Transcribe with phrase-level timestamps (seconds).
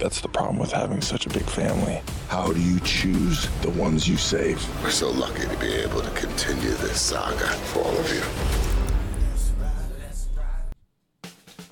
[0.00, 2.00] That's the problem with having such a big family.
[2.28, 4.58] How do you choose the ones you save?
[4.82, 8.24] We're so lucky to be able to continue this saga for all of you.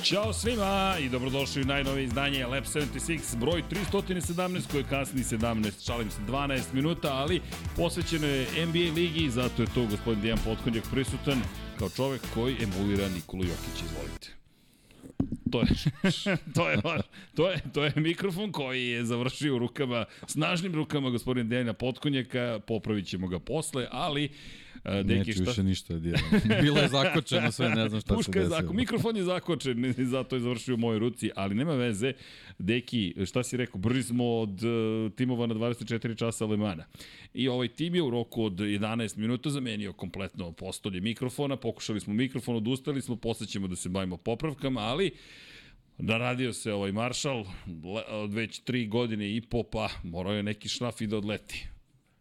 [0.03, 5.87] Ćao svima i dobrodošli u najnovije izdanje Lab 76, broj 317 koji je kasni 17,
[5.87, 7.41] šalim se 12 minuta, ali
[7.77, 11.43] posvećeno je NBA ligi, zato je to gospodin Dejan Potkonjak prisutan
[11.79, 14.38] kao čovek koji emulira Nikolu Jokić, izvolite.
[15.51, 15.67] To je,
[16.57, 16.79] to je,
[17.35, 22.61] to je, to je mikrofon koji je završio u rukama, snažnim rukama gospodina Dejana Potkonjaka,
[22.67, 24.31] popravit ćemo ga posle, ali
[24.85, 25.43] Deki, Neću šta...
[25.43, 26.19] više ništa da.
[26.63, 28.57] Bilo je zakočeno sve, ne znam šta Puška se desilo.
[28.57, 28.73] Je zako...
[28.73, 32.13] Mikrofon je zakočen zato je završio u mojoj ruci, ali nema veze.
[32.59, 36.85] Deki, šta si rekao, brži smo od uh, timova na 24 časa Alemana.
[37.35, 42.15] I ovaj tim je u roku od 11 minuta zamenio kompletno postolje mikrofona, pokušali smo
[42.15, 45.11] mikrofon, odustali smo, posle ćemo da se bavimo popravkama, ali
[45.99, 47.45] Naradio se ovaj maršal
[48.09, 51.69] od već tri godine i po, pa morao je neki šlaf i da odleti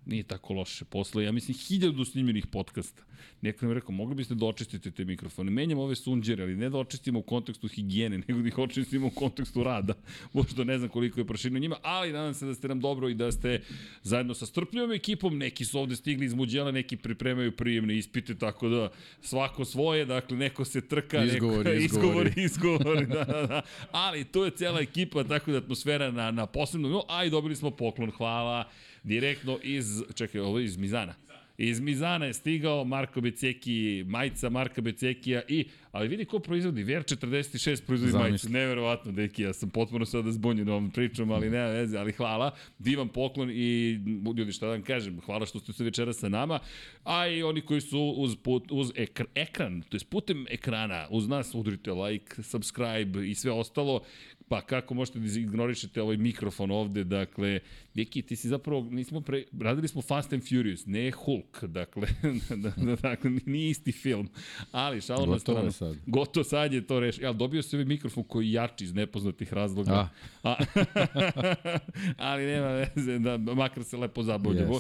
[0.08, 0.86] nije tako loše.
[0.86, 3.04] Posle, ja mislim, hiljadu snimljenih podcasta.
[3.42, 5.52] Neko nam rekao, mogli biste da očistite te mikrofone.
[5.52, 9.10] Menjamo ove sunđere, ali ne da očistimo u kontekstu higijene, nego da ih očistimo u
[9.10, 9.94] kontekstu rada.
[10.34, 13.14] Možda ne znam koliko je proširno njima, ali nadam se da ste nam dobro i
[13.14, 13.62] da ste
[14.04, 15.38] zajedno sa strpljivom ekipom.
[15.38, 18.90] Neki su ovde stigli iz Muđela, neki pripremaju prijemne ispite, tako da
[19.22, 23.62] svako svoje, dakle, neko se trka, izgovori, neko, izgovori, izgovori, da, da, da.
[23.92, 27.72] Ali to je cijela ekipa, tako da atmosfera na, na posebnom, a i dobili smo
[27.72, 28.70] poklon, hvala
[29.08, 31.14] direktno iz, čekaj, ovo je iz Mizana.
[31.58, 37.04] Iz Mizana je stigao Marko Beceki, majica Marka Becekija i, ali vidi ko proizvodi, Ver
[37.04, 38.30] 46 proizvodi Zamisli.
[38.30, 42.52] majicu, neverovatno, deki, ja sam potpuno sada zbunjen ovom pričom, ali nema veze, ali hvala,
[42.80, 44.00] divan poklon i
[44.38, 46.60] ljudi šta da vam kažem, hvala što ste se večera sa nama,
[47.04, 51.28] a i oni koji su uz, put, uz ekr, ekran, to je putem ekrana, uz
[51.28, 54.02] nas udrite like, subscribe i sve ostalo,
[54.50, 57.60] pa kako možete da ignorišete ovaj mikrofon ovde, dakle,
[57.94, 62.08] Viki, ti si zapravo, nismo pre, radili smo Fast and Furious, ne Hulk, dakle,
[62.64, 64.30] da, da, dakle, nije isti film,
[64.72, 65.72] ali šalo na stranu.
[65.72, 65.96] sad.
[66.06, 69.94] Gotovo sad je to rešio, ali dobio se ovaj mikrofon koji jači iz nepoznatih razloga.
[69.94, 70.10] A.
[70.44, 70.56] A,
[72.30, 74.80] ali nema veze, da, makar se lepo zabavljamo.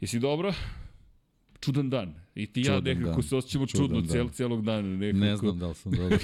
[0.00, 0.54] Jesi dobro?
[1.60, 2.14] Čudan dan.
[2.34, 3.22] I ti ja nekako dan.
[3.22, 4.96] se osjećamo čudno cel, celog dana.
[4.96, 5.24] Nekako.
[5.24, 6.18] Ne znam da li sam dobro.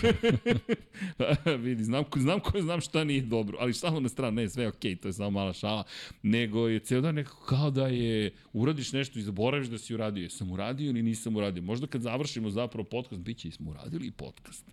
[1.65, 4.69] Vidi, znam, znam ko znam šta nije dobro, ali samo na stranu, ne, sve je
[4.69, 5.85] okej, okay, to je samo mala šala,
[6.23, 10.23] nego je ceo dan nekako kao da je, uradiš nešto i zaboraviš da si uradio.
[10.23, 11.63] Jesam uradio ili nisam uradio.
[11.63, 14.65] Možda kad završimo zapravo podcast, bit će i smo uradili i podcast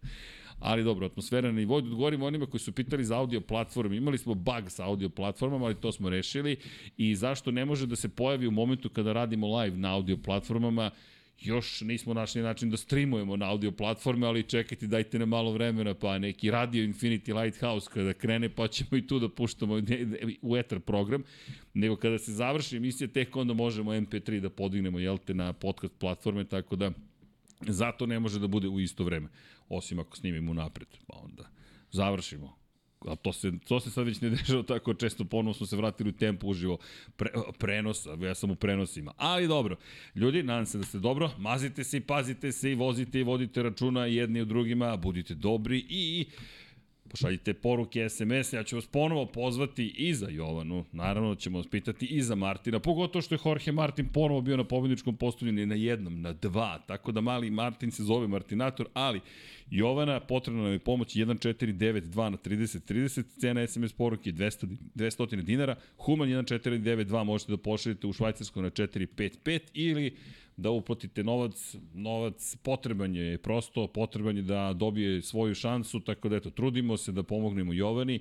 [0.60, 1.82] ali dobro, atmosfera na nivou.
[1.82, 3.98] Da odgovorimo onima koji su pitali za audio platforme.
[3.98, 6.58] Imali smo bug sa audio platformama, ali to smo rešili.
[6.98, 10.92] I zašto ne može da se pojavi u momentu kada radimo live na audio platformama,
[11.42, 15.94] još nismo našli način da streamujemo na audio platforme, ali čekajte, dajte nam malo vremena,
[15.94, 19.82] pa neki Radio Infinity Lighthouse kada krene, pa ćemo i tu da puštamo
[20.42, 21.24] u etar program,
[21.74, 25.94] nego kada se završi emisija, tek onda možemo MP3 da podignemo, jel te, na podcast
[26.00, 26.92] platforme, tako da
[27.68, 29.30] zato ne može da bude u isto vreme
[29.70, 31.50] osim ako snimimo napred, pa onda
[31.92, 32.60] završimo.
[33.08, 36.10] A to se, to se sad već ne dešava tako često, ponovno smo se vratili
[36.10, 36.78] u tempo uživo
[37.16, 39.14] pre, prenosa, ja sam u prenosima.
[39.18, 39.78] Ali dobro,
[40.16, 43.64] ljudi, nadam se da ste dobro, mazite se i pazite se i vozite i vodite
[43.64, 46.26] računa jedni u drugima, budite dobri i
[47.10, 52.06] pošaljite poruke, SMS, ja ću vas ponovo pozvati i za Jovanu, naravno ćemo vas pitati
[52.06, 55.76] i za Martina, pogotovo što je Jorge Martin ponovo bio na pobedničkom postolju ne na
[55.76, 59.22] jednom, na dva, tako da mali Martin se zove Martinator, ali
[59.72, 65.76] Jovana, potrebna nam je pomoć 1492 na 30 30, cena SMS poruke 200, 200 dinara,
[65.98, 70.16] Human 1492 možete da pošaljete u Švajcarsku na 455 ili
[70.60, 76.36] da uplatite novac, novac potreban je prosto, potreban je da dobije svoju šansu, tako da
[76.36, 78.20] eto, trudimo se da pomognemo Jovani,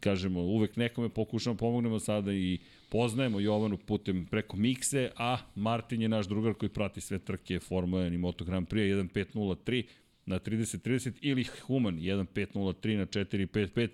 [0.00, 6.08] kažemo, uvek nekome pokušamo pomognemo sada i poznajemo Jovanu putem preko Mikse, a Martin je
[6.08, 9.84] naš drugar koji prati sve trke Formula 1 i Moto Grand Prix 1503,
[10.26, 13.88] na 30-30 ili Human 1.503 na 4.55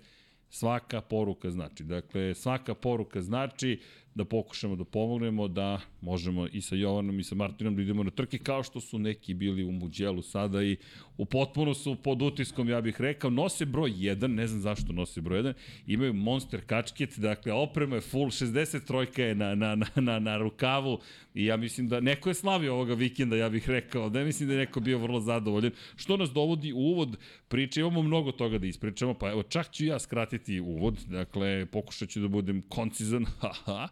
[0.49, 1.83] svaka poruka znači.
[1.83, 3.79] Dakle, svaka poruka znači
[4.17, 8.11] da pokušamo da pomognemo, da možemo i sa Jovanom i sa Martinom da idemo na
[8.11, 10.77] trke kao što su neki bili u Muđelu sada i
[11.17, 15.21] u potpuno su pod utiskom, ja bih rekao, nose broj 1, ne znam zašto nose
[15.21, 15.53] broj 1,
[15.87, 20.99] imaju Monster kačket, dakle oprema je full, 63 je na, na, na, na, na rukavu
[21.33, 24.53] i ja mislim da neko je slavio ovoga vikenda, ja bih rekao, da mislim da
[24.53, 27.17] je neko bio vrlo zadovoljan, što nas dovodi u uvod
[27.47, 32.09] priče, imamo mnogo toga da ispričamo, pa evo čak ću ja skratiti uvod, dakle pokušat
[32.09, 33.87] ću da budem koncizan, haha,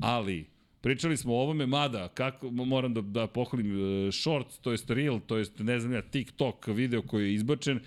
[0.00, 4.90] ali Pričali smo o ovome, mada, kako, moram da, da pohvalim uh, short, to jest
[4.90, 7.80] reel, to jest, ne znam ja, TikTok video koji je izbačen,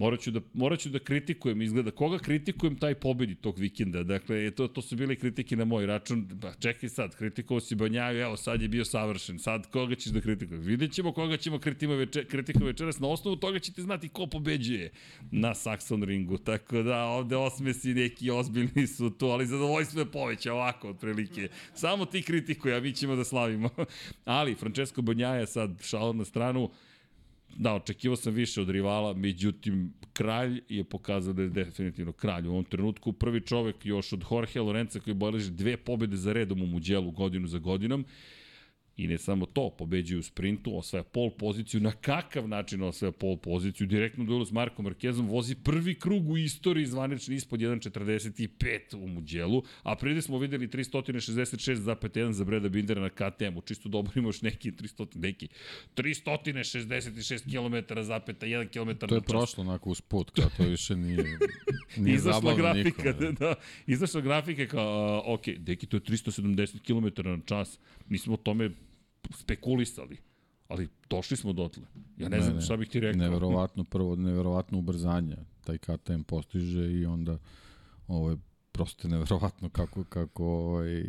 [0.00, 4.02] Morat ću, da, morat ću da kritikujem, izgleda, koga kritikujem, taj pobedi tog vikenda.
[4.02, 6.38] Dakle, to, to su bile kritike na moj račun.
[6.42, 9.38] Pa čekaj sad, kritikovao si Banjaju, evo sad je bio savršen.
[9.38, 10.64] Sad koga ćeš da kritikuješ?
[10.64, 11.58] Vidjet ćemo koga ćemo
[11.96, 13.00] večer, kritika večeras.
[13.00, 14.90] Na osnovu toga ćete znati ko pobeđuje
[15.30, 16.38] na Saxon ringu.
[16.38, 21.48] Tako da ovde osmesi neki ozbiljni su tu, ali zadovoljstvo je poveća ovako otprilike.
[21.74, 23.70] Samo ti kritikuj, a mi ćemo da slavimo.
[24.24, 26.70] ali Francesco Banjaja sad šalom na stranu,
[27.56, 32.46] Da, očekivao sam više od rivala, međutim, kralj je pokazao da je definitivno kralj.
[32.46, 36.62] U ovom trenutku prvi čovek još od Jorge Lorenza koji beleži dve pobede za redom
[36.62, 38.04] u Muđelu godinu za godinom
[39.00, 43.36] I ne samo to, pobeđuje u sprintu, osvaja pol poziciju, na kakav način osvaja pol
[43.36, 49.06] poziciju, direktno duelu s Markom Markezom, vozi prvi krug u istoriji zvanični ispod 1.45 u
[49.06, 54.72] Muđelu, a pride smo videli 366,1 za Breda Bindera na KTM-u, čisto dobro imaš neki
[54.72, 55.48] 300, neki
[55.96, 61.38] 366 km zapeta 1 km To je prošlo onako uz put, kao to više nije,
[61.96, 63.54] nije izašla grafika, nikom, da, da,
[63.86, 68.70] izašla grafika kao, ok, deki, to je 370 km na čas, mi smo o tome
[69.34, 70.16] spekulisali,
[70.68, 71.82] ali došli smo dotle.
[72.16, 73.20] Ja ne, ne znam ne, šta bih ti rekao.
[73.20, 77.38] Neverovatno, prvo, neverovatno ubrzanje taj KTM postiže i onda
[78.08, 78.36] ovo je
[78.72, 81.04] prosto neverovatno kako, kako ovaj,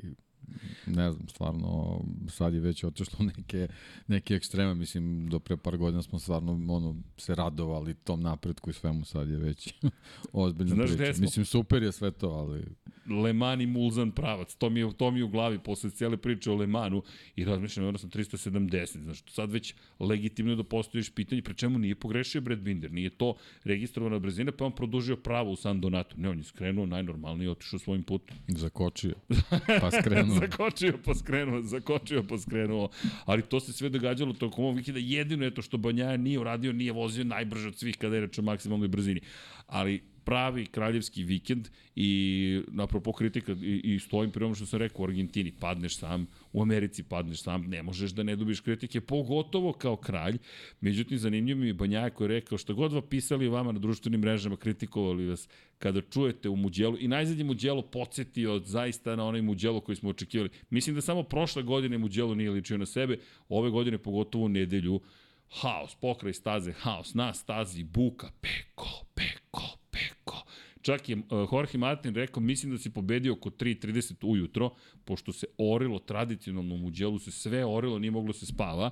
[0.86, 3.68] ne znam, stvarno, sad je već otišlo neke,
[4.08, 8.74] neke ekstreme, mislim, do pre par godina smo stvarno ono, se radovali tom napretku i
[8.74, 9.74] svemu, sad je već
[10.34, 11.22] ozbiljna Znaš priča.
[11.22, 12.66] Mislim, super je sve to, ali...
[13.10, 16.18] Le Mans i Mulzan pravac, to mi, je, to mi je u glavi posle cijele
[16.18, 17.04] priče o Le Mansu
[17.36, 21.96] i razmišljam, ono sam 370, znaš, sad već legitimno da postojiš pitanje, pre čemu nije
[21.96, 26.16] pogrešio Brad Binder, nije to registrovana brzina, pa on produžio pravo u San Donato.
[26.18, 28.38] Ne, on je skrenuo najnormalnije, otišao svojim putem.
[28.48, 29.14] Zakočio,
[29.82, 32.90] pa skrenuo zakočio pa skrenuo, zakočio pa skrenuo.
[33.26, 35.00] Ali to se sve događalo tokom ovog vikenda.
[35.00, 38.40] Jedino je to što Banjaja nije uradio, nije vozio najbrže od svih kada je reč
[38.40, 39.22] o maksimalnoj brzini.
[39.68, 45.06] Ali pravi kraljevski vikend i napropo kritika i, i stojim pri što sam rekao u
[45.06, 49.96] Argentini, padneš sam, u Americi padneš sam, ne možeš da ne dobiš kritike, pogotovo kao
[49.96, 50.38] kralj.
[50.82, 54.22] Međutim, zanimljivo mi je Banjaja koji je rekao što god va pisali vama na društvenim
[54.22, 59.82] mrežama, kritikovali vas kada čujete u Muđelu i najzadnje Muđelo podsjetio zaista na onaj Muđelo
[59.82, 60.50] koji smo očekivali.
[60.70, 63.18] Mislim da samo prošle godine Muđelo nije ličio na sebe,
[63.50, 65.02] ove godine pogotovo u nedelju
[65.52, 70.46] haos, pokraj staze, haos, na stazi, buka, peko, peko, peko.
[70.82, 74.70] Čak je uh, Jorge Martin rekao, mislim da si pobedio oko 3.30 ujutro,
[75.06, 78.90] pošto se orilo tradicionalno u Muđelu, se sve orilo, nije moglo se spava,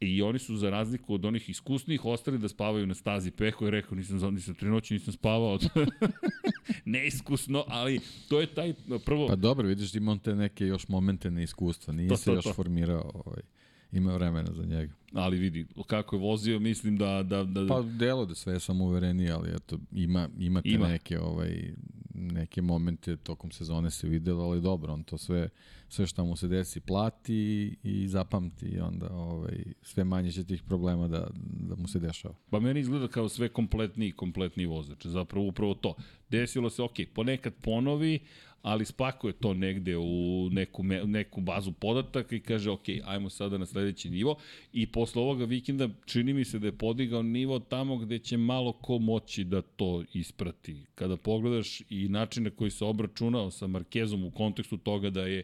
[0.00, 3.70] I oni su za razliku od onih iskusnih ostali da spavaju na stazi Peko i
[3.70, 5.58] rekao nisam nisam tri noći nisam spavao.
[6.84, 11.30] Neiskusno, ali to je taj prvo Pa dobro, vidiš ima on te neke još momente
[11.30, 12.52] neiskustva, nije to, se to, još to.
[12.52, 13.42] formirao ovaj
[13.92, 14.94] ima vremena za njega.
[15.12, 17.22] Ali vidi, kako je vozio, mislim da...
[17.22, 17.66] da, da...
[17.66, 20.88] Pa delo da sve sam uvereniji, ali eto, ima, imate ima.
[20.88, 21.72] neke, ovaj,
[22.14, 25.48] neke momente tokom sezone se videlo, ali dobro, on to sve,
[25.88, 30.62] sve što mu se desi plati i zapamti i onda ovaj, sve manje će tih
[30.62, 32.34] problema da, da mu se dešava.
[32.50, 35.94] Pa meni izgleda kao sve kompletni kompletni vozač, zapravo upravo to.
[36.28, 38.20] Desilo se, ok, ponekad ponovi,
[38.62, 43.66] ali spakuje to negde u neku, neku bazu podataka i kaže, ok, ajmo sada na
[43.66, 44.36] sledeći nivo
[44.72, 48.72] i posle ovoga vikenda čini mi se da je podigao nivo tamo gde će malo
[48.72, 50.86] ko moći da to isprati.
[50.94, 55.42] Kada pogledaš i način na koji se obračunao sa Markezom u kontekstu toga da je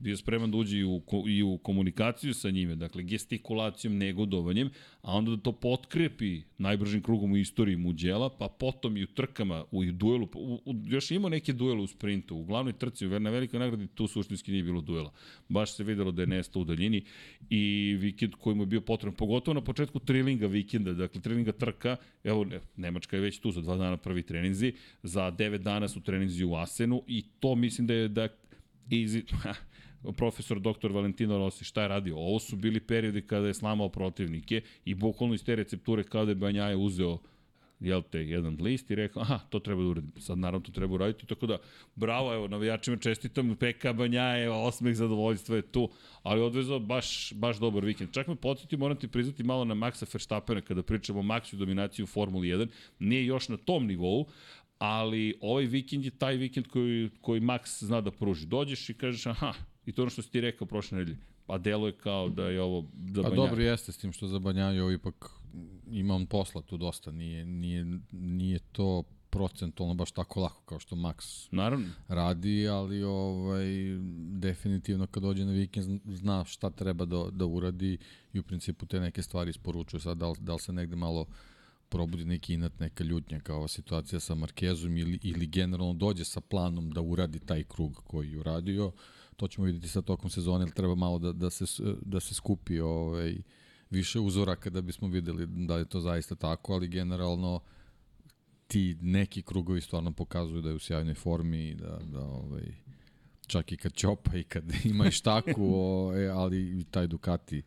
[0.00, 4.70] bio spreman da uđe i u, i u komunikaciju sa njime, dakle gestikulacijom, negodovanjem,
[5.02, 9.64] a onda da to potkrepi najbržim krugom u istoriji Muđela, pa potom i u trkama,
[9.70, 13.58] u duelu, u, u, još imao neke duele u sprintu, u glavnoj trci, na velikoj
[13.60, 15.12] nagradi tu suštinski nije bilo duela.
[15.48, 17.04] Baš se videlo da je nestao u daljini
[17.50, 21.96] i vikend koji mu je bio potreban, pogotovo na početku trilinga vikenda, dakle trilinga trka,
[22.24, 22.46] evo
[22.76, 24.72] Nemačka je već tu za dva dana prvi treninzi,
[25.02, 28.28] za devet dana su treninzi u Asenu i to mislim da je da
[28.90, 29.22] Easy,
[30.12, 30.92] profesor dr.
[30.92, 32.16] Valentino Rossi šta je radio.
[32.16, 36.34] Ovo su bili periodi kada je slamao protivnike i bukvalno iz te recepture kada je
[36.34, 37.18] Banjaje uzeo
[37.80, 40.12] jel te, jedan list i rekao, aha, to treba da uradim.
[40.18, 41.58] Sad naravno to treba uraditi, tako da,
[41.94, 45.88] bravo, evo, navijačima čestitam, Peka Banjaje, osmeh zadovoljstva je tu,
[46.22, 48.12] ali odvezao baš, baš dobar vikend.
[48.12, 52.04] Čak me podsjeti, moram ti priznati malo na Maxa Verstappena kada pričamo o Maxu dominaciju
[52.04, 52.68] u Formuli 1,
[52.98, 54.26] nije još na tom nivou,
[54.78, 58.46] ali ovaj vikend je taj vikend koji, koji Max zna da pruži.
[58.46, 59.52] Dođeš i kažeš, aha,
[59.86, 62.84] i to ono što si ti rekao prošle nedelje, pa deluje kao da je ovo
[63.14, 65.30] za Pa dobro jeste s tim što za Banjaju ovo ipak
[65.90, 70.96] ima on posla tu dosta, nije, nije, nije to procentualno baš tako lako kao što
[70.96, 71.86] Max Naravno.
[72.08, 73.66] radi, ali ovaj,
[74.30, 77.98] definitivno kad dođe na vikend zna šta treba da, da uradi
[78.32, 80.00] i u principu te neke stvari isporučuje.
[80.00, 81.26] Sad da li, da li se negde malo
[81.88, 86.90] probudi neki inat, neka ljutnja kao situacija sa Markezom ili, ili generalno dođe sa planom
[86.90, 88.92] da uradi taj krug koji je uradio,
[89.36, 91.64] to ćemo videti sa tokom sezone, ali treba malo da, da, se,
[92.02, 93.36] da se skupi ovaj,
[93.90, 97.60] više uzoraka da bismo videli da je to zaista tako, ali generalno
[98.66, 102.74] ti neki krugovi stvarno pokazuju da je u sjajnoj formi i da, da ovaj,
[103.46, 107.62] čak i kad čopa i kad ima i štaku, ovaj, ali i taj Ducati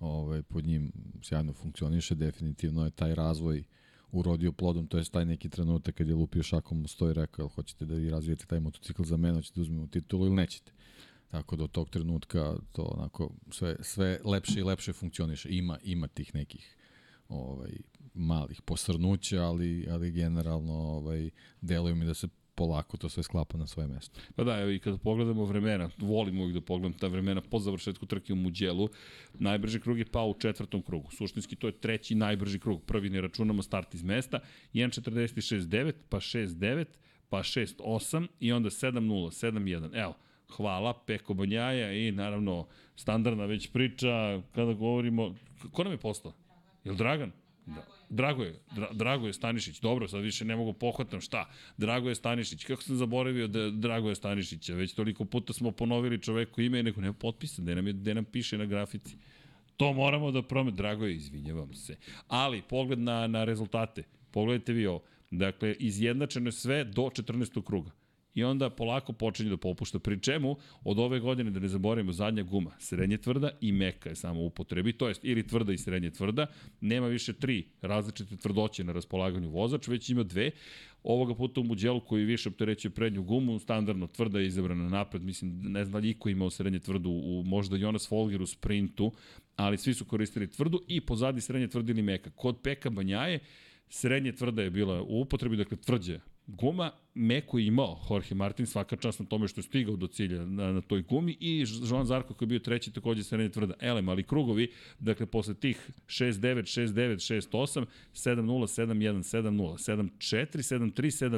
[0.00, 0.92] ovaj, pod njim
[1.22, 3.64] sjajno funkcioniše, definitivno je taj razvoj
[4.12, 7.48] urodio plodom, to je taj neki trenutak kad je lupio šakom u sto i rekao,
[7.48, 10.72] hoćete da vi razvijete taj motocikl za mene, hoćete da uzmemo titulu ili nećete.
[11.32, 15.48] Tako da od tog trenutka to onako sve, sve lepše i lepše funkcioniše.
[15.50, 16.76] Ima, ima tih nekih
[17.28, 17.70] ovaj,
[18.14, 23.66] malih posrnuća, ali, ali generalno ovaj, deluje mi da se polako to sve sklapa na
[23.66, 24.20] svoje mesto.
[24.36, 28.06] Pa da, evo i kada pogledamo vremena, volim uvijek da pogledam ta vremena po završetku
[28.06, 28.88] trke u Muđelu,
[29.34, 31.10] najbrži krug je pao u četvrtom krugu.
[31.10, 32.82] Suštinski to je treći najbrži krug.
[32.82, 34.40] Prvi ne računamo start iz mesta,
[34.74, 36.84] 1.46.9, pa 6.9,
[37.28, 39.00] pa 6.8 i onda 7.0,
[39.52, 40.02] 7.1.
[40.02, 40.14] Evo,
[40.56, 42.66] hvala, Peko Banjaja i naravno
[42.96, 45.34] standardna već priča kada govorimo,
[45.72, 46.32] ko nam je postao?
[46.84, 47.32] Je li Dragan?
[47.66, 47.84] Da.
[48.12, 49.80] Drago je, Dra, Drago je Stanišić.
[49.80, 51.48] Dobro, sad više ne mogu pohvatam šta.
[51.76, 52.64] Drago je Stanišić.
[52.64, 54.74] Kako sam zaboravio da Drago je Stanišića?
[54.74, 58.14] Već toliko puta smo ponovili čoveku ime i neko nema potpisa, gde nam, je, gde
[58.14, 59.16] nam piše na grafici.
[59.76, 60.74] To moramo da promet.
[60.74, 61.96] Drago je, izvinjavam se.
[62.28, 64.02] Ali, pogled na, na rezultate.
[64.30, 65.02] Pogledajte vi ovo.
[65.30, 67.62] Dakle, izjednačeno je sve do 14.
[67.62, 67.90] kruga
[68.34, 69.98] i onda polako počinje da popušta.
[69.98, 74.16] Pri čemu od ove godine, da ne zaboravimo, zadnja guma, srednje tvrda i meka je
[74.16, 76.46] samo upotrebi, to jest ili tvrda i srednje tvrda,
[76.80, 80.50] nema više tri različite tvrdoće na raspolaganju vozač, već ima dve.
[81.02, 85.60] Ovoga puta u Muđelu koji više opterećuje prednju gumu, standardno tvrda je izabrana napred, mislim,
[85.62, 89.12] ne znam da iko imao srednje tvrdu, u, možda Jonas Folger u sprintu,
[89.56, 92.30] ali svi su koristili tvrdu i pozadi srednje tvrde ili meka.
[92.30, 93.40] Kod Peka Banjaje,
[93.88, 98.96] srednje tvrda je bila u upotrebi, dakle tvrđe guma Meko je imao Jorge Martin, svaka
[98.96, 102.34] čast na tome što je stigao do cilja na, na toj gumi i Joan Zarko
[102.34, 107.46] koji je bio treći takođe srednje tvrda elem, ali krugovi, dakle posle tih 6-9, 6-9,
[107.50, 107.84] 6-8,
[108.14, 111.28] 7-0, 7-1, 7-0, 7-4, 7-3,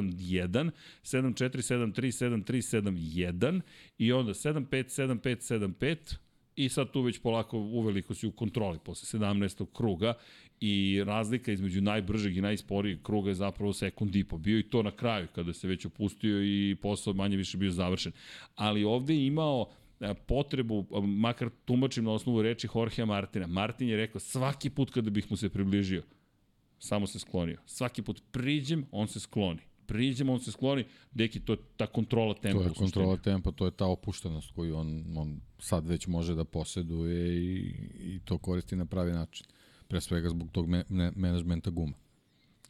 [0.43, 0.71] 7-1,
[1.03, 3.61] 7-4, 7-3, 7-3, 7-1
[3.97, 6.17] i onda 7-5, 7-5, 7-5
[6.55, 9.65] i sad tu već polako uveliko si u kontroli posle 17.
[9.73, 10.13] kruga
[10.61, 14.37] i razlika između najbržeg i najsporijeg kruga je zapravo sekund i po.
[14.37, 18.11] Bio i to na kraju kada se već opustio i posao manje više bio završen.
[18.55, 19.69] Ali ovde je imao
[19.99, 23.47] e, potrebu, makar tumačim na osnovu reči Jorgea Martina.
[23.47, 26.03] Martin je rekao svaki put kada bih mu se približio,
[26.79, 27.57] samo se sklonio.
[27.65, 32.33] Svaki put priđem, on se skloni priđemo, on se skloni, deki, to je ta kontrola
[32.33, 32.63] tempa.
[32.63, 36.43] To je kontrola tempa, to je ta opuštenost koju on, on sad već može da
[36.43, 37.57] poseduje i,
[37.99, 39.45] i to koristi na pravi način
[39.87, 41.93] pre svega zbog tog me, me, menadžmenta guma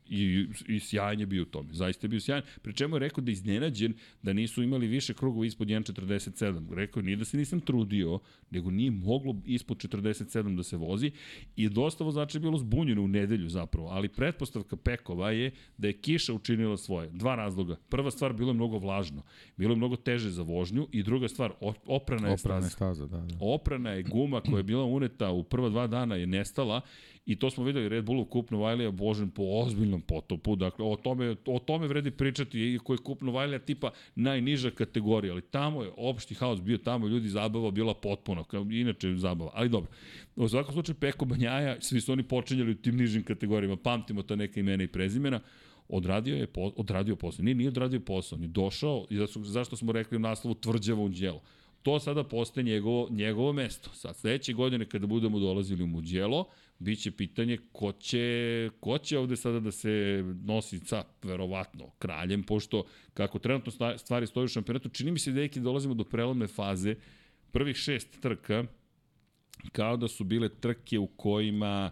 [0.09, 1.74] i, i sjajan je bio u tome.
[1.74, 2.43] Zaista je bio sjajan.
[2.62, 6.75] Pri čemu je rekao da je iznenađen da nisu imali više krugova ispod 1.47.
[6.75, 8.19] Rekao je nije da se nisam trudio,
[8.51, 11.12] nego nije moglo ispod 47 da se vozi
[11.55, 15.93] i dosta vozača je bilo zbunjeno u nedelju zapravo, ali pretpostavka Pekova je da je
[15.93, 17.09] kiša učinila svoje.
[17.09, 17.75] Dva razloga.
[17.89, 19.24] Prva stvar, bilo je mnogo vlažno.
[19.57, 21.51] Bilo je mnogo teže za vožnju i druga stvar,
[21.85, 22.65] oprana je oprana staza.
[22.65, 23.35] Je staza da, da.
[23.39, 26.81] Oprana je guma koja je bila uneta u prva dva dana je nestala
[27.25, 30.55] I to smo videli Red Bullu kup Novajlija Božen po ozbiljnom potopu.
[30.55, 35.41] Dakle, o tome, o tome vredi pričati, iako je kup Novajlija tipa najniža kategorija, ali
[35.41, 39.51] tamo je opšti haos bio, tamo ljudi zabava bila potpuno, kao inače zabava.
[39.53, 39.91] Ali dobro,
[40.36, 44.36] u svakom slučaju Peko Banjaja, svi su oni počinjali u tim nižim kategorijama, pamtimo ta
[44.36, 45.39] neka imena i prezimena,
[45.89, 47.44] odradio je po, odradio posao.
[47.44, 51.01] Nije, nije odradio posao, on je došao i zašto, zašto smo rekli u naslovu tvrđava
[51.01, 51.41] u djelo.
[51.82, 53.89] To sada postaje njegovo, njegovo mesto.
[53.94, 56.46] Sad, sledeće godine kada budemo dolazili u Muđelo,
[56.79, 62.84] biće pitanje ko će, ko će ovde sada da se nosi sa, verovatno, kraljem, pošto
[63.13, 66.96] kako trenutno stvari stoji u šampionatu, čini mi se da neki dolazimo do prelomne faze
[67.51, 68.65] prvih šest trka
[69.72, 71.91] kao da su bile trke u kojima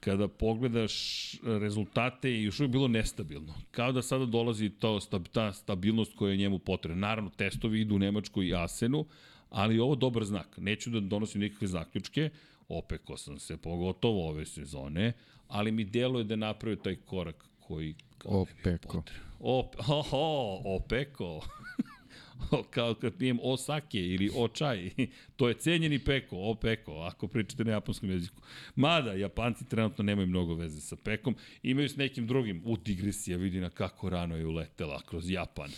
[0.00, 0.94] kada pogledaš
[1.42, 3.54] rezultate je još uvijek bilo nestabilno.
[3.70, 4.98] Kao da sada dolazi to,
[5.32, 7.06] ta stabilnost koja je njemu potrebna.
[7.06, 9.06] Naravno, testovi idu u Nemačku i Asenu,
[9.50, 10.56] ali ovo dobar znak.
[10.56, 12.30] Neću da donosim nikakve zaključke,
[12.68, 15.12] opeko sam se pogotovo ove sezone,
[15.48, 19.02] ali mi deluje da napravio taj korak koji Opeko.
[19.40, 21.40] Op, ho, ho, opeko.
[22.74, 24.90] kao kad pijem o sake ili o čaj.
[25.36, 28.42] to je cenjeni peko, o peko, ako pričate na japanskom jeziku.
[28.74, 32.62] Mada, Japanci trenutno nemaju mnogo veze sa pekom, imaju s nekim drugim.
[32.64, 35.70] U digresija vidi na kako rano je uletela kroz Japan.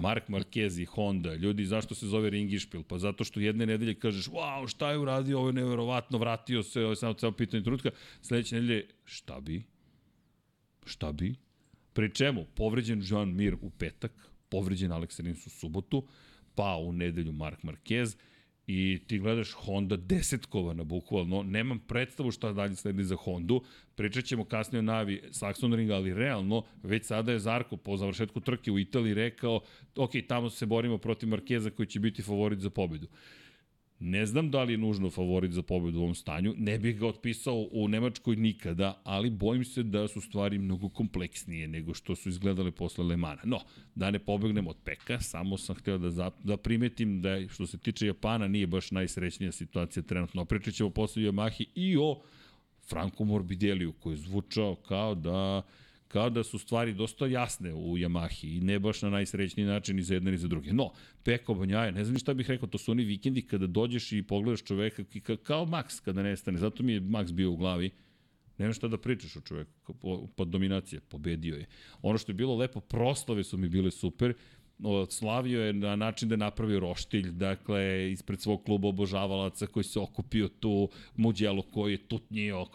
[0.00, 1.34] Mark Marquez i Honda.
[1.34, 2.82] Ljudi, zašto se zove Ringišpil?
[2.82, 6.80] Pa zato što jedne nedelje kažeš, wow, šta je uradio, ovo je neverovatno, vratio se,
[6.80, 7.90] ovo je samo celo pitanje trutka.
[8.22, 9.62] Sledeće nedelje, šta bi?
[10.84, 11.34] Šta bi?
[11.92, 12.44] Pri čemu?
[12.54, 14.12] Povređen Jean Mir u petak,
[14.48, 16.06] povređen Alex Rins u subotu,
[16.54, 18.16] pa u nedelju Mark Marquez
[18.70, 23.62] i ti gledaš Honda desetkovana bukvalno, nemam predstavu šta dalje sledi za Hondu,
[23.94, 28.40] pričat ćemo kasnije o najavi Saxon Ringa, ali realno, već sada je Zarko po završetku
[28.40, 29.60] trke u Italiji rekao,
[29.96, 33.08] ok, tamo se borimo protiv Markeza koji će biti favorit za pobedu.
[34.00, 37.06] Ne znam da li je nužno favorit za pobedu u ovom stanju, ne bih ga
[37.06, 42.28] otpisao u Nemačkoj nikada, ali bojim se da su stvari mnogo kompleksnije nego što su
[42.28, 43.42] izgledale posle Lemana.
[43.44, 43.60] No,
[43.94, 48.06] da ne pobegnem od peka, samo sam hteo da, da primetim da što se tiče
[48.06, 50.44] Japana nije baš najsrećnija situacija trenutno.
[50.44, 52.20] Pričat ćemo posle Yamahi i o
[52.88, 55.62] Franku Morbideliju koji je zvučao kao da
[56.08, 60.02] kao da su stvari dosta jasne u Yamahi i ne baš na najsrećniji način i
[60.02, 60.72] za jedne i za druge.
[60.72, 60.92] No,
[61.24, 64.22] Peko Banjaja, ne znam ni šta bih rekao, to su oni vikendi kada dođeš i
[64.22, 65.04] pogledaš čoveka
[65.42, 67.90] kao Max kada nestane, zato mi je Max bio u glavi,
[68.58, 69.94] Nema šta da pričaš o čoveku,
[70.36, 71.66] pa dominacija, pobedio je.
[72.02, 74.34] Ono što je bilo lepo, proslave su mi bile super,
[75.10, 80.00] slavio je na način da je napravio roštilj, dakle, ispred svog kluba obožavalaca koji se
[80.00, 82.66] okupio tu, Muđelo koji je tutnjio,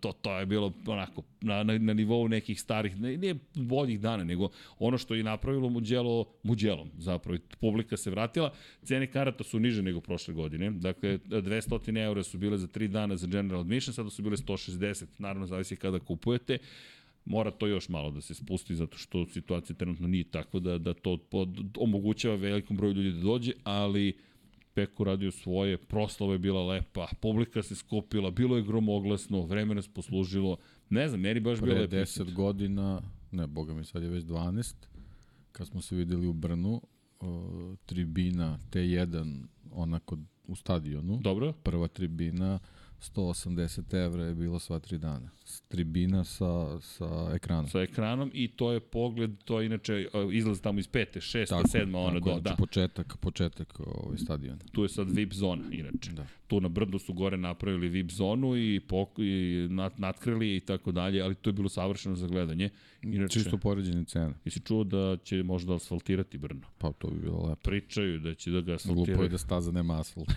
[0.00, 4.24] to, to je bilo onako na, na, na nivou nekih starih, ne, nije boljih dana,
[4.24, 7.38] nego ono što je napravilo Muđelo, Muđelom zapravo.
[7.60, 8.52] Publika se vratila,
[8.84, 13.16] cene karata su niže nego prošle godine, dakle, 200 eura su bile za 3 dana
[13.16, 16.58] za general admission, sada su bile 160, naravno zavisi kada kupujete
[17.28, 20.94] mora to još malo da se spusti zato što situacija trenutno nije takva da, da
[20.94, 24.18] to pod, omogućava velikom broju ljudi da dođe, ali
[24.74, 29.88] Peko radio svoje, proslava je bila lepa, publika se skupila, bilo je gromoglasno, vreme nas
[29.88, 30.56] poslužilo,
[30.90, 31.96] ne znam, meni baš Pre bilo lepo.
[31.96, 34.74] 10 godina, ne, boga mi sad je već 12,
[35.52, 36.82] kad smo se videli u Brnu,
[37.20, 41.18] o, tribina T1, onako u stadionu.
[41.22, 41.52] Dobro.
[41.52, 42.58] Prva tribina,
[43.00, 45.30] 180 evra je bilo sva tri dana.
[45.68, 47.68] Tribina sa, sa ekranom.
[47.68, 51.68] Sa ekranom i to je pogled, to je inače izlaz tamo iz pete, šesta, tako,
[51.68, 52.54] sedma, ona do, znači da.
[52.58, 54.58] početak, početak ovaj stadiona.
[54.72, 56.12] Tu je sad VIP zona, inače.
[56.12, 56.26] Da.
[56.46, 60.92] Tu na brdu su gore napravili VIP zonu i, pok, i nat, natkrili i tako
[60.92, 62.70] dalje, ali to je bilo savršeno za gledanje.
[63.02, 64.34] Inače, Čisto poređenje cena.
[64.44, 66.66] I si čuo da će možda asfaltirati Brno?
[66.78, 67.60] Pa to bi bilo lepo.
[67.62, 69.06] Pričaju da će da ga asfaltiraju.
[69.06, 70.28] Glupo je da staza nema asfalt.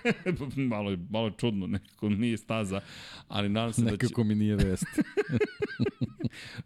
[0.56, 1.66] malo, je, malo je čudno,
[2.08, 2.80] nekako nije staza,
[3.28, 4.06] ali nadam se nekako da će...
[4.06, 4.86] Nekako mi nije vest.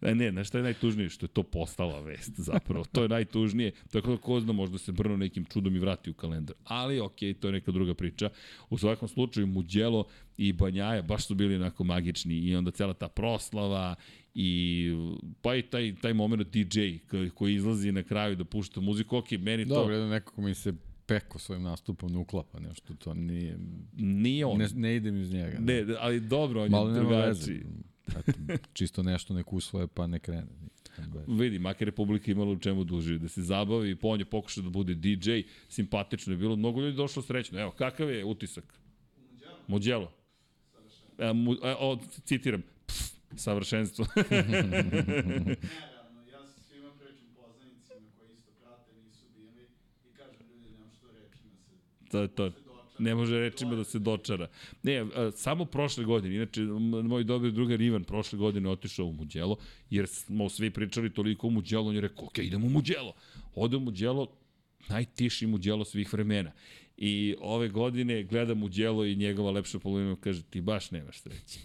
[0.00, 1.08] ne, ne, znaš šta je najtužnije?
[1.08, 2.84] Što je to postala vest zapravo.
[2.92, 3.72] To je najtužnije.
[3.90, 6.56] Tako da ko zna, možda se Brno nekim čudom i vrati u kalendar.
[6.64, 8.30] Ali okej, okay, to je neka druga priča.
[8.70, 10.04] U svakom slučaju, Muđelo
[10.36, 13.94] i Banjaja baš su bili onako magični i onda cela ta proslava
[14.34, 14.90] i
[15.42, 16.80] pa i taj, taj moment DJ
[17.34, 19.90] koji izlazi na kraju da pušta muziku, ok, meni Dobro, to...
[19.90, 20.72] Dobro, nekako mi se
[21.06, 23.58] Peko svojim nastupom ne uklapa nešto, to nije...
[23.96, 24.58] Nije on.
[24.58, 25.58] Ne, ne idem iz njega.
[25.60, 27.64] Ne, ne ali dobro, on Malo je drugačiji.
[28.08, 28.32] Eto,
[28.72, 30.46] čisto nešto nek usvoje pa ne krene.
[31.26, 34.70] Vidi, makar Republika imala u čemu duži, da se zabavi, pa on je pokušao da
[34.70, 37.60] bude DJ, simpatično je bilo, mnogo ljudi došlo srećno.
[37.60, 38.80] Evo, kakav je utisak?
[39.66, 40.12] Muđelo.
[41.18, 44.06] E, mu, e, o, citiram, pff, savršenstvo.
[52.10, 52.50] to to.
[52.98, 54.48] Ne može rečima da se dočara.
[54.82, 56.62] Ne, samo prošle godine, inače,
[57.04, 59.56] moj dobri drugar Ivan prošle godine otišao u Muđelo,
[59.90, 63.14] jer smo svi pričali toliko o Muđelo, on je rekao, ok, idemo u Muđelo.
[63.54, 64.26] Ode u Muđelo,
[64.88, 66.52] najtiši Muđelo svih vremena.
[66.98, 71.60] I ove godine gledam u djelo i njegova lepša polovina kaže ti baš nemaš sreće.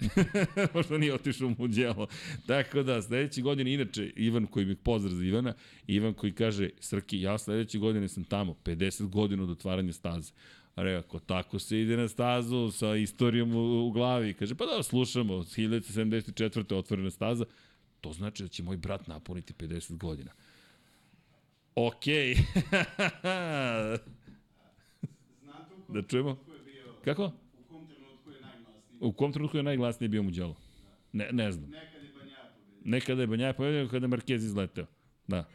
[0.74, 2.08] Možda nije otišao u djelo.
[2.48, 5.54] Tako da, sledeće godine, inače, Ivan koji mi pozdrav za Ivana,
[5.88, 10.32] Ivan koji kaže, Srki, ja sledeće godine sam tamo, 50 godina od otvaranja staze.
[10.76, 14.34] Rekao, tako se ide na stazu sa istorijom u, u glavi.
[14.34, 16.76] Kaže, pa da, slušamo, 1074.
[16.76, 17.46] otvorena staza.
[18.02, 20.32] To znači da će moj brat napuniti 50 godina.
[21.76, 22.36] Okej.
[22.36, 23.98] Okay.
[25.94, 26.38] Da čujemo?
[27.06, 27.32] Kako?
[29.00, 30.56] U kom trenutku je najglasniji bio Muđelo?
[31.14, 31.72] Ne, ne znam.
[32.84, 34.86] Nekada je Banjaja pobedio, kada je Marquez izleteo.
[35.28, 35.46] Da.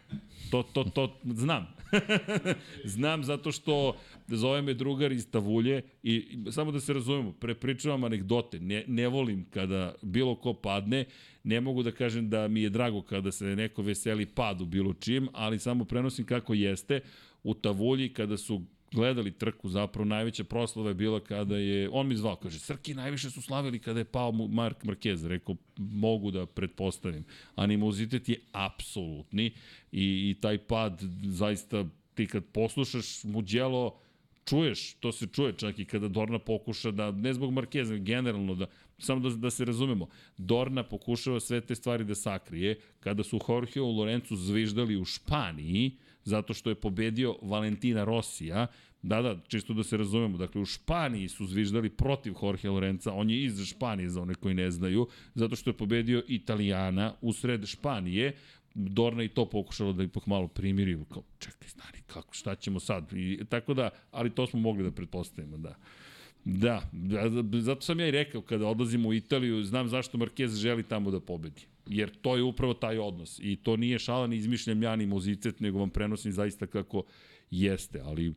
[0.50, 1.66] To, to, to, znam.
[2.84, 3.96] znam zato što
[4.28, 8.60] zove me drugar iz Tavulje i samo da se razumemo, prepričavam anegdote.
[8.60, 11.04] Ne, ne volim kada bilo ko padne,
[11.44, 15.28] ne mogu da kažem da mi je drago kada se neko veseli padu bilo čim,
[15.32, 17.00] ali samo prenosim kako jeste.
[17.42, 22.16] U Tavulji kada su gledali trku, zapravo najveća proslava je bila kada je, on mi
[22.16, 27.24] zvao, kaže, Srki najviše su slavili kada je pao Mark Marquez, rekao, mogu da pretpostavim.
[27.54, 29.46] Animozitet je apsolutni
[29.92, 33.98] i, i taj pad zaista ti kad poslušaš Muđelo,
[34.44, 38.66] čuješ, to se čuje čak i kada Dorna pokuša da, ne zbog Markeza, generalno da,
[38.98, 43.80] samo da, da se razumemo, Dorna pokušava sve te stvari da sakrije, kada su Jorge
[43.80, 48.66] u Lorencu zviždali u Španiji, zato što je pobedio Valentina Rosija,
[49.06, 50.38] Da, da, čisto da se razumemo.
[50.38, 54.54] Dakle, u Španiji su zviždali protiv Jorge Lorenza, on je iz Španije, za one koji
[54.54, 58.32] ne znaju, zato što je pobedio Italijana u sred Španije,
[58.74, 63.12] Dorna i to pokušala da ipak malo primiri, kao, čekaj, stani, kako, šta ćemo sad?
[63.12, 65.76] I, tako da, ali to smo mogli da pretpostavimo, da.
[66.44, 66.82] Da,
[67.60, 71.20] zato sam ja i rekao, kada odlazimo u Italiju, znam zašto Marquez želi tamo da
[71.20, 71.66] pobedi.
[71.86, 73.38] Jer to je upravo taj odnos.
[73.42, 77.04] I to nije šala, ni izmišljam ja, ni muzicet, nego vam prenosim zaista kako
[77.50, 78.00] jeste.
[78.04, 78.34] Ali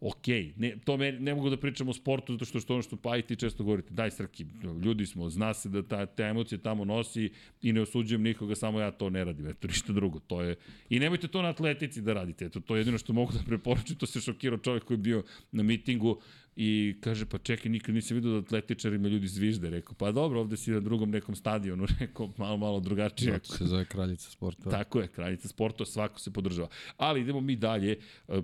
[0.00, 2.96] ok, ne, to me, ne mogu da pričam o sportu zato što što ono što
[2.96, 4.46] pa i ti često govorite, daj Srki,
[4.84, 7.30] ljudi smo, zna se da ta, te emocije tamo nosi
[7.62, 10.56] i ne osuđujem nikoga, samo ja to ne radim, eto, ništa drugo, to je,
[10.90, 13.96] i nemojte to na atletici da radite, eto, to je jedino što mogu da preporučim,
[13.96, 16.20] to se šokirao čovjek koji je bio na mitingu,
[16.60, 19.70] i kaže, pa čekaj, nikad nisam vidio da atletičarima ljudi zvižde.
[19.70, 23.32] Rekao, pa dobro, ovde si na drugom nekom stadionu, rekao, malo, malo drugačije.
[23.32, 24.70] Zato se zove kraljica sporta.
[24.70, 26.68] Tako je, kraljica sporta, svako se podržava.
[26.96, 27.96] Ali idemo mi dalje,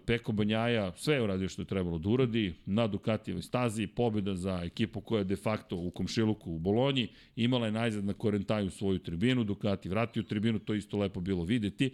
[0.06, 4.60] Peko Banjaja sve je uradio što je trebalo da uradi, na Ducatijevoj stazi, pobjeda za
[4.64, 8.98] ekipu koja je de facto u komšiluku u Bolonji, imala je najzad na Korentaju svoju
[8.98, 11.90] tribinu, Ducati vratio tribinu, to isto lepo bilo videti.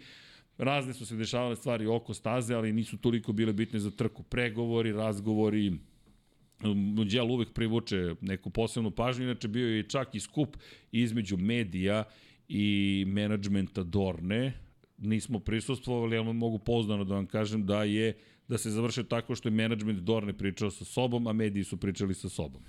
[0.57, 4.23] Razne su se dešavale stvari oko staze, ali nisu toliko bile bitne za trku.
[4.23, 5.71] Pregovori, razgovori,
[6.63, 10.57] Muđel uvek privuče neku posebnu pažnju, inače bio je čak i skup
[10.91, 12.03] između medija
[12.47, 14.53] i menadžmenta Dorne,
[14.97, 19.49] nismo prisustvovali, ali mogu poznano da vam kažem da je da se završio tako što
[19.49, 22.61] je menadžment Dorne pričao sa sobom, a mediji su pričali sa sobom.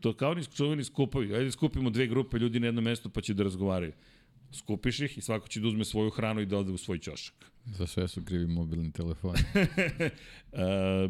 [0.00, 1.34] To kao ni čuveni skupovi.
[1.34, 3.92] Ajde skupimo dve grupe ljudi na jedno mesto pa će da razgovaraju.
[4.52, 7.51] Skupiš ih i svako će da uzme svoju hranu i da ode u svoj ćošak.
[7.66, 9.38] Za sve su krivi mobilni telefoni.
[10.52, 10.58] uh,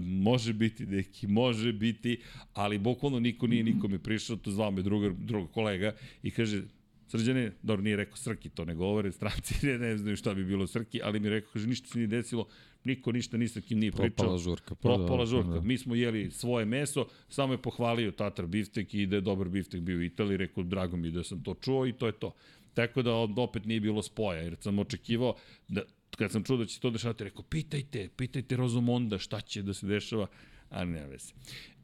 [0.29, 2.21] može biti, neki, može biti,
[2.55, 6.63] ali bukvalno niko nije nikome prišao, to zvao me druga, druga kolega i kaže,
[7.09, 10.67] Srđane, dobro, nije rekao Srki, to ne govore, stranci ne, ne znaju šta bi bilo
[10.67, 12.49] Srki, ali mi rekao, kaže, ništa se nije desilo,
[12.85, 14.17] niko ništa ni sa kim nije pričao.
[14.17, 14.75] Propala žurka.
[14.75, 15.51] Pa Propala da, žurka.
[15.51, 15.61] Da.
[15.61, 19.81] Mi smo jeli svoje meso, samo je pohvalio Tatar biftek i da je dobar biftek
[19.81, 22.35] bio u Italiji, rekao, drago mi da sam to čuo i to je to.
[22.75, 25.35] Tako da opet nije bilo spoja, jer sam očekivao
[25.69, 25.83] da
[26.17, 29.87] kad sam čuo da će to dešavati, rekao, pitajte, pitajte Rozomonda šta će da se
[29.87, 30.27] dešava,
[30.71, 31.33] a ne veze.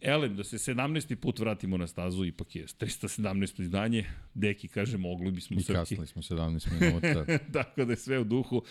[0.00, 1.14] Elem, da se 17.
[1.14, 3.60] put vratimo na stazu, ipak je 317.
[3.62, 5.72] izdanje, Deki kaže, mogli bismo I srki.
[5.72, 7.38] I kasnili smo 17 minuta.
[7.52, 8.62] Tako da je sve u duhu,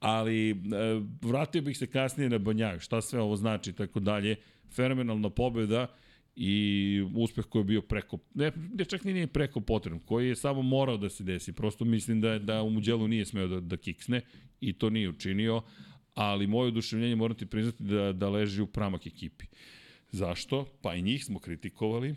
[0.00, 0.54] ali e,
[1.22, 4.36] vratio bih se kasnije na Banjaju, šta sve ovo znači, tako dalje.
[4.70, 5.86] Fenomenalna pobjeda,
[6.36, 10.62] i uspeh koji je bio preko, ne, ne čak nije preko potrebno, koji je samo
[10.62, 11.52] morao da se desi.
[11.52, 14.20] Prosto mislim da, da u Muđelu nije smeo da, da kiksne
[14.60, 15.62] i to nije učinio,
[16.14, 19.44] ali moje oduševljenje moram ti priznati da, da leži u pramak ekipi.
[20.10, 20.66] Zašto?
[20.82, 22.14] Pa i njih smo kritikovali,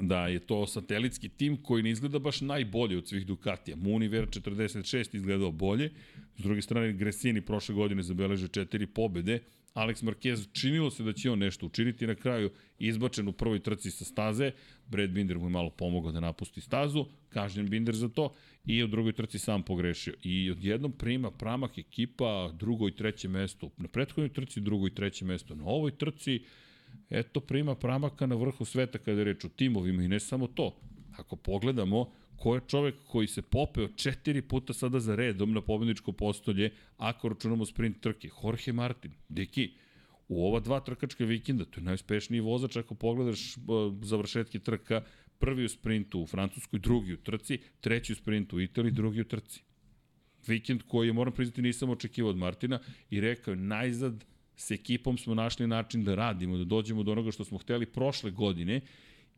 [0.00, 3.76] da je to satelitski tim koji ne izgleda baš najbolje od svih Ducatija.
[3.76, 5.90] Muniver 46 izgledao bolje,
[6.36, 9.40] s druge strane Gresini prošle godine zabeleže četiri pobede,
[9.74, 13.90] Alex Marquez činilo se da će on nešto učiniti na kraju izbačen u prvoj trci
[13.90, 14.52] sa staze,
[14.86, 18.34] Brad Binder mu je malo pomogao da napusti stazu, kažnjen Binder za to
[18.66, 20.14] i u drugoj trci sam pogrešio.
[20.22, 23.70] I odjednom prima pramak ekipa drugo i treće mesto.
[23.76, 25.54] Na prethodnoj trci drugo i treće mesto.
[25.54, 26.42] Na ovoj trci
[27.10, 30.76] eto prima pramaka na vrhu sveta kada je reč o timovima i ne samo to.
[31.16, 36.12] Ako pogledamo, ko je čovek koji se popeo četiri puta sada za redom na pobedničko
[36.12, 38.30] postolje, ako računamo sprint trke.
[38.42, 39.70] Jorge Martin, Deki,
[40.28, 43.54] u ova dva trkačka vikenda, to je najuspešniji vozač ako pogledaš
[44.02, 45.02] završetke trka,
[45.38, 49.28] prvi u sprintu u Francuskoj, drugi u trci, treći u sprintu u Italiji, drugi u
[49.28, 49.60] trci.
[50.46, 54.24] Vikend koji je, moram priznati, nisam očekivao od Martina i rekao, najzad
[54.56, 58.30] s ekipom smo našli način da radimo, da dođemo do onoga što smo hteli prošle
[58.30, 58.80] godine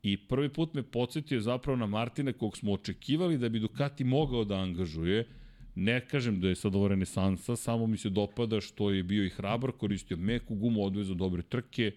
[0.02, 4.44] I prvi put me podsjetio zapravo na Martina kog smo očekivali da bi Ducati mogao
[4.44, 5.26] da angažuje.
[5.74, 9.30] Ne kažem da je sad ovo renesansa, samo mi se dopada što je bio i
[9.30, 11.92] hrabar, koristio meku gumu, odvezao dobre trke.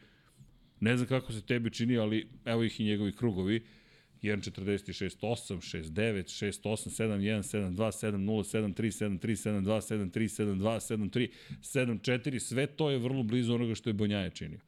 [0.79, 3.63] Ne znam kako se tebi čini, ali evo ih i njegovi krugovi.
[4.21, 9.19] 1.46, 8, 6, 9, 6, 8, 7, 1, 7, 2, 7, 0, 7, 3, 7,
[9.19, 11.29] 3, 7, 2, 7, 3, 7, 2, 7, 3,
[11.61, 14.59] 7, 4, sve to je vrlo blizu onoga što je Bonjaje činio.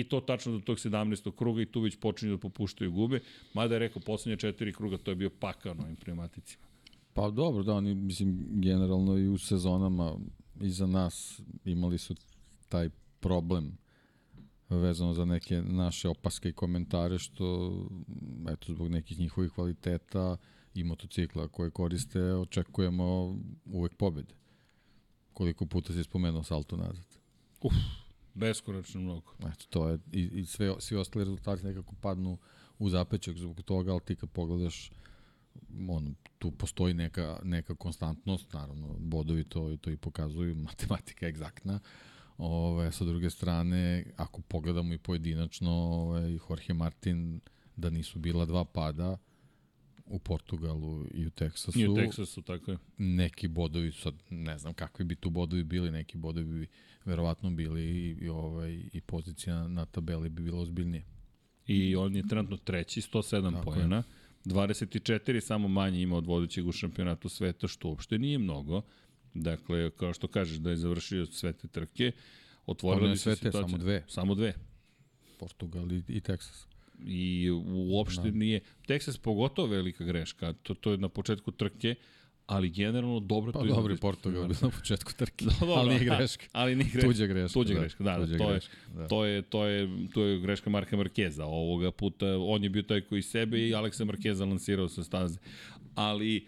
[0.00, 1.36] I to tačno do tog 17.
[1.36, 3.20] kruga i tu već počinju da popuštaju gube.
[3.54, 6.64] Mada je rekao, poslednje četiri kruga to je bio pakao na ovim pneumaticima.
[7.12, 10.16] Pa dobro, da, oni, mislim, generalno i u sezonama
[10.60, 12.14] iza nas imali su
[12.68, 13.78] taj problem
[14.68, 17.74] vezano za neke naše opaske i komentare što
[18.48, 20.36] eto zbog nekih njihovih kvaliteta
[20.74, 24.34] i motocikla koje koriste očekujemo uvek pobede.
[25.32, 27.06] Koliko puta si spomenuo salto nazad?
[27.62, 27.74] Uf,
[28.36, 29.32] beskonačno mnogo.
[29.40, 32.38] Eto, to je, i, i sve, svi ostali rezultati nekako padnu
[32.78, 34.90] u zapećak zbog toga, ali ti kad pogledaš
[35.88, 41.80] on, tu postoji neka, neka konstantnost, naravno, bodovi to, to i pokazuju, matematika je egzaktna,
[42.38, 47.40] Ove, sa druge strane, ako pogledamo i pojedinačno, ove, Jorge Martin,
[47.76, 49.18] da nisu bila dva pada
[50.06, 51.80] u Portugalu i u Teksasu.
[51.80, 52.78] I u Teksasu, tako je.
[52.98, 56.66] Neki bodovi, sad ne znam kakvi bi tu bodovi bili, neki bodovi bi
[57.06, 61.04] verovatno bili i, i, ovaj, i pozicija na tabeli bi bila ozbiljnije.
[61.66, 63.96] I on je trenutno treći, 107 tako pojena.
[63.96, 64.02] Je.
[64.44, 68.82] 24 samo manje ima od vodećeg u šampionatu sveta, što uopšte nije mnogo.
[69.34, 72.12] Dakle, kao što kažeš da je završio sve te trke,
[72.66, 73.68] otvorila bi se situacija.
[73.68, 74.04] Samo dve.
[74.08, 74.54] Samo dve.
[75.38, 76.66] Portugal i, i Teksas.
[77.06, 77.50] I
[77.90, 78.38] uopšte da.
[78.38, 78.60] nije...
[78.86, 80.52] Teksas pogotovo velika greška.
[80.52, 81.94] To, to je na početku trke,
[82.46, 83.68] ali generalno dobro pa, to je.
[83.68, 86.46] Pa dobro, Portugal je na početku trke, dobro, ali nije greška.
[86.52, 87.08] ali nije greška.
[87.08, 87.52] Tuđa greška.
[87.54, 89.08] Tuđa da, greška, da, tuđa to, greška, je, da.
[89.08, 91.44] to je to je to je greška Marka Markeza.
[91.44, 95.38] Ovoga puta on je bio taj koji sebe i Aleksa Markeza lansirao sa staze.
[95.94, 96.46] Ali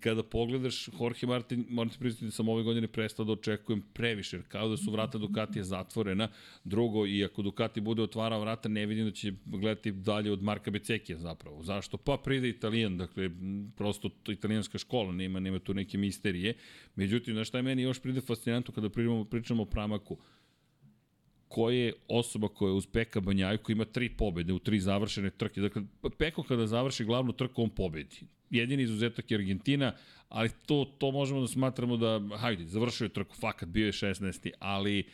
[0.00, 4.36] kada pogledaš Jorge Martin, moram ti priznati da sam ove godine prestao da očekujem previše,
[4.36, 6.28] jer kao da su vrata Ducatija zatvorena.
[6.64, 10.70] Drugo, i ako Ducati bude otvarao vrata, ne vidim da će gledati dalje od Marka
[10.70, 11.62] Becekija zapravo.
[11.62, 11.96] Zašto?
[11.96, 13.30] Pa pride Italijan, dakle,
[13.76, 16.54] prosto italijanska škola, nema, nema tu neke misterije.
[16.96, 20.18] Međutim, znaš šta je meni još pride fascinantno kada pričamo, pričamo o Pramaku?
[21.52, 25.60] Ko je osoba koja je uz Peka Banjajko ima tri pobede u tri završene trke.
[25.60, 25.82] Dakle,
[26.18, 29.92] Peko kada završi glavnu trku, on pobedi jedini izuzetak je Argentina,
[30.28, 34.50] ali to, to možemo da smatramo da, hajde, završio je trku, fakat, bio je 16.
[34.58, 35.04] Ali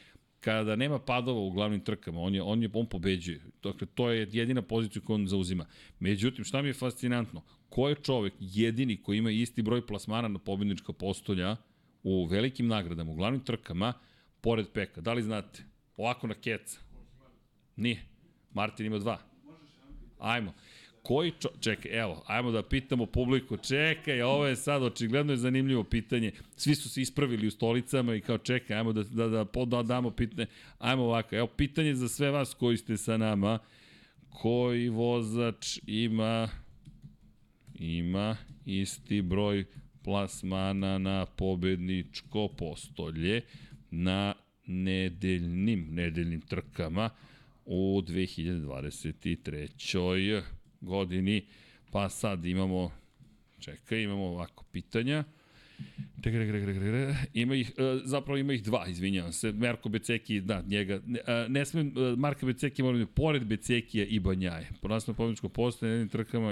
[0.41, 3.41] kada nema padova u glavnim trkama, on je on je on pobeđuje.
[3.63, 5.67] Dakle to je jedina pozicija koju on zauzima.
[6.01, 7.43] Međutim, šta mi je fascinantno?
[7.69, 11.57] Ko je čovek jedini koji ima isti broj plasmana na pobednička postolja
[12.03, 13.93] u velikim nagradama, u glavnim trkama,
[14.41, 15.01] pored Peka?
[15.01, 15.65] Da li znate?
[15.99, 16.81] Ovako na keca.
[17.77, 18.03] Nije.
[18.55, 19.19] Martin ima dva.
[20.19, 20.53] Ajmo.
[21.03, 21.49] Koji čo...
[21.61, 23.57] Čekaj, evo, ajmo da pitamo publiku.
[23.57, 26.33] Čekaj, ovo je sad očigledno je zanimljivo pitanje.
[26.57, 29.83] Svi su se ispravili u stolicama i kao čekaj, ajmo da, da, da, da, da
[29.83, 30.47] damo pitanje.
[30.79, 33.59] Ajmo ovako, evo, pitanje za sve vas koji ste sa nama.
[34.31, 36.49] Koji vozač ima
[37.75, 39.65] ima isti broj
[40.05, 43.41] plasmana na pobedničko postolje
[43.91, 44.35] na
[44.69, 47.11] nedeljnim, nedeljnim trkama
[47.65, 50.43] u 2023
[50.81, 51.47] godini,
[51.91, 52.91] pa sad imamo,
[53.59, 55.25] čekaj, imamo ovako pitanja.
[57.35, 59.53] Ima ih, e, zapravo ima ih dva, izvinjavam se.
[59.53, 61.01] Marko Beceki, da, njega.
[61.07, 64.69] Ne, e, ne smem, e, Marko Beceki moram da pored Becekija i Banjaje.
[64.81, 66.51] Po nas na pobjedičko postoje jednim trkama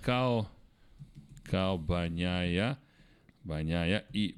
[0.00, 0.46] kao
[1.42, 2.76] kao Banjaja,
[3.44, 4.34] Banjaja i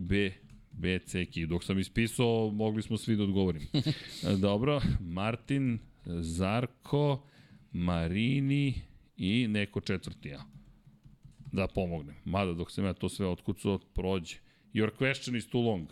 [0.76, 1.46] B Beceki.
[1.46, 3.62] Dok sam ispisao, mogli smo svi da odgovorim.
[4.40, 7.22] Dobro, Martin, Zarko,
[7.72, 8.74] Marini,
[9.16, 10.44] i neko četvrti ja.
[11.52, 12.16] Da pomognem.
[12.24, 14.36] Mada dok sam ja to sve otkucao, prođe.
[14.74, 15.88] Your question is too long.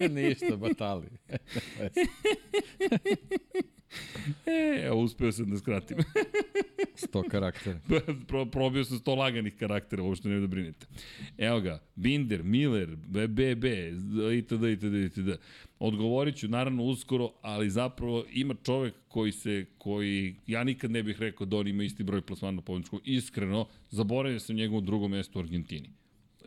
[0.14, 1.08] Ništa, batali.
[4.46, 5.98] e, uspeo sam da skratim.
[6.96, 7.78] sto karaktera.
[8.28, 10.86] Pro, probio sam sto laganih karaktera, uopšte ne da brinete.
[11.38, 12.96] Evo ga, Binder, Miller,
[13.28, 13.64] BB,
[14.38, 15.28] itd., itd., itd.
[15.78, 21.20] Odgovorit ću naravno uskoro, ali zapravo ima čovek koji se, koji, ja nikad ne bih
[21.20, 23.00] rekao da on ima isti broj plasmana na pobjedičku.
[23.04, 25.90] Iskreno, zaboravio sam njegovo drugo mesto u Argentini.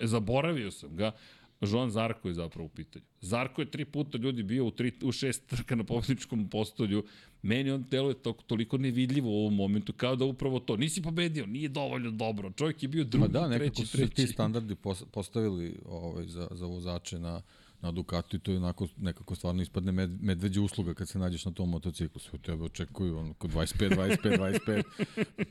[0.02, 1.12] E, zaboravio sam ga,
[1.62, 3.06] Joan Zarko je zapravo u pitanju.
[3.22, 7.04] Zarko je tri puta ljudi bio u, tri, u šest trka na pobedničkom postolju.
[7.42, 10.78] Meni on deluje to, toliko nevidljivo u ovom momentu, kao da upravo to.
[10.78, 12.52] Nisi pobedio, nije dovoljno dobro.
[12.52, 14.08] Čovjek je bio drugi, da, treći, treći.
[14.08, 14.76] su ti standardi
[15.12, 17.42] postavili ovaj, za, za vozače na,
[17.86, 21.52] na Ducati, to je onako nekako stvarno ispadne med, medveđa usluga kad se nađeš na
[21.52, 22.20] tom motociklu.
[22.20, 24.84] Sve tebe očekuju, onako 25, 25, 25.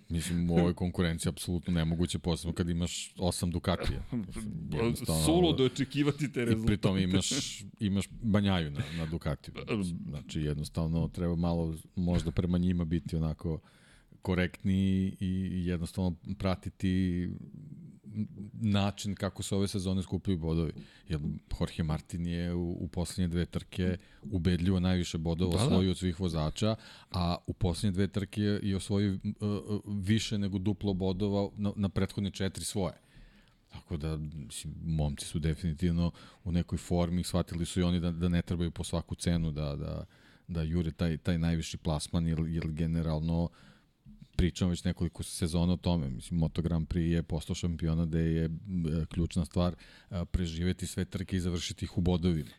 [0.08, 4.02] Mislim, u ovoj konkurenciji apsolutno nemoguće, posebno kad imaš 8 Ducatija.
[5.24, 6.64] Solo da očekivati te rezultate.
[6.64, 7.30] I pritom imaš,
[7.80, 9.54] imaš banjaju na, na Ducatiju.
[10.08, 13.60] Znači, jednostavno treba malo možda prema njima biti onako
[14.22, 17.28] korektni i jednostavno pratiti
[18.52, 20.72] način kako se ove sezone skupljaju bodovi.
[21.08, 21.20] Jer
[21.60, 25.90] Jorge Martin je u, u poslednje dve trke ubedljivo najviše bodova da, osvojio da.
[25.90, 26.76] od svih vozača,
[27.10, 32.30] a u poslednje dve trke je osvojio uh, više nego duplo bodova na, na prethodne
[32.30, 32.94] četiri svoje.
[33.72, 36.10] Tako da, mislim, momci su definitivno
[36.44, 39.76] u nekoj formi, shvatili su i oni da, da ne trebaju po svaku cenu da,
[39.76, 40.04] da,
[40.48, 43.50] da jure taj, taj najviši plasman, jer, jer generalno uh,
[44.36, 46.10] pričamo već nekoliko sezona o tome.
[46.10, 48.50] Mislim, Moto Grand Prix je postao šampiona da je e,
[49.08, 52.50] ključna stvar e, preživeti sve trke i završiti ih u bodovima.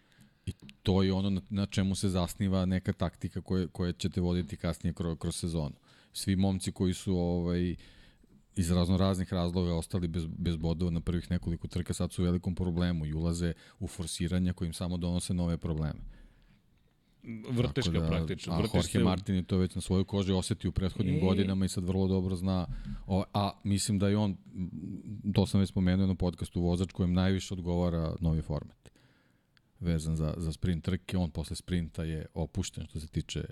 [0.46, 0.52] I
[0.84, 4.94] to je ono na, na čemu se zasniva neka taktika koje, koje ćete voditi kasnije
[4.94, 5.76] kroz, kroz sezonu.
[6.14, 7.76] Svi momci koji su ovaj,
[8.56, 12.26] iz razno raznih razloga ostali bez, bez bodova na prvih nekoliko trka sad su u
[12.26, 16.15] velikom problemu i ulaze u forsiranja kojim samo donose nove probleme
[17.50, 18.54] vrteška da, praktično.
[18.54, 21.20] A Jorge Martin je to već na svojoj koži osetio u prethodnim e...
[21.20, 22.68] godinama i sad vrlo dobro zna.
[23.08, 24.38] O, a mislim da je on,
[25.34, 28.86] to sam već spomenuo na podcastu, vozač kojem najviše odgovara novi format
[29.80, 31.18] vezan za, za sprint trke.
[31.18, 33.44] On posle sprinta je opušten što se tiče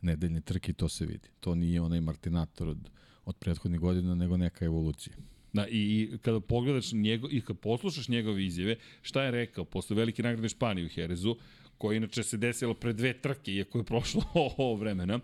[0.00, 1.28] nedeljne trke i to se vidi.
[1.40, 2.90] To nije onaj Martinator od,
[3.24, 5.16] od prethodnih godina, nego neka evolucija.
[5.52, 9.96] Da, i, i kada pogledaš njego, i kada poslušaš njegove izjave, šta je rekao posle
[9.96, 11.36] velike nagrade Španije u Herezu,
[11.78, 14.22] koja inače se desilo pre dve trke, iako je prošlo
[14.56, 15.20] ovo vremena,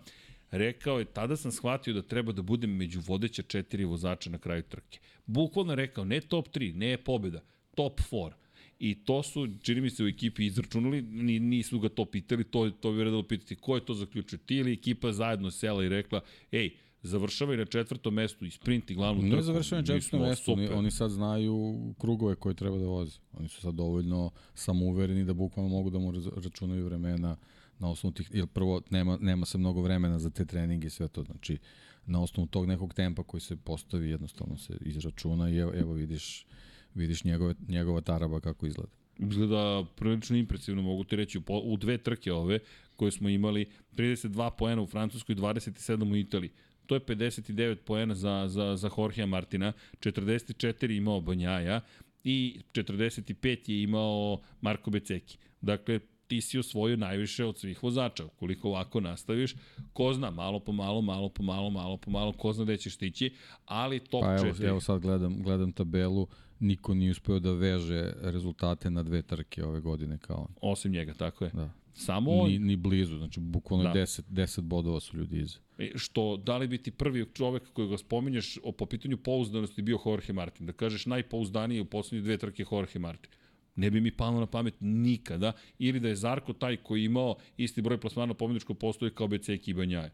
[0.51, 4.63] rekao je, tada sam shvatio da treba da budem među vodeća četiri vozača na kraju
[4.63, 4.99] trke.
[5.25, 7.41] Bukvalno rekao, ne top 3, ne pobjeda,
[7.75, 8.31] top 4.
[8.79, 11.01] I to su, čini mi se, u ekipi izračunali,
[11.39, 14.73] nisu ga to pitali, to, to bi vredalo pitati ko je to zaključio, ti ili
[14.73, 16.69] ekipa zajedno sela i rekla, ej,
[17.05, 19.35] završavaju na četvrtom mestu i sprint i glavnu trku.
[19.35, 23.19] Ne završavaju na četvrtom mestu, oni, oni sad znaju krugove koje treba da voze.
[23.33, 27.37] Oni su sad dovoljno samouvereni da bukvalno mogu da mu računaju vremena
[27.79, 31.07] na osnovu tih, jer prvo nema, nema se mnogo vremena za te treninge i sve
[31.07, 31.57] to, znači
[32.05, 36.45] na osnovu tog nekog tempa koji se postavi jednostavno se izračuna i evo, evo vidiš,
[36.93, 38.91] vidiš njegove, njegova taraba kako izgleda.
[39.17, 42.59] Izgleda prilično impresivno, mogu ti reći, u, u dve trke ove
[42.95, 46.51] koje smo imali, 32 poena u Francuskoj, 27 u Italiji.
[46.85, 51.81] To je 59 poena za, za, za Jorgea Martina, 44 imao Banjaja
[52.23, 55.37] i 45 je imao Marko Beceki.
[55.61, 58.25] Dakle, ti si osvojio najviše od svih vozača.
[58.25, 59.55] Ukoliko ovako nastaviš,
[59.93, 62.95] ko zna, malo po malo, malo po malo, malo po malo, ko zna gde ćeš
[62.95, 64.45] stići, ali top pa 4...
[64.45, 66.27] Evo, evo sad gledam, gledam tabelu,
[66.59, 70.53] niko nije uspeo da veže rezultate na dve trke ove godine kao on.
[70.61, 71.51] Osim njega, tako je.
[71.53, 71.69] Da.
[71.95, 72.49] Samo on...
[72.49, 73.93] Ni, ni blizu, znači bukvalno da.
[73.93, 75.59] 10, 10 bodova su ljudi iza.
[75.77, 79.81] E, što, da li bi ti prvi čovek koji ga spominješ o, po pitanju pouzdanosti
[79.81, 83.31] bio Jorge Martin, da kažeš najpouzdaniji u poslednje dve trke Jorge Martin.
[83.75, 87.81] Ne bi mi palo na pamet nikada, ili da je Zarko taj koji imao isti
[87.81, 90.11] broj plasmana pobjedičko postoje kao Beceki i Banjaje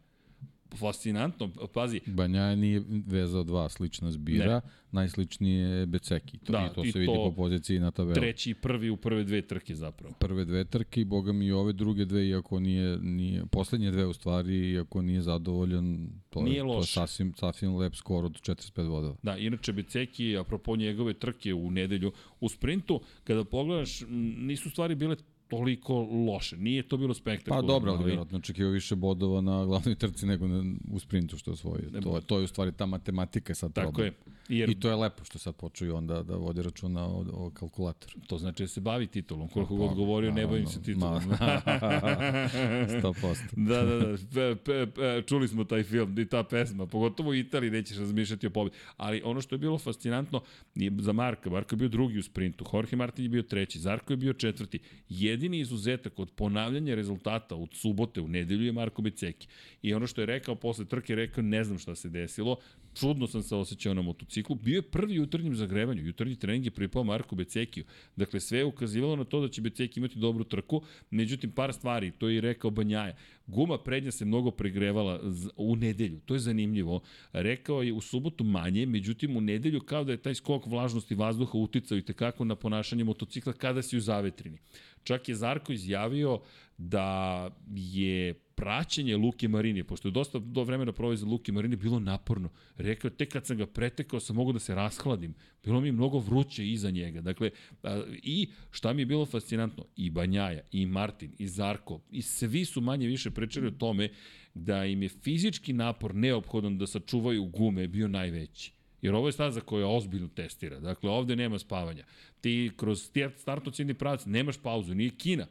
[0.76, 2.00] fascinantno, pazi.
[2.06, 4.60] Banja nije vezao dva slična zbira, ne.
[4.92, 6.38] najsličniji je Beceki.
[6.38, 8.14] To, da, I to se vidi po poziciji na tabelu.
[8.14, 10.14] Treći i prvi u prve dve trke zapravo.
[10.18, 14.06] Prve dve trke i boga mi i ove druge dve, iako nije, nije poslednje dve
[14.06, 16.94] u stvari, iako nije zadovoljan, to nije je, loš.
[16.94, 19.16] to je sasvim, sasvim lep skor od 45 vodova.
[19.22, 24.02] Da, inače Beceki, apropo njegove trke u nedelju u sprintu, kada pogledaš,
[24.36, 25.16] nisu stvari bile
[25.56, 26.56] toliko loše.
[26.56, 27.68] Nije to bilo spektakularno.
[27.68, 31.50] Pa dobro, ali vjerojatno očekio više bodova na glavnoj trci nego na, u sprintu što
[31.50, 31.90] je osvojio.
[32.02, 34.06] To, to je u stvari ta matematika sad Tako problem.
[34.06, 34.32] je.
[34.48, 34.70] Jer...
[34.70, 38.20] I to je lepo što sad počuju onda da vode računa o, o kalkulatoru.
[38.26, 39.48] To znači da se bavi titulom.
[39.48, 41.22] Koliko pa, god govorio, ne bavim se titulom.
[41.22, 43.36] 100%.
[43.68, 44.16] da, da, da.
[44.34, 46.86] Pe, pe, pe, čuli smo taj film i ta pesma.
[46.86, 48.76] Pogotovo u Italiji nećeš razmišljati o pobedi.
[48.96, 50.42] Ali ono što je bilo fascinantno
[50.74, 51.50] je za Marka.
[51.50, 52.64] Marko je bio drugi u sprintu.
[52.72, 53.78] Jorge Martin je bio treći.
[53.78, 54.78] Zarko je bio četvrti.
[55.08, 59.48] Jedini izuzetak od ponavljanja rezultata od subote u nedelju je Marko Beceki.
[59.82, 62.56] I ono što je rekao posle trke, rekao ne znam šta se desilo
[62.94, 64.56] čudno sam se osjećao na motociklu.
[64.56, 66.06] Bio je prvi jutarnjem zagrevanju.
[66.06, 67.84] Jutarnji trening je pripao Marku Becekiju.
[68.16, 70.82] Dakle, sve je ukazivalo na to da će Beceki imati dobru trku.
[71.10, 73.16] Međutim, par stvari, to je i rekao Banjaja.
[73.46, 75.20] Guma prednja se mnogo pregrevala
[75.56, 76.20] u nedelju.
[76.20, 77.00] To je zanimljivo.
[77.32, 81.58] Rekao je u subotu manje, međutim u nedelju kao da je taj skok vlažnosti vazduha
[81.58, 84.58] uticao i tekako na ponašanje motocikla kada si u zavetrini.
[85.04, 86.40] Čak je Zarko izjavio
[86.78, 91.98] da je praćenje Luke Marini, pošto je dosta do vremena proveo za Luke Marini, bilo
[92.00, 92.50] naporno.
[92.76, 95.34] Rekao, tek kad sam ga pretekao, sam mogu da se rashladim.
[95.64, 97.20] Bilo mi mnogo vruće iza njega.
[97.20, 97.50] Dakle,
[97.82, 102.64] a, i šta mi je bilo fascinantno, i Banjaja, i Martin, i Zarko, i svi
[102.64, 104.08] su manje više pričali o tome
[104.54, 108.72] da im je fizički napor neophodan da sačuvaju gume bio najveći.
[109.00, 110.80] Jer ovo je staza koja ozbiljno testira.
[110.80, 112.04] Dakle, ovde nema spavanja.
[112.40, 115.46] Ti kroz startocijedni pravac nemaš pauzu, nije Kina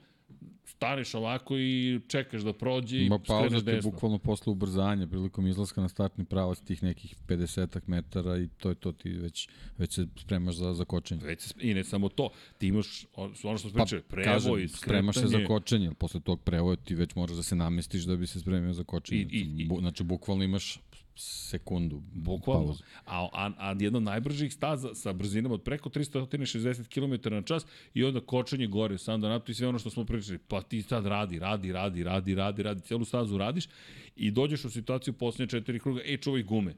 [0.81, 3.91] staneš ovako i čekaš da prođe i Ma pauza skreneš desno.
[3.91, 8.75] bukvalno posle ubrzanja prilikom izlaska na startni pravac tih nekih 50 metara i to je
[8.75, 11.21] to ti već već se spremaš za za kočenje.
[11.25, 15.15] Već i ne samo to, ti imaš ono što smo pričali, pa, prevoj, kažem, spremaš
[15.15, 18.39] se za kočenje, posle tog prevoja ti već moraš da se namestiš da bi se
[18.39, 19.21] spremio za kočenje.
[19.21, 20.79] I, i, i, Bu, znači bukvalno imaš
[21.21, 22.75] sekundu Bukvalno.
[23.05, 27.65] A, a, a jedna od najbržih staza sa brzinom od preko 360 km na čas
[27.93, 30.39] i onda kočenje gore, sam da nato i sve ono što smo pričali.
[30.47, 33.67] Pa ti sad radi, radi, radi, radi, radi, radi, celu stazu radiš
[34.15, 36.75] i dođeš u situaciju poslednje četiri kruga, e, čuvaj gume.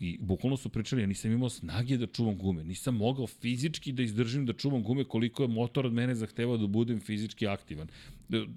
[0.00, 4.02] I bukvalno su pričali, ja nisam imao snage da čuvam gume, nisam mogao fizički da
[4.02, 7.88] izdržim da čuvam gume koliko je motor od mene zahtevao da budem fizički aktivan.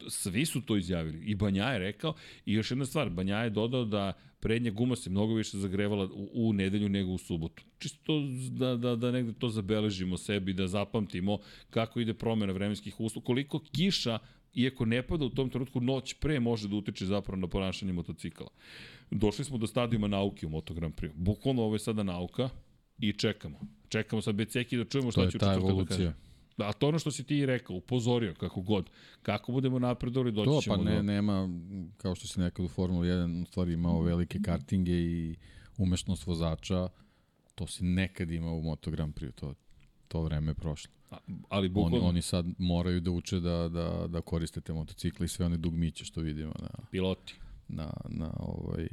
[0.10, 1.26] Svi su to izjavili.
[1.26, 2.14] I Banja je rekao,
[2.46, 6.30] i još jedna stvar, Banja je dodao da prednja guma se mnogo više zagrevala u,
[6.34, 7.64] u nedelju nego u subotu.
[7.80, 8.22] Čisto
[8.52, 11.38] da, da, da negde to zabeležimo sebi, da zapamtimo
[11.70, 14.20] kako ide promena vremenskih uslova, koliko kiša
[14.54, 18.50] iako ne pada u tom trenutku, noć pre može da utiče zapravo na ponašanje motocikala.
[19.12, 21.12] Došli smo do stadijuma nauke u Moto Grand Prix.
[21.16, 22.50] Bukvalno ovo je sada nauka
[22.98, 23.60] i čekamo.
[23.90, 26.14] Čekamo sad Beceki da čujemo šta će u četvrtak da kaže.
[26.58, 28.90] Da, a to ono što si ti rekao, upozorio kako god.
[29.22, 31.02] Kako budemo napredovali, doći to, ćemo pa ne, do...
[31.02, 31.50] nema,
[31.98, 35.36] kao što si nekad u Formuli 1 u stvari imao velike kartinge i
[35.78, 36.88] umešnost vozača,
[37.56, 39.54] to si nekad imao u Moto Grand Prix, to,
[40.08, 40.92] to vreme je prošlo.
[41.12, 41.18] A,
[41.50, 41.98] ali bukvalno...
[41.98, 45.58] Oni, oni sad moraju da uče da, da, da koriste te motocikle i sve one
[45.58, 47.36] dugmiće što vidimo na, Piloti.
[47.68, 48.88] Na, na, ovaj,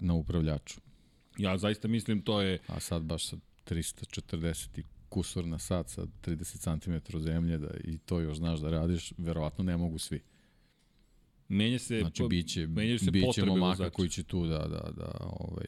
[0.00, 0.80] na upravljaču.
[1.38, 2.58] Ja zaista mislim to je...
[2.66, 7.98] A sad baš sa 340 i kusur na sat sa 30 cm zemlje da i
[7.98, 10.20] to još znaš da radiš, verovatno ne mogu svi.
[11.48, 15.66] Menja se, znači, biće, menjaju se biće momaka koji će tu da, da, da, ovaj,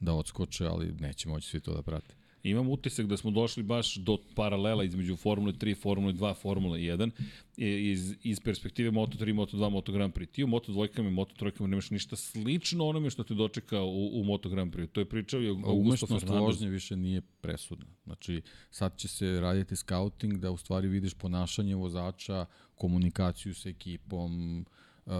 [0.00, 2.14] da odskoče, ali neće moći svi to da prate.
[2.50, 7.10] Imam utisak da smo došli baš do paralela između Formule 3, Formule 2, Formule 1
[7.56, 10.30] iz, iz perspektive Moto3, Moto2, Moto Grand Prix.
[10.30, 14.20] Ti u Moto dvojkama i Moto trojkama nemaš ništa slično onome što te dočeka u,
[14.20, 14.86] u Moto Grand Prix.
[14.86, 16.40] To je pričao i Augusto Fernandez.
[16.40, 17.86] vožnje više nije presudna.
[18.04, 24.60] Znači, sad će se raditi scouting da u stvari vidiš ponašanje vozača, komunikaciju sa ekipom,
[25.06, 25.12] uh,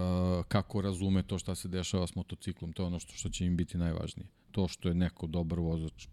[0.47, 2.73] kako razume to šta se dešava s motociklom.
[2.73, 4.27] To je ono što, što će im biti najvažnije.
[4.51, 6.07] To što je neko dobar vozač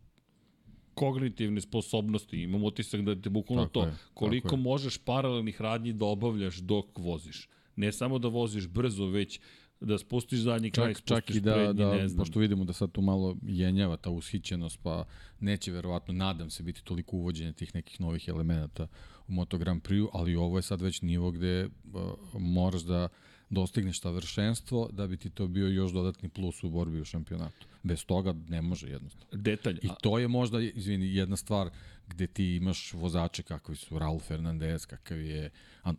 [0.94, 2.42] kognitivne sposobnosti.
[2.42, 7.48] Imam utisak da te bukvalno to, je, koliko možeš paralelnih radnji da obavljaš dok voziš.
[7.76, 9.40] Ne samo da voziš brzo, već
[9.80, 12.18] da spustiš zadnji kraj, čak, spustiš čak i da, prednji, da, ne znam.
[12.18, 15.04] pošto vidimo da sad tu malo jenjava ta ushićenost, pa
[15.40, 18.86] neće verovatno, nadam se, biti toliko uvođenja tih nekih novih elemenata
[19.28, 22.02] u Moto Grand Prix, ali ovo je sad već nivo gde uh,
[22.40, 23.08] moraš da
[23.54, 27.66] dostigneš savršenstvo da bi ti to bio još dodatni plus u borbi u šampionatu.
[27.82, 29.26] Bez toga ne može jednostavno.
[29.32, 29.78] Detalj.
[29.82, 31.70] I to je možda, izvini, jedna stvar
[32.08, 35.50] gde ti imaš vozače kakvi su Raul Fernandez, kakav je
[35.84, 35.92] uh,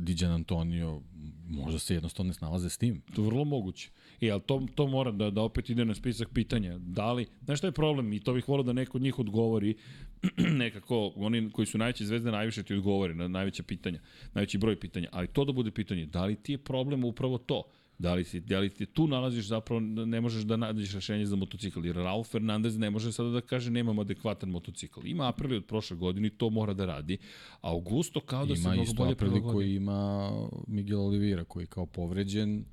[0.00, 1.00] Dijan Antonio,
[1.48, 3.00] možda se jednostavno ne snalaze s tim.
[3.14, 3.90] To je vrlo moguće.
[4.20, 6.78] I, ali to, to mora da, da opet ide na spisak pitanja.
[6.78, 8.12] Da li, znaš šta je problem?
[8.12, 9.74] I to bih volio da neko od njih odgovori,
[10.62, 14.00] nekako, oni koji su najveće zvezde najviše ti odgovore na najveća pitanja,
[14.34, 15.08] najveći broj pitanja.
[15.12, 17.62] Ali to da bude pitanje, da li ti je problem upravo to?
[17.98, 21.36] Da li, si, da li ti tu nalaziš zapravo, ne možeš da nađeš rešenje za
[21.36, 25.00] motocikl, jer Raul Fernandez ne može sada da kaže nemam adekvatan motocikl.
[25.04, 27.18] Ima Aprili od prošle godine i to mora da radi.
[27.60, 30.30] A Augusto kao da ima se mnogo bolje Aprili koji ima
[30.66, 32.64] Miguel Oliveira koji kao povređen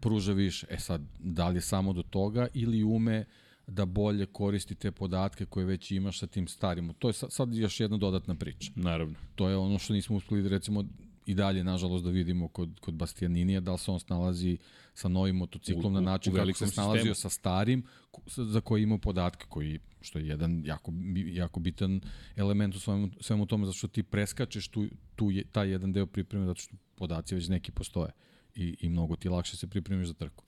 [0.00, 0.66] pruža više.
[0.70, 3.24] E sad, da li je samo do toga ili ume
[3.66, 6.94] da bolje koristi te podatke koje već imaš sa tim starim.
[6.98, 8.72] To je sad još jedna dodatna priča.
[8.74, 9.14] Naravno.
[9.34, 10.84] To je ono što nismo uspeli da recimo
[11.26, 14.58] i dalje, nažalost, da vidimo kod, kod Bastianinija, da li se on snalazi
[14.94, 17.14] sa novim motociklom u, na način kako se snalazio sistemu.
[17.14, 17.82] sa starim,
[18.26, 20.92] za koji ima podatke, koji, što je jedan jako,
[21.26, 22.00] jako bitan
[22.36, 26.06] element u svemu, svemu tome, zato što ti preskačeš tu, tu je, taj jedan deo
[26.06, 28.10] pripreme, zato što podaci već neki postoje
[28.54, 30.44] i, i mnogo ti lakše se pripremiš za trku.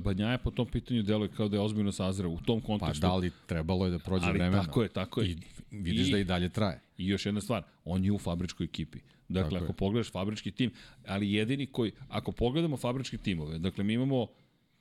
[0.00, 3.00] Banja je po tom pitanju deluje kao da je ozbiljno sazreo u tom kontekstu.
[3.00, 4.62] Pa da li trebalo je da prođe ali vremena.
[4.62, 5.30] tako je, tako je.
[5.30, 5.36] I
[5.70, 6.80] vidiš I, da i dalje traje.
[6.98, 8.98] I još jedna stvar, on je u fabričkoj ekipi.
[9.28, 9.76] Dakle, tako ako je.
[9.76, 10.70] pogledaš fabrički tim,
[11.06, 14.26] ali jedini koji, ako pogledamo fabričke timove, dakle mi imamo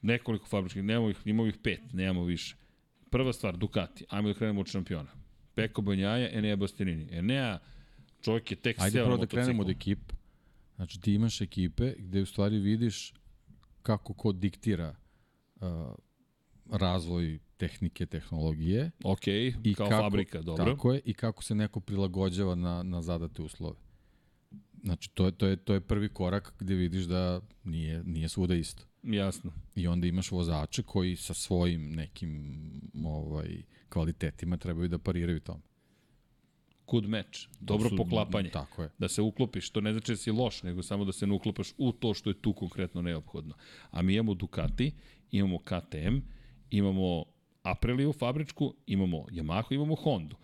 [0.01, 2.55] nekoliko fabričkih, nemamo ih, imamo ih pet, nemamo više.
[3.09, 5.11] Prva stvar, Ducati, ajmo da krenemo od šampiona.
[5.55, 7.07] Peko Banjaja, Enea Bastianini.
[7.11, 7.59] Enea,
[8.21, 10.15] čovjek je tek Ajde prvo da krenemo od ekipa.
[10.75, 13.13] Znači ti imaš ekipe gde u stvari vidiš
[13.81, 14.95] kako ko diktira
[15.55, 15.67] uh,
[16.71, 18.91] razvoj tehnike, tehnologije.
[19.03, 20.65] Ok, i kao kako, fabrika, dobro.
[20.65, 23.77] Tako je, i kako se neko prilagođava na, na zadate uslove.
[24.83, 28.55] Znači, to je, to, je, to je prvi korak gde vidiš da nije, nije svuda
[28.55, 28.83] isto.
[29.03, 29.51] Jasno.
[29.75, 35.61] I onda imaš vozače koji sa svojim nekim ovaj, kvalitetima trebaju da pariraju tome.
[36.87, 38.49] Good match, dobro su, poklapanje.
[38.49, 38.89] Tako je.
[38.97, 41.73] Da se uklopiš, to ne znači da si loš, nego samo da se ne uklopaš
[41.77, 43.55] u to što je tu konkretno neophodno.
[43.91, 44.91] A mi imamo Ducati,
[45.31, 46.17] imamo KTM,
[46.69, 47.25] imamo
[47.63, 50.35] Apriliju fabričku, imamo Yamahu, imamo Hondu.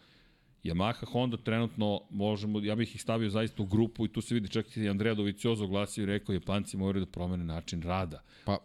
[0.64, 4.50] Yamaha, Honda trenutno možemo, ja bih ih stavio zaista u grupu i tu se vidi
[4.50, 8.24] čak i Andrea Doviciozo oglasio i rekao Japanci moraju da promene način rada.
[8.46, 8.58] Pa,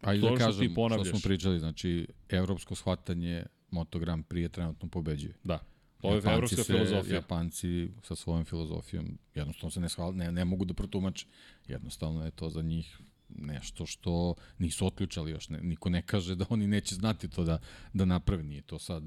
[0.00, 1.08] ajde da što kažem što ponavljaš.
[1.08, 5.34] smo pričali, znači, evropsko shvatanje Motogram prije trenutno pobeđuje.
[5.44, 5.58] Da.
[6.00, 7.14] To je evropska se, filozofija.
[7.14, 11.26] Japanci sa svojom filozofijom jednostavno se ne, shval, ne, ne mogu da protumače.
[11.66, 12.98] Jednostavno je to za njih
[13.28, 15.48] nešto što nisu otključali još.
[15.48, 17.58] Ne, niko ne kaže da oni neće znati to da,
[17.92, 18.42] da naprave.
[18.42, 19.02] Nije to sad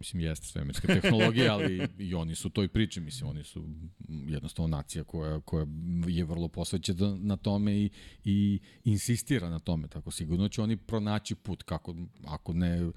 [0.00, 3.64] mislim, jeste svemirska tehnologija, ali i oni su toj priči, mislim, oni su
[4.08, 5.66] jednostavno nacija koja, koja
[6.08, 7.90] je vrlo posvećena na tome i,
[8.24, 11.96] i insistira na tome, tako sigurno će oni pronaći put, kako,
[12.26, 12.90] ako ne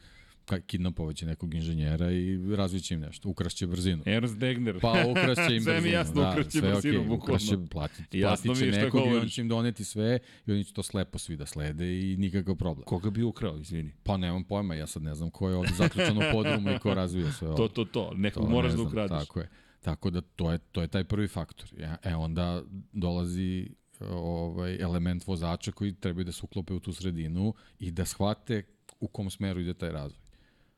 [0.67, 4.03] kidnapovaće nekog inženjera i razviće im nešto, ukrašće brzinu.
[4.05, 4.79] Ernst Degner.
[4.81, 5.81] Pa ukrašće im sve brzinu.
[5.81, 7.23] mi jasno, da, ukrašće sve brzinu, okay, bukvalno.
[7.23, 10.73] Ukrašće, platit, Jasno platit će nekog i on će im doneti sve i oni će
[10.73, 12.85] to slepo svi da slede i nikakav problem.
[12.85, 13.91] Koga bi ukrao, izvini?
[14.03, 16.93] Pa nemam pojma, ja sad ne znam ko je ovde zaključan u podrumu i ko
[16.93, 17.57] razvija sve ovo.
[17.57, 18.11] To, to, to.
[18.15, 19.19] Nekog moraš ne da znam, ukradeš.
[19.19, 19.49] Tako je.
[19.81, 21.69] Tako da to je, to je taj prvi faktor.
[21.77, 23.69] Ja, e onda dolazi
[24.09, 28.63] ovaj element vozača koji trebaju da se uklope u tu sredinu i da shvate
[28.99, 30.22] u kom smeru ide taj razvoj.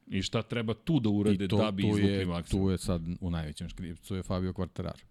[0.08, 2.66] I šta treba tu da urade to, da bi izvukli maksimum.
[2.66, 5.03] Tu je sad u najvećem škripcu je Fabio Quartararo.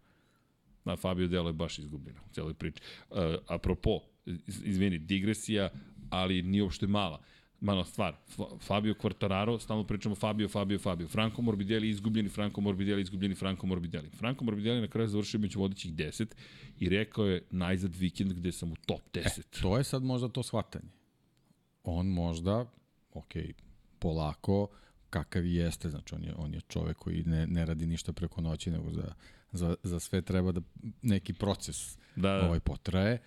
[0.84, 2.80] Na Fabio Delo je baš izgubljeno u celoj priči.
[3.11, 3.16] Uh,
[3.49, 3.90] apropo,
[4.26, 5.70] iz- izvini, digresija,
[6.11, 7.20] ali nije uopšte mala.
[7.61, 8.14] Mala stvar.
[8.28, 11.09] Fa- Fabio Quartararo, stalno pričamo Fabio, Fabio, Fabio.
[11.09, 14.09] Franco Morbidelli izgubljeni, Franco Morbidelli izgubljeni, Franco Morbidelli.
[14.11, 16.26] Franco Morbidelli na kraju završio među vodećih 10
[16.80, 19.38] i rekao je najzad vikend gde sam u top 10.
[19.40, 20.88] E, to je sad možda to shvatanje.
[21.84, 22.66] On možda,
[23.12, 23.32] ok,
[23.99, 24.68] polako,
[25.15, 28.41] kakav i jeste, znači on je, on je čovek koji ne, ne radi ništa preko
[28.41, 29.15] noći, nego za,
[29.53, 30.61] za, za sve treba da
[31.03, 32.47] neki proces Da, da.
[32.47, 33.19] ovaj potraje,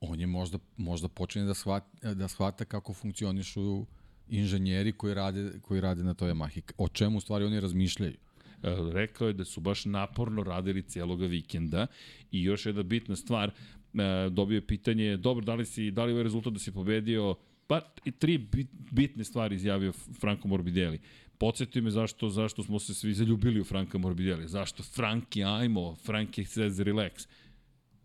[0.00, 3.86] on je možda, možda počinje da shvata, da shvata kako funkcionišu
[4.28, 6.62] inženjeri koji rade, koji rade na toj Yamahi.
[6.78, 8.16] O čemu u stvari oni razmišljaju.
[8.62, 11.86] E, rekao je da su baš naporno radili cijeloga vikenda
[12.30, 16.12] i još jedna bitna stvar, e, dobio je pitanje, dobro, da li, si, da li
[16.12, 17.34] ovaj rezultat da si pobedio,
[17.66, 21.00] pa i tri bit, bitne stvari izjavio Franco Morbidelli.
[21.44, 24.48] Podsjetio me zašto, zašto smo se svi zaljubili u Franka Morbidelli.
[24.48, 27.28] Zašto Franki, ajmo, Franki says relax.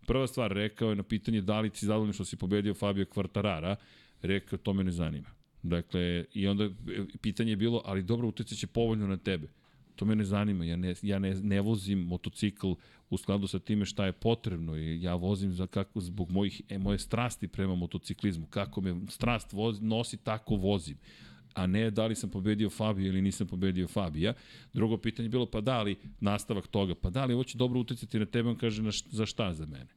[0.06, 3.76] Prva stvar, rekao je na pitanje da li si zadovoljan što si pobedio Fabio Quartarara,
[4.22, 5.28] rekao to me ne zanima.
[5.62, 6.70] Dakle, i onda e,
[7.20, 9.48] pitanje je bilo, ali dobro, utjecat će povoljno na tebe.
[9.96, 12.72] To me ne zanima, ja ne, ja ne, ne vozim motocikl
[13.10, 16.78] u skladu sa time šta je potrebno i ja vozim za kako, zbog mojih, e,
[16.78, 20.96] moje strasti prema motociklizmu, kako me strast vozi, nosi, tako vozim
[21.54, 24.34] a ne da li sam pobedio Fabio ili nisam pobedio Fabija.
[24.72, 27.80] Drugo pitanje je bilo, pa da li nastavak toga, pa da li ovo će dobro
[27.80, 29.88] uticati na tebe, on kaže, na, za šta za mene?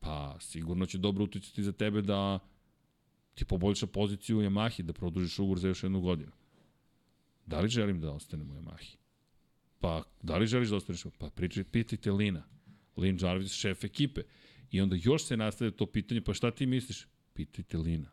[0.00, 2.38] Pa sigurno će dobro uticati za tebe da
[3.34, 6.32] ti poboljša poziciju u Yamahi, da produžiš ugovor za još jednu godinu.
[7.46, 8.96] Da li želim da ostanem u Yamahi?
[9.80, 11.02] Pa, da li želiš da ostaneš?
[11.18, 12.42] Pa, pričaj, pitajte Lina.
[12.96, 14.22] Lin Jarvis, šef ekipe.
[14.70, 17.06] I onda još se nastavlja to pitanje, pa šta ti misliš?
[17.34, 18.10] Pitajte Lina.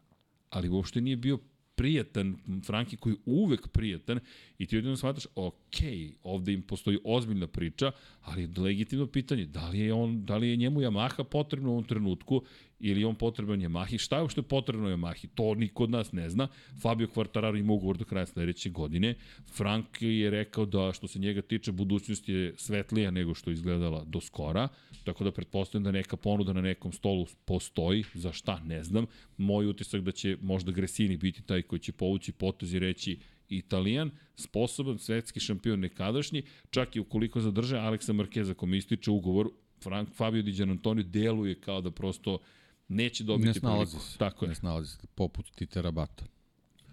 [0.49, 1.39] Ali uopšte nije bio
[1.75, 4.19] prijatan, Franki koji je uvek prijatan
[4.57, 5.77] i ti odjedno shvataš, ok,
[6.23, 10.49] ovde im postoji ozbiljna priča, ali je legitimno pitanje, da li je, on, da li
[10.49, 12.43] je njemu Yamaha potrebno u ovom trenutku
[12.79, 16.47] ili on potreban Yamahi, šta je uopšte potrebno Yamahi, to niko od nas ne zna.
[16.81, 19.15] Fabio Quartararo ima ugovor do kraja sledeće godine.
[19.53, 24.03] Frank je rekao da što se njega tiče budućnost je svetlija nego što je izgledala
[24.03, 24.67] do skora,
[25.03, 29.05] tako da pretpostavljam da neka ponuda na nekom stolu postoji, za šta ne znam.
[29.37, 33.19] Moj utisak da će možda Gresini biti taj koji će povući potez i reći
[33.49, 39.49] Italijan, sposoban, svetski šampion nekadašnji, čak i ukoliko zadrže Aleksa Markeza kome ističe ugovor,
[39.83, 42.39] Frank Fabio Di Gianantonio deluje kao da prosto
[42.87, 44.05] neće dobiti Ne snalazi priliku.
[44.05, 44.17] se.
[44.17, 44.49] Tako je.
[44.49, 45.07] Ne snalazi se.
[45.15, 46.25] Poput Tite Rabata.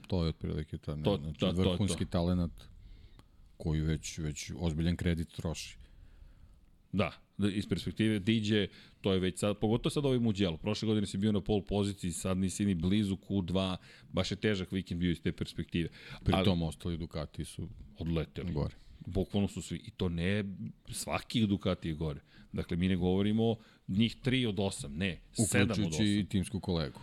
[0.06, 2.10] To je otprilike ta, ne, To- znači, da, to vrhunski to.
[2.10, 2.50] talenat
[3.56, 5.76] koji već, već ozbiljan kredit troši.
[6.92, 8.64] Da, da, iz perspektive DJ,
[9.00, 10.56] to je već sad, pogotovo sad ovaj Mugello.
[10.56, 14.72] Prošle godine si bio na pol poziciji, sad nisi ni blizu Q2, baš je težak
[14.72, 15.88] vikend bio iz te perspektive.
[16.24, 17.68] Pri Ali- tom ostali Ducati su
[17.98, 18.52] odleteli.
[18.52, 18.74] gore.
[19.00, 20.44] Bukvalno su svi, i to ne
[20.90, 22.20] svaki Ducati je gore.
[22.52, 23.56] Dakle, mi ne govorimo
[23.88, 26.20] njih 3 od 8, ne, 7 od Uključujući 8.
[26.20, 27.00] i timsku kolegu.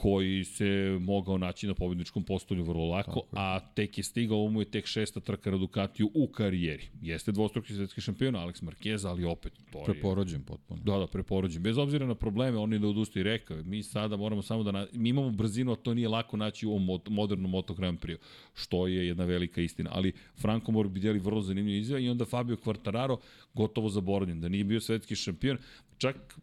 [0.00, 4.60] Koji se mogao naći na pobedničkom postolju vrlo lako, a tek je stigao, ovo mu
[4.60, 6.88] je tek šesta trka na Ducatiju u karijeri.
[7.02, 9.84] Jeste dvostruki svetski šampion Alex Marquez, ali opet to je...
[9.84, 10.80] Preporođen potpuno.
[10.84, 11.62] Da, da, preporođen.
[11.62, 14.72] Bez obzira na probleme, on je da odustaje rekao, mi sada moramo samo da...
[14.72, 14.86] Na...
[14.92, 18.16] Mi imamo brzinu, a to nije lako naći u ovom modernom Moto Grand Prix,
[18.54, 19.90] što je jedna velika istina.
[19.92, 23.16] Ali Franco Morbidelli vrlo zanimljiv izjava i onda Fabio Quartararo
[23.54, 25.58] gotovo zaboravljen, da nije bio svetski šampion.
[25.98, 26.38] Čak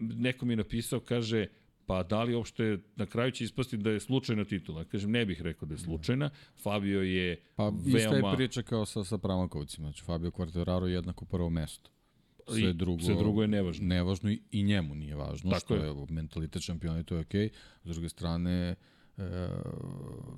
[0.00, 1.46] neko mi je napisao, kaže,
[1.88, 4.84] pa da li uopšte na kraju će ispasti da je slučajna titula?
[4.84, 6.30] Kažem, ne bih rekao da je slučajna.
[6.62, 7.82] Fabio je pa, veoma...
[7.92, 9.86] Pa ista je priča kao sa, sa Pramakovcima.
[9.86, 11.90] Znači, Fabio Quartararo je jednako prvo mesto.
[12.48, 13.86] Sve drugo, sve drugo je nevažno.
[13.86, 17.20] Nevažno i, i njemu nije važno, Tako što je, je mentalitet šampiona i to je
[17.20, 17.48] okej.
[17.48, 17.52] Okay.
[17.84, 18.74] S druge strane,
[19.18, 19.48] e,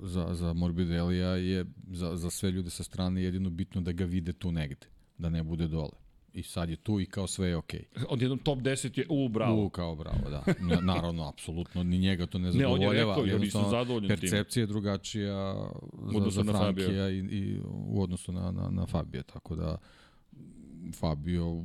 [0.01, 4.33] za, za Morbidelija je za, za sve ljude sa strane jedino bitno da ga vide
[4.33, 4.87] tu negde,
[5.17, 7.83] da ne bude dole i sad je tu i kao sve je okej.
[7.95, 8.05] Okay.
[8.09, 9.65] Odjednom top 10 je u bravo.
[9.65, 10.43] U kao bravo, da.
[10.81, 12.93] Naravno, apsolutno, ni njega to ne zadovoljava.
[12.93, 15.69] Ne, on je rekao, nisam zadovoljan Percepcija je drugačija
[16.13, 19.77] za, za Frankija i, i u odnosu na, na, na Fabija, tako da
[20.99, 21.63] Fabio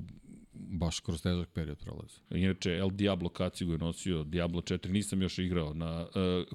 [0.58, 2.20] baš kroz težak period prolazi.
[2.30, 5.74] Inače, El Diablo kacigu je nosio, Diablo 4 nisam još igrao.
[5.74, 6.06] Na,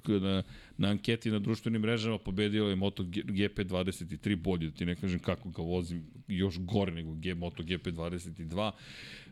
[0.08, 0.44] uh, na,
[0.78, 5.50] na anketi na društvenim mrežama pobedio je Moto GP23 bolje, da ti ne kažem kako
[5.50, 8.72] ga vozim, još gore nego G, Moto GP22.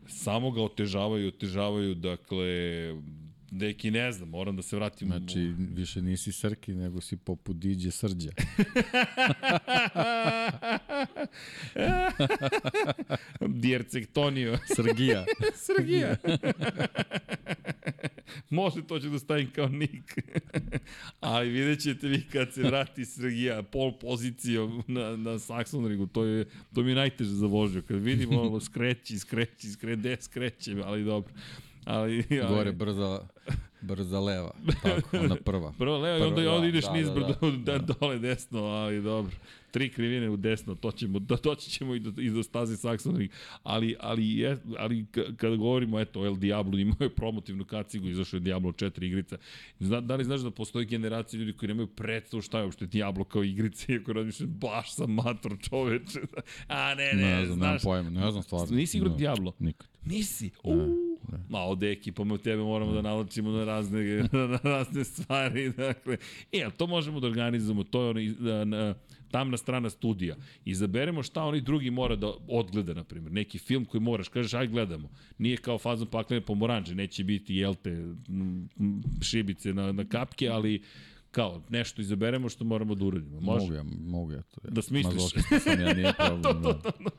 [0.08, 2.48] Samo ga otežavaju, otežavaju, dakle,
[3.52, 5.08] neki ne znam, moram da se vratim.
[5.08, 8.30] Znači, više nisi Srki, nego si poput Diđe Srđa.
[13.48, 14.58] Djercektonio.
[14.76, 15.26] Srgija.
[15.66, 16.16] Srgija.
[18.50, 20.18] Može, to ću da stavim kao nik.
[21.20, 26.24] Ali vidjet ćete vi kad se vrati Srgija pol pozicijom na, na Saxon Ringu, to,
[26.24, 26.46] je,
[26.76, 27.82] to mi je najteže za vožnju.
[27.88, 31.34] Kad vidim ovo skreći, skreći, skreći, skreće, ali dobro.
[31.90, 32.56] Ali, ali...
[32.56, 33.20] Gore brza,
[33.82, 34.52] brza leva,
[34.84, 35.74] tako, ona prva.
[35.78, 39.02] Prva leva i onda, onda ideš da, niz brdo, da, da, da, dole desno, ali
[39.02, 39.36] dobro.
[39.72, 43.18] Tri krivine u desno, to ćemo, da, doći ćemo i do, i do stazi Saxon
[43.18, 43.32] Ring.
[43.64, 45.06] Ali, ali, je, ali
[45.38, 49.38] kada govorimo, eto, El Diablo imao je promotivnu kacigu, izašao je Diablo 4 igrica.
[49.80, 53.24] Zna, da li znaš da postoji generacija ljudi koji nemaju predstavu šta je uopšte Diablo
[53.24, 56.20] kao igrica, iako razmišljam, baš sam mator čoveče.
[56.68, 57.84] A ne, ne, ne znam, znaš.
[57.84, 58.76] Ne znam, ne znam stvarno.
[58.76, 59.54] Nisi igrao Diablo?
[59.60, 59.88] Nikad.
[60.06, 60.50] Nisi?
[60.64, 61.10] Uuu.
[61.50, 65.70] Ma, od ekipa, pa tebe moramo da nalačimo na razne, na razne stvari.
[65.70, 66.18] Dakle,
[66.52, 68.96] e, to možemo da organizujemo, to je ono, na, na,
[69.32, 70.36] tamna strana studija.
[70.66, 73.32] Izaberemo šta oni drugi mora da odgleda, na primjer.
[73.32, 75.10] Neki film koji moraš, kažeš, aj gledamo.
[75.38, 78.14] Nije kao fazom paklene pomoranđe, neće biti, jel te,
[79.22, 80.82] šibice na, na kapke, ali
[81.32, 83.40] kao nešto izaberemo što moramo da uradimo.
[83.40, 83.66] Može?
[83.66, 84.62] Mogu ja, mogu ja to.
[84.64, 85.14] Da smisliš.
[85.14, 86.42] Mazohista sam ja, nije problem.
[86.42, 87.10] to, to, to, to.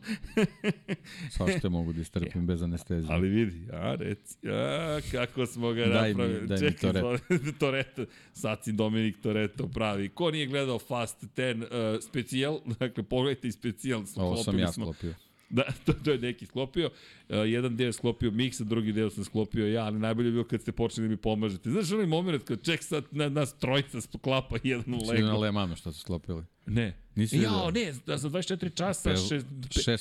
[1.36, 3.14] Svašte mogu da istrpim bez anestezije.
[3.14, 6.40] Ali vidi, a reci, a kako smo ga daj napravili.
[6.40, 7.36] Mi, daj Čekaj, mi Toretto.
[7.61, 10.08] Toretto, Saci Dominik Toretto pravi.
[10.08, 14.02] Ko nije gledao Fast 10 uh, specijal, dakle pogledajte i specijal.
[14.16, 15.14] Ovo sam ja sklopio.
[15.57, 16.86] Da, to, to je neki sklopio.
[17.28, 20.61] Uh, jedan deo sklopio Miksa, drugi deo sam sklopio ja, ali najbolje je bilo kad
[20.61, 21.70] ste počeli da mi pomažete.
[21.70, 25.16] Znaš onaj moment kad ček sad na, nas trojica sklapa jedan u Lego.
[25.16, 26.42] Svi na Lemanu što su sklopili.
[26.66, 26.96] Ne.
[27.14, 29.11] Nisi ja, ne, da, za 24 časa...
[29.11, 29.46] Pe, šest,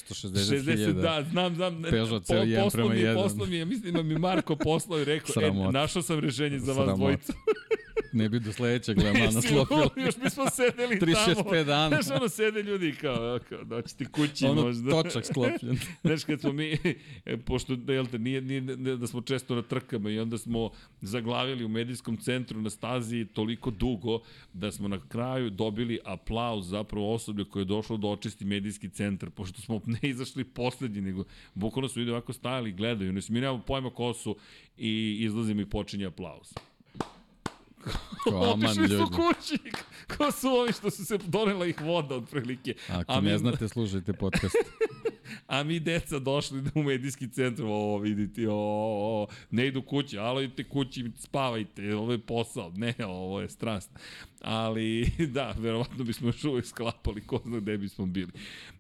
[0.09, 1.81] 660 Da, znam, znam.
[1.89, 3.23] Peugeot ceo 1 prema 1.
[3.23, 6.73] Poslao mi je, mislim da mi Marko poslao i rekao, e, našao sam rešenje za
[6.73, 7.33] vas dvojicu.
[8.13, 10.05] ne bi do sledećeg Lemana sklopili.
[10.05, 11.49] Još bismo sedeli 3, tamo.
[11.49, 12.01] 3-6-5 dana.
[12.01, 14.95] Znaš, ono sede ljudi kao, kao doći ti kući ono možda.
[14.95, 15.79] Ono točak sklopljen.
[16.03, 16.77] Znaš, kad smo mi,
[17.25, 18.61] e, pošto, da, jel te, nije, nije,
[18.97, 23.71] da smo često na trkama i onda smo zaglavili u medijskom centru na stazi toliko
[23.71, 24.19] dugo
[24.53, 29.29] da smo na kraju dobili aplauz zapravo osoblje koje je došlo da očisti medijski centar,
[29.29, 33.11] pošto smo ne izašli poslednji, nego bukvalno su ljudi ovako stajali i gledaju.
[33.11, 34.35] Znači, mi nemamo pojma ko su
[34.77, 36.53] i izlazimo i počinje aplauz.
[38.53, 39.57] Otišli su kući.
[40.17, 42.73] Ko su ovi što su se donela ih voda otprilike.
[42.89, 43.37] Ako A ne mi...
[43.37, 44.55] znate, slušajte podcast.
[45.47, 50.41] A mi deca došli u medijski centar, o, vidite, o, o, ne idu kući, alo
[50.41, 53.89] idite kući, spavajte, ovo je posao, ne, ovo je strast.
[54.41, 58.31] Ali, da, verovatno bismo još uvijek sklapali, ko zna gde bismo bili.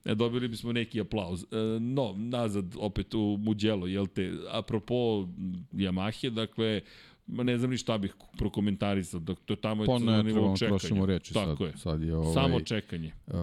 [0.05, 1.43] E, dobili bismo neki aplauz.
[1.43, 5.27] E, no, nazad opet u Muđelo, jel te, apropo
[5.73, 6.81] Yamahe, dakle,
[7.29, 11.05] ma ne znam ni šta bih prokomentarisao, da to tamo je pa na nivou čekanja.
[11.05, 11.77] reči Tako sad, je.
[11.77, 13.11] sad je ovaj, Samo čekanje.
[13.27, 13.35] Uh,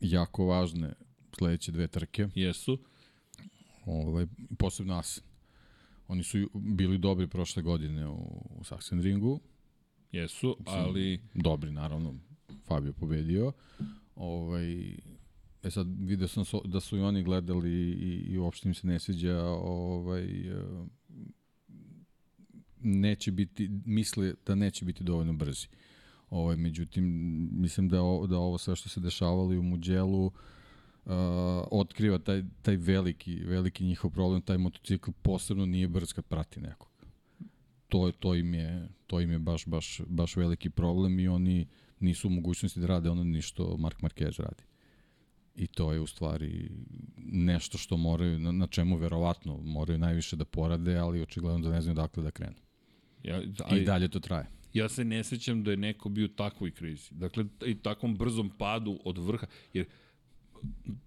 [0.00, 0.92] jako važne
[1.38, 2.28] sledeće dve trke.
[2.34, 2.78] Jesu.
[3.86, 4.26] Ovaj,
[4.58, 5.24] posebno Asen.
[6.08, 9.40] Oni su bili dobri prošle godine u, u Sachsenringu.
[10.12, 11.20] Jesu, ali...
[11.34, 12.14] Dobri, naravno.
[12.66, 13.52] Fabio pobedio.
[14.14, 14.92] Ovaj,
[15.62, 18.86] e sad, video sam so, da su i oni gledali i, i uopšte im se
[18.86, 20.26] ne sviđa ovaj,
[22.82, 25.66] neće biti, misle da neće biti dovoljno brzi.
[26.30, 27.04] Ovaj, međutim,
[27.52, 30.32] mislim da, ovo, da ovo sve što se dešavalo i u Muđelu uh,
[31.70, 36.88] otkriva taj, taj veliki, veliki njihov problem, taj motocikl posebno nije brz kad prati nekog.
[37.88, 41.66] To, to, im je, to im je baš, baš, baš veliki problem i oni
[42.00, 44.62] nisu u mogućnosti da rade ono ništo Mark Marquez radi.
[45.54, 46.70] I to je u stvari
[47.16, 51.80] nešto što moraju, na, na čemu verovatno moraju najviše da porade, ali očigledno da ne
[51.80, 52.56] znaju dakle da krenu.
[53.22, 54.46] Ja, ali, I dalje to traje.
[54.72, 57.14] Ja se ne sećam da je neko bio u takvoj krizi.
[57.14, 59.46] Dakle, i takvom brzom padu od vrha.
[59.72, 59.86] Jer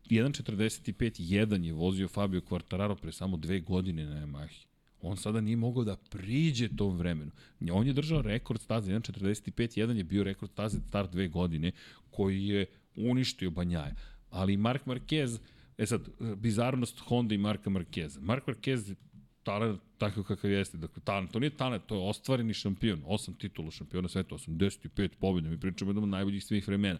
[0.09, 4.65] 1.45.1 je vozio Fabio Quartararo pre samo dve godine na Yamahi.
[5.01, 7.31] On sada nije mogao da priđe tom vremenu.
[7.71, 11.71] On je držao rekord staze, 1.45.1 je bio rekord staze star dve godine,
[12.11, 13.95] koji je uništio Banjaja.
[14.29, 15.39] Ali Mark Marquez,
[15.77, 18.19] e sad, bizarnost Honda i Marka Marqueza.
[18.21, 18.95] Mark Marquez
[19.43, 20.77] talent takav kakav jeste.
[20.77, 23.01] Dakle, talent, to nije talent, to je ostvareni šampion.
[23.05, 25.49] Osam titula šampiona sveta, 85 pobjeda.
[25.49, 26.99] Mi pričamo jednom od najboljih svih vremena.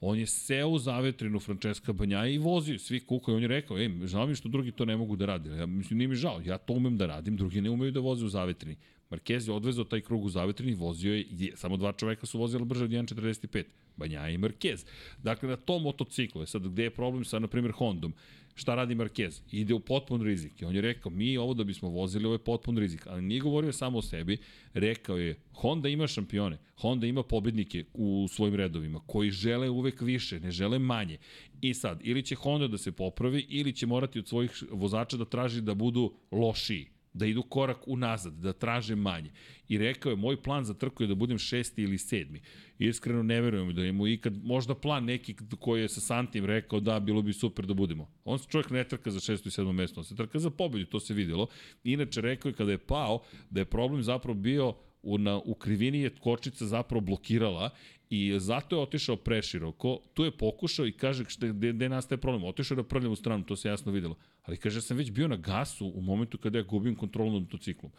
[0.00, 3.36] On je seo u zavetrinu Francesca Banjaja i vozio, svi kukaju.
[3.36, 5.50] On je rekao, ej, žao mi što drugi to ne mogu da rade.
[5.50, 8.24] Ja, mislim, nije mi žao, ja to umem da radim, drugi ne umeju da voze
[8.24, 8.76] u zavetrini.
[9.10, 12.38] Marquez je odvezao taj krug u zavetrini i vozio je, je samo dva čoveka su
[12.38, 13.64] vozili brže od 1.45.
[13.96, 14.86] Banjaja i Marquez.
[15.22, 18.14] Dakle, na tom motociklu je sad gde je problem sa, na primjer, Hondom.
[18.54, 19.40] Šta radi Marquez?
[19.50, 20.62] Ide u potpun rizik.
[20.62, 23.06] I on je rekao, mi ovo da bismo vozili, ovo je potpun rizik.
[23.06, 24.38] Ali nije govorio samo o sebi,
[24.74, 30.40] rekao je, Honda ima šampione, Honda ima pobednike u svojim redovima, koji žele uvek više,
[30.40, 31.18] ne žele manje.
[31.60, 35.24] I sad, ili će Honda da se popravi, ili će morati od svojih vozača da
[35.24, 39.30] traži da budu lošiji da idu korak unazad, da traže manje.
[39.68, 42.40] I rekao je, moj plan za trku je da budem šesti ili sedmi.
[42.78, 46.80] Iskreno ne verujem da je mu ikad, možda plan neki koji je sa Santim rekao
[46.80, 48.10] da bilo bi super da budemo.
[48.24, 50.84] On se čovjek ne trka za šesto i sedmo mesto, on se trka za pobedu,
[50.84, 51.46] to se videlo.
[51.84, 56.00] Inače rekao je kada je pao da je problem zapravo bio u, na, u krivini
[56.00, 57.70] je kočica zapravo blokirala
[58.10, 62.44] i zato je otišao preširoko, tu je pokušao i kaže šta, gde, gde nastaje problem,
[62.44, 65.36] otišao da prljam u stranu, to se jasno videlo, ali kaže sam već bio na
[65.36, 67.92] gasu u momentu kada ja gubim kontrolu nad motociklom.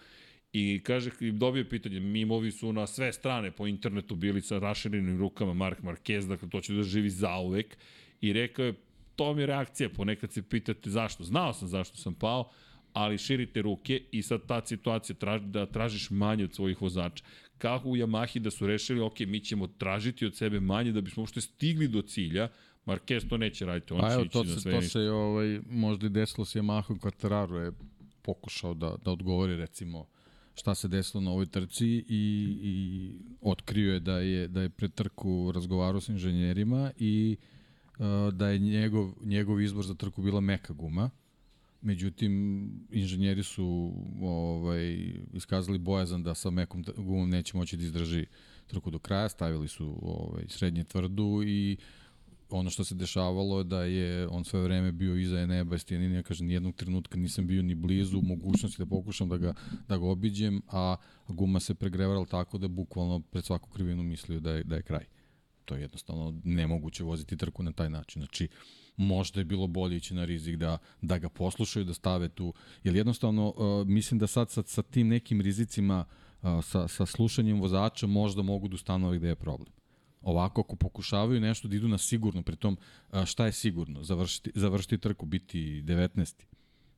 [0.53, 5.17] I kaže, i dobio pitanje, mimovi su na sve strane po internetu bili sa raširenim
[5.17, 7.77] rukama Mark Marquez, dakle to će da živi zauvek.
[8.21, 8.73] I rekao je,
[9.15, 11.23] to mi je reakcija, ponekad se pitate zašto.
[11.23, 12.49] Znao sam zašto sam pao,
[12.93, 17.23] ali širite ruke i sad ta situacija traži, da tražiš manje od svojih vozača.
[17.57, 21.21] Kako u Yamahi da su rešili, ok, mi ćemo tražiti od sebe manje da bismo
[21.23, 22.49] uopšte stigli do cilja,
[22.85, 24.99] Marquez to neće raditi, on pa će evo, ići to na se, sve to se
[24.99, 27.71] ovaj, možda i desilo s Yamahom Quartararo je
[28.21, 30.05] pokušao da, da odgovori recimo
[30.55, 34.89] šta se desilo na ovoj trci i, i otkrio je da je, da je pre
[34.89, 37.37] trku razgovarao s inženjerima i
[37.99, 41.09] uh, da je njegov, njegov izbor za trku bila meka guma.
[41.81, 48.25] Međutim, inženjeri su ovaj, iskazali bojazan da sa mekom gumom neće moći da izdrži
[48.67, 51.77] trku do kraja, stavili su ovaj, srednje tvrdu i
[52.49, 56.23] ono što se dešavalo je da je on sve vreme bio iza Eneba Stijanina, ja
[56.23, 59.53] kažem, nijednog trenutka nisam bio ni blizu mogućnosti da pokušam da ga,
[59.87, 60.95] da ga obiđem, a
[61.27, 65.05] guma se pregrevala tako da bukvalno pred svaku krivinu mislio da je, da je kraj.
[65.65, 68.21] To je jednostavno nemoguće voziti trku na taj način.
[68.21, 68.47] Znači,
[68.97, 72.53] možda je bilo bolje ići na rizik da, da ga poslušaju, da stave tu.
[72.83, 76.05] Jer jednostavno, uh, mislim da sad sa, sa tim nekim rizicima,
[76.41, 79.84] uh, sa, sa slušanjem vozača, možda mogu da ustanove gde je problem.
[80.25, 82.77] Ovako, ako pokušavaju nešto da idu na sigurno, pritom
[83.25, 84.03] šta je sigurno?
[84.03, 86.33] Završiti, završiti trku, biti 19.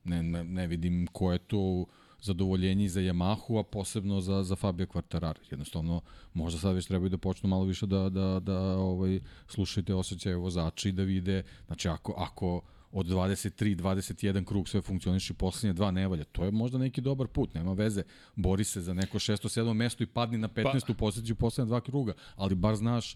[0.04, 1.84] Ne, ne, ne vidim ko je to
[2.20, 5.40] zadovoljenje za Yamahu, a posebno za, za Fabio Quartararo.
[5.50, 6.00] Jednostavno,
[6.34, 10.88] možda sad već trebaju da počnu malo više da, da, da ovaj, slušajte osjećaje vozača
[10.88, 12.62] i da vide, znači ako, ako
[12.92, 16.24] od 23, 21 krug sve funkcioniše poslednje dva nevalja.
[16.24, 18.02] To je možda neki dobar put, nema veze.
[18.36, 19.60] Bori se za neko 6.
[19.60, 19.72] 7.
[19.72, 20.86] mesto i padni na 15.
[20.86, 23.14] Pa, posjeću poslednje dva kruga, ali bar znaš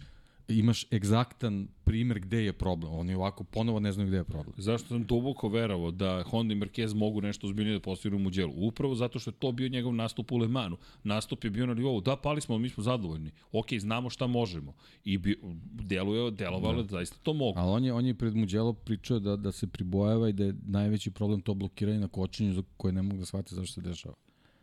[0.59, 2.92] imaš egzaktan primer gde je problem.
[2.92, 4.55] Oni ovako ponovo ne znaju gde je problem.
[4.59, 8.53] Zašto sam duboko verovao da Honda i Marquez mogu nešto ozbiljnije da postignu u Muđelu?
[8.57, 10.76] Upravo zato što je to bio njegov nastup u Le Manu.
[11.05, 13.30] Nastup je bio na nivou, da, pali smo, mi smo zadovoljni.
[13.53, 14.74] Ok, znamo šta možemo.
[15.05, 15.40] I bi,
[15.72, 16.82] deluje, delovalo da.
[16.82, 17.59] da zaista to mogu.
[17.59, 20.55] Ali on je, on je pred Muđelo pričao da, da se pribojava i da je
[20.66, 24.14] najveći problem to blokiranje na kočenju za koje ne mogu da shvate zašto se dešava.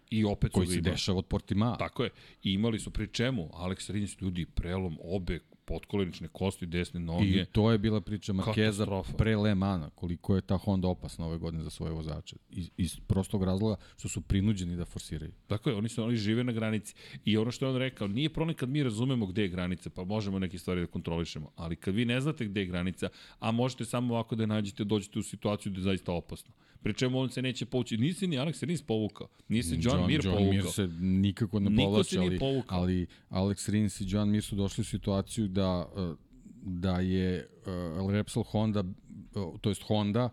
[0.09, 1.75] I opet koji se dešava od Portima.
[1.77, 2.09] Tako je.
[2.43, 5.39] I imali su pri čemu Alex Rins ljudi prelom obe
[5.69, 7.41] potkolenične kosti desne noge.
[7.41, 8.85] I to je bila priča Markeza
[9.17, 12.35] pre Le Mana, koliko je ta Honda opasna ove godine za svoje vozače.
[12.49, 15.31] Iz, iz prostog razloga što su prinuđeni da forsiraju.
[15.47, 16.95] Tako je, oni su oni žive na granici.
[17.25, 20.03] I ono što je on rekao, nije problem kad mi razumemo gde je granica, pa
[20.03, 23.09] možemo neke stvari da kontrolišemo, ali kad vi ne znate gde je granica,
[23.39, 26.53] a možete samo ovako da je nađete, dođete u situaciju da je zaista opasno.
[26.83, 27.97] Pri čemu on se neće povući.
[27.97, 30.53] Nisi ni Alex Rins povukao, nisi John, John Mir John povukao.
[30.53, 32.79] Mir se nikako ne povlači, ali, povukao.
[32.79, 36.17] ali Alex Rins i John Mir su došli u situaciju da, uh,
[36.61, 37.47] da je
[38.01, 40.29] uh, Repsol Honda, uh, to jest Honda,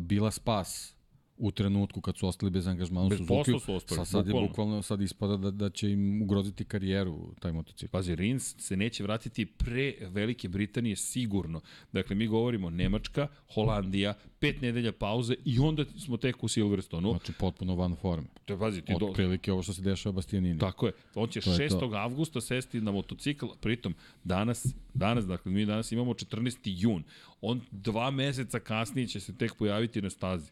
[0.00, 0.94] bila spas
[1.42, 3.50] u trenutku kad su ostali bez angažmana Bez Suzuki.
[3.60, 4.82] su ostali, Sad, sad je bukvalno.
[4.82, 7.90] sad ispada da, da će im ugroziti karijeru taj motocikl.
[7.90, 11.60] Pazi, Rins se neće vratiti pre Velike Britanije sigurno.
[11.92, 17.10] Dakle, mi govorimo Nemačka, Holandija, pet nedelja pauze i onda smo tek u Silverstonu.
[17.10, 18.26] Znači potpuno van forme.
[18.44, 19.14] To je, pazi, ti do...
[19.52, 20.58] Ovo što se dešava Bastianini.
[20.58, 20.92] Tako je.
[21.14, 21.80] On će To je 6.
[21.80, 21.96] to.
[21.96, 26.58] avgusta sesti na motocikl, pritom danas, danas, dakle, mi danas imamo 14.
[26.64, 27.04] jun.
[27.40, 30.50] On dva meseca kasnije će se tek pojaviti na stazi.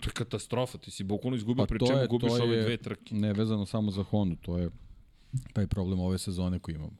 [0.00, 2.62] To je katastrofa, ti si bukvalno izgubio, Pa pri čemu je- gubiš to ove je
[2.62, 3.14] dve trke.
[3.14, 4.70] Nevezano samo za Hondu, to je
[5.52, 6.96] taj problem ove sezone koji imamo.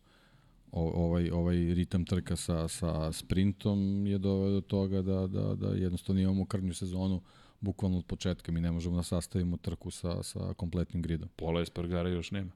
[0.73, 5.69] O, ovaj, ovaj ritam trka sa, sa sprintom je doveo do toga da, da, da
[5.69, 7.23] jednostavno imamo krnju sezonu
[7.61, 8.53] bukvalno od početka.
[8.53, 11.29] Mi ne možemo da sastavimo trku sa, sa kompletnim gridom.
[11.37, 12.51] Pola Espargara još nema.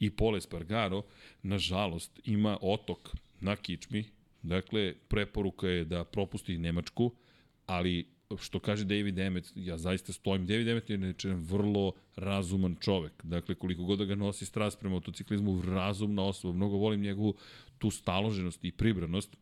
[0.00, 1.02] I Pola Espargaro,
[1.42, 2.98] nažalost, ima otok
[3.40, 4.04] na kičmi,
[4.42, 7.10] dakle, preporuka je da propusti Nemačku,
[7.66, 8.08] ali
[8.38, 10.46] što kaže David Emmet, ja zaista stojim.
[10.46, 13.12] David Emmet je neče vrlo razuman čovek.
[13.22, 16.54] Dakle, koliko god da ga nosi strast prema motociklizmu, razumna osoba.
[16.54, 17.34] Mnogo volim njegovu
[17.78, 19.36] tu staloženost i pribranost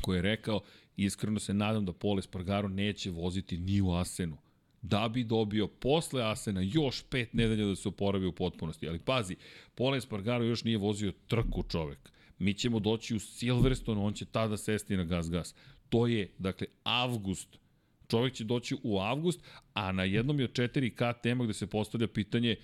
[0.00, 0.60] koji je rekao,
[0.96, 4.36] iskreno se nadam da Pole Spargaro neće voziti ni u Asenu
[4.84, 8.88] da bi dobio posle Asena još pet nedelja da se oporavi u potpunosti.
[8.88, 9.36] Ali pazi,
[9.74, 12.12] Pole Spargaro još nije vozio trku čovek.
[12.38, 15.54] Mi ćemo doći u Silverstone, on će tada sesti na gas-gas.
[15.88, 17.58] To je, dakle, avgust.
[18.08, 19.40] Čovek će doći u avgust,
[19.72, 22.56] a na jednom je od 4K tema gde se postavlja pitanje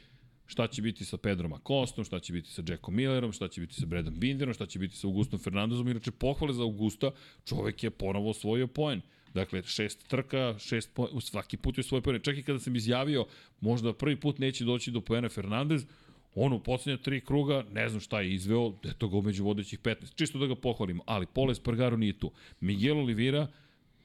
[0.51, 3.75] šta će biti sa Pedrom Akostom, šta će biti sa Jackom Millerom, šta će biti
[3.75, 5.89] sa Bredom Binderom, šta će biti sa Augustom Fernandezom.
[5.89, 7.11] Inače, pohvale za Augusta,
[7.45, 9.01] čovek je ponovo osvojio poen.
[9.35, 12.19] Dakle, šest trka, šest poen, svaki put je svoje poene.
[12.19, 13.27] Čak i kada sam izjavio,
[13.61, 15.87] možda prvi put neće doći do poena Fernandez,
[16.35, 20.15] on u poslednje tri kruga, ne znam šta je izveo, eto ga umeđu vodećih 15.
[20.15, 22.33] Čisto da ga pohvalimo, ali Pole Spargaro nije tu.
[22.61, 23.47] Miguel Oliveira,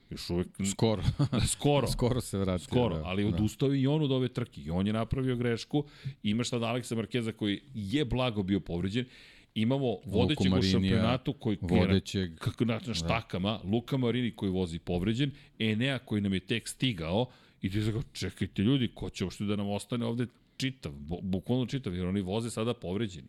[0.10, 0.48] još uvek...
[0.72, 1.04] Skoro.
[1.54, 1.88] skoro.
[1.88, 2.64] skoro se vratio.
[2.64, 3.30] Skoro, da, ali da.
[3.30, 4.62] odustao i on od ove trke.
[4.62, 5.84] I on je napravio grešku.
[6.24, 9.06] Imaš sad Aleksa Markeza koji je blago bio povređen.
[9.56, 15.32] Imamo vodećeg u šampionatu koji vodećeg, je na, na štakama, Luka Marini koji vozi povređen,
[15.60, 17.26] Enea koji nam je tek stigao
[17.62, 20.28] i ti zaka, čekajte ljudi, ko će uopšte da nam ostane ovde
[20.58, 23.28] čitav, bu- bukvalno čitav, jer oni voze sada povređeni.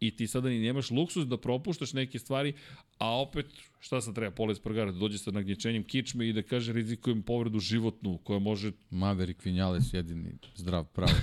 [0.00, 2.52] I ti sada ni nemaš luksus da propuštaš neke stvari,
[2.98, 3.46] a opet,
[3.80, 7.58] šta sad treba Poles Spargara da dođe sa nagnječenjem kičme i da kaže rizikujem povredu
[7.58, 11.12] životnu koja može Maverick Vinales jedini zdrav pravi.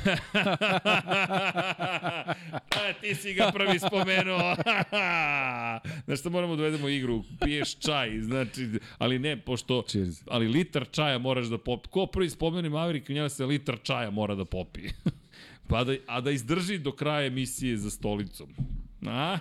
[2.83, 4.55] A, ti si ga prvi spomenuo.
[6.05, 7.23] Znaš što moramo da uvedemo igru?
[7.43, 10.21] Piješ čaj, znači, ali ne, pošto, Cheers.
[10.27, 11.89] ali litar čaja moraš da popi.
[11.89, 14.93] Ko prvi spomene Maverick se litar čaja mora da popije.
[15.67, 18.49] Pa da, a da izdrži do kraja emisije za stolicom.
[19.07, 19.37] A?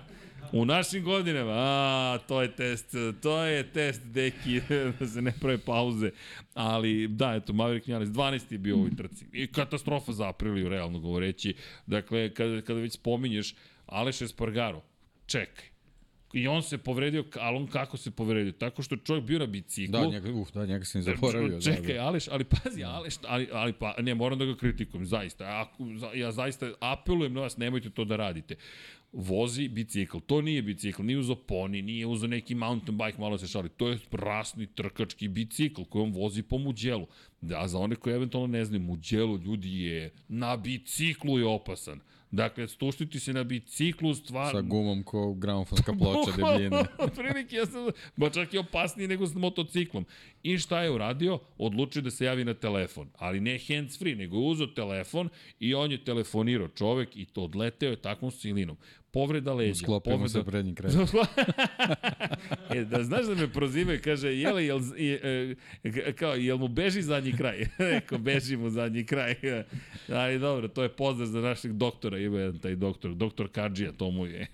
[0.52, 4.60] U našim godinama, a, to je test, to je test, deki,
[4.98, 6.10] da se ne prave pauze.
[6.54, 8.52] Ali, da, eto, Maverick Njales, 12.
[8.52, 9.26] je bio u ovoj trci.
[9.32, 11.54] I katastrofa za Apriliju, realno govoreći.
[11.86, 13.54] Dakle, kada, kada već spominješ
[13.86, 14.82] Aleš Espargaro,
[15.26, 15.71] čekaj.
[16.32, 18.52] I on se povredio, ali on kako se povredio?
[18.52, 19.92] Tako što je čovjek bio na biciklu.
[20.00, 21.60] da, njega, uf, da, njega sam i zaboravio.
[21.60, 22.06] Čekaj, da, da.
[22.06, 25.60] Aleš, ali pazi, Aleš, ali, ali pa, ne, moram da ga kritikujem, zaista.
[25.60, 28.54] Ako, za, ja zaista apelujem na vas, nemojte to da radite.
[29.12, 33.46] Vozi bicikl, to nije bicikl, nije uzo poni, nije uzo neki mountain bike, malo se
[33.46, 37.06] šali, to je rasni trkački bicikl koji on vozi po muđelu.
[37.40, 42.00] Da, za one koji eventualno ne znaju, muđelu ljudi je, na biciklu je opasan.
[42.32, 44.52] Dakle, stuštiti se na biciklu stvar...
[44.52, 46.84] Sa gumom ko gramofonska ploča debljine.
[46.98, 50.06] Otprilike, ja sam, ba čak i opasniji nego s motociklom.
[50.42, 51.38] I šta je uradio?
[51.58, 53.10] Odlučio da se javi na telefon.
[53.18, 55.28] Ali ne hands free, nego je uzeo telefon
[55.60, 58.76] i on je telefonirao čovek i to odleteo je takvom silinom.
[59.12, 59.74] Povreda leđa.
[59.74, 60.28] Sklopimo povreda...
[60.28, 60.92] se prednji kraj.
[62.80, 67.02] e, da znaš da me prozivaju, kaže, jel, jel, jel, jel, kao, jel mu beži
[67.02, 67.66] zadnji kraj?
[67.92, 69.34] Rekao, beži mu zadnji kraj.
[70.08, 74.10] Ali dobro, to je pozdrav za našeg doktora, ima jedan taj doktor, doktor Kadžija, to
[74.10, 74.46] mu je.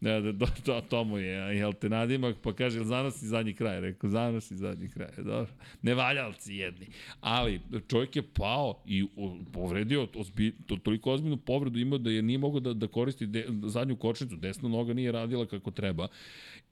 [0.00, 3.54] Da, da, do, to, to mu je, jel te nadimak, pa kaže, jel zanosi zadnji
[3.54, 3.80] kraj?
[3.80, 5.52] Rekao, zanosi zadnji kraj, dobro.
[5.82, 6.86] Nevaljalci jedni.
[7.20, 9.06] Ali, čovjek je pao i
[9.52, 13.46] povredio ozbi, to, toliko ozbiljnu povredu imao da je nije mogao da, da koristi de,
[13.64, 16.08] zadnju kočnicu, desna noga nije radila kako treba.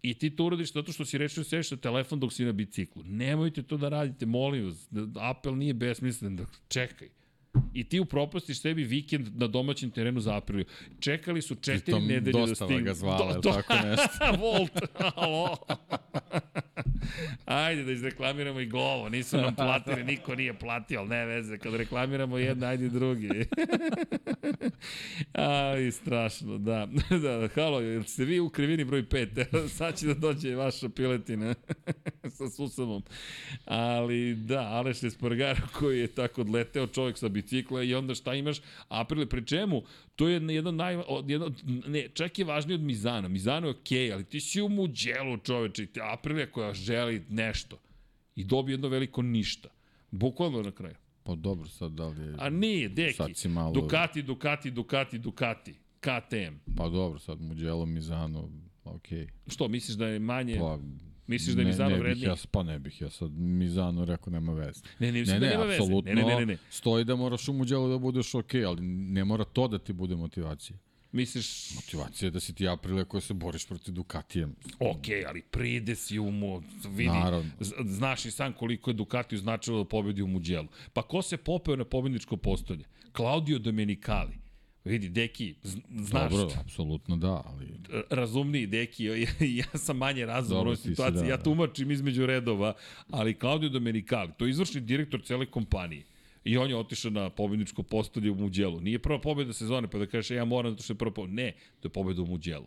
[0.02, 2.52] I ti to uradiš zato što si rečio da sediš na telefon dok si na
[2.52, 3.02] biciklu.
[3.04, 4.88] Nemojte to da radite, molim vas.
[5.20, 6.36] Apel nije besmislen.
[6.36, 7.23] Da, čekaj.
[7.74, 10.64] I ti upropastiš sebi vikend na domaćem terenu za apriliju.
[11.00, 12.84] Čekali su četiri Pritom nedelje da stignu.
[12.84, 14.36] ga zvala, ili tako nešto.
[14.42, 14.80] Volt,
[15.14, 15.56] alo.
[17.44, 21.74] Ajde da izreklamiramo i Glovo, nisu nam platili, niko nije platio, ali ne veze, kad
[21.74, 23.28] reklamiramo jedno, ajde drugi.
[25.32, 26.88] Ali strašno, da.
[27.22, 27.48] da.
[27.54, 29.68] Halo, jel ste vi u krivini broj 5?
[29.68, 31.54] Sad će da dođe vaša piletina
[32.36, 33.02] sa susamom.
[33.64, 38.60] Ali da, Aleš Espargaro koji je tako odleteo čovjek sa bicikla i onda šta imaš?
[38.88, 39.82] Aprile, pri čemu?
[40.16, 40.96] To je jedan naj...
[41.26, 41.52] Jedno,
[41.86, 43.28] ne, čak je važnije od Mizana.
[43.28, 45.86] Mizano je okej, okay, ali ti si u muđelu čoveče.
[46.12, 47.78] Aprile koja želi nešto
[48.36, 49.68] i dobije jedno veliko ništa.
[50.10, 50.94] Bukvalno na kraju.
[51.24, 52.34] Pa dobro, sad da li je...
[52.38, 53.48] A nije, deki.
[53.48, 53.72] Malo...
[53.72, 55.74] Ducati, Ducati, Ducati, Ducati.
[56.00, 56.74] KTM.
[56.76, 58.48] Pa dobro, sad Mugello, Mizano,
[58.84, 59.18] okej.
[59.18, 59.28] Okay.
[59.46, 60.56] Što, misliš da je manje...
[60.58, 60.78] Pa,
[61.26, 62.26] Misliš da je Mizano vredniji?
[62.26, 64.80] Ja, pa ne bih ja sad Mizano rekao nema veze.
[64.98, 65.82] Ne, ne, ne, ne, da nema veze.
[65.82, 66.56] Apsolutno ne, ne, ne, ne.
[66.70, 70.16] stoji da moraš u Mugello da budeš okay, ali ne mora to da ti bude
[70.16, 70.78] motivacija.
[71.12, 71.74] Misliš...
[71.74, 74.48] Motivacija je da si ti Aprile koja se boriš protiv Ducatija.
[74.78, 77.50] Ok, ali pride si u mu, vidi, Naravno.
[77.84, 80.68] znaš i sam koliko je Ducatiju značilo da pobedi u Mugello.
[80.92, 82.84] Pa ko se popeo na pobedničko postolje?
[83.16, 84.43] Claudio Domenicali.
[84.84, 85.54] Vidi, Deki,
[85.90, 86.32] znaš...
[86.32, 87.66] Dobro, apsolutno da, ali...
[88.10, 89.04] Razumniji Deki,
[89.40, 92.74] ja, sam manje razumno u situaciji, da, ja tumačim između redova,
[93.10, 96.02] ali Claudio Domenicali, to je izvršni direktor cele kompanije.
[96.44, 98.80] I on je otišao na pobedničko postolje u Muđelu.
[98.80, 101.34] Nije prva pobeda sezone, pa da kažeš ja moram zato što je prva pobeda.
[101.34, 102.66] Ne, to je pobeda u Muđelu.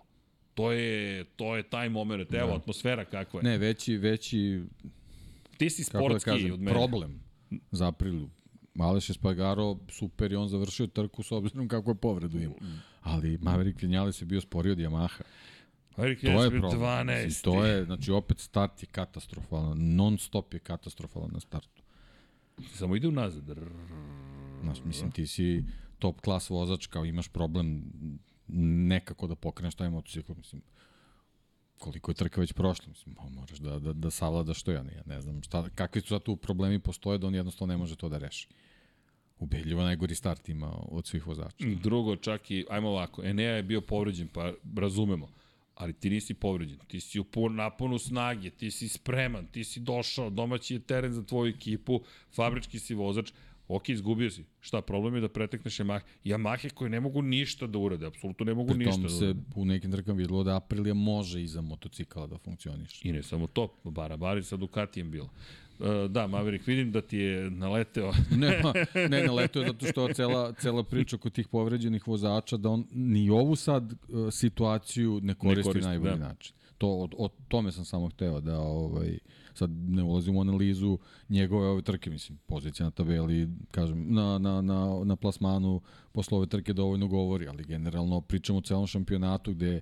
[0.54, 2.56] To je, to je taj moment, evo, da.
[2.56, 3.44] atmosfera kakva je.
[3.44, 4.62] Ne, veći, veći...
[5.58, 6.72] Ti si da sportski da kažem, od mene.
[6.72, 7.20] Problem
[7.72, 8.30] za aprilu.
[8.80, 12.54] Aleš Espargaro, super i on završio trku s obzirom kako je povredu ima.
[13.02, 15.22] Ali Maverick Vinales je bio sporiji od Yamaha.
[15.98, 17.26] Maverick Vinales je bio 12.
[17.26, 21.84] Mislim, to je, znači opet start je katastrofalan, non stop je katastrofalan na startu.
[22.74, 23.44] Samo ide unazad.
[24.62, 25.64] Znaš, mislim, ti si
[26.00, 27.84] top klas vozač, kao imaš problem
[28.88, 30.62] nekako da pokreneš taj motocikl, mislim,
[31.78, 35.04] koliko je trka već prošla, mislim, moraš da, da, da savladaš to, ja ne, ja
[35.06, 38.10] ne znam šta, kakvi su sad tu problemi postoje da on jednostavno ne može to
[38.10, 38.48] da reši.
[39.40, 41.66] Ubedljivo najgori start ima od svih vozača.
[41.84, 45.28] Drugo, čak i, ajmo ovako, Enea je bio povređen, pa razumemo
[45.78, 49.80] ali ti nisi povređen, ti si u pun, naponu snage, ti si spreman, ti si
[49.80, 52.02] došao, domaći je teren za tvoju ekipu,
[52.36, 53.32] fabrički si vozač,
[53.68, 54.44] ok, izgubio si.
[54.60, 56.02] Šta, problem je da pretekneš Yamaha.
[56.26, 59.16] Yamahe koje ne mogu ništa da urade, apsolutno ne mogu ništa da urade.
[59.16, 63.06] se u nekim trkama videlo da Aprilia može iza motocikala da funkcioniš.
[63.06, 65.30] I ne samo to, Barabari sa Ducatijem bilo.
[65.80, 68.12] Uh, da, Maverick, vidim da ti je naleteo.
[68.42, 68.62] ne,
[69.10, 73.56] ne, naleteo zato što cela, cela priča kod tih povređenih vozača, da on ni ovu
[73.56, 76.28] sad uh, situaciju ne koristi, ne koristi najbolji da.
[76.28, 76.56] način.
[76.78, 79.20] To, o, o tome sam samo hteo da ovaj,
[79.54, 80.98] sad ne ulazim u analizu
[81.30, 86.48] njegove ove trke, mislim, pozicija na tabeli, kažem, na, na, na, na plasmanu posle ove
[86.48, 89.82] trke dovoljno govori, ali generalno pričamo o celom šampionatu gde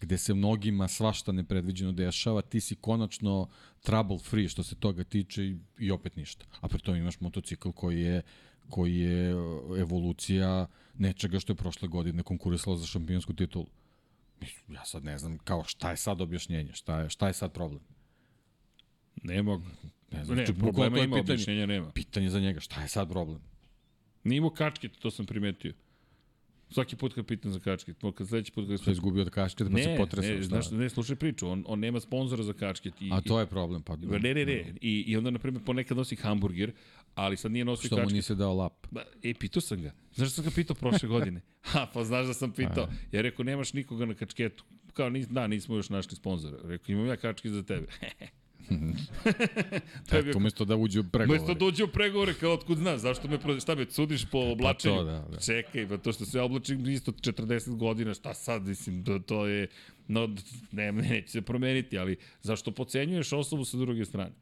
[0.00, 3.48] gde se mnogima svašta nepredviđeno dešava, ti si konačno
[3.80, 6.46] trouble free što se toga tiče i, i opet ništa.
[6.60, 8.22] A pri tom imaš motocikl koji je
[8.68, 9.30] koji je
[9.78, 13.66] evolucija nečega što je prošle godine konkurisalo za šampionsku titulu.
[14.68, 17.80] Ja sad ne znam kao šta je sad objašnjenje, šta je, šta je sad problem?
[19.22, 19.64] Ne mogu.
[20.12, 21.90] Ne znam, ne, problema ima, pitanje, objašnjenja nema.
[21.90, 23.40] Pitanje za njega, šta je sad problem?
[24.24, 25.74] Nije imao kačket, to sam primetio.
[26.70, 29.78] Svaki put kad pitam za kačket, kad sledeći put kad se izgubio od kačketa pa
[29.78, 30.34] se potresao.
[30.34, 32.94] Ne, znaš, ne, slušaj priču, on, on nema sponzora za kačket.
[33.00, 33.96] I, A to je problem, pa.
[33.96, 36.72] Ne, ne, ne, I, i onda, na primjer, ponekad nosi hamburger,
[37.14, 37.98] ali sad nije nosio kačket.
[37.98, 38.86] Što mu nisi dao lap?
[38.90, 39.92] Ba, e, pitao sam ga.
[40.14, 41.40] Znaš da sam ga pitao prošle godine?
[41.72, 42.88] ha, pa znaš da sam pitao.
[43.12, 44.64] Ja rekao, nemaš nikoga na kačketu.
[44.92, 46.58] Kao, nis, da, nismo još našli sponzora.
[46.64, 47.86] Rekao, imam ja kačket za tebe.
[50.10, 50.36] to je bio...
[50.36, 51.38] umesto da uđe u pregovore.
[51.38, 54.94] Umesto da uđe u pregovore, kao otkud znaš, zašto me, šta me cudiš po oblačenju?
[54.94, 55.38] Pa to, da, da.
[55.38, 59.66] Čekaj, pa to što se oblačim isto 40 godina, šta sad, mislim, to, to je,
[60.08, 60.28] no,
[60.72, 64.32] ne, neće se promeniti, ali zašto pocenjuješ osobu sa druge strane?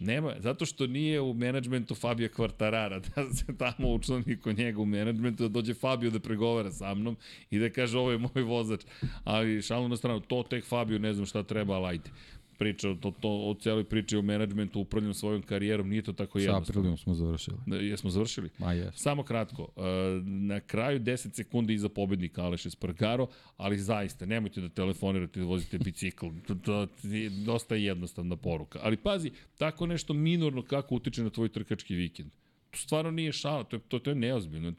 [0.00, 4.86] Nema, zato što nije u menadžmentu Fabio Kvartarara, da se tamo učlani kod njega u
[4.86, 7.16] menadžmentu, da dođe Fabio da pregovara sa mnom
[7.50, 8.80] i da kaže ovo je moj vozač.
[9.24, 12.10] Ali šalno na stranu, to tek Fabio ne znam šta treba, ali ajde
[12.58, 16.64] priča to, to, o celoj priči o menadžmentu, upravljanju svojom karijerom, nije to tako jednostavno.
[16.64, 17.56] Sa aprilijom smo završili.
[17.66, 18.50] Da, jesmo završili?
[18.58, 18.94] Ma jes.
[18.94, 19.80] Samo kratko, e,
[20.24, 25.78] na kraju 10 sekundi iza pobednika Aleš Espargaro, ali zaista, nemojte da telefonirate da vozite
[25.78, 28.80] bicikl, to, to je dosta jednostavna poruka.
[28.82, 32.30] Ali pazi, tako nešto minorno kako utiče na tvoj trkački vikend.
[32.70, 34.72] To stvarno nije šala, to je, to, to je neozbiljno.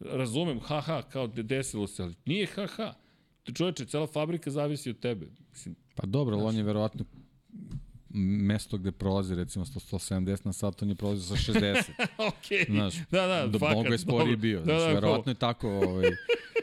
[0.00, 2.94] Razumem, haha, kao desilo se, ali nije haha.
[3.54, 5.26] Čoveče, cela fabrika zavisi od tebe.
[5.52, 7.04] Mislim, Pa dobro, ali on je verovatno
[8.40, 11.82] mesto gde prolazi recimo 170 na sat, on je prolazi sa 60.
[12.28, 12.66] ok.
[12.68, 14.58] Znaš, da, da, da fakat, mnogo je sporiji bio.
[14.58, 16.10] Da, znači, da, verovatno je tako ovaj,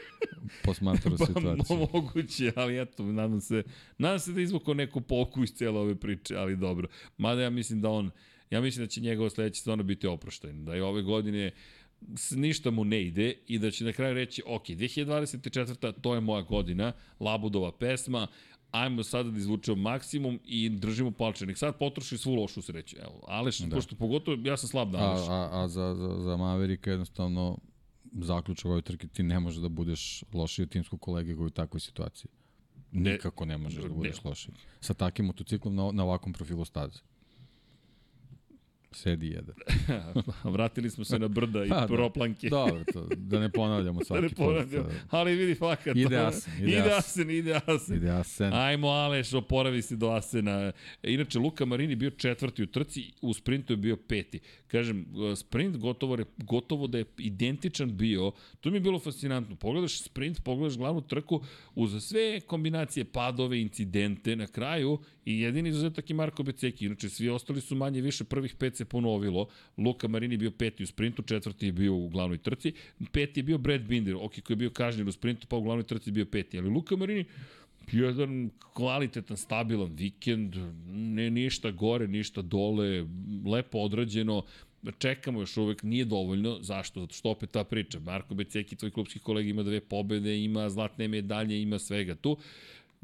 [0.64, 1.76] posmatrao Pa, situaciju.
[1.92, 3.62] moguće, ali eto, nadam se,
[3.98, 6.88] nadam se da izvukao neku pouku iz cijele ove priče, ali dobro.
[7.18, 8.10] Mada ja mislim da on,
[8.50, 11.50] ja mislim da će njegova sledeća sezona biti oproštajna, da je ove godine
[12.16, 15.92] s- ništa mu ne ide i da će na kraju reći, ok, 2024.
[15.92, 18.26] to je moja godina, Labudova pesma,
[18.74, 21.46] ajmo sada da izvučemo maksimum i držimo palče.
[21.46, 22.96] Nek sad potroši svu lošu sreću.
[22.98, 23.76] Evo, Aleš, da.
[23.76, 25.28] pošto pogotovo, ja sam slab na A, Aleš.
[25.28, 27.58] a, a za, za, za Maverika jednostavno
[28.12, 31.80] zaključak ove trke, ti ne možeš da budeš lošiji od timskog kolege koji u takvoj
[31.80, 32.30] situaciji.
[32.92, 33.12] Ne.
[33.12, 33.94] Nikako ne možeš da Ne.
[33.94, 34.54] budeš lošiji.
[34.80, 36.98] Sa takim motociklom na, na ovakvom profilu staze.
[38.94, 39.54] Sedi jedan.
[40.44, 41.86] Vratili smo se na brda i Pa, da.
[41.86, 42.48] proplanke.
[42.48, 44.36] Dobro, to, da ne ponavljamo da svaki ne put.
[44.36, 44.84] ponavljam.
[45.10, 45.96] Ali vidi fakat.
[45.96, 46.94] Ide Asen, ide ide Asen.
[46.96, 47.96] Asen, ide Asen.
[47.96, 48.52] Ide Asen.
[48.52, 50.72] Ajmo Aleš, oporavi se do Asena.
[51.02, 54.40] Inače, Luka Marini bio četvrti u trci, u sprintu je bio peti.
[54.66, 58.32] Kažem, sprint gotovo, re- gotovo da je identičan bio.
[58.60, 59.56] To mi je bilo fascinantno.
[59.56, 61.42] Pogledaš sprint, pogledaš glavnu trku,
[61.74, 66.86] uz sve kombinacije padove, incidente na kraju i jedini izuzetak je Marko Beceki.
[66.86, 69.48] Inače, svi ostali su manje više prvih pet se ponovilo.
[69.78, 72.72] Luka Marini bio peti u sprintu, četvrti je bio u glavnoj trci.
[73.12, 75.86] Peti je bio Brad Binder, ok, koji je bio kažnjen u sprintu, pa u glavnoj
[75.86, 76.58] trci je bio peti.
[76.58, 77.24] Ali Luka Marini,
[77.92, 80.56] jedan kvalitetan, stabilan vikend,
[80.88, 83.06] ne ništa gore, ništa dole,
[83.46, 84.42] lepo odrađeno,
[84.98, 86.58] čekamo još uvek, nije dovoljno.
[86.60, 87.00] Zašto?
[87.00, 87.98] Zato što opet ta priča.
[87.98, 92.36] Marko Beceki, tvoj klubski kolega, ima dve pobede, ima zlatne medalje, ima svega tu.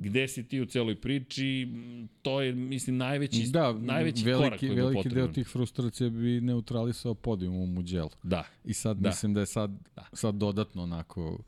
[0.01, 1.69] Gde si ti u celoj priči,
[2.23, 5.15] to je, mislim, najveći, Da, najveći veliki, korak koji je veliki potreban.
[5.17, 8.11] deo tih frustracija bi neutralisao podijum u Muđelu.
[8.23, 8.45] Da.
[8.65, 9.09] I sad Da.
[9.09, 9.71] mislim da je sad,
[10.13, 11.39] sad dodatno onako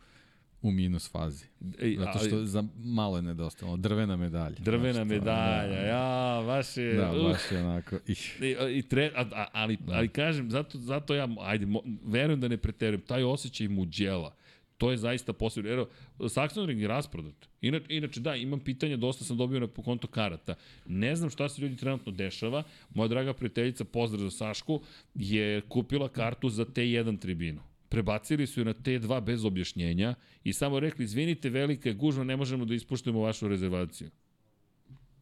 [0.63, 1.45] u minus fazi.
[1.81, 3.77] Ej, Zato što za malo je nedostalo.
[3.77, 4.57] Drvena medalja.
[4.59, 6.95] Drvena Znači, medalja, ja, baš je...
[6.95, 7.23] Da, uh.
[7.23, 7.97] baš je onako...
[8.07, 8.39] Ih.
[8.43, 9.93] I, i tre, a, a, ali, da.
[9.95, 14.35] ali kažem, zato, zato ja, ajde, mo, verujem da ne preterujem, taj osjećaj muđela,
[14.83, 15.71] to je zaista posebno.
[15.71, 17.35] Evo, Saxon Ring je rasprodat.
[17.61, 20.55] Inače, inače, da, imam pitanja, dosta sam dobio na konto karata.
[20.87, 22.63] Ne znam šta se ljudi trenutno dešava.
[22.95, 24.81] Moja draga prijateljica, pozdrav za Sašku,
[25.15, 27.61] je kupila kartu za T1 tribinu.
[27.89, 30.15] Prebacili su je na T2 bez objašnjenja
[30.45, 34.11] i samo rekli, izvinite, velika je gužva, ne možemo da ispuštemo vašu rezervaciju.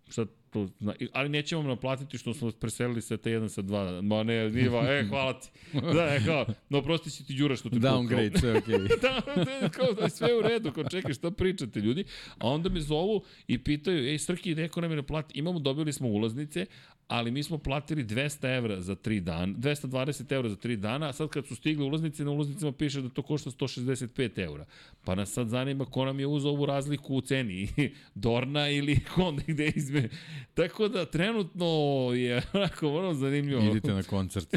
[0.08, 4.03] Šta to zna, ali nećemo vam naplatiti što smo vas preselili sa T1 sa 2.
[4.03, 5.48] Ma ne, diva, e, hvala ti.
[5.72, 8.78] Da, e, kao, no prosti si ti Đura što te Downgrade, sve okej.
[9.03, 12.05] da, da, kao da sve u redu, kao čekaj šta pričate ljudi,
[12.38, 16.09] a onda me zovu i pitaju, ej Srki, neko nam je naplati, imamo, dobili smo
[16.09, 16.66] ulaznice,
[17.11, 21.12] ali mi smo platili 200 evra za 3 dana, 220 evra za 3 dana, a
[21.12, 24.64] sad kad su stigle ulaznice, na ulaznicama piše da to košta 165 evra.
[25.05, 27.68] Pa nas sad zanima ko nam je uzao ovu razliku u ceni,
[28.14, 30.09] Dorna ili Honda gde izme.
[30.55, 31.66] Tako da trenutno
[32.14, 33.70] je onako vrlo zanimljivo.
[33.70, 34.55] Idite na koncert.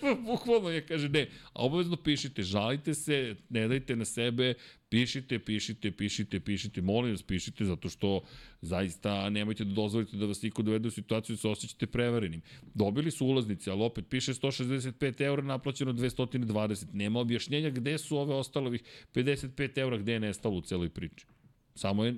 [0.26, 4.54] Bukvalno je kaže ne, a obavezno pišite, žalite se, ne dajte na sebe,
[4.88, 8.20] pišite, pišite, pišite, pišite, molim vas pišite, zato što
[8.60, 12.42] zaista nemojte da dozvolite da vas niko dovede u situaciju da se osjećate prevarenim.
[12.74, 16.86] Dobili su ulaznice, ali opet piše 165 eura, naplaćeno 220.
[16.92, 18.82] Nema objašnjenja gde su ove ostale ovih
[19.14, 21.26] 55 eura, gde je nestalo u celoj priči.
[21.74, 22.14] Samo je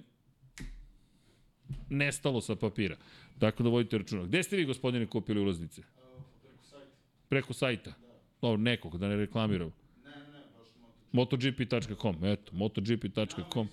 [1.90, 2.96] nestalo sa papira.
[3.38, 4.24] Tako da vodite računa.
[4.24, 5.82] Gde ste vi, gospodine, kupili ulaznice?
[7.28, 7.92] Preko sajta?
[8.42, 9.72] Dobro, nekog, da ne reklamiramo.
[11.12, 13.68] MotoGP.com, eto, MotoGP.com.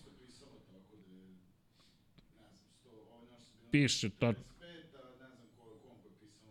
[3.72, 4.34] Piše, ta...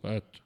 [0.02, 0.38] Pa eto.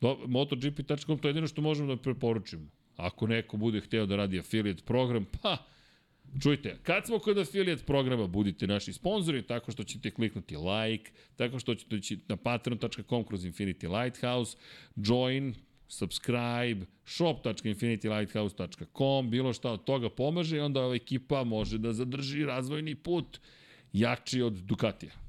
[0.00, 2.66] Do, MotoGP.com to je jedino što možemo da preporučimo.
[2.96, 5.56] Ako neko bude hteo da radi affiliate program, pa,
[6.40, 11.58] Čujte, kad smo kod affiliate programa, budite naši sponzori tako što ćete kliknuti like, tako
[11.58, 14.56] što ćete ići na patreon.com kroz Infinity Lighthouse,
[14.96, 15.54] join,
[15.88, 22.94] subscribe, shop.infinitylighthouse.com, bilo šta od toga pomaže i onda ova ekipa može da zadrži razvojni
[22.94, 23.40] put
[23.92, 25.21] jači od Ducatija.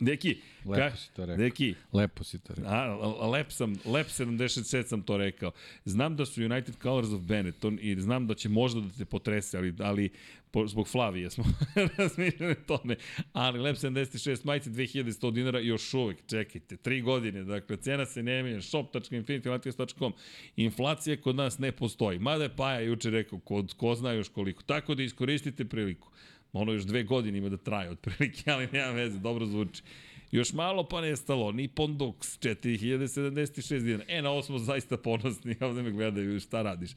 [0.00, 1.36] Deki, Lepo ka, si to rekao.
[1.36, 2.72] Deki, Lepo si to rekao.
[3.20, 5.52] A, lep sam, lep 76 sam to rekao.
[5.84, 9.58] Znam da su United Colors of Benetton i znam da će možda da te potrese,
[9.58, 10.10] ali, ali
[10.50, 11.44] po, zbog Flavije smo
[11.98, 12.96] razmišljali o tome.
[13.32, 18.42] Ali lep 76 majice 2100 dinara još uvek, čekajte, 3 godine, dakle, cena se ne
[18.42, 20.12] menja, shop.infinitylighthouse.com.
[20.56, 22.18] Inflacija kod nas ne postoji.
[22.18, 24.62] Mada je Paja juče rekao, kod, ko zna još koliko.
[24.62, 26.08] Tako da iskoristite priliku.
[26.52, 29.82] Ono još dve godine ima da traje otprilike, ali nema veze, dobro zvuči.
[30.30, 34.04] Još malo pa nestalo, Nippon Dux, 4076 dinara.
[34.08, 36.90] E, na ovo smo zaista ponosni, ovde me gledaju šta radiš.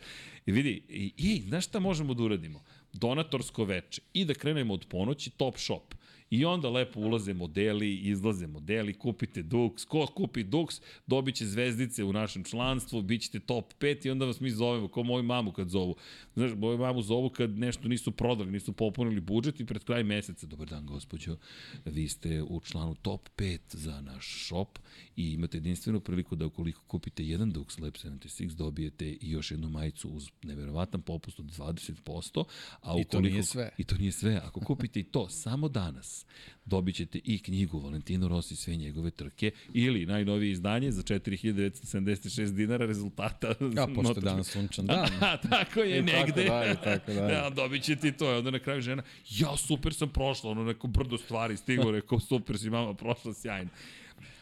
[0.45, 2.63] I vidi, i, i znaš šta možemo da uradimo?
[2.93, 5.93] Donatorsko veče i da krenemo od ponoći Top Shop.
[6.29, 12.03] I onda lepo ulaze modeli, izlaze modeli, kupite Dux, ko kupi Dux, dobit će zvezdice
[12.03, 15.51] u našem članstvu, bit ćete top 5 i onda vas mi zovemo, kao moju mamu
[15.51, 15.95] kad zovu.
[16.39, 20.47] Znaš, moju mamu zovu kad nešto nisu prodali, nisu popunili budžet i pred kraj meseca,
[20.47, 21.37] dobar dan gospođo,
[21.85, 24.79] vi ste u članu top 5 za naš shop
[25.15, 29.69] i imate jedinstvenu priliku da ukoliko kupite jedan Dux Lab 76 dobijete i još jednu
[29.69, 32.43] majicu uz neverovatan popust od 20%,
[32.81, 33.69] a ukoliko, I to nije sve.
[33.77, 34.41] I to nije sve.
[34.45, 36.25] Ako kupite i to samo danas,
[36.65, 42.85] dobit ćete i knjigu Valentino Rossi sve njegove trke ili najnovije izdanje za 4976 dinara
[42.85, 43.47] rezultata.
[43.75, 45.09] Ja, pošto je danas sunčan dan.
[45.21, 46.03] A, tako je, I
[46.35, 46.45] negde.
[46.45, 47.33] Tako dalje, tako dalje.
[47.37, 48.33] Ja, dobit ćete i to.
[48.33, 52.19] I onda na kraju žena, ja, super sam prošla, ono neko brdo stvari stiglo, rekao,
[52.19, 53.69] super si mama prošla, sjajno.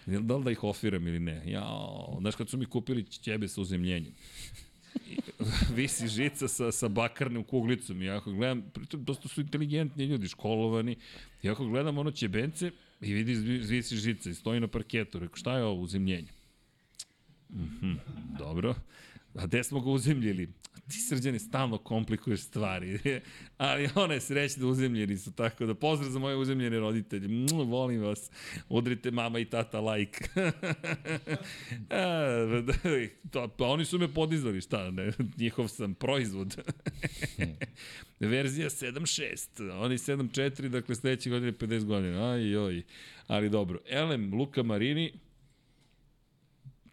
[0.05, 1.43] Da li da ih ofiram ili ne?
[1.45, 1.67] Ja,
[2.19, 4.13] znaš kad su mi kupili ćebe sa uzemljenjem
[5.75, 10.95] visi žica sa, sa bakarnim kuglicom i ako gledam, pritom dosta su inteligentni ljudi, školovani,
[11.43, 15.57] i ako gledam ono ćebence i vidi visi žica i stoji na parketu, rekao šta
[15.57, 16.27] je ovo uzemljenje?
[17.49, 17.97] Mm -hmm,
[18.39, 18.75] dobro.
[19.35, 20.49] A gde smo ga uzemljili?
[20.87, 22.99] Ti srđani stalno komplikuješ stvari.
[23.57, 27.27] Ali ona je srećna uzemljeni su, tako da pozdrav za moje uzemljene roditelje.
[27.27, 28.31] Mnu, volim vas.
[28.69, 30.25] Udrite mama i tata like.
[31.89, 32.63] A,
[33.31, 36.55] to, pa oni su me podizali, šta, ne, njihov sam proizvod.
[38.19, 42.31] Verzija 7.6, oni 7.4, dakle sledeće godine 50 godina.
[42.31, 42.83] Aj, joj.
[43.27, 43.79] Ali dobro.
[43.89, 45.13] Elem, Luka Marini,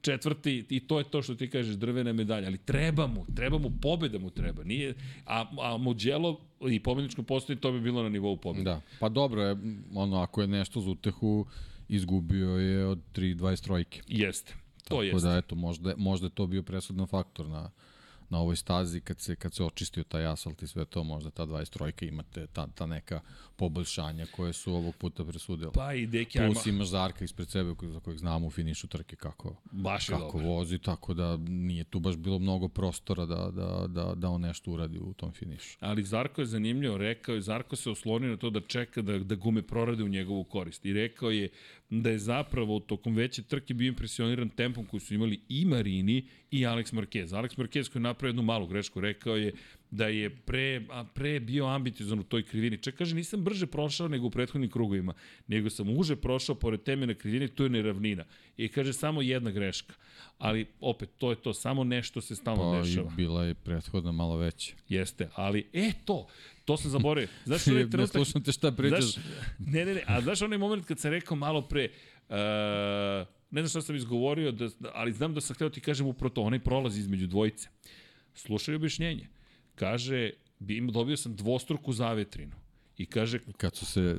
[0.05, 3.71] četvrti i to je to što ti kažeš drvena medalja, ali treba mu, treba mu
[3.83, 4.65] pobeda mu treba.
[4.65, 4.95] Nije
[5.27, 6.41] a a Mugello
[6.71, 8.65] i pobedničko postoji to bi bilo na nivou pobede.
[8.65, 8.81] Da.
[9.01, 9.57] Pa dobro je
[9.95, 11.47] ono ako je nešto za utehu
[11.89, 14.03] izgubio je od 3 trojke.
[14.09, 14.53] Jeste.
[14.53, 15.29] To Tako jeste.
[15.29, 17.71] da eto možda možda je to bio presudan faktor na
[18.31, 21.47] na ovoj stazi kad se kad se očistio taj asfalt i sve to možda ta
[21.47, 23.21] 23 imate ta ta neka
[23.57, 25.73] poboljšanja koje su ovog puta presudile.
[25.73, 29.57] Pa i deki Plus imaš Zarka ispred sebe za kojeg znamo u finišu trke kako
[29.73, 30.49] baš kako dobro.
[30.49, 34.71] vozi tako da nije tu baš bilo mnogo prostora da da da da on nešto
[34.71, 35.79] uradi u tom finišu.
[35.81, 39.35] Ali Zarko je zanimljivo, rekao je, Zarko se oslonio na to da čeka da, da
[39.35, 40.87] gume prorade u njegovu korist.
[40.87, 41.49] I rekao je
[41.91, 46.61] da je zapravo tokom veće trke bio impresioniran tempom koji su imali i Marini i
[46.61, 47.27] Alex Marquez.
[47.27, 49.53] Alex Marquez koji je napravio jednu malu grešku, rekao je
[49.95, 52.79] da je pre, a pre bio ambiciozan u toj krivini.
[52.83, 55.15] Čak kaže, nisam brže prošao nego u prethodnim krugovima,
[55.47, 58.25] nego sam uže prošao pored teme na krivini, tu je neravnina.
[58.57, 59.95] I kaže, samo jedna greška.
[60.39, 63.09] Ali, opet, to je to, samo nešto se stalno pa, dešava.
[63.09, 64.75] Pa bila je prethodna malo veća.
[64.89, 66.27] Jeste, ali, e, to,
[66.65, 67.29] to sam zaboravio.
[67.47, 68.01] Znaš, onaj trenutak...
[68.01, 69.05] ne slušam te šta pričaš.
[69.05, 69.25] Znaš,
[69.59, 71.89] ne, ne, ne, a znaš onaj moment kad sam rekao malo pre,
[72.29, 72.35] uh,
[73.51, 76.43] ne znam šta sam izgovorio, da, ali znam da sam hteo ti kažem upravo to,
[76.43, 77.69] onaj prolaz između dvojice.
[78.35, 79.29] Slušaj objašnjenje.
[79.75, 80.31] Kaže,
[80.93, 82.57] dobio sam dvostruku zavetrinu.
[82.99, 83.39] I kaže...
[83.57, 84.17] Kad su se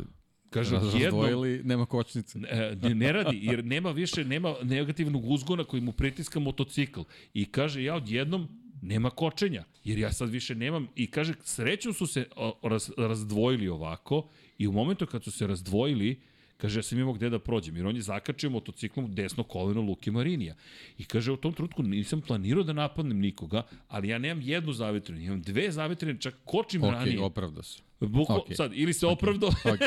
[0.49, 2.39] kaže razdvojili, jedno, nema kočnice.
[2.39, 7.01] Ne, ne radi, jer nema više, nema negativnog uzgona koji mu pritiska motocikl.
[7.33, 8.47] I kaže, ja odjednom
[8.81, 12.25] nema kočenja, jer ja sad više nemam, i kaže, srećom su se
[12.61, 16.21] raz, razdvojili ovako, i u momentu kad su se razdvojili,
[16.57, 20.11] Kaže, ja sam imao gde da prođem, jer on je zakačio motociklom desno koleno Luki
[20.11, 20.55] Marinija.
[20.97, 25.21] I kaže, u tom trenutku nisam planirao da napadnem nikoga, ali ja nemam jednu zavetrinu,
[25.21, 27.19] imam dve zavetrine, čak kočim okay, ranije.
[27.19, 27.79] Ok, opravda se.
[27.99, 28.55] Buklo, okay.
[28.55, 29.49] sad, ili se opravdao.
[29.49, 29.79] ok,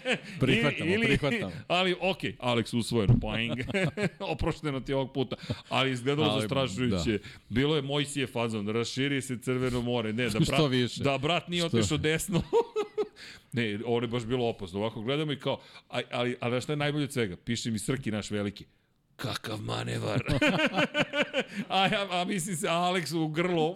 [0.40, 1.52] prihvatamo, ili, prihvatamo.
[1.68, 3.58] Ali, ok, Alex usvojeno, poing.
[4.32, 5.36] Oprošteno ti ovog puta.
[5.68, 7.12] Ali izgledalo ali, zastrašujuće.
[7.12, 7.28] Da.
[7.48, 10.12] Bilo je Mojsije fazon, raširi se Crveno more.
[10.12, 10.70] Ne, da brat,
[11.04, 12.42] da brat nije otišao desno.
[13.52, 14.80] Ne, ovo je baš bilo opasno.
[14.80, 17.36] Ovako gledamo i kao, ali, ali, ali šta je najbolje od svega?
[17.36, 18.64] Piše mi Srki naš veliki
[19.18, 20.22] kakav manevar.
[21.68, 23.74] a, ja, a mislim se Alex u grlo,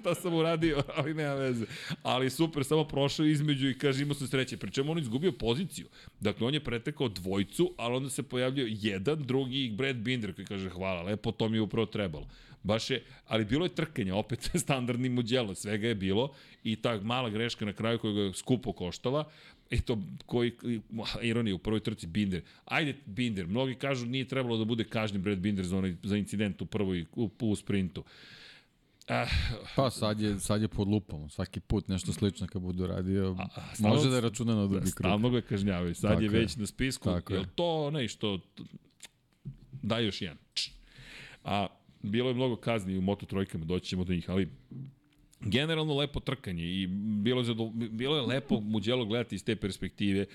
[0.00, 1.66] šta sam uradio, ali nema veze.
[2.02, 4.56] Ali super, samo prošao između i kaže imao sam sreće.
[4.56, 5.86] Pričemu on izgubio poziciju.
[6.20, 10.46] Dakle, on je pretekao dvojcu, ali onda se pojavljao jedan, drugi i Brad Binder koji
[10.46, 12.26] kaže hvala, lepo, to mi je upravo trebalo.
[12.62, 16.34] Baš je, ali bilo je trkanje, opet standardnim mođelo, svega je bilo
[16.64, 19.24] i ta mala greška na kraju koja ga skupo koštala,
[19.70, 20.52] i to koji,
[21.22, 22.42] ironija u prvoj trci Binder.
[22.64, 26.62] Ajde Binder, mnogi kažu nije trebalo da bude kažnjen Brad Binder za, onaj, za incident
[26.62, 28.04] u prvoj, u, u sprintu.
[29.08, 29.26] Ah,
[29.76, 33.46] pa sad je, sad je pod lupom, svaki put nešto slično kad budu radio, a,
[33.54, 35.08] a, stalno, može da je računa na drugi krug.
[35.10, 36.60] Stalno ga kažnjavaju, sad Tako je već je.
[36.60, 38.38] na spisku, Tako je to onaj što
[39.82, 40.38] daj još jedan.
[41.44, 41.66] A
[42.02, 44.48] bilo je mnogo kazni u Moto trojkama, doći ćemo do njih, ali
[45.40, 46.86] generalno lepo trkanje i
[47.22, 47.70] bilo je, zadol...
[47.70, 50.26] bilo je lepo Muđelo gledati iz te perspektive.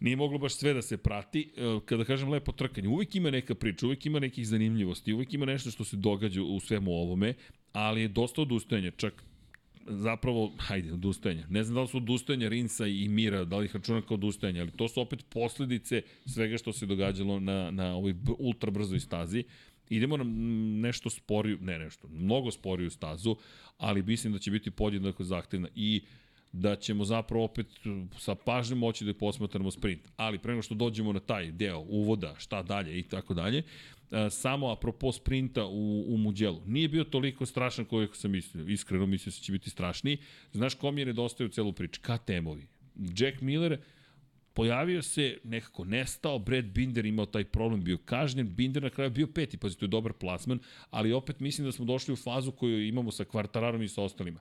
[0.00, 1.52] Nije moglo baš sve da se prati.
[1.84, 5.70] Kada kažem lepo trkanje, uvijek ima neka priča, uvijek ima nekih zanimljivosti, uvijek ima nešto
[5.70, 7.34] što se događa u svemu ovome,
[7.72, 8.90] ali je dosta odustajanja.
[8.90, 9.24] Čak
[9.86, 11.46] zapravo, hajde, odustajanja.
[11.50, 14.60] Ne znam da li su odustajanja Rinsa i Mira, da li ih računam kao odustajanja,
[14.60, 19.44] ali to su opet posledice svega što se događalo na, na ovoj ultra brzoj stazi.
[19.90, 20.24] Idemo na
[20.88, 23.36] nešto sporiju, ne nešto, mnogo sporiju stazu,
[23.78, 26.02] ali mislim da će biti podjednako zahtevna i
[26.52, 27.66] da ćemo zapravo opet
[28.18, 30.00] sa pažnjom moći da posmatramo sprint.
[30.16, 33.62] Ali pre nego što dođemo na taj deo uvoda, šta dalje i tako dalje,
[34.30, 36.62] samo apropo sprinta u, u Muđelu.
[36.66, 38.66] Nije bio toliko strašan koliko sam mislio.
[38.66, 40.18] Iskreno mislio da će biti strašniji.
[40.52, 42.00] Znaš kom je nedostaje u celu priču?
[42.00, 42.66] KTM-ovi.
[43.18, 43.78] Jack Miller
[44.60, 49.26] pojavio se, nekako nestao, Brad Binder imao taj problem, bio kažnjen, Binder na kraju bio
[49.26, 50.58] peti, pazi, to je dobar plasman,
[50.90, 54.40] ali opet mislim da smo došli u fazu koju imamo sa Kvartararom i sa ostalima.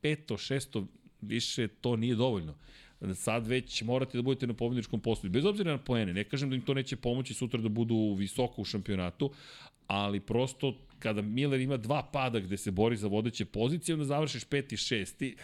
[0.00, 0.86] Peto, šesto,
[1.20, 2.54] više to nije dovoljno
[3.14, 5.30] sad već morate da budete na pobedničkom postoju.
[5.30, 8.62] Bez obzira na poene, ne kažem da im to neće pomoći sutra da budu visoko
[8.62, 9.32] u šampionatu,
[9.86, 14.44] ali prosto kada Miller ima dva pada gde se bori za vodeće pozicije, onda završiš
[14.44, 15.36] peti, šesti,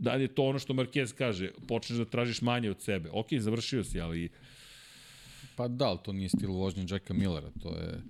[0.00, 3.10] da je to ono što Marquez kaže, počneš da tražiš manje od sebe.
[3.12, 4.28] Ok, završio si, ali...
[5.56, 8.00] Pa da, ali to nije stil vožnje Jacka Millera, to je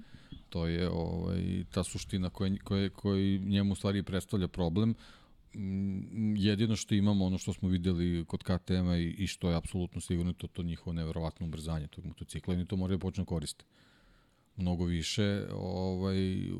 [0.50, 4.94] to je ovaj, ta suština koja, koja, koja njemu u stvari predstavlja problem.
[5.54, 10.00] Mm, jedino što imamo, ono što smo videli kod KTM-a i, i što je apsolutno
[10.00, 13.64] sigurno, to to njihovo neverovatno ubrzanje tog motocikla i to moraju da počnu da koriste
[14.60, 16.50] mnogo više ovaj,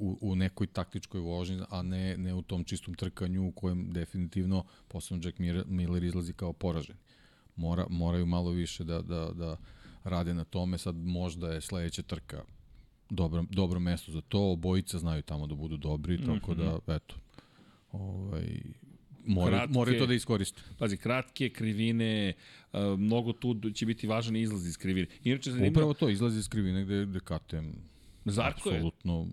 [0.00, 4.64] u, u nekoj taktičkoj vožnji, a ne, ne u tom čistom trkanju u kojem definitivno
[4.88, 6.96] posebno Jack Miller izlazi kao poražen.
[7.56, 9.56] Mora, moraju malo više da, da, da
[10.04, 12.44] rade na tome, sad možda je sledeća trka
[13.12, 16.90] dobro, dobro mesto za to, obojica znaju tamo da budu dobri, tako da, mhm.
[16.90, 17.14] eto,
[17.92, 18.62] ovaj,
[19.48, 20.62] Kratke, more to da iskoriste.
[20.78, 22.32] Pazi, kratke krivine,
[22.98, 25.06] mnogo tu će biti važan izlaz iz krivine.
[25.24, 25.72] Inače, zanimljivo...
[25.72, 27.70] Upravo to, izlaz iz krivine gde, gde KTM
[28.24, 29.26] Zarko apsolutno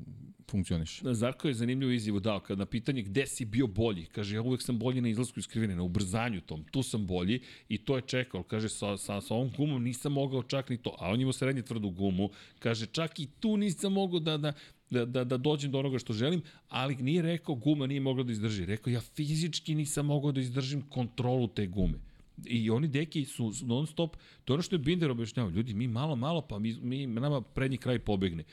[0.49, 1.01] funkcioniš.
[1.03, 4.61] Zarko je zanimljivu izjavu dao, kad na pitanje gde si bio bolji, kaže ja uvek
[4.61, 8.01] sam bolji na izlasku iz krivine, na ubrzanju tom, tu sam bolji i to je
[8.01, 11.33] čekao, kaže sa, sa, sa ovom gumom nisam mogao čak ni to, a on ima
[11.33, 12.29] srednje tvrdu gumu,
[12.59, 14.53] kaže čak i tu nisam mogao da, da,
[14.89, 18.31] da, da, da dođem do onoga što želim, ali nije rekao guma nije mogla da
[18.31, 18.65] izdrži.
[18.65, 21.99] Rekao ja fizički nisam mogao da izdržim kontrolu te gume.
[22.45, 25.87] I oni deki su non stop, to je ono što je Binder objašnjavao, ljudi, mi
[25.87, 28.43] malo, malo, pa mi, mi nama prednji kraj pobegne.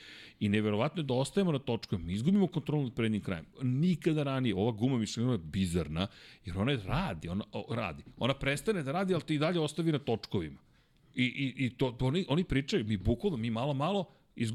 [0.40, 3.46] I neverovatno je da ostajemo na točku, mi izgubimo kontrolu nad prednjim krajem.
[3.62, 6.06] Nikada ranije, ova guma Michelin je bizarna,
[6.44, 8.02] jer ona radi, ona o, radi.
[8.18, 10.58] Ona prestane da radi, ali ti i dalje ostavi na točkovima.
[11.14, 14.04] I, i, i to, to oni, oni pričaju, mi bukvalno, mi malo, malo,
[14.36, 14.52] iz,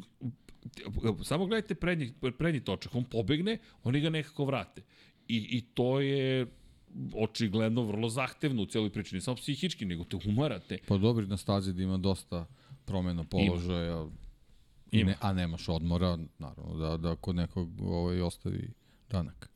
[1.23, 4.81] samo gledajte prednji, prednji točak, on pobegne, oni ga nekako vrate.
[5.27, 6.47] I, i to je
[7.15, 10.77] očigledno vrlo zahtevno u cijeloj priči, ne samo psihički, nego te umarate.
[10.87, 12.45] Pa dobri na stazi da ima dosta
[12.85, 14.07] promena položaja,
[14.91, 15.09] ima.
[15.09, 18.69] Ne, a nemaš odmora, naravno, da, da kod nekog ovaj, ostavi
[19.09, 19.49] danak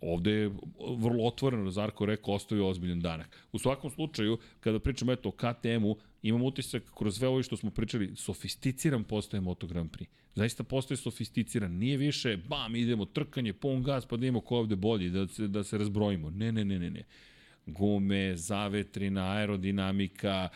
[0.00, 0.50] ovde je
[0.98, 3.36] vrlo otvoreno, Zarko rekao, ostavio ozbiljan danak.
[3.52, 7.70] U svakom slučaju, kada pričamo eto o KTM-u, imam utisak kroz sve ovo što smo
[7.70, 10.06] pričali, sofisticiran postaje Moto Grand Prix.
[10.34, 11.72] Zaista postaje sofisticiran.
[11.72, 15.48] Nije više, bam, idemo, trkanje, pun gas, pa da imamo ko ovde bolji, da se,
[15.48, 16.30] da se razbrojimo.
[16.30, 17.04] Ne, ne, ne, ne, ne
[17.66, 20.48] gume, zavetrina, aerodinamika,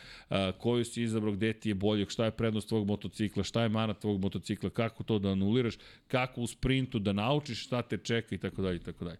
[0.58, 3.94] koju si izabrao, gde ti je bolje, šta je prednost tvog motocikla, šta je mana
[3.94, 5.74] tvog motocikla, kako to da anuliraš,
[6.08, 9.18] kako u sprintu da naučiš šta te čeka i tako dalje i tako dalje.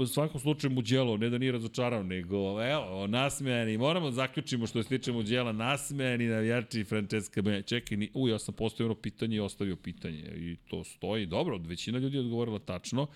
[0.00, 4.82] U svakom slučaju Muđelo, ne da nije razočarao, nego evo, nasmejani, moramo da zaključimo što
[4.82, 7.62] se tiče Muđela, nasmejani navijači Francesca Benja.
[7.62, 11.26] Čekaj, ni, u, ja sam postavio pitanje i ostavio pitanje i to stoji.
[11.26, 13.06] Dobro, većina ljudi je odgovorila tačno,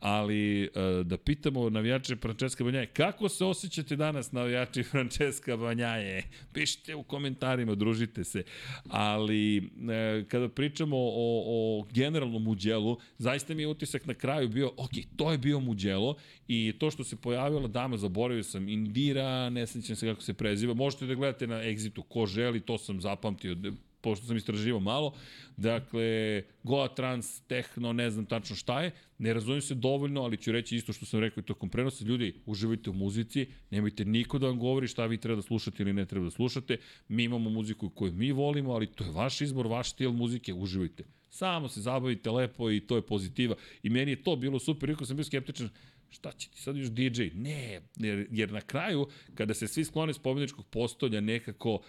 [0.00, 0.68] ali e,
[1.04, 6.22] da pitamo navijače Francesca Banjaje, kako se osjećate danas navijači Francesca Banjaje?
[6.52, 8.42] Pišite u komentarima, družite se.
[8.88, 9.62] Ali e,
[10.28, 15.32] kada pričamo o, o generalnom Muđelu, zaista mi je utisak na kraju bio, ok, to
[15.32, 15.77] je bio Muđelo
[16.48, 20.74] i to što se pojavila dama, zaboravio sam, Indira, ne sećam se kako se preziva,
[20.74, 23.56] možete da gledate na Exitu, ko želi, to sam zapamtio,
[24.00, 25.14] pošto sam istraživao malo,
[25.56, 30.52] dakle, Goa Trans, Techno, ne znam tačno šta je, ne razumijem se dovoljno, ali ću
[30.52, 34.46] reći isto što sam rekao i tokom prenosa, ljudi, uživajte u muzici, nemojte niko da
[34.46, 36.76] vam govori šta vi treba da slušate ili ne treba da slušate,
[37.08, 41.04] mi imamo muziku koju mi volimo, ali to je vaš izbor, vaš stil muzike, uživajte.
[41.30, 43.54] Samo se zabavite lepo i to je pozitiva.
[43.82, 45.68] I meni je to bilo super, iako sam bio skeptičan,
[46.10, 47.22] šta će ti sad još DJ?
[47.34, 51.80] Ne, jer, jer na kraju, kada se svi sklone s pobjedničkog postolja, nekako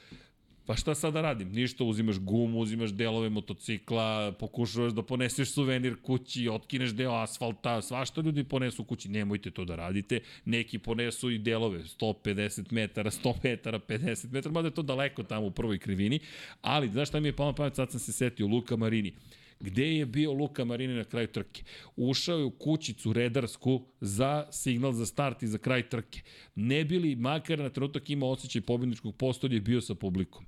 [0.70, 1.52] Pa šta da radim?
[1.52, 8.22] Ništa, uzimaš gumu, uzimaš delove motocikla, pokušavaš da poneseš suvenir kući, otkineš deo asfalta, svašta
[8.22, 10.20] ljudi ponesu kući, nemojte to da radite.
[10.46, 15.48] Neki ponesu i delove, 150 metara, 100 metara, 50 metara, mada je to daleko tamo
[15.48, 16.20] u prvoj krivini,
[16.62, 19.14] ali znaš šta mi je palo pamet, sad sam se setio, Luka Marini
[19.60, 21.64] Gde je bio Luka Marini na kraju trke?
[21.96, 26.22] Ušao je u kućicu redarsku za signal za start i za kraj trke.
[26.56, 30.46] Ne bili makar na trenutak ima osjećaj pobjedničkog postolja i bio sa publikom.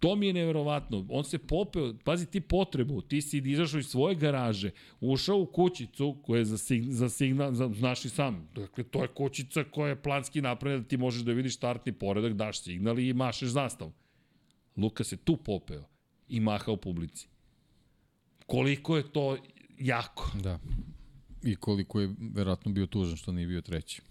[0.00, 1.06] To mi je neverovatno.
[1.08, 4.70] On se popeo, pazi ti potrebu, ti si izašao iz svoje garaže,
[5.00, 9.02] ušao u kućicu koja je za, sig, za signal, za, znaš i sam, dakle to
[9.02, 12.98] je kućica koja je planski napravljena da ti možeš da vidiš startni poredak, daš signal
[12.98, 13.92] i mašeš zastavom.
[14.76, 15.84] Luka se tu popeo
[16.28, 17.28] i mahao publici.
[18.46, 19.36] Koliko je to
[19.78, 20.30] jako.
[20.42, 20.58] Da.
[21.42, 24.02] I koliko je verovatno bio tužan što nije bio treći.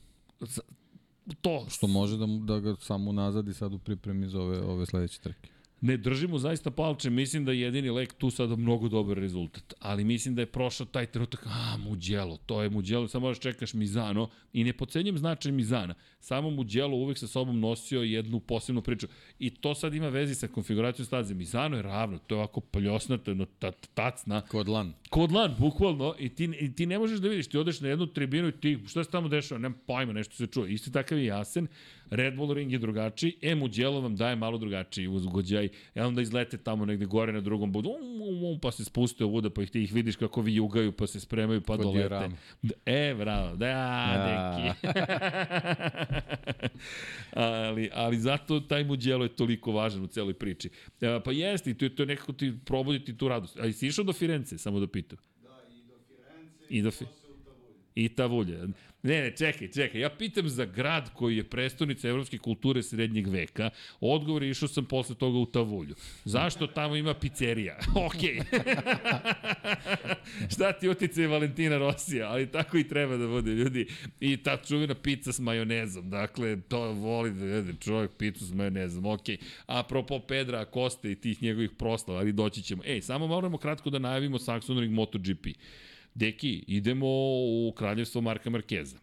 [1.41, 1.65] To.
[1.69, 5.49] Što može da, da ga samo nazadi sad u pripremi za ove, ove sledeće trke.
[5.81, 10.03] Ne držimo zaista palče, mislim da je jedini lek tu sada mnogo dobar rezultat, ali
[10.03, 14.29] mislim da je prošao taj trenutak, a, Muđelo, to je Muđelo, samo možeš čekaš Mizano
[14.53, 19.07] i ne pocenjam značaj Mizana, samo Muđelo uvek sa sobom nosio jednu posebnu priču
[19.39, 21.33] i to sad ima vezi sa konfiguracijom staze.
[21.33, 23.45] Mizano je ravno, to je ovako pljosnato, jedno
[23.93, 24.41] tacna.
[24.41, 24.93] Kod lan.
[25.09, 28.07] Kod lan, bukvalno, i ti, i ti ne možeš da vidiš, ti odeš na jednu
[28.07, 30.73] tribinu i ti, šta se tamo dešava, nema pojma, nešto se čuje.
[30.73, 31.67] Isto takav je jasen,
[32.09, 36.57] Red Bull ring je drugačiji, e, Muđelo vam daje malo drugačiji uzgođaj, e onda izlete
[36.57, 39.63] tamo negde gore na drugom budu, um, um, um, pa se spuste u voda, pa
[39.63, 41.99] ih ti ih vidiš kako vi jugaju, pa se spremaju, pa Kod dolete.
[41.99, 42.35] Diorama.
[42.85, 44.25] E, bravo, da, ja.
[44.55, 44.89] neki.
[47.33, 50.69] ali, ali zato taj Muđelo je toliko važan u celoj priči.
[51.01, 53.57] E, pa jeste, i to, to je nekako ti probuditi tu radost.
[53.59, 55.17] A si išao do Firence, samo da pitam?
[55.43, 57.24] Da, i do Firence, i do Fi...
[57.95, 58.67] I Tavulje.
[59.05, 60.01] Ne, ne, čekaj, čekaj.
[60.01, 63.69] Ja pitam za grad koji je prestonica evropske kulture srednjeg veka.
[63.99, 65.95] Odgovor je išao sam posle toga u Tavulju.
[66.23, 67.77] Zašto tamo ima pizzerija?
[68.07, 68.39] Okej.
[70.53, 72.29] Šta ti utice Valentina Rosija?
[72.29, 73.87] Ali tako i treba da bude, ljudi.
[74.19, 76.09] I ta čuvena pizza s majonezom.
[76.09, 79.05] Dakle, to voli da jede čovjek pizzu s majonezom.
[79.05, 79.37] Okej.
[79.65, 82.83] Apropo Pedra Koste i tih njegovih proslava, ali doći ćemo.
[82.85, 85.47] Ej, samo moramo kratko da najavimo Saxon Ring MotoGP.
[86.15, 88.97] Deki, idemo u kraljevstvo Marka Markeza.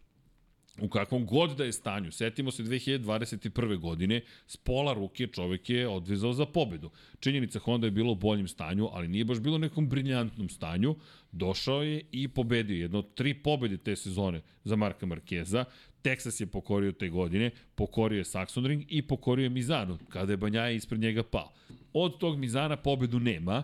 [0.80, 3.78] U kakvom god da je stanju, setimo se 2021.
[3.78, 6.90] godine, s pola ruke čovek je odvezao za pobedu.
[7.20, 10.96] Činjenica Honda je bilo u boljem stanju, ali nije baš bilo u nekom briljantnom stanju.
[11.32, 15.64] Došao je i pobedio jedno od tri pobede te sezone za Marka Markeza.
[16.02, 20.36] Texas je pokorio te godine, pokorio je Saxon Ring i pokorio je Mizanu, kada je
[20.36, 21.52] Banjaja ispred njega pao.
[21.92, 23.62] Od tog Mizana pobedu nema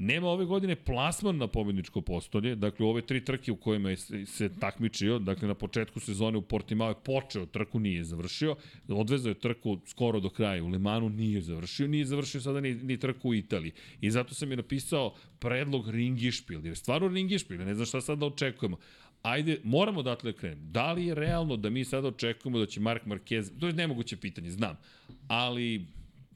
[0.00, 3.96] Nema ove godine plasman na pobedničko postolje, dakle ove tri trke u kojima je
[4.26, 8.56] se, takmičio, dakle na početku sezone u Portimao je počeo trku, nije završio,
[8.88, 12.96] odvezao je trku skoro do kraja, u Lemanu nije završio, nije završio sada ni, ni
[12.96, 13.72] trku u Italiji.
[14.00, 18.26] I zato sam je napisao predlog Ringišpil, jer stvarno Ringišpil, ne znam šta sad da
[18.26, 18.76] očekujemo.
[19.22, 20.72] Ajde, moramo da krenem.
[20.72, 24.16] Da li je realno da mi sada očekujemo da će Mark Marquez, to je nemoguće
[24.16, 24.76] pitanje, znam,
[25.28, 25.86] ali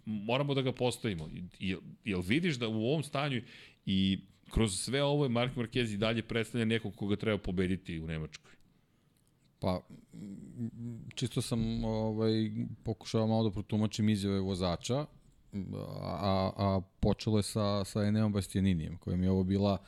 [0.05, 1.31] moramo da ga postavimo.
[1.59, 3.43] Jel, jel vidiš da u ovom stanju
[3.87, 4.21] i
[4.51, 8.53] kroz sve ovo je Mark Marquez i dalje predstavlja nekog koga treba pobediti u Nemačkoj?
[9.59, 9.81] Pa,
[11.15, 12.33] čisto sam ovaj,
[12.85, 15.07] pokušao malo da protumačim izjave vozača,
[16.03, 19.79] a, a počelo je sa, sa Eneom Bastianinijem, kojem je ovo bila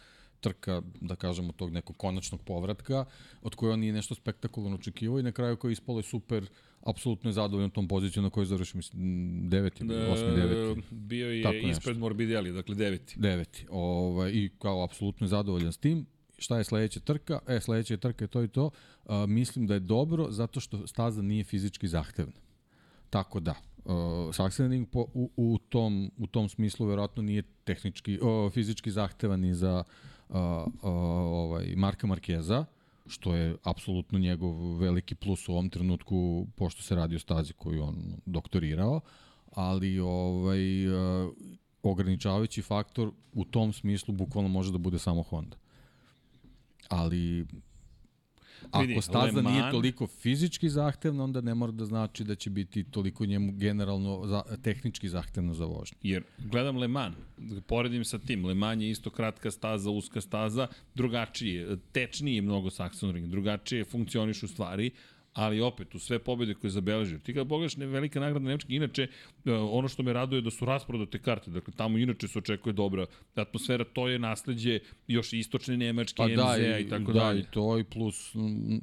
[0.45, 3.05] trka, da kažemo, tog nekog konačnog povratka,
[3.43, 6.47] od koje on nije nešto spektakularno očekivao i na kraju koji ispalo je super,
[6.87, 9.01] apsolutno je zadovoljan tom poziciju na kojoj završio, mislim,
[9.49, 10.83] deveti, e, osmi, deveti.
[10.91, 12.01] Bio je Tako ispred nešto.
[12.01, 13.15] Morbidelli, dakle deveti.
[13.19, 16.07] Deveti, ovaj, i kao apsolutno je zadovoljan s tim.
[16.39, 17.39] Šta je sledeća trka?
[17.49, 18.71] E, sledeća trka je to i to.
[19.07, 22.41] A, mislim da je dobro zato što staza nije fizički zahtevna.
[23.11, 23.55] Tako da,
[23.85, 29.41] uh, Sachsenring po, u, u, tom, u tom smislu verovatno nije tehnički, uh, fizički zahtevan
[29.41, 30.37] ni za uh, uh,
[30.83, 32.65] ovaj, Marka Markeza,
[33.07, 37.83] što je apsolutno njegov veliki plus u ovom trenutku, pošto se radi o stazi koju
[37.83, 39.01] on doktorirao,
[39.53, 41.33] ali ovaj, uh,
[41.83, 45.57] ograničavajući faktor u tom smislu bukvalno može da bude samo Honda.
[46.89, 47.47] Ali
[48.71, 49.53] Ako staza Leman...
[49.53, 54.27] nije toliko fizički zahtevna, onda ne mora da znači da će biti toliko njemu generalno
[54.27, 55.99] za, tehnički zahtevno za vožnju.
[56.03, 57.17] Jer gledam Le Mans,
[57.67, 62.71] poredim sa tim, Le Mans je isto kratka staza, uska staza, drugačije, tečniji je mnogo
[62.71, 64.91] Saxon Ring, drugačije funkcionišu stvari,
[65.35, 67.19] ali opet u sve pobjede koje je zabeležio.
[67.19, 69.03] Ti kad pogledaš ne, velika nagrada Nemačke, inače
[69.45, 72.73] e, ono što me raduje je da su rasprodate karte, dakle tamo inače se očekuje
[72.73, 77.43] dobra atmosfera, to je nasledđe još istočne Nemačke, pa da, i, i tako da, dalje.
[77.43, 78.35] Da, i to i plus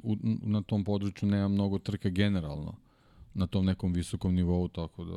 [0.02, 2.76] u, na tom području nema mnogo trka generalno
[3.34, 5.16] na tom nekom visokom nivou, tako da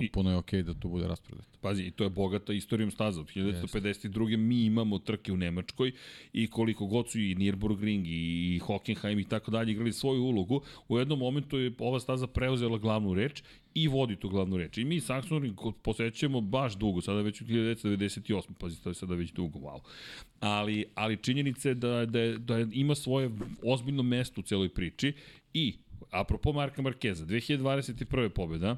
[0.00, 1.58] potpuno je okej okay da to bude raspredato.
[1.60, 3.20] Pazi, i to je bogata istorijom staza.
[3.20, 4.36] Od 1952.
[4.36, 5.92] mi imamo trke u Nemačkoj
[6.32, 10.98] i koliko god su i Nürburgring i Hockenheim i tako dalje igrali svoju ulogu, u
[10.98, 13.42] jednom momentu je ova staza preuzela glavnu reč
[13.74, 14.78] i vodi tu glavnu reč.
[14.78, 18.42] I mi Saxon posećujemo baš dugo, sada već u 1998.
[18.58, 19.80] Pazi, to je sada već dugo, wow.
[20.40, 23.30] Ali, ali činjenica je da, da, da ima svoje
[23.62, 25.12] ozbiljno mesto u celoj priči
[25.54, 25.74] i
[26.10, 28.28] apropo Marka Markeza, 2021.
[28.28, 28.76] pobjeda,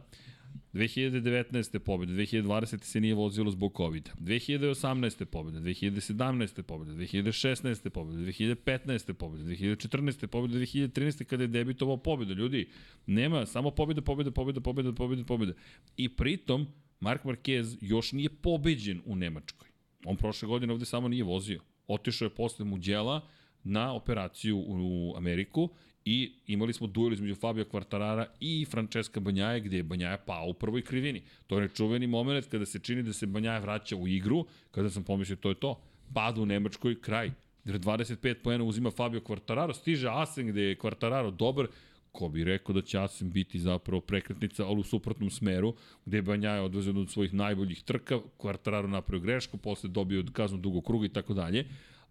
[0.72, 1.78] 2019.
[1.78, 2.82] pobjede, 2020.
[2.82, 5.24] se nije vozilo zbog COVID-a, 2018.
[5.24, 6.62] pobjede, 2017.
[6.62, 7.88] pobjede, 2016.
[7.88, 9.12] pobjede, 2015.
[9.12, 10.26] pobjede, 2014.
[10.26, 11.24] pobjede, 2013.
[11.24, 12.34] kada je debitovao pobjeda.
[12.34, 12.68] Ljudi,
[13.06, 15.52] nema samo pobjeda, pobjeda, pobjeda, pobjeda, pobjeda, pobjeda.
[15.96, 16.66] I pritom,
[17.00, 19.68] Mark Marquez još nije pobeđen u Nemačkoj.
[20.04, 21.60] On prošle godine ovde samo nije vozio.
[21.86, 23.28] Otišao je posle Muđela
[23.64, 25.68] na operaciju u Ameriku
[26.04, 30.54] i imali smo duel između Fabio Quartarara i Francesca Banjaje gde je Banjaja pao u
[30.54, 31.22] prvoj krivini.
[31.46, 35.04] To je nečuveni moment kada se čini da se Banjaja vraća u igru, kada sam
[35.04, 35.80] pomislio to je to.
[36.14, 37.30] Pada u Nemačkoj, kraj.
[37.64, 41.66] Jer 25 poena uzima Fabio Quartararo, stiže Asen gde je Quartararo dobar,
[42.12, 46.22] ko bi rekao da će Asen biti zapravo prekretnica, ali u suprotnom smeru, gde je
[46.22, 51.12] Banjaja odvezio od svojih najboljih trka, Quartararo napravio grešku, posle dobio kaznu dugog kruga i
[51.12, 51.66] tako dalje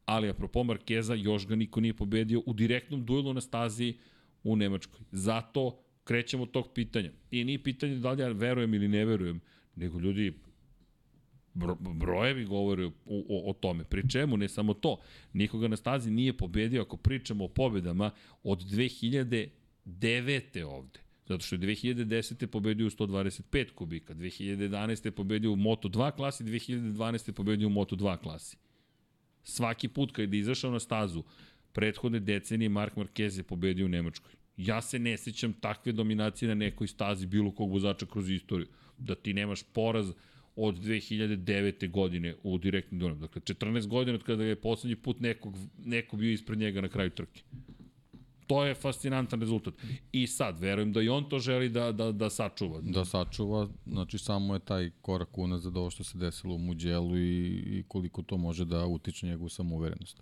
[0.07, 3.93] ali apropo Markeza, još ga niko nije pobedio u direktnom duelu na stazi
[4.43, 4.99] u Nemačkoj.
[5.11, 7.11] Zato krećemo od tog pitanja.
[7.31, 9.39] I nije pitanje da li ja verujem ili ne verujem,
[9.75, 10.33] nego ljudi
[11.53, 13.83] bro, brojevi govore o, o, o tome.
[13.83, 14.99] Pri čemu, ne samo to,
[15.33, 18.11] nikoga na stazi nije pobedio, ako pričamo o pobedama,
[18.43, 20.63] od 2009.
[20.63, 20.99] ovde.
[21.27, 22.45] Zato što je 2010.
[22.45, 25.11] pobedio u 125 kubika, 2011.
[25.11, 27.31] pobedio u Moto2 klasi, 2012.
[27.31, 28.57] pobedio u Moto2 klasi.
[29.47, 31.23] Svaki put kada je izašao na stazu,
[31.73, 34.31] prethodne decenije Mark Marquez je pobedio u Nemačkoj.
[34.57, 38.67] Ja se ne sećam takve dominacije na nekoj stazi bilo kog vozača kroz istoriju.
[38.97, 40.11] Da ti nemaš poraz
[40.55, 41.89] od 2009.
[41.91, 43.21] godine u direktnim duelima.
[43.21, 47.09] Dakle, 14 godina od kada je poslednji put nekog, neko bio ispred njega na kraju
[47.09, 47.41] trke.
[48.47, 49.73] To je fascinantan rezultat.
[50.11, 52.81] I sad, verujem da i on to želi da, da, da sačuva.
[52.81, 57.47] Da sačuva, znači samo je taj korak unazad ovo što se desilo u Muđelu i,
[57.47, 60.21] i koliko to može da utiče njegovu samouverenost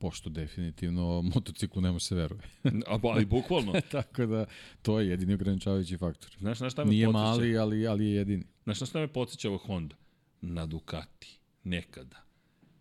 [0.00, 2.40] pošto definitivno motociklu ne može se veruje.
[2.64, 3.72] A, ali bukvalno.
[3.92, 4.46] Tako da,
[4.82, 6.36] to je jedini ograničavajući faktor.
[6.38, 7.22] Znaš na šta me Nije podsjeća?
[7.22, 8.44] mali, ali, ali je jedini.
[8.64, 9.96] Znaš na šta me podsjeća ovo Honda?
[10.40, 11.38] Na Ducati.
[11.64, 12.16] Nekada.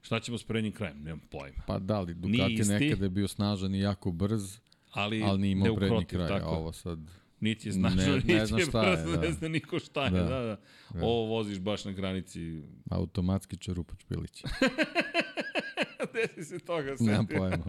[0.02, 1.04] Šta ćemo s prednjim krajem?
[1.04, 1.64] Nemam pojma.
[1.68, 4.58] Pa da li, Ducati nekada je bio snažan i jako brz,
[4.92, 6.28] ali, ali nije imao prednji kraj.
[6.28, 6.50] Tako.
[6.50, 7.00] A ovo sad...
[7.40, 9.22] Niti je snažan, ne, niti ne je brz, je, da.
[9.22, 10.12] ne zna niko šta je.
[10.12, 10.24] Da.
[10.24, 10.58] Da, da.
[10.94, 11.06] da.
[11.06, 12.62] Ovo voziš baš na granici.
[12.90, 14.44] Automatski čerupač pilić.
[16.12, 17.06] Gde si se toga setio?
[17.06, 17.66] Nemam pojma.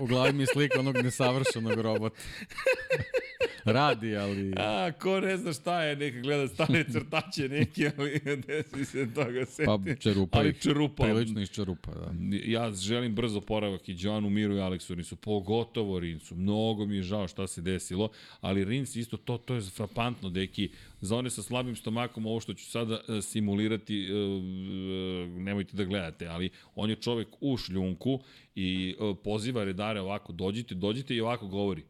[0.00, 2.16] U, u glavi mi je slika onog nesavršenog robota.
[3.64, 4.52] Radi, ali...
[4.56, 9.14] A, ko ne zna šta je, neka gleda stane crtače neki, ali gde si se
[9.14, 9.78] toga setio?
[9.78, 11.04] Pa čerupa ali čerupa.
[11.04, 12.12] Prilično iz čerupa, da.
[12.44, 16.34] Ja želim brzo poravak i Joanu Miru i Aleksu Rinsu, pogotovo Rinsu.
[16.34, 18.10] Mnogo mi je žao šta se desilo,
[18.40, 20.70] ali Rins isto to, to je frapantno, deki.
[21.00, 25.84] Za one sa slabim stomakom, ovo što ću sada e, simulirati, e, e, nemojte da
[25.84, 28.20] gledate, ali on je čovek u šljunku
[28.54, 31.82] i poziva redare ovako, dođite, dođite i ovako govori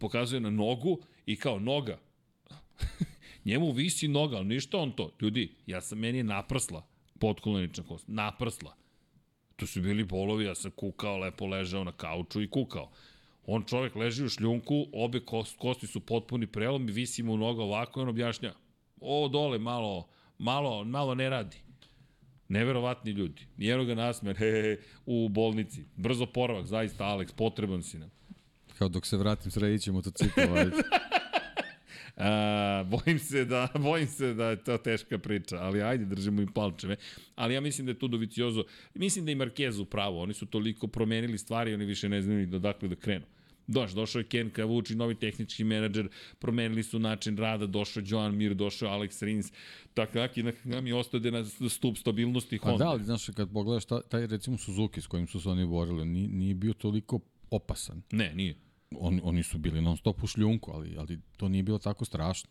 [0.00, 1.98] pokazuje na nogu i kao noga.
[3.44, 5.12] Njemu visi noga, ali ništa on to.
[5.20, 6.86] Ljudi, ja sam, meni je naprsla
[7.22, 8.08] podkolenična kost.
[8.08, 8.74] Naprsla.
[9.56, 12.90] To su bili bolovi, ja sam kukao, lepo ležao na kauču i kukao.
[13.46, 18.00] On čovek leži u šljunku, obe kost, kosti su potpuni prelom, visi mu noga ovako
[18.00, 18.54] i on objašnja.
[19.00, 20.08] O, dole, malo,
[20.38, 21.56] malo, malo ne radi.
[22.48, 23.46] Neverovatni ljudi.
[23.56, 25.84] Nijedno ga nasmer, he, he, u bolnici.
[25.96, 28.10] Brzo poravak, zaista, Alex, potreban si nam.
[28.82, 30.76] Kao dok se vratim sredit ću motocikl, valjda.
[32.16, 36.52] A, bojim se da bojim se da je to teška priča, ali ajde držimo im
[36.52, 36.96] palčeve.
[37.34, 38.64] Ali ja mislim da je tu Doviciozo,
[38.94, 42.38] mislim da i Marquez u pravu, oni su toliko promenili stvari, oni više ne znaju
[42.38, 43.24] ni dokle da krenu.
[43.66, 48.36] Doš, došao je Ken Kavuči, novi tehnički menadžer, promenili su način rada, došao je Joan
[48.36, 49.52] Mir, došao je Alex Rins,
[50.64, 52.78] nam je ostade na stup stabilnosti Honda.
[52.78, 55.66] Pa da, ali znaš, kad pogledaš taj, taj recimo Suzuki s kojim su se oni
[55.66, 58.02] borili, nije, nije bio toliko opasan.
[58.12, 58.54] Ne, nije.
[59.00, 62.50] On, oni su bili non stop u šljunku, ali, ali to nije bilo tako strašno.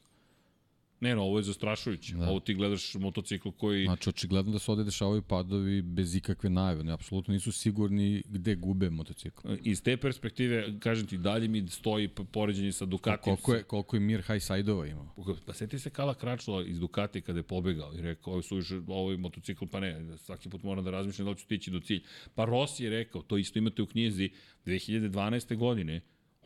[1.01, 2.15] Ne, no, ovo je zastrašujuće.
[2.15, 2.29] Da.
[2.29, 3.85] Ovo ti gledaš motocikl koji...
[3.85, 6.83] Znači, očigledno da se ovde dešavaju padovi bez ikakve najave.
[6.83, 9.47] Ne, apsolutno nisu sigurni gde gube motocikl.
[9.63, 13.23] Iz te perspektive, kažem ti, dalje mi stoji poređenje sa Ducati.
[13.23, 15.15] Koliko je, koliko je Mir Hajsajdova imao?
[15.45, 19.17] Pa seti se Kala Kračula iz Ducati kada je pobegao i rekao, ovo su ovaj
[19.17, 22.01] motocikl, pa ne, svaki put moram da razmišljam da li ću stići do cilja.
[22.35, 24.29] Pa Rossi je rekao, to isto imate u knjizi
[24.65, 25.55] 2012.
[25.55, 26.01] godine,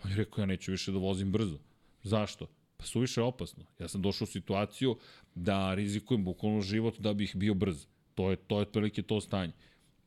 [0.05, 1.57] On je rekao, ja neću više da vozim brzo.
[2.03, 2.47] Zašto?
[2.77, 3.65] Pa suviše opasno.
[3.79, 4.97] Ja sam došao u situaciju
[5.35, 7.85] da rizikujem bukvalno život da bih bio brz.
[8.15, 9.53] To je, to je otprilike to stanje.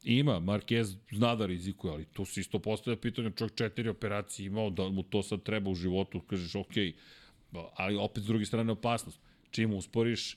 [0.03, 4.71] Ima, Marquez zna da rizikuje, ali tu se isto postavlja pitanje, čovjek četiri operacije imao,
[4.71, 6.77] da mu to sad treba u životu, kažeš ok,
[7.75, 9.21] ali opet s druge strane opasnost.
[9.51, 10.37] Čim usporiš,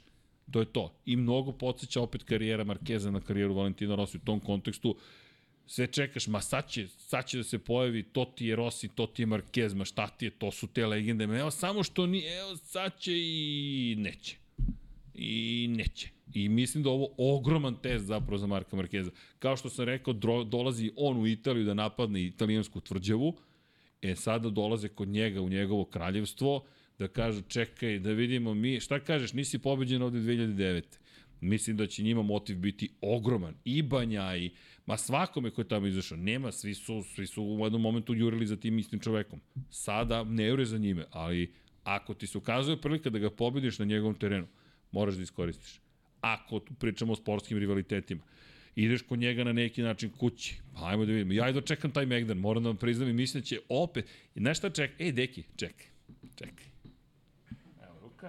[0.51, 0.93] to je to.
[1.05, 4.95] I mnogo podsjeća opet karijera Markeza na karijeru Valentina Rossi u tom kontekstu.
[5.71, 9.07] Sve čekaš, ma sad će, sad će da se pojavi, to ti je Rossi, to
[9.07, 11.27] ti je Marquez, ma šta ti je, to su te legende.
[11.27, 14.35] Ma evo samo što ni, evo sad će i neće.
[15.13, 16.09] I neće.
[16.33, 19.11] I mislim da ovo ogroman test zapravo za Marka Markeza.
[19.39, 23.33] Kao što sam rekao, dro, dolazi on u Italiju da napadne italijansku tvrđavu,
[24.01, 26.65] e sada dolaze kod njega u njegovo kraljevstvo,
[26.99, 30.83] da kažu čekaj, da vidimo mi, šta kažeš, nisi pobeđen ovde 2009.
[31.41, 33.55] Mislim da će njima motiv biti ogroman.
[33.65, 34.51] I Banja i
[34.91, 36.17] ma svakome ko je tamo izašao.
[36.17, 39.39] Nema, svi su, svi su u jednom momentu jurili za tim istim čovekom.
[39.69, 41.53] Sada ne jure za njime, ali
[41.83, 44.47] ako ti se ukazuje prilika da ga pobediš na njegovom terenu,
[44.91, 45.79] moraš da iskoristiš.
[46.21, 48.21] Ako pričamo o sportskim rivalitetima
[48.75, 50.59] ideš kod njega na neki način kući.
[50.73, 51.33] Pa ajmo da vidimo.
[51.33, 54.05] Ja i čekam taj Megdan, moram da vam priznam i mislim da će opet...
[54.35, 55.05] Znaš šta čekaj?
[55.05, 55.87] Ej, deki, čekaj,
[56.35, 56.65] čekaj.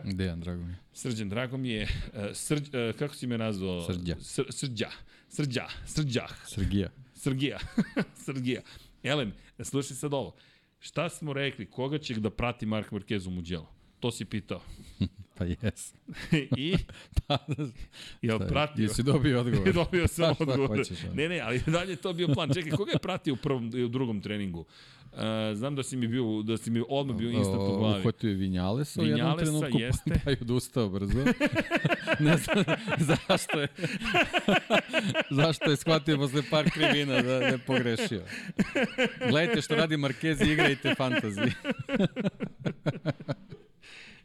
[0.04, 0.78] Dejan, drago mi je.
[0.92, 1.82] Srđan, drago mi je.
[1.82, 1.88] Uh,
[2.34, 3.86] srđ, uh, kako si me nazvao?
[3.86, 4.16] Srđa.
[4.20, 4.90] Sr, srđa.
[5.32, 5.68] Srđa.
[5.86, 6.30] Srđah.
[6.46, 6.90] Srgija.
[7.14, 7.58] Srgija.
[8.24, 8.62] Srgija.
[9.02, 10.34] Elem, slušaj sad ovo.
[10.78, 11.70] Šta smo rekli?
[11.70, 13.68] Koga će da prati Mark Marquez u Mugello?
[14.00, 14.60] To si pitao.
[15.34, 15.94] pa jes.
[16.56, 16.76] I?
[17.26, 17.38] pa,
[18.22, 18.82] Jel pratio?
[18.82, 19.72] Jesi dobio odgovor?
[19.84, 20.78] dobio sam pa, odgovor.
[20.78, 22.50] Hoćeš, ne, ne, ali dalje to bio plan.
[22.54, 24.64] Čekaj, koga je pratio u prvom i u drugom treningu?
[25.12, 25.18] Uh,
[25.54, 28.00] znam da si mi bio, da si mi odmah bio instant u glavi.
[28.00, 30.20] Uhvatio je Vinjalesa u jednom trenutku, jeste.
[30.24, 31.24] pa je odustao brzo.
[32.20, 32.64] ne znam
[32.98, 33.68] zašto je,
[35.30, 38.22] zašto je shvatio posle par krivina da ne pogrešio.
[39.28, 41.52] Gledajte što radi Marquez i igrajte fantasy.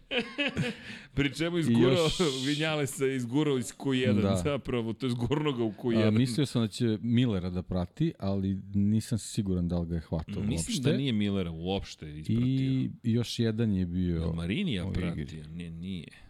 [1.16, 2.20] Pri čemu izgurao, još...
[2.48, 4.42] Vinjale se izgurao iz Q1 da.
[4.44, 6.08] zapravo, to je zgurno ga u Q1.
[6.08, 10.02] A, mislio sam da će Millera da prati, ali nisam siguran da li ga je
[10.02, 10.72] hvatao Mislim uopšte.
[10.72, 12.44] Mislim da nije Millera uopšte ispratio.
[12.44, 14.34] I još jedan je bio...
[14.34, 16.27] Marinija pratio, ne, nije.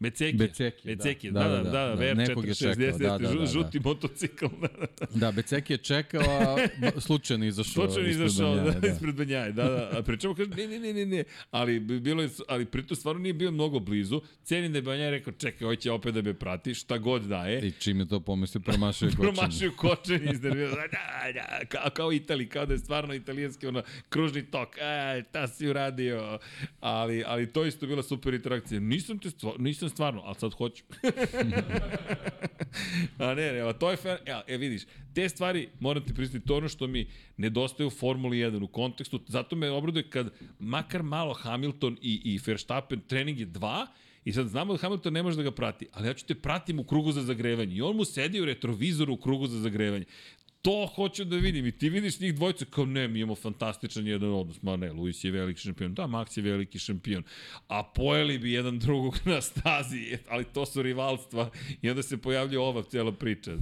[0.00, 0.46] Becekija.
[0.46, 3.46] Becekija, Becekija, da, da, da, da, da, da, nekog je čekao, da, da, da, da.
[3.46, 4.46] žuti motocikl.
[5.00, 9.64] Da, da Becekija je čekao, a slučajno izašao slučajno izašao da, da, ispred Benjaje, da,
[9.64, 13.22] da, a pričemu kaže, ne, ne, ne, ne, ne, ali, bilo je, ali pritom stvarno
[13.22, 16.34] nije bio mnogo blizu, cenim da je Benjaje rekao, čekaj, ovo će opet da me
[16.34, 17.66] prati, šta god daje.
[17.66, 19.32] I čim je to pomislio, promašio je kočenje.
[19.32, 20.76] promašio kočenje, iznervio, da,
[21.32, 25.68] da, kao, kao Itali, kao da je stvarno italijanski, ono, kružni tok, e, šta si
[25.68, 26.38] uradio,
[26.80, 28.80] ali, ali to isto bila super interakcija.
[28.80, 30.84] Nisam te stvarno, nisam stvarno, ali sad hoću.
[33.18, 34.82] a ne, ne, a to je fan, e, e, vidiš,
[35.14, 39.20] te stvari, moram ti pristiti, to ono što mi nedostaje u Formuli 1 u kontekstu,
[39.26, 43.86] zato me obraduje kad makar malo Hamilton i, i Verstappen trening je 2,
[44.24, 46.78] I sad znamo da Hamilton ne može da ga prati, ali ja ću te pratim
[46.78, 47.74] u krugu za zagrevanje.
[47.74, 50.04] I on mu sedi u retrovizoru u krugu za zagrevanje
[50.62, 54.30] to hoću da vidim i ti vidiš njih dvojice kao ne, mi imamo fantastičan jedan
[54.30, 57.22] odnos, ma ne, Luis je veliki šampion, da, Max je veliki šampion,
[57.68, 61.50] a pojeli bi jedan drugog na stazi, ali to su rivalstva
[61.82, 63.52] i onda se pojavlja ova cijela priča.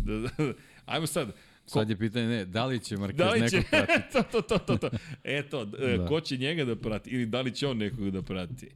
[0.86, 1.32] Ajmo sad,
[1.72, 1.78] Ko...
[1.78, 3.56] Sad je pitanje, ne, da li će Marquez da li će...
[3.56, 4.12] nekog pratiti?
[4.12, 4.90] to, to, to, to, to.
[5.24, 6.06] Eto, da.
[6.06, 8.68] ko će njega da prati ili da li će on nekog da prati?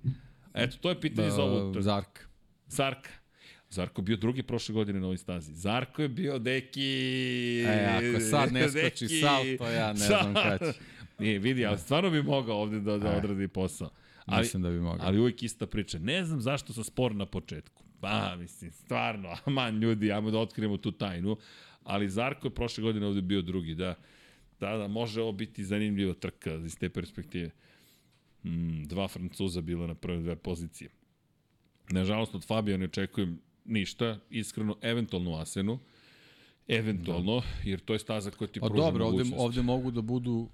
[0.55, 1.82] Eto, to je pitanje da, za ovu...
[1.82, 2.20] Zark.
[2.66, 3.09] Zark.
[3.73, 5.55] Zarko bio drugi prošle godine na ovoj stazi.
[5.55, 7.65] Zarko je bio deki...
[7.66, 10.78] E, ako sad ne skoči salto, ja ne znam kada će.
[11.19, 13.16] Nije, vidi, ali stvarno bi mogao ovde da, da e.
[13.16, 13.90] odradi posao.
[14.27, 15.07] Ali, mislim da bi mogao.
[15.07, 15.99] Ali uvijek ista priča.
[15.99, 17.82] Ne znam zašto sam spor na početku.
[18.01, 21.36] Pa, mislim, stvarno, aman ljudi, ajmo da otkrijemo tu tajnu.
[21.85, 23.94] Ali Zarko je prošle godine ovde bio drugi, da.
[24.61, 27.51] Da, da, može ovo biti zanimljiva trka iz te perspektive.
[28.44, 30.90] Mm, dva Francuza bila na prve dve pozicije.
[31.90, 35.78] Nažalost, od Fabija ne očekujem ništa, iskreno, eventualno Asenu,
[36.68, 37.70] eventualno, da.
[37.70, 40.48] jer to je staza koja ti pruža dobro, ovde, ovde mogu da budu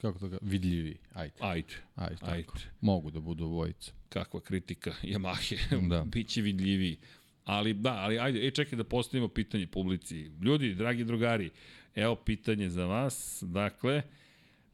[0.00, 1.34] kako to ga, vidljivi, ajde.
[1.40, 1.74] Ajde.
[1.94, 2.32] Ajde, tako.
[2.32, 2.52] ajde.
[2.80, 3.92] Mogu da budu obojica.
[4.08, 5.56] Kakva kritika Yamahe,
[5.90, 6.04] da.
[6.04, 6.96] biće vidljiviji.
[7.44, 10.30] Ali da, ali ajde, e, čekaj da postavimo pitanje publici.
[10.42, 11.50] Ljudi, dragi drugari,
[11.94, 13.42] evo pitanje za vas.
[13.46, 14.02] Dakle,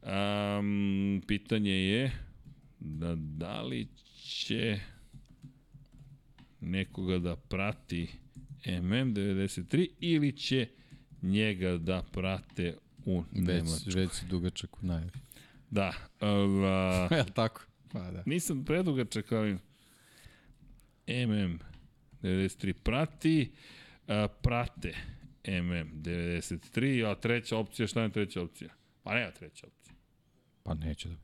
[0.03, 2.11] um, pitanje je
[2.79, 4.79] da, da li će
[6.61, 8.09] nekoga da prati
[8.65, 10.67] MM93 ili će
[11.21, 13.93] njega da prate u već, Nemačkoj.
[14.01, 15.11] Već si dugačak u najavi.
[15.69, 15.93] Da.
[16.21, 17.61] Uh, Jel tako?
[17.91, 18.23] Pa da.
[18.25, 19.57] Nisam predugačak, ali
[21.07, 23.51] MM93 prati,
[24.07, 24.93] uh, prate
[25.43, 28.69] MM93, a treća opcija, šta je treća opcija?
[29.03, 29.95] Pa nema treća opcija.
[30.63, 31.15] Pa neće da...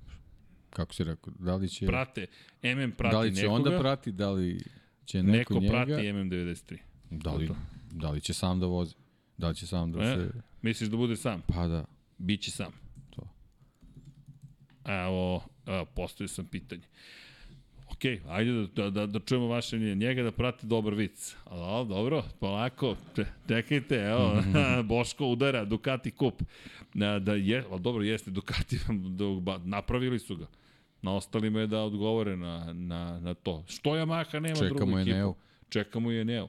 [0.69, 1.85] kako si rekao, da li će...
[1.85, 2.27] Prate,
[2.63, 4.63] MM prati Da li će nekoga, onda prati, da li
[5.07, 5.71] će neko, neko njega...
[5.71, 6.77] prati MM93.
[7.09, 7.49] Da li,
[7.91, 8.95] da li će sam da vozi?
[9.37, 10.31] Da li će sam da E, se...
[10.61, 11.41] misliš da bude sam?
[11.47, 11.85] Pa da.
[12.17, 12.71] Biće sam.
[13.09, 13.21] To.
[14.85, 16.81] Evo, evo postavio sam pitanje.
[17.91, 19.95] Ok, ajde da, da, da, da čujemo vaše mnjenje.
[19.95, 21.35] Njega da prati dobar vic.
[21.45, 22.95] A, dobro, polako,
[23.47, 24.43] čekajte, evo,
[24.89, 26.43] Boško udara, Ducati kup.
[26.93, 28.79] Da je, ali dobro, jeste Ducati,
[29.63, 30.47] napravili su ga.
[31.07, 33.63] Na ostalima je da odgovore na, na, na to.
[33.67, 35.11] Što Yamaha nema drugu Čekamo ekipu?
[35.15, 35.33] Eneo.
[35.69, 36.47] Čekamo je Neo.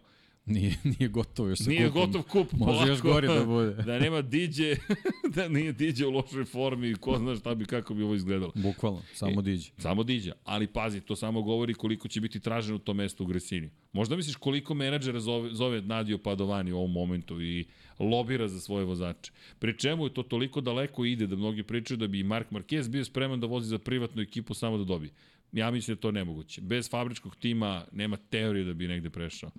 [0.49, 2.07] Nije, nije gotovo još sa Nije kupom.
[2.13, 2.53] gotov kup.
[2.53, 3.71] Može još gore da bude.
[3.89, 4.63] da nema DJ,
[5.37, 8.53] da nije DJ u lošoj formi, ko zna šta bi, kako bi ovo izgledalo.
[8.55, 9.71] Bukvalno, samo diđe.
[9.79, 13.27] Samo diđa, ali pazi, to samo govori koliko će biti traženo u to mesto u
[13.27, 13.71] Gresini.
[13.93, 17.65] Možda misliš koliko menadžera zove, zove Nadio Padovani u ovom momentu i
[17.99, 19.33] lobira za svoje vozače.
[19.59, 22.89] Pri čemu je to toliko daleko ide da mnogi pričaju da bi i Mark Marquez
[22.89, 25.11] bio spreman da vozi za privatnu ekipu samo da dobije.
[25.53, 26.61] Ja mislim da to nemoguće.
[26.61, 29.51] Bez fabričkog tima nema teorije da bi negde prešao.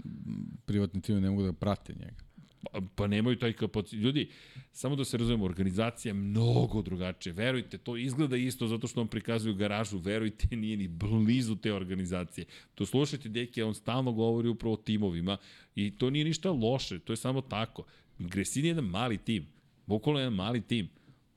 [0.66, 2.30] Privatni tim ne mogu da prate njega.
[2.72, 4.00] Pa, pa nemaju taj kapacitet.
[4.00, 4.30] Ljudi,
[4.72, 7.34] samo da se razumemo, organizacija je mnogo drugačije.
[7.34, 9.98] Verujte, to izgleda isto zato što vam prikazuju garažu.
[9.98, 12.46] Verujte, nije ni blizu te organizacije.
[12.76, 15.38] To slušajte, deke, on stalno govori upravo o timovima
[15.76, 17.84] i to nije ništa loše, to je samo tako.
[18.20, 19.48] Gresin je jedan mali tim.
[19.86, 20.90] Bukvalno jedan mali tim.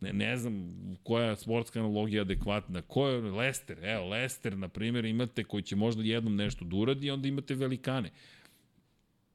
[0.03, 2.83] Ne, ne znam koja je sportska analogija adekvatna.
[2.83, 3.85] Ko je Lester?
[3.85, 8.11] Evo, Lester, na primjer, imate koji će možda jednom nešto da uradi, onda imate velikane.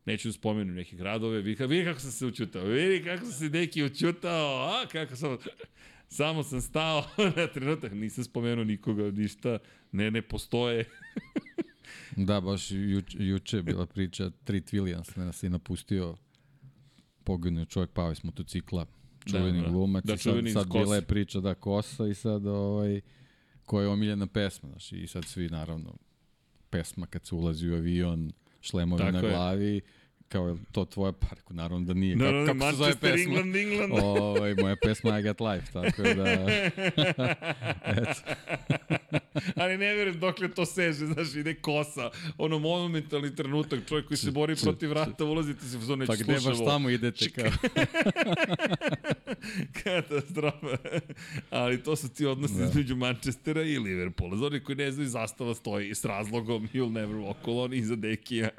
[0.05, 3.49] Neću da spomenu neke gradove, vidi, vidi kako sam se učutao, vidi kako sam se
[3.49, 5.37] neki učutao, a kako sam,
[6.07, 7.03] samo sam stao
[7.37, 9.59] na trenutak, nisam spomenuo nikoga, ništa,
[9.91, 10.85] ne, ne postoje.
[12.15, 16.15] Da, baš juče, juče je bila priča, Trit Williams nas je napustio.
[17.23, 18.85] Poginuo čovjek pao s motocikla,
[19.27, 19.71] čuveni Da, da.
[19.71, 23.01] glumac Da, sad, čuveni iz sad bila je priča da Kosa i sad ovaj,
[23.65, 25.95] koja je omiljena pesma, znaš, i sad svi naravno
[26.69, 28.31] pesma kad se ulazi u avion,
[28.61, 29.81] šlemovi Tako na je.
[30.29, 32.15] Kao je to tvoja parku, naravno da nije.
[32.15, 33.33] Naravno, kako, kako se zove Manchester, pesma?
[33.33, 33.93] England, England.
[34.03, 36.23] Ovaj, moja pesma I Got Life, tako da...
[37.97, 38.21] Eto.
[39.55, 44.31] Ali ne verujem dokle to seže, znaš, ide kosa, ono monumentalni trenutak, čovjek koji se
[44.31, 46.71] bori protiv vrata, ulazite se u zonu, neću Pa gde baš slušam ovo.
[46.71, 47.51] tamo idete kao?
[49.83, 50.77] Katastrofa.
[51.49, 52.63] Ali to su ti odnosi Da.
[52.63, 54.37] između Manchestera i Liverpoola.
[54.37, 58.49] Za oni koji ne znaju, zastava stoji s razlogom You'll never walk alone iza Dekija.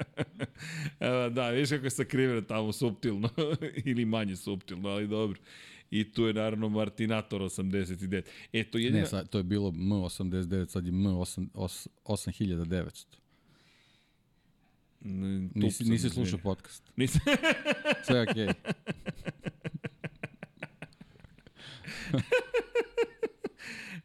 [1.31, 3.29] Da, vidiš kako je sakriveno tamo suptilno.
[3.85, 5.39] Ili manje suptilno, ali dobro.
[5.91, 8.21] I tu je naravno Martinator 89.
[8.53, 9.01] E, to je jedina...
[9.01, 13.05] Ne, sad, to je bilo M89, sad je M8900.
[15.01, 16.91] Mm, tup Nisi, nisi slušao podcast.
[16.95, 17.21] Nisam.
[18.07, 18.47] Sve okej.
[18.47, 18.53] Okay.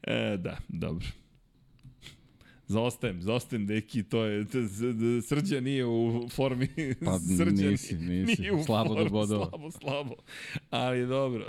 [0.02, 1.06] E, da, dobro.
[2.74, 4.46] Zaostajem, zaostajem deki, to je,
[5.22, 6.68] srđa nije u formi,
[7.05, 8.40] Pa srđa nisi, nisi.
[8.42, 9.48] nije u Slabo formi, bodova.
[9.48, 10.14] Slabo, slabo,
[10.70, 11.46] ali dobro.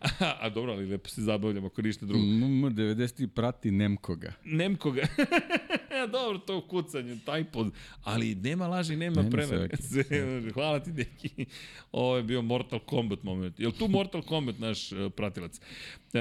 [0.00, 2.24] a, a dobro, ali lepo se zabavljamo, ako ništa drugo.
[2.24, 4.32] M90 prati Nemkoga.
[4.44, 5.02] Nemkoga.
[6.12, 7.72] dobro, to kucanje, taj pod,
[8.04, 9.76] ali nema laži, nema Ne, ne, prevere.
[9.76, 11.46] sve Sve, Hvala ti, deki.
[11.92, 13.60] Ovo je bio Mortal Kombat moment.
[13.60, 15.60] Je li tu Mortal Kombat naš uh, pratilac?
[16.12, 16.20] Uh,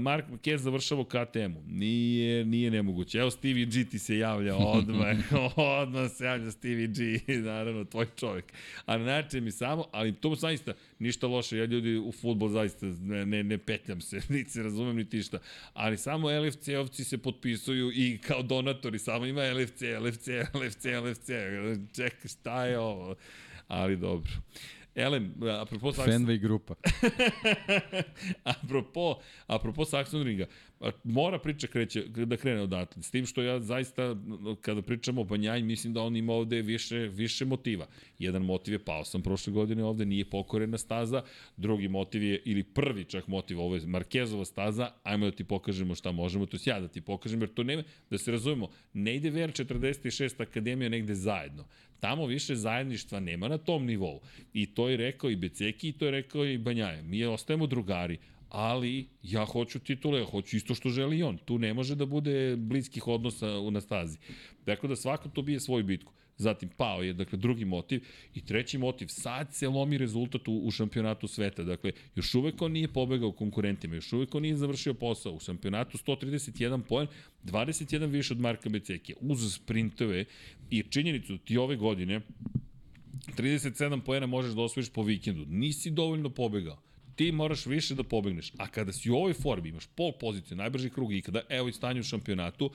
[0.00, 1.62] Mark Marquez završava u KTM-u.
[1.66, 3.18] Nije, nije nemoguće.
[3.18, 5.16] Evo Stevie G ti se javlja odmah.
[5.56, 8.44] odmah se javlja Stevie G, naravno, tvoj čovjek.
[8.86, 11.58] A način mi samo, ali to zaista ništa loše.
[11.58, 15.38] Ja ljudi u futbol zaista ne, ne, ne petljam se, niti se razumem, niti šta.
[15.72, 21.28] Ali samo LFC-ovci se potpisuju i kao donatori, samo ima LFC, LFC, LFC, LFC.
[21.96, 23.14] Čekaj, šta je ovo?
[23.68, 24.32] Ali dobro.
[24.98, 26.12] Elem, apropo Saxon...
[26.12, 26.74] Fenway grupa.
[28.54, 30.46] apropo, apropo Saxon Ringa,
[31.04, 33.02] mora priča kreće, da krene odatle.
[33.02, 34.16] S tim što ja zaista,
[34.60, 37.86] kada pričamo o Banjanj, mislim da on ima ovde više, više motiva.
[38.18, 41.22] Jedan motiv je pao sam prošle godine ovde, nije pokorena staza.
[41.56, 45.94] Drugi motiv je, ili prvi čak motiv, ovo je Markezova staza, ajmo da ti pokažemo
[45.94, 49.30] šta možemo, to ja da ti pokažem, jer to nema, da se razumemo, ne ide
[49.30, 51.64] VR46 Akademija negde zajedno.
[52.00, 54.20] Tamo više zajedništva nema na tom nivou.
[54.52, 57.02] I to je rekao i Beceki i to je rekao i Banjaje.
[57.02, 58.18] Mi ostajemo drugari,
[58.48, 61.38] ali ja hoću titule, ja hoću isto što želi on.
[61.38, 64.18] Tu ne može da bude bliskih odnosa u na stazi.
[64.64, 66.12] Tako da svako to bije svoju bitku.
[66.38, 68.04] Zatim pao je, dakle, drugi motiv.
[68.34, 71.64] I treći motiv, sad se lomi rezultat u, u šampionatu sveta.
[71.64, 75.32] Dakle, još uvek on nije pobegao konkurentima, još uvek on nije završio posao.
[75.32, 77.06] U šampionatu 131 poen,
[77.44, 79.16] 21 više od Marka Becekija.
[79.20, 80.24] Uz sprintove
[80.70, 82.20] i činjenicu ti ove godine
[83.36, 85.44] 37 poena možeš da osvojiš po vikendu.
[85.48, 86.78] Nisi dovoljno pobegao.
[87.18, 88.52] ti moraš više da pobegneš.
[88.58, 91.72] A kada si u ovoj formi, imaš pol poziciju, najbrži krug i kada evo i
[91.72, 92.70] stanje u šampionatu,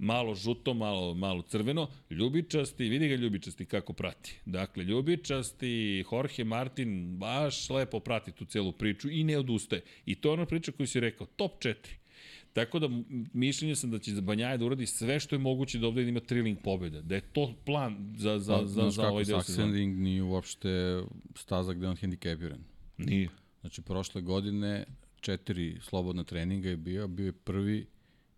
[0.00, 4.40] malo žuto, malo, malo crveno, ljubičasti, vidi ga ljubičasti kako prati.
[4.44, 9.82] Dakle, ljubičasti, Jorge Martin baš lepo prati tu celu priču i ne odustaje.
[10.06, 11.74] I to je ona priča koju si rekao, top 4.
[12.52, 12.88] Tako da
[13.32, 16.20] mišljenje sam da će za Banjaja da uradi sve što je moguće da ovde ima
[16.20, 17.02] triling pobjeda.
[17.02, 19.66] Da je to plan za, za, Pa, za, za ovaj deo sezona.
[19.66, 21.02] Sachsenring nije uopšte
[21.34, 22.60] staza gde je on hendikepiran.
[22.98, 23.28] Nije.
[23.60, 24.84] Znači, prošle godine
[25.20, 27.86] četiri slobodna treninga je bio, bio je prvi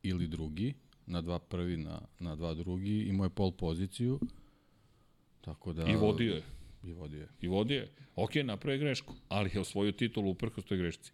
[0.02, 0.74] ili drugi,
[1.06, 4.20] na dva prvi, na, na dva drugi, imao je pol poziciju,
[5.40, 5.86] tako da...
[5.86, 6.42] I vodio je.
[6.84, 7.28] I vodio je.
[7.40, 7.88] I vodio je.
[8.16, 11.12] Ok, napravio je grešku, ali je osvojio titulu uprkos toj grešci.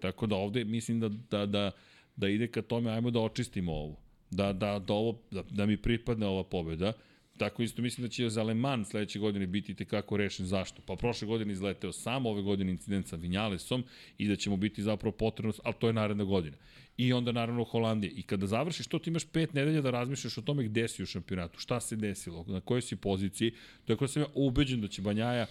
[0.00, 1.70] Tako da ovde mislim da, da, da,
[2.16, 3.96] da ide ka tome, ajmo da očistimo ovo.
[4.30, 6.92] Da, da, da, ovo, da, da mi pripadne ova pobeda.
[7.38, 10.46] Tako isto mislim da će za Le Mans sledeće godine biti tekako rešen.
[10.46, 10.82] Zašto?
[10.86, 13.84] Pa prošle godine izleteo sam, ove godine incident sa Vinjalesom
[14.18, 16.56] i da će mu biti zapravo potrebno, ali to je naredna godina.
[16.96, 18.12] I onda naravno Holandija.
[18.16, 21.06] I kada završiš to, ti imaš pet nedelja da razmišljaš o tome gde si u
[21.06, 23.52] šampionatu, šta se desilo, na kojoj si poziciji.
[23.84, 25.46] Tako da sam ja ubeđen da će Banjaja,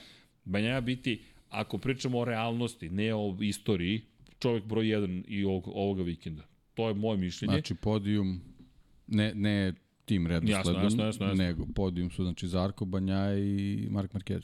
[0.45, 4.01] Banjaja biti, ako pričamo o realnosti, ne o istoriji,
[4.39, 6.43] čovjek broj 1 i ovog, ovoga vikenda.
[6.73, 7.53] To je moje mišljenje.
[7.53, 8.41] Znači, podijum,
[9.07, 9.73] ne, ne
[10.07, 11.43] tim redosledom, Jasno, jasno, jasno, jasno.
[11.43, 14.41] nego podijum su znači Zarko Banjaja i Mark Marquez.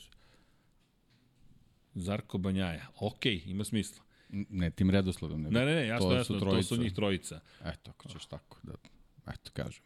[1.94, 2.86] Zarko Banjaja.
[3.00, 4.04] Ok, ima smisla.
[4.28, 6.68] Ne tim redosledom, nego Ne, ne, ne, jasno, to jasno, su to trojica.
[6.68, 7.40] su njih trojica.
[7.64, 8.72] Eto, ako ćeš tako da,
[9.26, 9.82] eto, kažem.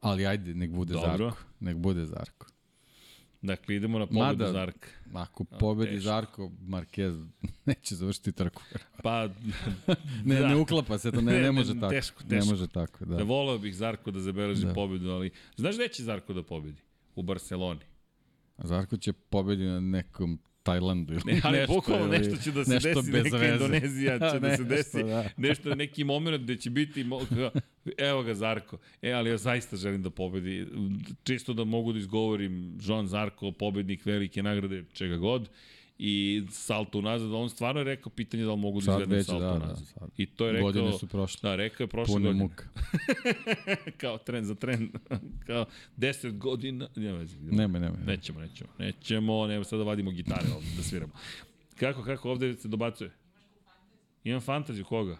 [0.00, 1.08] Ali ajde, nek bude Dobro.
[1.30, 1.42] Zarko.
[1.60, 2.46] Nek bude Zarko.
[3.42, 4.88] Dakle, idemo na pobedu Mada, Zarka.
[5.14, 6.02] Ako pobedi teško.
[6.02, 7.26] Zarko, Marquez
[7.66, 8.62] neće završiti trku.
[9.02, 9.28] Pa,
[10.24, 10.48] ne, da.
[10.48, 11.88] ne uklapa se to, ne, ne, može tako.
[11.90, 12.50] Teško, Ne teško.
[12.50, 13.16] može tako, da.
[13.16, 14.72] Da voleo bih Zarko da zabeleži Da.
[14.72, 16.80] pobedu, ali znaš gde će Zarko da pobedi?
[17.14, 17.80] U Barceloni.
[18.58, 21.74] Zarko će pobedi na nekom Tajlandu ili Ne, ali nešto.
[21.74, 23.52] bukvalno nešto će da se nešto desi, neka veze.
[23.54, 25.24] Indonezija će da se desi, da.
[25.36, 27.06] nešto, neki moment gde će biti,
[27.98, 30.66] evo ga Zarko, e, ali ja zaista želim da pobedi,
[31.24, 35.48] čisto da mogu da izgovorim Joan Zarko, pobednik velike nagrade, čega god,
[35.98, 39.50] i salto unazad, on stvarno je rekao pitanje da li mogu da izvedem salto da,
[39.50, 39.86] da, unazad.
[39.86, 40.10] sad.
[40.16, 40.66] I to je rekao...
[40.66, 41.50] Godine su prošle.
[41.50, 42.42] Da, rekao je prošle Pune godine.
[42.42, 42.64] muka.
[44.00, 44.92] kao tren za tren,
[45.46, 47.56] kao 10 godina, nema idemo.
[47.56, 47.96] Nema, nema.
[48.06, 51.12] Nećemo, nećemo, nećemo, nema sad da vadimo gitare ovde, da sviramo.
[51.78, 53.10] Kako, kako ovde se dobacuje?
[54.24, 55.18] Imam fantaziju koga?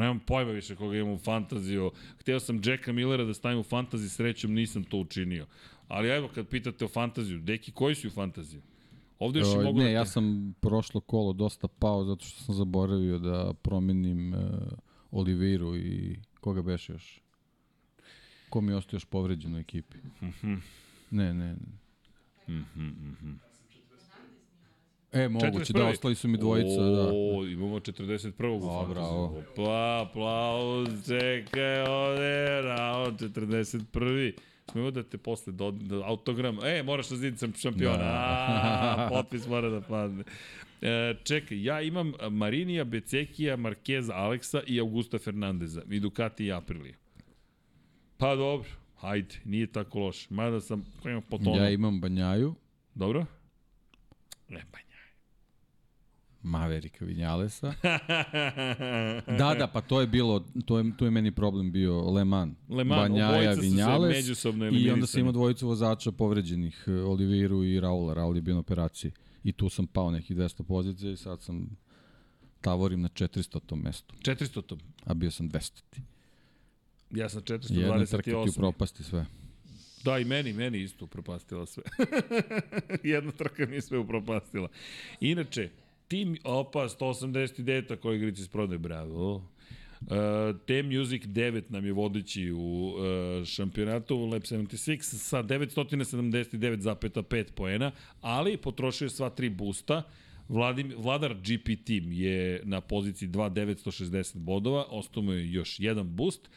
[0.00, 1.90] Nemam pojma više koga imam u fantaziju.
[2.20, 5.46] Hteo sam Jacka Millera da stavim u fantaziju, srećom nisam to učinio.
[5.88, 8.62] Ali evo, kad pitate o fantaziju, deki, koji su u fantaziju?
[9.18, 9.90] Ovde još O, mogu ne, da...
[9.90, 14.40] ja te- sam prošlo kolo dosta pao zato što sam zaboravio da promenim uh,
[15.10, 17.20] Oliviru i koga beše još?
[18.50, 19.96] Ko mi je ostao još povređen u ekipi?
[20.22, 20.54] Mhm.
[21.10, 21.56] Ne, ne.
[21.56, 21.56] ne.
[22.48, 23.32] Mhm, mhm.
[25.16, 25.90] E, moguće, da, 41..
[25.90, 27.10] ostali su mi dvojica, da.
[27.14, 28.46] O, imamo 41.
[28.60, 29.24] u O, bravo.
[29.52, 34.32] Opa, aplauz, čekaj, ovde, rao, 41.
[34.72, 38.04] Smemo da te posle do, do autogram, e, moraš da zidicam šampiona, Da.
[38.04, 40.24] a, potpis mora da padne.
[40.82, 46.94] E, čekaj, ja imam Marinija, Becekija, Markeza, Aleksa i Augusta Fernandeza, i Ducati i Aprilija.
[48.16, 50.26] Pa dobro, hajde, nije tako loše.
[50.30, 51.56] Mada sam, imam po tonu.
[51.56, 52.54] Ja imam Banjaju,
[52.94, 53.26] Dobro?
[54.48, 54.85] Ne, Banja.
[56.46, 57.74] Maverika Vinjalesa.
[59.38, 62.56] da, da, pa to je bilo, to je, to je meni problem bio Le Mans.
[62.68, 68.14] Le Mans, Banjaja, Vinjales i onda sam imao dvojicu vozača povređenih, eh, Oliviru i Raula.
[68.14, 69.12] Raul je bio na operaciji
[69.44, 71.76] i tu sam pao nekih 200 pozicija i sad sam
[72.60, 73.76] tavorim na 400.
[73.76, 74.76] mestu, 400 to.
[75.04, 75.82] a bio sam 200.
[77.10, 78.50] Ja sam Jedna trka ti 428.
[78.50, 79.26] upropasti sve.
[80.04, 81.82] Da, i meni, meni isto upropastila sve.
[83.12, 84.68] Jedna trka mi je sve upropastila.
[85.20, 85.70] Inače,
[86.08, 87.96] tim, opa, 189.
[87.96, 89.48] koji igrici iz prodaje, bravo.
[90.00, 90.06] Uh,
[90.66, 92.94] Team Music 9 nam je vodeći u uh,
[93.44, 100.02] šampionatu Lab 76 sa 979,5 poena, ali potrošio je sva tri boosta.
[100.48, 106.50] Vladim, vladar GP Team je na poziciji 2.960 bodova, ostao mu je još jedan boost.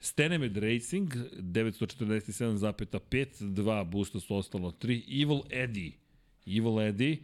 [0.00, 5.22] Stenemed Racing 947,5, dva boosta su ostalo 3.
[5.22, 5.92] Evil Eddie,
[6.46, 7.16] Evil Eddie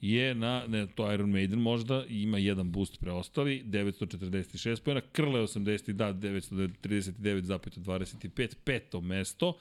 [0.00, 5.92] je na, ne, to Iron Maiden možda, ima jedan boost preostali, 946 pojena, Krle 80,
[5.92, 9.58] da, 939,25, peto mesto,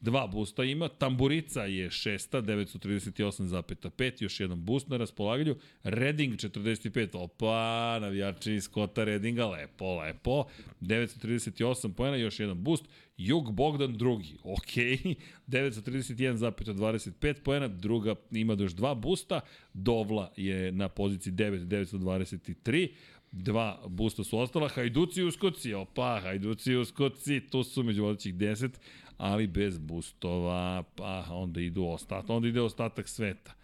[0.00, 7.98] Dva busta ima, Tamburica je šesta, 938,5, još jedan boost na raspolaganju, Redding 45, opa,
[8.00, 10.44] navijači Scotta Reddinga, lepo, lepo,
[10.80, 12.84] 938 pojena, još jedan boost,
[13.18, 14.76] Jug Bogdan drugi, ok,
[15.48, 19.40] 931,25 pojena, druga ima još dva busta,
[19.74, 22.88] Dovla je na poziciji 9, 923,
[23.32, 28.70] dva busta su ostala, Hajduci uskoci, opa, Hajduci uskoci, tu su među vodećih 10,
[29.16, 33.54] ali bez boostova, pa onda idu ostatak, onda ide ostatak sveta.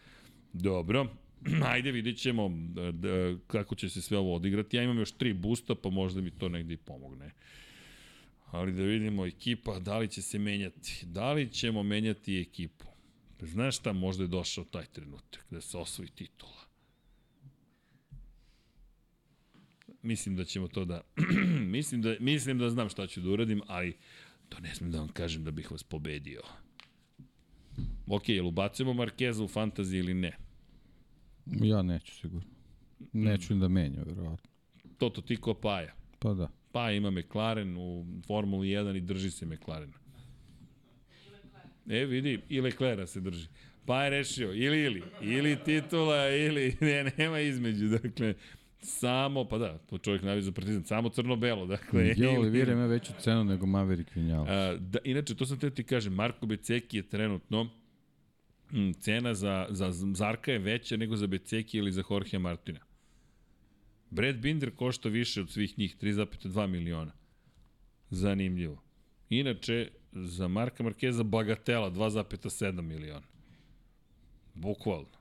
[0.52, 1.06] Dobro,
[1.72, 2.50] ajde vidjet ćemo
[2.92, 4.76] da, kako će se sve ovo odigrati.
[4.76, 7.30] Ja imam još tri boosta, pa možda mi to negde i pomogne.
[8.50, 11.06] Ali da vidimo ekipa, da li će se menjati.
[11.06, 12.84] Da li ćemo menjati ekipu?
[13.40, 16.64] Znaš šta, možda je došao taj trenutak da se osvoji titula.
[20.02, 21.00] Mislim da ćemo to da...
[21.76, 23.96] mislim, da, mislim da znam šta ću da uradim, ali
[24.48, 26.42] to ne smijem da vam kažem da bih vas pobedio.
[28.06, 30.36] Ok, jel ubacujemo Markeza u fantaziji ili ne?
[31.46, 32.50] Ja neću sigurno.
[33.12, 34.50] Neću da menja, verovatno.
[34.98, 35.94] Toto ti ko Paja.
[36.18, 36.50] Pa da.
[36.74, 39.92] Pa ima McLaren u Formuli 1 i drži se McLaren.
[41.88, 43.48] E, vidi, i Leclerc se drži.
[43.86, 48.34] Pa je rešio, ili, ili, ili titula, ili, ne, nema između, dakle,
[48.82, 52.14] Samo, pa da, to čovjek navio za partizan, samo crno-belo, dakle.
[52.16, 54.80] Jo, Olivira ima veću cenu nego Maverick Vinales.
[54.80, 57.70] Da, inače, to sam te ti kažem, Marko Beceki je trenutno
[58.72, 62.80] m, cena za, za Zarka je veća nego za Beceki ili za Jorge Martina.
[64.14, 67.12] Brad Binder košta više od svih njih, 3,2 miliona.
[68.10, 68.82] Zanimljivo.
[69.28, 73.26] Inače, za Marka Markeza Bagatela 2,7 miliona.
[74.54, 75.18] Bukvalno.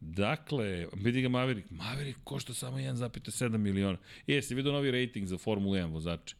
[0.00, 1.70] Dakle, vidi ga Maverick.
[1.70, 3.98] Maverick košta samo 1,7 miliona.
[4.26, 6.36] E, si vidio novi rating za Formulu 1 vozače?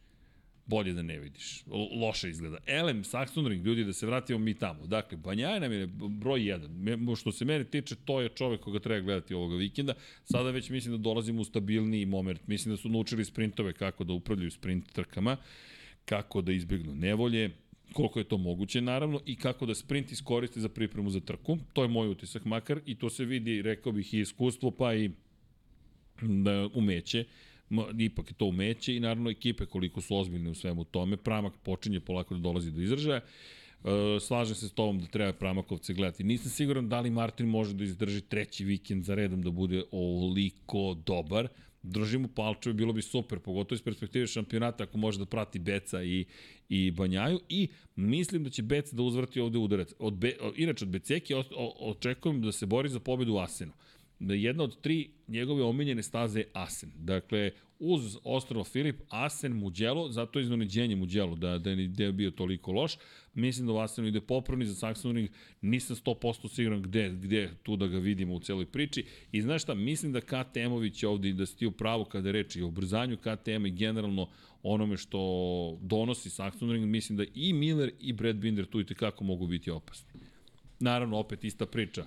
[0.65, 1.63] Bolje da ne vidiš.
[2.01, 2.57] Loše izgleda.
[2.65, 4.87] Elem, Saxon ljudi, da se vratimo mi tamo.
[4.87, 7.15] Dakle, Banjaja nam je broj 1.
[7.15, 9.93] Što se mene tiče, to je čovek koga treba gledati ovoga vikenda.
[10.23, 12.47] Sada već mislim da dolazimo u stabilniji moment.
[12.47, 15.37] Mislim da su naučili sprintove kako da upravljaju sprint trkama,
[16.05, 17.51] kako da izbjegnu nevolje
[17.93, 21.57] koliko je to moguće naravno i kako da sprint iskoriste za pripremu za trku.
[21.73, 25.11] To je moj utisak makar i to se vidi, rekao bih, i iskustvo pa i
[26.21, 27.25] da umeće
[27.99, 31.17] ipak je to umeće i naravno ekipe koliko su ozbiljne u svemu tome.
[31.17, 33.21] Pramak počinje polako da dolazi do izražaja.
[33.21, 36.23] E, slažem se s tobom da treba Pramakovce gledati.
[36.23, 40.97] Nisam siguran da li Martin može da izdrži treći vikend za redom da bude ovoliko
[41.05, 41.47] dobar
[41.83, 46.25] držimo palčeve, bilo bi super, pogotovo iz perspektive šampionata, ako može da prati Beca i,
[46.69, 49.93] i Banjaju i mislim da će Bec da uzvrati ovde udarac.
[49.99, 51.33] Od Be, inače, od Beceki
[51.79, 53.71] očekujem da se bori za pobedu u Asenu.
[54.29, 56.91] Jedna od tri njegove omiljene staze Asen.
[56.95, 62.11] Dakle, uz ostrovo Filip, Asen, Muđelo, zato je iznenađenje Muđelo, da, da je, da je
[62.11, 62.97] bio toliko loš.
[63.33, 65.27] Mislim da u Asenu ide popravni za Saxon
[65.61, 69.05] nisam 100% siguran gde, gde tu da ga vidimo u celoj priči.
[69.31, 72.67] I znaš šta, mislim da KTM-ović ovde, da si ti u pravu kada reči o
[72.67, 74.29] ubrzanju KTM i generalno
[74.63, 75.19] onome što
[75.81, 80.21] donosi Saxon mislim da i Miller i Brad Binder tu i tekako mogu biti opasni.
[80.79, 82.05] Naravno, opet ista priča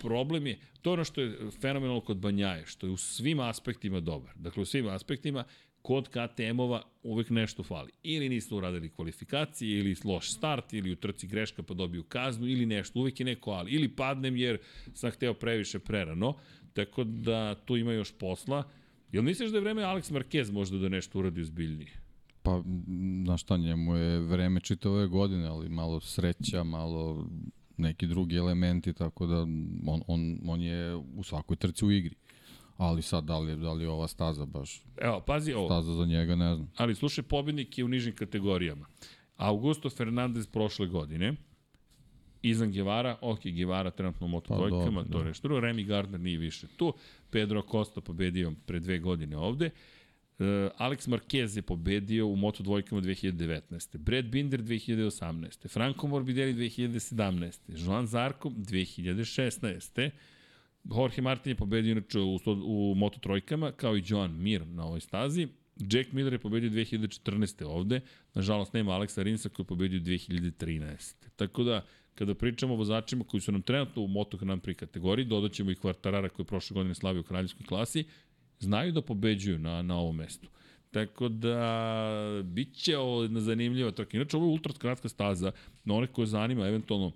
[0.00, 4.00] problem je, to je ono što je fenomenalno kod Banjaje, što je u svim aspektima
[4.00, 4.32] dobar.
[4.36, 5.44] Dakle, u svim aspektima,
[5.82, 7.92] kod KTM-ova uvek nešto fali.
[8.02, 12.66] Ili nisu uradili kvalifikacije, ili loš start, ili u trci greška pa dobiju kaznu, ili
[12.66, 13.70] nešto, uvek je neko ali.
[13.70, 14.58] Ili padnem jer
[14.94, 16.34] sam hteo previše prerano,
[16.72, 18.62] tako da tu ima još posla.
[19.12, 21.92] Jel misliš da je vreme Alex Marquez možda da nešto uradi uzbiljnije?
[22.42, 22.62] Pa,
[23.24, 27.28] na šta njemu je vreme čitave godine, ali malo sreća, malo
[27.76, 29.40] neki drugi elementi, tako da
[29.86, 32.14] on, on, on je u svakoj trci u igri.
[32.76, 35.66] Ali sad, da li, da li je ova staza baš Evo, pazi ovo.
[35.66, 36.70] staza za njega, ne znam.
[36.76, 38.86] Ali slušaj, pobednik je u nižim kategorijama.
[39.36, 41.34] Augusto Fernandez prošle godine,
[42.42, 46.20] Izan Guevara, ok, Guevara trenutno u moto pa, dvojkama, to je nešto drugo, Remy Gardner
[46.20, 46.94] nije više tu,
[47.30, 49.70] Pedro Costa pobedio pre dve godine ovde,
[50.78, 53.98] Alex Marquez je pobedio u Moto dvojkama 2019.
[53.98, 55.68] Brad Binder 2018.
[55.68, 57.86] Franco Morbidelli 2017.
[57.86, 60.10] Joan Zarko 2016.
[60.84, 65.00] Jorge Martin je pobedio inače u, u Moto trojkama, kao i Joan Mir na ovoj
[65.00, 65.48] stazi.
[65.76, 67.64] Jack Miller je pobedio 2014.
[67.64, 68.00] ovde.
[68.34, 71.14] Nažalost, nema Aleksa Rinsa koji je pobedio 2013.
[71.36, 71.84] Tako da,
[72.14, 75.70] kada pričamo o vozačima koji su nam trenutno u Moto Grand Prix kategoriji, dodat ćemo
[75.70, 78.04] i Kvartarara koji je prošle godine slavio u kraljevskoj klasi,
[78.64, 80.48] znaju da pobeđuju na, na ovom mestu.
[80.90, 84.16] Tako da, bit će ovo jedna zanimljiva trka.
[84.16, 85.52] Inače, ovo je ultra kratka staza,
[85.84, 87.12] na one koje zanima, eventualno,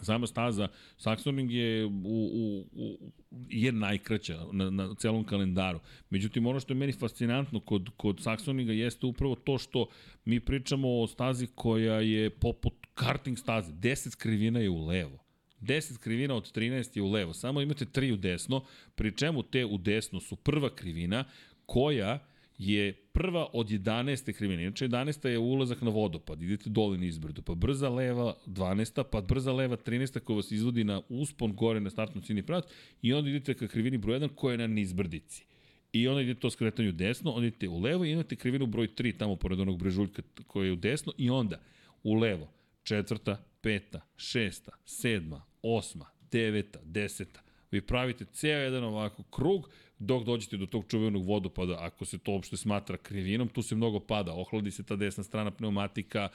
[0.00, 0.68] Sama staza
[0.98, 3.12] Saxoning je u, u, u,
[3.48, 5.80] je najkraća na, na celom kalendaru.
[6.10, 9.86] Međutim, ono što je meni fascinantno kod, kod Saxoninga jeste upravo to što
[10.24, 13.72] mi pričamo o stazi koja je poput karting staze.
[13.72, 15.21] 10 krivina je u levo.
[15.62, 17.32] 10 krivina od 13 je u levo.
[17.32, 18.64] Samo imate 3 u desno,
[18.94, 21.24] pri čemu te u desno su prva krivina
[21.66, 22.18] koja
[22.58, 24.32] je prva od 11.
[24.32, 24.62] krivine.
[24.62, 25.28] Inače, 11.
[25.28, 29.02] je ulazak na vodopad, idete dole niz brdo, pa brza leva 12.
[29.10, 30.18] pa brza leva 13.
[30.20, 32.64] koja vas izvodi na uspon gore na startnu cini pravac
[33.02, 35.44] i onda idete ka krivini broj 1 koja je na nizbrdici.
[35.92, 39.18] I onda idete to skretanju desno, onda idete u levo i imate krivinu broj 3
[39.18, 41.60] tamo pored onog brežuljka koja je u desno i onda
[42.02, 42.48] u levo
[42.82, 47.40] četvrta, peta, šesta, sedma, osma, deveta, deseta.
[47.70, 52.32] Vi pravite ceo jedan ovako krug dok dođete do tog čuvenog vodopada, ako se to
[52.32, 56.28] uopšte smatra krivinom, tu se mnogo pada, ohladi se ta desna strana pneumatika,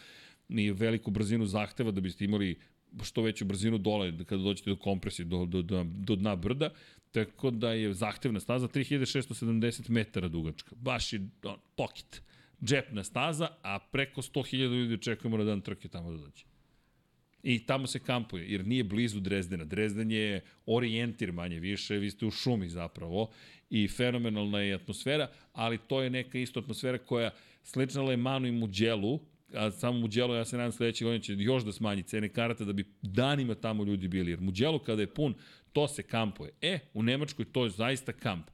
[0.49, 2.60] i veliku brzinu zahteva da biste imali
[3.04, 6.70] što veću brzinu dole kada dođete do kompresije, do, do, do, do dna brda,
[7.12, 10.76] tako da je zahtevna staza 3670 metara dugačka.
[10.76, 12.22] Baš je on, pokit.
[12.64, 16.44] Džepna staza, a preko 100.000 ljudi očekujemo na dan trke tamo da dođe.
[17.49, 19.64] I tamo se kampuje, jer nije blizu Drezdena.
[19.64, 23.30] Drezden je orijentir manje više, vi ste u šumi zapravo
[23.69, 27.32] i fenomenalna je atmosfera, ali to je neka isto atmosfera koja
[27.64, 29.19] slična Le Manu i Muđelu,
[29.53, 32.74] a samo Muđelo, ja se nadam sledeće godine će još da smanji cene karata da
[32.74, 35.34] bi danima tamo ljudi bili, jer Muđelo kada je pun,
[35.74, 36.52] to se kampuje.
[36.61, 38.48] E, u Nemačkoj to je zaista kamp.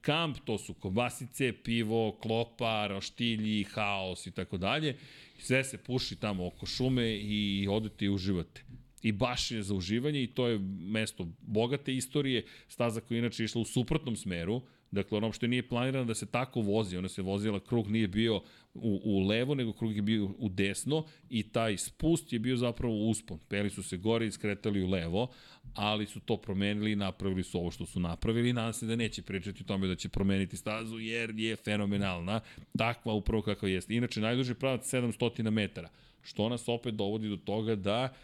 [0.00, 4.96] Kamp, to su kobasice, pivo, klopa, roštilji, haos i tako dalje.
[5.38, 8.64] Sve se puši tamo oko šume i odete i uživate
[9.02, 13.60] i baš je za uživanje i to je mesto bogate istorije, staza koja inače išla
[13.60, 17.60] u suprotnom smeru, dakle ono što nije planirano da se tako vozi, ona se vozila,
[17.60, 18.36] krug nije bio
[18.74, 23.08] u, u levo, nego krug je bio u desno i taj spust je bio zapravo
[23.08, 23.38] uspon.
[23.48, 25.28] Peli su se gore i skretali u levo,
[25.74, 29.22] ali su to promenili i napravili su ovo što su napravili nadam se da neće
[29.22, 32.40] pričati o tome da će promeniti stazu jer je fenomenalna,
[32.78, 33.94] takva upravo kakva jeste.
[33.94, 35.88] Inače, najduži pravac 700 metara,
[36.22, 38.14] što nas opet dovodi do toga da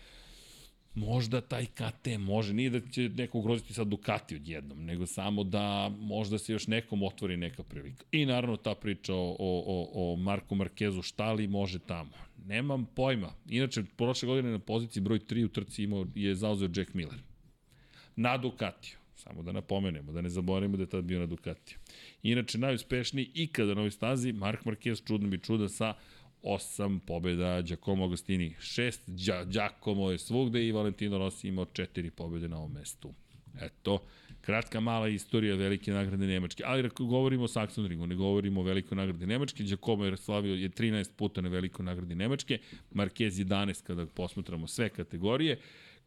[0.94, 5.88] možda taj KT može, nije da će neko ugroziti sad Ducati odjednom, nego samo da
[5.98, 8.04] možda se još nekom otvori neka prilika.
[8.12, 12.12] I naravno ta priča o, o, o Marku Markezu šta li može tamo.
[12.46, 13.32] Nemam pojma.
[13.48, 17.18] Inače, prošle godine na poziciji broj 3 u trci imao, je zauzeo Jack Miller.
[18.16, 18.96] Na Ducatiju.
[19.16, 21.78] Samo da napomenemo, da ne zaboravimo da je tad bio na Ducatiju.
[22.22, 25.94] Inače, najuspešniji ikada na ovoj stazi, Mark Marquez, čudno bi čuda, sa
[26.44, 32.58] 8 pobjeda, Giacomo Agostini 6, Giacomo je svugde i Valentino Rossi imao 4 pobjede na
[32.58, 33.14] ovom mestu.
[33.60, 33.98] Eto,
[34.40, 36.62] kratka mala istorija velike nagrade Nemačke.
[36.66, 40.54] Ali ako govorimo o Saxon Ringu, ne govorimo o velikoj nagradi Nemačke, Giacomo je slavio
[40.54, 42.58] je 13 puta na velikoj nagradi Nemačke,
[42.90, 45.58] Marquez 11 kada posmatramo sve kategorije,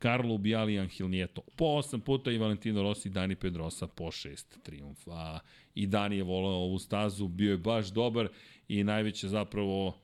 [0.01, 4.61] Carlo Ubiali i Angel Nieto po 8 puta i Valentino Rossi Dani Pedrosa po 6
[4.63, 5.39] triumfa.
[5.75, 8.27] I Dani je volao ovu stazu, bio je baš dobar
[8.67, 9.97] i najveće zapravo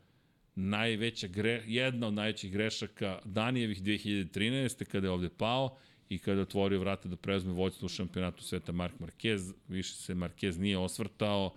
[0.55, 4.85] najveća gre, jedna od najvećih grešaka Danijevih 2013.
[4.85, 5.77] kada je ovde pao
[6.09, 9.53] i kada je otvorio vrata da preuzme vođstvo u šampionatu sveta Mark Marquez.
[9.67, 11.53] Više se Marquez nije osvrtao,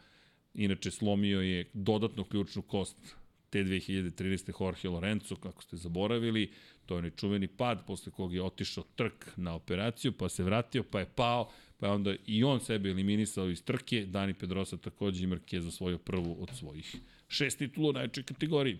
[0.54, 3.16] inače slomio je dodatno ključnu kost
[3.50, 4.62] te 2013.
[4.62, 6.50] Jorge Lorenzo, kako ste zaboravili,
[6.86, 11.00] to je nečuveni pad posle kog je otišao trk na operaciju, pa se vratio, pa
[11.00, 15.26] je pao, pa je onda i on sebe eliminisao iz trke, Dani Pedrosa takođe i
[15.26, 16.96] Marquez osvojio prvu od svojih
[17.28, 18.78] šest titula u najčoj kategoriji.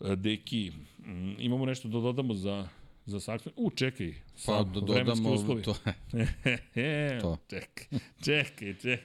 [0.00, 2.68] E, Deki, mm, imamo nešto da dodamo za
[3.06, 3.52] za Saxon.
[3.56, 4.14] U, čekaj.
[4.46, 5.62] Pa da dodamo uslovi.
[5.62, 5.74] to.
[7.22, 7.38] to.
[7.48, 8.98] Čekaj, čekaj, čekaj.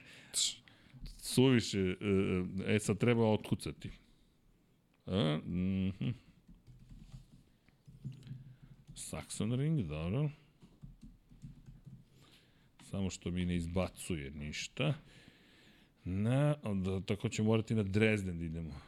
[1.18, 3.90] Suviše, e, e sad treba otkucati.
[5.06, 6.12] A, mm -hmm.
[8.94, 10.30] Saxon Ring, dobro.
[12.90, 14.94] Samo što mi ne izbacuje ništa.
[16.08, 18.80] Na, onda, tako ćemo morati na Dresden da idemo.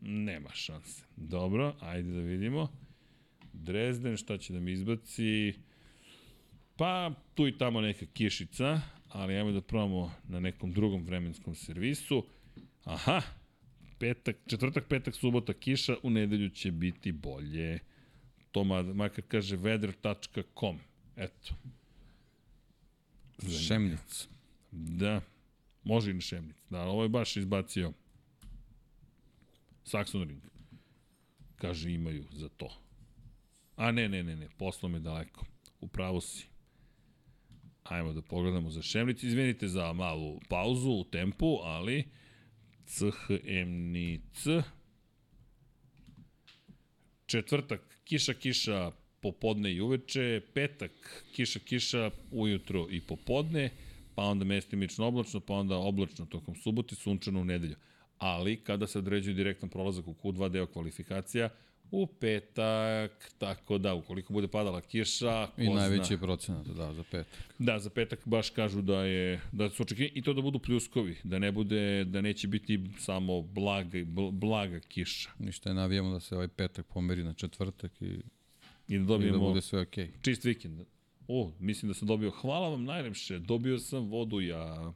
[0.00, 1.04] Nema šanse.
[1.16, 2.68] Dobro, ajde da vidimo.
[3.52, 5.54] Dresden, šta će da mi izbaci?
[6.76, 12.26] Pa, tu i tamo neka kišica, ali ajmo da probamo na nekom drugom vremenskom servisu.
[12.84, 13.22] Aha,
[13.98, 17.78] petak, četvrtak, petak, subota, kiša, u nedelju će biti bolje.
[18.52, 18.64] To
[18.94, 20.78] makar kaže weather.com.
[21.16, 21.54] Eto.
[23.66, 24.32] Šemnica.
[24.72, 25.20] Da.
[25.84, 26.56] Može i na Šemnic.
[26.70, 27.92] Da, ovo je baš izbacio
[29.84, 30.42] Saxon Ring.
[31.56, 32.78] Kaže, imaju za to.
[33.76, 35.46] A ne, ne, ne, ne, poslom je daleko.
[35.80, 36.46] Upravo si.
[37.82, 39.22] Ajmo da pogledamo za Šemnic.
[39.22, 42.04] Izvinite za malu pauzu u tempu, ali
[42.86, 44.46] CHMNIC
[47.32, 48.90] četvrtak, kiša, kiša,
[49.20, 53.70] popodne i uveče, petak, kiša, kiša, ujutro i popodne,
[54.14, 57.76] pa onda mestimično oblačno, pa onda oblačno tokom subote, sunčano u nedelju.
[58.18, 61.48] Ali, kada se određuje direktan prolazak u Q2 deo kvalifikacija,
[61.92, 65.48] u petak, tako da, ukoliko bude padala kiša...
[65.56, 67.38] I najveći je procenat, da, za petak.
[67.58, 71.16] Da, za petak baš kažu da je, da su očekivani, i to da budu pljuskovi,
[71.24, 73.98] da ne bude, da neće biti samo blaga,
[74.32, 75.30] blaga kiša.
[75.38, 78.20] Ništa je navijamo da se ovaj petak pomeri na četvrtak i,
[78.88, 80.06] I da dobijemo i da bude sve okej.
[80.06, 80.22] Okay.
[80.22, 80.80] čist vikend.
[81.34, 84.92] O, mislim da sam dobio, hvala vam najlepše, dobio sam vodu ja.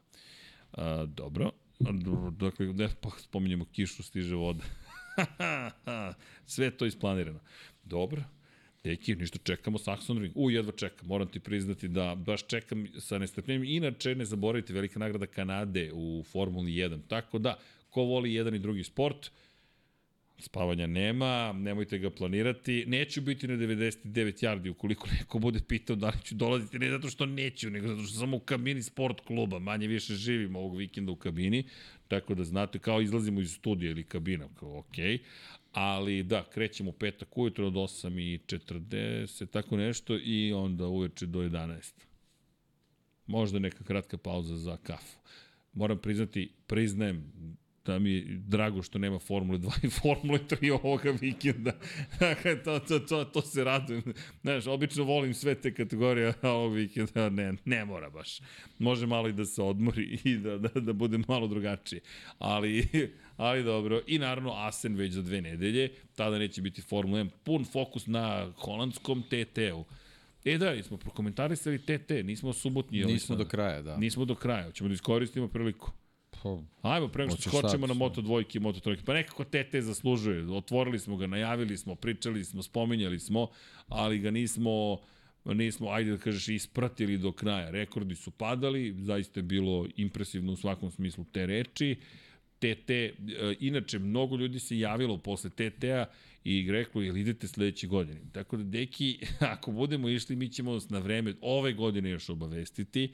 [0.72, 1.50] A, dobro,
[2.30, 4.64] dakle, ne pa spominjemo kišu, stiže voda.
[6.46, 7.40] Sve to isplanirano.
[7.84, 8.22] Dobro.
[8.84, 10.32] Deki, ništa čekamo Saxon Ring.
[10.36, 13.64] U, jedva čekam, moram ti priznati da baš čekam sa nestrpljenjem.
[13.64, 17.00] Inače, ne zaboravite, velika nagrada Kanade u Formuli 1.
[17.08, 17.58] Tako da,
[17.90, 19.30] ko voli jedan i drugi sport,
[20.38, 22.84] spavanja nema, nemojte ga planirati.
[22.86, 27.08] Neću biti na 99 yardi ukoliko neko bude pitao da li ću dolaziti, ne zato
[27.08, 31.12] što neću, nego zato što sam u kabini sport kluba, manje više živim ovog vikenda
[31.12, 31.64] u kabini,
[32.08, 35.18] tako da znate, kao izlazimo iz studija ili kabina, kao okej,
[35.72, 41.92] ali da, krećemo petak ujutro od 8.40, tako nešto, i onda uveče do 11.
[43.26, 45.18] Možda neka kratka pauza za kafu.
[45.72, 47.32] Moram priznati, priznajem,
[47.86, 51.72] da mi je drago što nema Formule 2 i Formule 3 ovoga vikenda.
[52.20, 54.02] Dakle, to, to, to, to se radujem.
[54.42, 58.40] Znaš, obično volim sve te kategorije, ovog vikenda ne, ne mora baš.
[58.78, 62.00] Može malo i da se odmori i da, da, da bude malo drugačije.
[62.38, 62.88] Ali,
[63.36, 64.00] ali dobro.
[64.06, 65.90] I naravno Asen već za dve nedelje.
[66.14, 67.28] Tada neće biti Formula 1.
[67.44, 69.84] Pun fokus na holandskom TT-u.
[70.44, 73.04] E da, smo prokomentarisali TT, nismo subotnji.
[73.04, 73.96] Nismo do kraja, da.
[73.96, 75.92] Nismo do kraja, ćemo da iskoristimo priliku.
[76.82, 79.02] Ajmo, prema što skočemo na Moto dvojke i Moto trojke.
[79.06, 80.52] Pa nekako TT zaslužuje.
[80.52, 83.48] Otvorili smo ga, najavili smo, pričali smo, spominjali smo,
[83.88, 84.98] ali ga nismo
[85.54, 87.70] nismo, ajde da kažeš, ispratili do kraja.
[87.70, 91.96] Rekordi su padali, zaista je bilo impresivno u svakom smislu te reči.
[92.58, 93.14] TT, e,
[93.60, 96.04] inače, mnogo ljudi se javilo posle TT-a
[96.44, 98.20] i reklo, jel idete sledeće godine?
[98.32, 99.18] Tako da, deki,
[99.54, 103.12] ako budemo išli, mi ćemo na vreme ove godine još obavestiti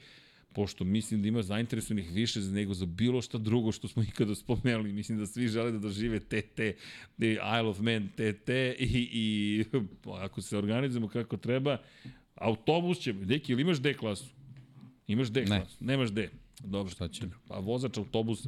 [0.53, 4.35] pošto mislim da ima zainteresovanih više za nego za bilo šta drugo što smo ikada
[4.35, 4.93] spomenuli.
[4.93, 6.59] Mislim da svi žele da dožive TT,
[7.17, 8.49] Isle of Man TT
[8.79, 9.63] i, i
[10.05, 11.77] ako se organizujemo kako treba,
[12.35, 14.25] autobus će, deki, ili imaš D klasu?
[15.07, 15.77] Imaš D klasu?
[15.79, 15.87] Ne.
[15.93, 16.29] Nemaš D.
[16.59, 16.91] Dobro.
[16.91, 17.23] Šta će?
[17.47, 18.47] Pa vozač autobus.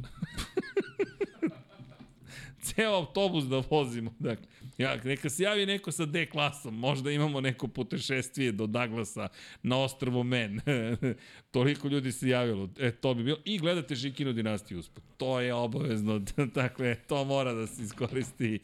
[2.66, 4.14] ceo autobus da vozimo.
[4.18, 4.46] Dakle,
[4.78, 9.28] ja, neka se javi neko sa D klasom, možda imamo neko putešestvije do Douglasa
[9.62, 10.60] na ostrvo Men.
[11.50, 12.70] Toliko ljudi se javilo.
[12.78, 13.38] E, to bi bilo.
[13.44, 15.04] I gledate Žikinu dinastiju uspod.
[15.16, 16.18] To je obavezno.
[16.54, 18.60] dakle, to mora da se iskoristi.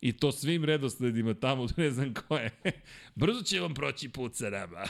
[0.00, 2.50] I to svim redosledima tamo, ne znam ko je.
[3.14, 4.84] Brzo će vam proći put sa nama.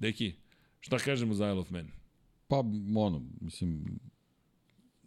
[0.00, 0.34] Deki,
[0.80, 1.88] šta kažemo za Isle of Man?
[2.48, 2.56] Pa,
[2.96, 3.98] ono, mislim,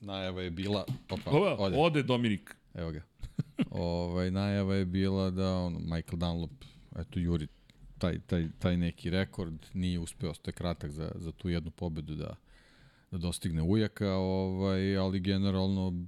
[0.03, 0.85] najava je bila...
[1.09, 1.77] Opa, Ova, ode.
[1.77, 2.55] ode Dominik.
[2.73, 3.01] Evo ga.
[3.71, 6.51] ovaj, najava je bila da on, Michael Dunlop,
[6.95, 7.47] eto, juri
[7.97, 12.35] taj, taj, taj neki rekord, nije uspeo, ostaje kratak za, za tu jednu pobedu da,
[13.11, 16.05] da dostigne ujaka, ovaj, ali generalno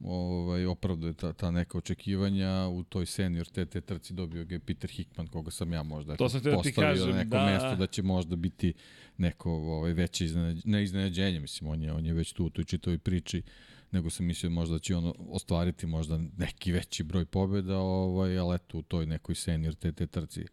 [0.00, 2.68] ovaj, opravduje ta, ta neka očekivanja.
[2.68, 6.28] U toj senior TT trci dobio ga je Peter Hickman, koga sam ja možda to
[6.28, 7.44] sam postavio ti kažem, na neko da.
[7.44, 8.72] mesto da će možda biti
[9.16, 12.64] neko ovaj, veće iznenađenje, ne iznenađenje, mislim, on je, on je već tu u toj
[12.64, 13.42] čitoj priči,
[13.90, 18.54] nego sam mislio možda da će on ostvariti možda neki veći broj pobjeda, ovaj, ali
[18.54, 20.44] eto u toj nekoj senior TT trci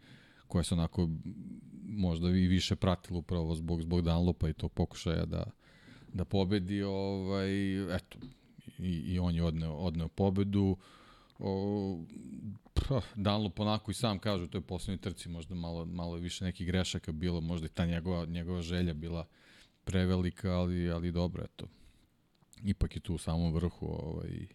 [0.48, 1.10] koja se onako
[1.84, 5.44] možda i više pratila upravo zbog, zbog Dunlopa i tog pokušaja da,
[6.14, 7.50] da pobedi, ovaj,
[7.96, 8.18] eto,
[8.80, 10.78] i, i on je odneo, odneo pobedu.
[11.40, 12.00] O,
[12.74, 16.68] pa, Dunlop onako i sam kaže u toj poslednjoj trci možda malo, malo više nekih
[16.68, 19.26] grešaka bilo, možda i ta njegova, njegova želja bila
[19.84, 21.68] prevelika, ali, ali dobro, eto.
[22.64, 24.48] Ipak je tu u samom vrhu ovaj,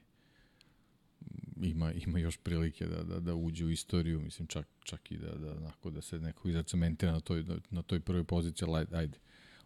[1.63, 5.31] ima, ima još prilike da, da, da uđe u istoriju, mislim čak, čak i da,
[5.31, 9.19] da, onako, da se neko izacementira na toj, na toj prvoj poziciji, ali ajde,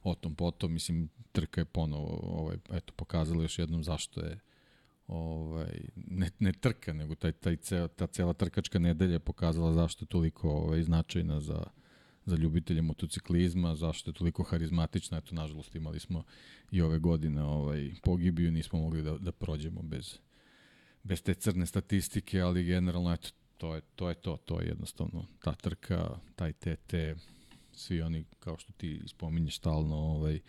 [0.05, 4.39] o tom potom, mislim, trka je ponovo, ovaj, eto, pokazala još jednom zašto je
[5.07, 10.05] ovaj, ne, ne trka, nego taj, taj ceo, ta cela trkačka nedelja je pokazala zašto
[10.05, 11.63] je toliko ovaj, značajna za,
[12.25, 16.25] za ljubitelje motociklizma, zašto je toliko harizmatična, eto, nažalost, imali smo
[16.71, 20.19] i ove godine ovaj, pogibiju, nismo mogli da, da prođemo bez,
[21.03, 25.27] bez te crne statistike, ali generalno, eto, to je to, je to, to je jednostavno
[25.43, 26.95] ta trka, taj TT,
[27.77, 30.41] svi oni, kao što ti spominješ stalno, ovaj,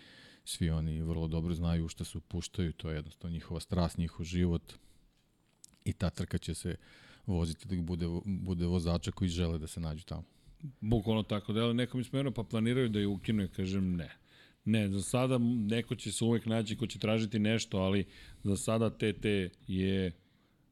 [0.45, 4.25] svi oni vrlo dobro znaju u šta se upuštaju, to je jednostavno njihova strast, njihov
[4.25, 4.73] život
[5.85, 6.75] i ta trka će se
[7.25, 10.23] voziti dok bude, bude vozača koji žele da se nađu tamo.
[10.81, 14.17] Bukvalno tako da je neko mi pa planiraju da je ukinu i kažem ne.
[14.65, 18.05] Ne, za sada neko će se uvek naći ko će tražiti nešto, ali
[18.43, 19.25] za sada TT
[19.67, 20.11] je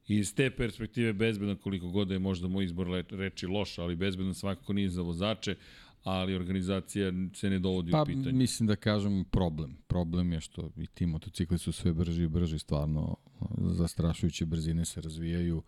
[0.08, 4.34] iz te perspektive bezbedan koliko god da je možda moj izbor reči loš, ali bezbedan
[4.34, 5.56] svakako nije za vozače,
[6.04, 8.24] ali organizacija se ne dovodi pa, u pitanje.
[8.24, 9.76] Pa mislim da kažem problem.
[9.86, 13.16] Problem je što i ti motocikli su sve brži i brži, stvarno
[13.58, 15.62] zastrašujuće brzine se razvijaju.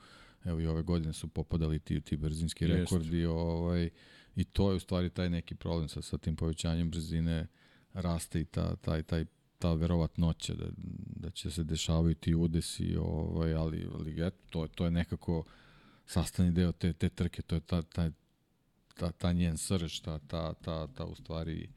[0.45, 2.75] Evo i ove godine su popadali ti, ti brzinski Jest.
[2.75, 3.25] rekordi.
[3.25, 3.91] Ovaj,
[4.37, 7.47] I to je u stvari taj neki problem sa, sa tim povećanjem brzine
[7.93, 9.25] raste i ta, taj, taj
[9.59, 10.65] ta verovatnoća da,
[11.17, 15.45] da će se dešavaju ti udesi, ovaj, ali, ali eto, to, to je nekako
[16.07, 18.11] sastavni deo te, te trke, to je ta, ta,
[18.99, 21.69] ta, ta njen srž, ta, ta, ta, ta u stvari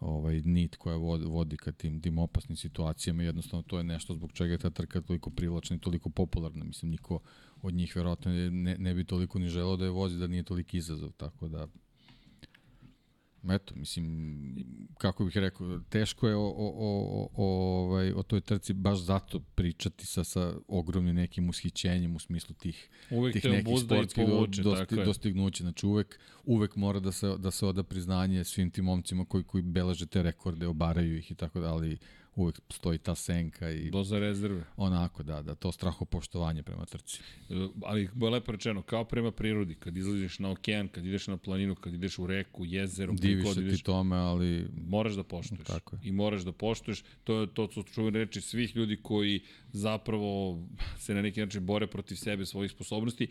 [0.00, 4.32] ovaj, nit koja vodi, vodi ka tim, tim opasnim situacijama jednostavno to je nešto zbog
[4.32, 6.64] čega je ta trka toliko privlačna i toliko popularna.
[6.64, 7.20] Mislim, niko
[7.62, 10.78] od njih verovatno ne, ne bi toliko ni želeo da je vozi da nije toliki
[10.78, 11.66] izazov, tako da
[13.50, 14.64] eto, mislim,
[14.98, 17.44] kako bih rekao, teško je o, o, o, o,
[17.84, 22.88] ovaj, o toj trci baš zato pričati sa, sa ogromnim nekim ushićenjem u smislu tih,
[23.10, 25.64] uvek tih nekih sportskih povuče, dosti, dostignuća.
[25.64, 29.62] Znači uvek, uvek mora da se, da se oda priznanje svim tim momcima koji, koji
[29.62, 31.98] beleže te rekorde, obaraju ih i tako da, ali
[32.38, 34.64] uvek stoji ta senka i doza rezerve.
[34.76, 37.20] Onako, da, da, to strahopoštovanje prema trci.
[37.50, 41.36] E, ali je lepo rečeno, kao prema prirodi, kad izlaziš na okean, kad ideš na
[41.36, 45.66] planinu, kad ideš u reku, jezero, diviš se ideš, ti tome, ali moraš da poštuješ.
[45.66, 46.00] Tako je.
[46.04, 47.04] I moraš da poštuješ.
[47.24, 49.40] To je to su čuvene reči svih ljudi koji
[49.72, 50.58] zapravo
[50.98, 53.28] se na neki način bore protiv sebe, svojih sposobnosti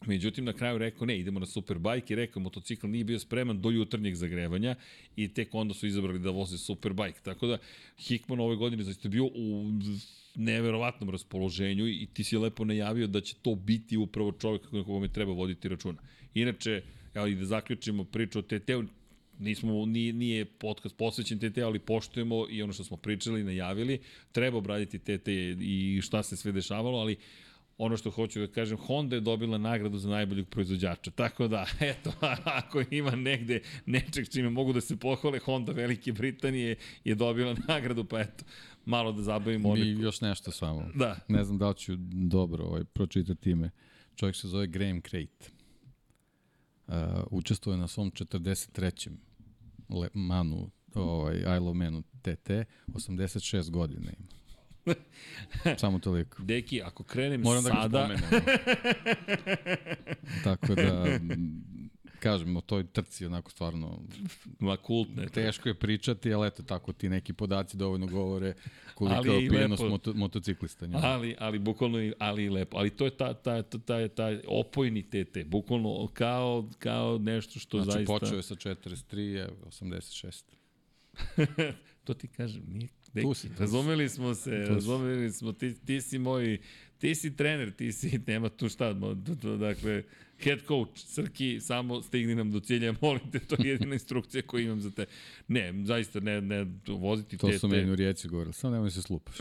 [0.06, 3.70] Međutim, na kraju rekao, ne, idemo na Superbike i rekao, motocikl nije bio spreman do
[3.70, 4.74] jutarnjeg zagrevanja
[5.16, 7.20] i tek onda su izabrali da voze Superbike.
[7.22, 7.58] Tako da,
[7.98, 9.64] Hickman ove godine zaista bio u
[10.36, 15.08] neverovatnom raspoloženju i ti si lepo najavio da će to biti upravo čovjek na kome
[15.08, 15.98] treba voditi računa.
[16.34, 16.82] Inače,
[17.14, 18.84] evo i da zaključimo priču o TT-u,
[19.38, 24.00] nismo, nije, nije podcast posvećen TT, ali poštujemo i ono što smo pričali, najavili,
[24.32, 25.28] treba obraditi TT
[25.60, 27.16] i šta se sve dešavalo, ali
[27.78, 31.10] ono što hoću da kažem, Honda je dobila nagradu za najboljeg proizvođača.
[31.10, 32.12] Tako da, eto,
[32.44, 38.04] ako ima negde nečeg čime mogu da se pohvale, Honda Velike Britanije je dobila nagradu,
[38.04, 38.44] pa eto,
[38.84, 39.80] malo da zabavimo one...
[39.80, 40.90] I još nešto samo.
[40.94, 41.18] Da.
[41.28, 43.70] Ne znam da li ću dobro ovaj, pročitati ime.
[44.14, 45.50] Čovjek se zove Graham Crate.
[46.86, 46.94] Uh,
[47.30, 49.10] učestvuje na svom 43.
[49.88, 52.50] Le, manu, ovaj, Isle of Manu TT,
[52.86, 54.45] 86 godina ima.
[55.80, 56.42] Samo toliko.
[56.42, 57.88] Deki, ako krenem Moram sada...
[57.88, 58.44] da ga spomenem.
[60.44, 61.18] Tako da,
[62.20, 64.02] kažem, o toj trci onako stvarno
[64.58, 65.26] Ma kultne.
[65.26, 68.54] Teško je pričati, ali eto tako ti neki podaci dovoljno govore
[68.94, 70.86] koliko je opijenost moto, motociklista.
[70.86, 71.00] Njima.
[71.02, 72.78] Ali, ali bukvalno ali i lepo.
[72.78, 75.46] Ali to je ta, ta, ta, ta, ta opojni TT.
[75.46, 78.12] Bukvalno kao, kao nešto što znači, zaista...
[78.12, 80.42] Znači počeo je sa 43, 86.
[82.04, 86.00] to ti kažem, nije Deki, tu si, razumeli smo se, tu razumeli smo, ti, ti
[86.00, 86.58] si moj,
[86.98, 88.92] ti si trener, ti si, nema tu šta,
[89.58, 90.02] dakle,
[90.38, 94.64] head coach, Srki, samo stigni nam do cilja, molim te, to je jedina instrukcija koju
[94.64, 95.06] imam za te.
[95.48, 97.52] Ne, zaista, ne, ne, voziti to te...
[97.52, 99.36] To su meni u rijeci govorili, samo nemoj se slupaš.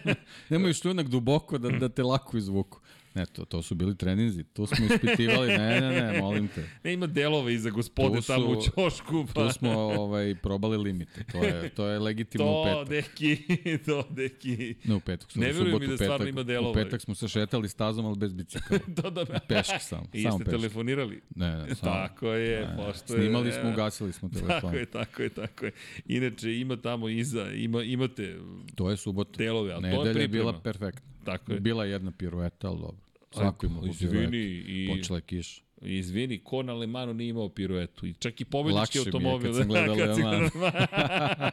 [0.50, 2.80] nemoj šljunak duboko da, da te lako izvuku.
[3.18, 6.64] Ne, to, to su bili treninzi, to smo ispitivali, ne, ne, ne, molim te.
[6.84, 9.26] Ne, ima delove iza gospode su, tamo u čošku.
[9.34, 9.46] Pa.
[9.46, 12.78] Tu smo ovaj, probali limite, to je, to je legitimno to, u petak.
[12.78, 13.38] To, deki,
[13.86, 14.74] to, deki.
[14.84, 16.70] Ne, u petak smo, ne u subotu, mi da stvarno ima delove.
[16.70, 18.78] U petak smo se šetali stazom, ali bez bicikla.
[19.02, 19.38] to da, da.
[19.48, 20.50] Peške samo, I samo peške.
[20.50, 21.20] telefonirali?
[21.34, 21.92] Ne, ne, samo.
[21.92, 23.20] Tako je, ne, pošto je.
[23.20, 24.60] Snimali smo, ugasili smo telefon.
[24.60, 25.72] Tako je, tako je, tako je.
[26.06, 28.36] Inače, ima tamo iza, ima, imate
[28.74, 29.36] To je subota.
[29.38, 30.42] delove, ali Nedelja to je priprema.
[30.42, 31.08] bila perfektna.
[31.24, 31.60] Tako je.
[31.60, 33.07] Bila je jedna pirueta, ali dobro.
[33.30, 34.88] Svako ima Izvini, i...
[34.96, 35.67] Počela je kiša.
[35.82, 38.06] Izvini, ko na Lemanu nije imao piruetu.
[38.06, 39.38] I čak i pobednički Lakše automobil.
[39.38, 40.50] mi je kad sam gledao Leman.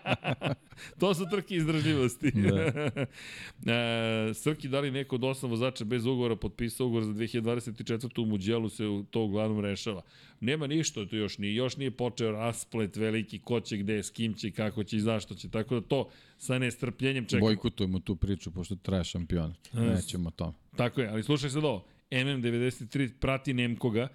[0.99, 2.31] to su trke izdržljivosti.
[2.31, 2.61] Da.
[3.73, 8.21] e, Srki, da li neko od osam vozača bez ugovora potpisao ugovor za 2024.
[8.21, 10.01] u Muđelu se to uglavnom rešava?
[10.39, 14.33] Nema ništa, to još nije, još nije počeo rasplet veliki ko će gde, s kim
[14.33, 15.49] će, kako će i zašto će.
[15.49, 17.45] Tako da to sa nestrpljenjem čekamo.
[17.45, 19.73] Bojkotujemo tu priču, pošto traje šampionat.
[19.73, 20.53] Nećemo to.
[20.75, 21.94] Tako je, ali slušaj sad ovo.
[22.11, 24.07] MM93 prati Nemkoga,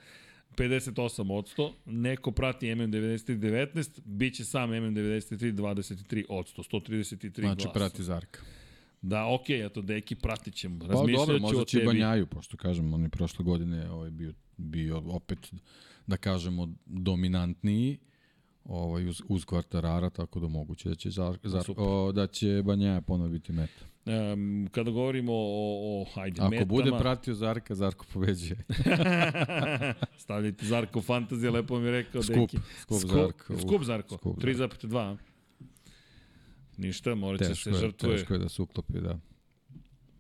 [0.56, 7.72] 58 odsto, neko prati MM93 19, bit će sam MM93 23 odsto, 133 znači, glasa.
[7.72, 8.40] prati Zarka.
[9.02, 10.78] Da, okej, okay, eto, deki, pratit ćemo.
[10.78, 11.80] Pa dobro, možda će.
[11.80, 15.52] Banjaju, pošto kažem, on je prošle godine ovaj, bio, bio opet,
[16.06, 17.98] da kažemo, dominantniji
[18.64, 23.00] ovaj, uz, uz kvartarara, tako da moguće da će, Zar, Zar, o, da će Banjaja
[23.00, 23.84] ponovo biti meta.
[24.10, 26.66] Um, kada govorimo o, o ajde, Ako metama...
[26.66, 28.56] bude pratio Zarka, Zarko pobeđuje.
[30.22, 32.22] Stavljajte Zarko Fantazija, lepo mi je rekao.
[32.22, 32.58] Skup, deki.
[32.80, 33.58] skup Zarko.
[33.58, 35.16] Skup Zarko, Skup 3,2.
[36.76, 38.16] Ništa, morat će se je, žrtvuje.
[38.16, 39.18] Teško je da se uklopi, da.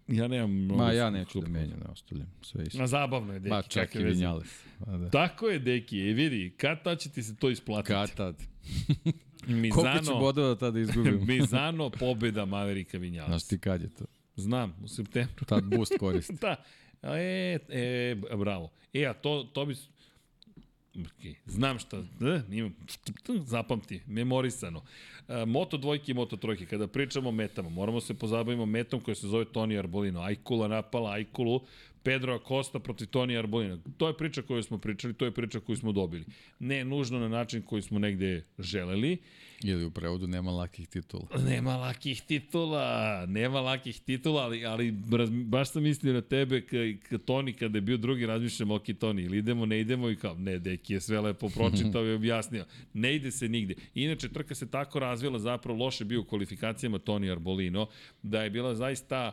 [0.08, 0.84] Ja nemam mnogo...
[0.84, 2.32] Ma ja neću da menjam, ne ostavljam.
[2.42, 2.78] Sve isto.
[2.78, 3.50] Na zabavno je, Deki.
[3.50, 4.64] Ma čak i Vinjales.
[4.86, 5.10] Da.
[5.10, 5.98] Tako je, Deki.
[5.98, 7.92] I vidi, kad tad će ti se to isplatiti?
[7.92, 8.36] Kad tad.
[9.46, 11.24] Mizano, Koliko će bodova tada izgubimo?
[11.24, 13.28] Mizano, pobeda Maverika Vinjales.
[13.28, 14.04] Znaš ti kad je to?
[14.36, 15.44] Znam, u septembru.
[15.44, 16.34] Tad boost koristi.
[16.42, 16.56] da.
[17.02, 18.70] E, e, bravo.
[18.92, 19.74] E, a to, to bi...
[20.94, 21.34] Okay.
[21.46, 22.74] Znam šta, da, imam,
[23.44, 24.82] zapamti, memorisano.
[25.28, 29.14] E, moto dvojke i moto trojke, kada pričamo o metama, moramo se pozabavimo metom koja
[29.14, 30.20] se zove Toni Arbolino.
[30.20, 31.60] Ajkula napala Ajkulu,
[32.02, 33.78] Pedro Acosta protiv Toni Arbolina.
[33.96, 36.24] To je priča koju smo pričali, to je priča koju smo dobili.
[36.58, 39.18] Ne nužno na način koji smo negde želeli.
[39.62, 41.26] Ili u prevodu nema lakih titula.
[41.48, 44.92] Nema lakih titula, nema lakih titula, ali, ali
[45.44, 46.76] baš sam mislio na tebe, ka,
[47.08, 50.34] ka Toni, kada je bio drugi, razmišljam, ok, Toni, ili idemo, ne idemo i kao,
[50.34, 52.64] ne, deki je sve lepo pročitao i objasnio.
[52.94, 53.74] Ne ide se nigde.
[53.94, 57.88] Inače, trka se tako razvila, zapravo loše bio u kvalifikacijama Toni Arbolino,
[58.22, 59.32] da je bila zaista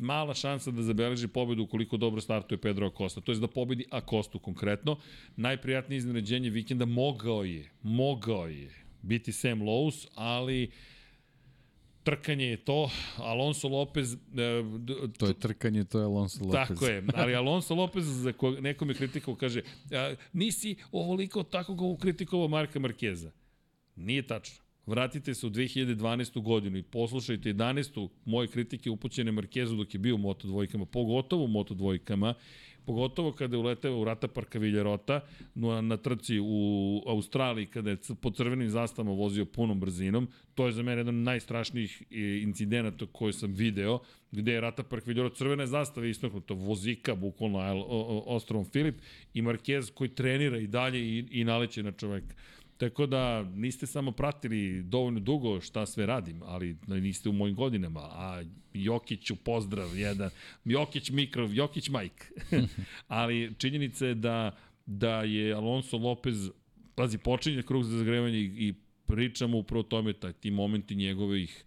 [0.00, 3.20] mala šansa da zabeleži pobedu ukoliko dobro startuje Pedro Acosta.
[3.20, 4.96] To je da pobedi Acostu konkretno.
[5.36, 8.70] Najprijatnije iznenađenje vikenda mogao je, mogao je
[9.02, 10.70] biti Sam Lowe's, ali
[12.02, 12.90] trkanje je to.
[13.16, 14.14] Alonso Lopez...
[14.14, 14.18] E,
[15.18, 16.68] to je trkanje, to je Alonso Lopez.
[16.68, 19.62] Tako je, ali Alonso Lopez, za kog nekom je kritikao, kaže,
[19.92, 23.30] a, nisi ovoliko tako ga ukritikovao Marka Markeza.
[23.96, 24.69] Nije tačno.
[24.86, 26.42] Vratite se u 2012.
[26.42, 28.08] godinu i poslušajte 11.
[28.24, 32.34] moje kritike upućene Markezu dok je bio u Moto dvojkama, pogotovo u Moto dvojkama,
[32.86, 35.20] pogotovo kada je uleteo u Rata Parka Viljarota
[35.54, 40.28] na, na trci u Australiji kada je po crvenim zastavama vozio punom brzinom.
[40.54, 42.02] To je za mene jedan od najstrašnijih
[42.42, 43.98] incidenata koje sam video,
[44.32, 47.84] gde je Rata Park Viljarot crvene zastave istaknuto vozika, bukvalno
[48.26, 48.94] Ostrovom Filip
[49.34, 52.34] i Marquez koji trenira i dalje i, i naleće na čoveka.
[52.80, 58.00] Tako da niste samo pratili dovoljno dugo šta sve radim, ali niste u mojim godinama.
[58.00, 58.42] A
[58.74, 60.30] Jokiću pozdrav, jedan
[60.64, 62.24] Jokić mikro, Jokić Mike.
[63.08, 66.50] ali činjenica je da, da je Alonso Lopez,
[66.94, 68.74] pazi, počinje krug za zagrevanje i, i
[69.06, 71.64] pričamo upravo o tome, taj, ti momenti njegovih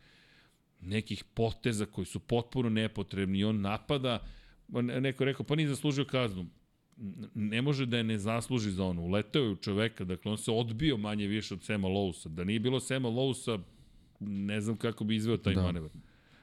[0.81, 4.19] nekih poteza koji su potpuno nepotrebni i on napada,
[5.01, 6.45] neko je rekao, pa nije zaslužio kaznu
[7.33, 9.01] ne može da je ne zasluži za ono.
[9.01, 12.29] Uleteo je u čoveka, dakle on se odbio manje više od Sema Lousa.
[12.29, 13.59] Da nije bilo Sema Lousa,
[14.19, 15.61] ne znam kako bi izveo taj da.
[15.61, 15.89] manevar.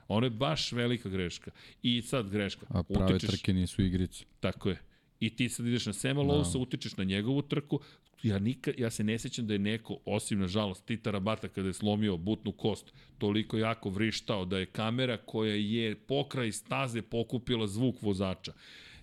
[0.09, 1.51] Ono je baš velika greška.
[1.82, 2.66] I sad greška.
[2.68, 4.24] A prave utičeš, trke nisu igrice.
[4.40, 4.81] Tako je.
[5.20, 6.59] I ti sad ideš na Sema Lousa, da.
[6.59, 7.81] utičeš na njegovu trku.
[8.22, 11.72] Ja, nikad, ja se ne sećam da je neko, osim nažalost Tita Rabata kada je
[11.72, 18.02] slomio butnu kost, toliko jako vrištao da je kamera koja je pokraj staze pokupila zvuk
[18.02, 18.52] vozača.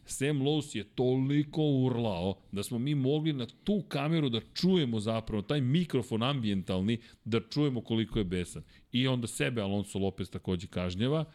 [0.07, 5.41] Sam Lowe's je toliko urlao da smo mi mogli na tu kameru da čujemo zapravo,
[5.41, 8.63] taj mikrofon ambientalni, da čujemo koliko je besan.
[8.91, 11.25] I onda sebe Alonso Lopez takođe kažnjava.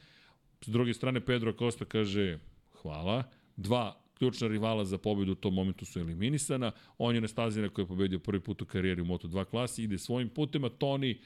[0.65, 2.39] S druge strane, Pedro Acosta kaže,
[2.83, 3.23] hvala.
[3.57, 6.73] Dva ključna rivala za pobedu u tom momentu su eliminisana.
[6.99, 9.99] On je na stazi na je pobedio prvi put u karijeri u Moto2 klasi, ide
[9.99, 11.19] svojim putem, a Toni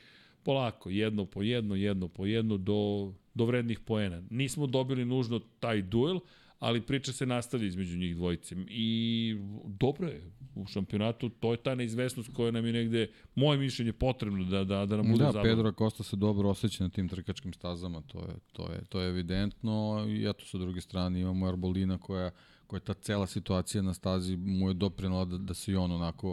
[0.43, 4.23] polako, jedno po jedno, jedno po jedno do, do vrednih poena.
[4.31, 6.21] Nismo dobili nužno taj duel,
[6.59, 8.57] ali priča se nastavlja između njih dvojice.
[8.69, 13.93] I dobro je u šampionatu, to je ta neizvesnost koja nam je negde, moje mišljenje,
[13.93, 15.51] potrebno da, da, da nam bude da, zabavno.
[15.51, 19.09] Pedro Costa se dobro osjeća na tim trkačkim stazama, to je, to je, to je
[19.09, 20.07] evidentno.
[20.09, 22.31] I eto, sa druge strane imamo Arbolina koja,
[22.67, 26.33] koja ta cela situacija na stazi mu je doprinala da, da se i on onako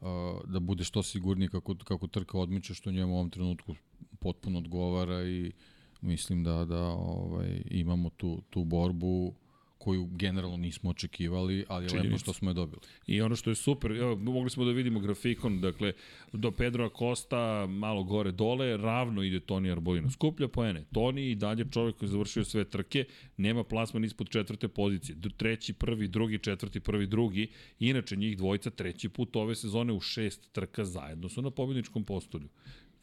[0.00, 0.06] uh,
[0.44, 3.74] da bude što sigurniji kako, kako trka odmiče, što njemu u ovom trenutku
[4.20, 5.52] potpuno odgovara i
[6.00, 9.34] mislim da da ovaj imamo tu tu borbu
[9.82, 12.80] koju generalno nismo očekivali, ali je lepo što smo je dobili.
[13.06, 15.92] I ono što je super, evo, mogli smo da vidimo grafikon, dakle,
[16.32, 20.10] do Pedro Acosta malo gore dole, ravno ide Toni Arbolino.
[20.10, 20.84] Skuplja poene.
[20.92, 23.04] Toni i dalje čovjek koji je završio sve trke,
[23.36, 25.16] nema plasman ispod četvrte pozicije.
[25.36, 27.50] Treći, prvi, drugi, četvrti, prvi, drugi.
[27.78, 32.48] Inače, njih dvojica treći put ove sezone u šest trka zajedno su na pobjedničkom postolju.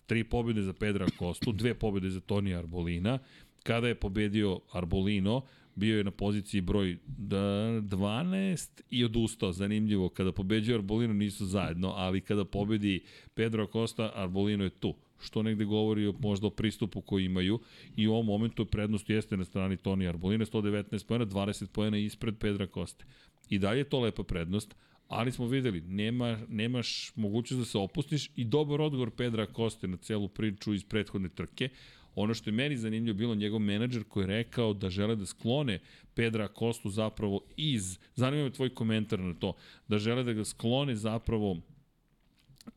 [0.05, 3.19] Tri pobjede za Pedra Acostu, dve pobjede za Toni Arbolina.
[3.63, 5.41] Kada je pobedio Arbolino,
[5.79, 12.21] bio je na poziciji broj 12 i odustao, zanimljivo, kada pobeđuje Arbolino nisu zajedno, ali
[12.21, 13.03] kada pobedi
[13.33, 17.59] Pedro Acosta, Arbolino je tu što negde govori o, možda o pristupu koji imaju
[17.95, 22.37] i u ovom momentu prednost jeste na strani Toni Arbolina, 119 pojena, 20 pojena ispred
[22.37, 23.05] Pedra Koste.
[23.49, 24.75] I dalje je to lepa prednost,
[25.07, 29.97] ali smo videli, nema, nemaš mogućnost da se opustiš i dobar odgovor Pedra Koste na
[29.97, 31.69] celu priču iz prethodne trke,
[32.15, 35.79] Ono što je meni zanimljivo bilo njegov menadžer koji je rekao da žele da sklone
[36.13, 39.53] Pedra Kostu zapravo iz, zanima me tvoj komentar na to,
[39.87, 41.57] da žele da ga sklone zapravo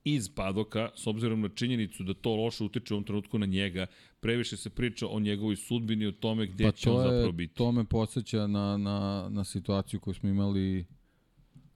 [0.05, 3.87] iz padoka, s obzirom na činjenicu da to loše utiče u ovom trenutku na njega,
[4.21, 7.55] previše se priča o njegovoj sudbini, o tome gde pa će on zapravo biti.
[7.55, 10.87] To me podsjeća na, na, na situaciju koju smo imali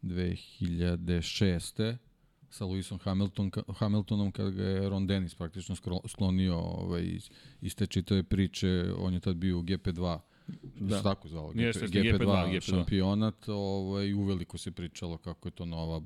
[0.03, 1.97] 2006
[2.51, 5.77] sa Lewisom Hamilton, Hamiltonom kada ga je Ron Dennis praktično
[6.09, 10.19] sklonio ovaj, iz, iz te čitave priče, on je tad bio u GP2
[10.81, 10.97] da.
[10.97, 15.53] se tako zvalo, GP, Jeste, GP2, GP2, GP2 šampionat, ovaj, uveliko se pričalo kako je
[15.53, 16.01] to nova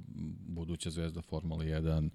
[0.46, 2.10] buduća zvezda Formula 1,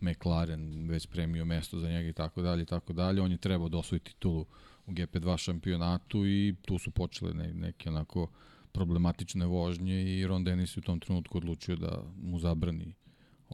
[0.00, 3.22] McLaren već premio mesto za njega i tako dalje i tako dalje.
[3.22, 4.46] On je trebao da osvoji titulu
[4.86, 8.30] u GP2 šampionatu i tu su počele ne, neke onako
[8.72, 12.94] problematične vožnje i Ron Dennis u tom trenutku odlučio da mu zabrani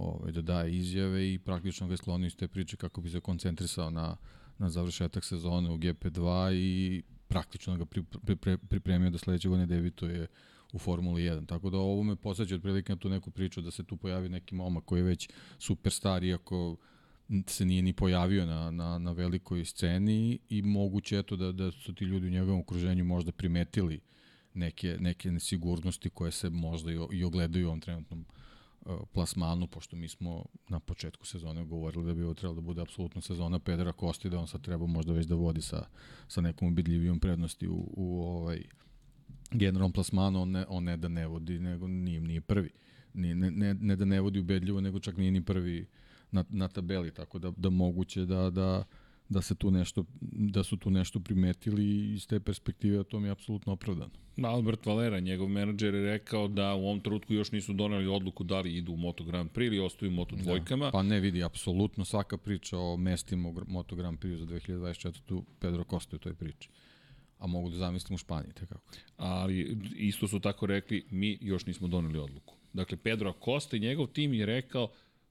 [0.00, 3.20] ovaj, da daje izjave i praktično ga je sklonio iz te priče kako bi se
[3.20, 4.16] koncentrisao na,
[4.58, 9.66] na završetak sezone u GP2 i praktično ga pri, pri, pri, pripremio da sledeće godine
[9.66, 10.26] debituje
[10.72, 11.46] u Formuli 1.
[11.46, 14.54] Tako da ovo me posjeća otprilike na tu neku priču da se tu pojavi neki
[14.54, 15.28] momak koji je već
[15.58, 16.76] superstar iako
[17.46, 21.94] se nije ni pojavio na, na, na velikoj sceni i moguće eto da, da su
[21.94, 24.00] ti ljudi u njegovom okruženju možda primetili
[24.54, 28.39] neke, neke nesigurnosti koje se možda i, i ogledaju u ovom trenutnom E,
[29.12, 33.20] plasmanu, pošto mi smo na početku sezone govorili da bi ovo trebalo da bude apsolutno
[33.20, 35.86] sezona Pedra Kosti, da on sad treba možda već da vodi sa,
[36.28, 38.62] sa nekom ubedljivijom prednosti u, u ovaj
[39.50, 42.70] generalnom plasmanu, on ne, on ne da ne vodi, nego nije, nije prvi.
[43.14, 45.86] Nije, ne, ne, ne da ne vodi ubedljivo, nego čak nije ni prvi
[46.30, 48.84] na, na tabeli, tako da, da moguće da, da,
[49.30, 53.32] da se tu nešto da su tu nešto primetili iz te perspektive, to mi je
[53.32, 54.10] apsolutno opravdano.
[54.42, 58.60] Albert Valera, njegov menadžer je rekao da u ovom trenutku još nisu doneli odluku da
[58.60, 60.42] li idu u Moto Grand Prix ili ostaju u Moto da.
[60.42, 60.84] dvojkama.
[60.84, 65.42] Da, pa ne vidi, apsolutno svaka priča o mestima u Moto Grand Prix za 2024.
[65.58, 66.68] Pedro Costa u toj priči
[67.40, 68.92] a mogu da zamislim u Španiji, te kako.
[69.16, 72.54] Ali isto su tako rekli, mi još nismo doneli odluku.
[72.72, 74.90] Dakle, Pedro Costa i njegov tim je rekao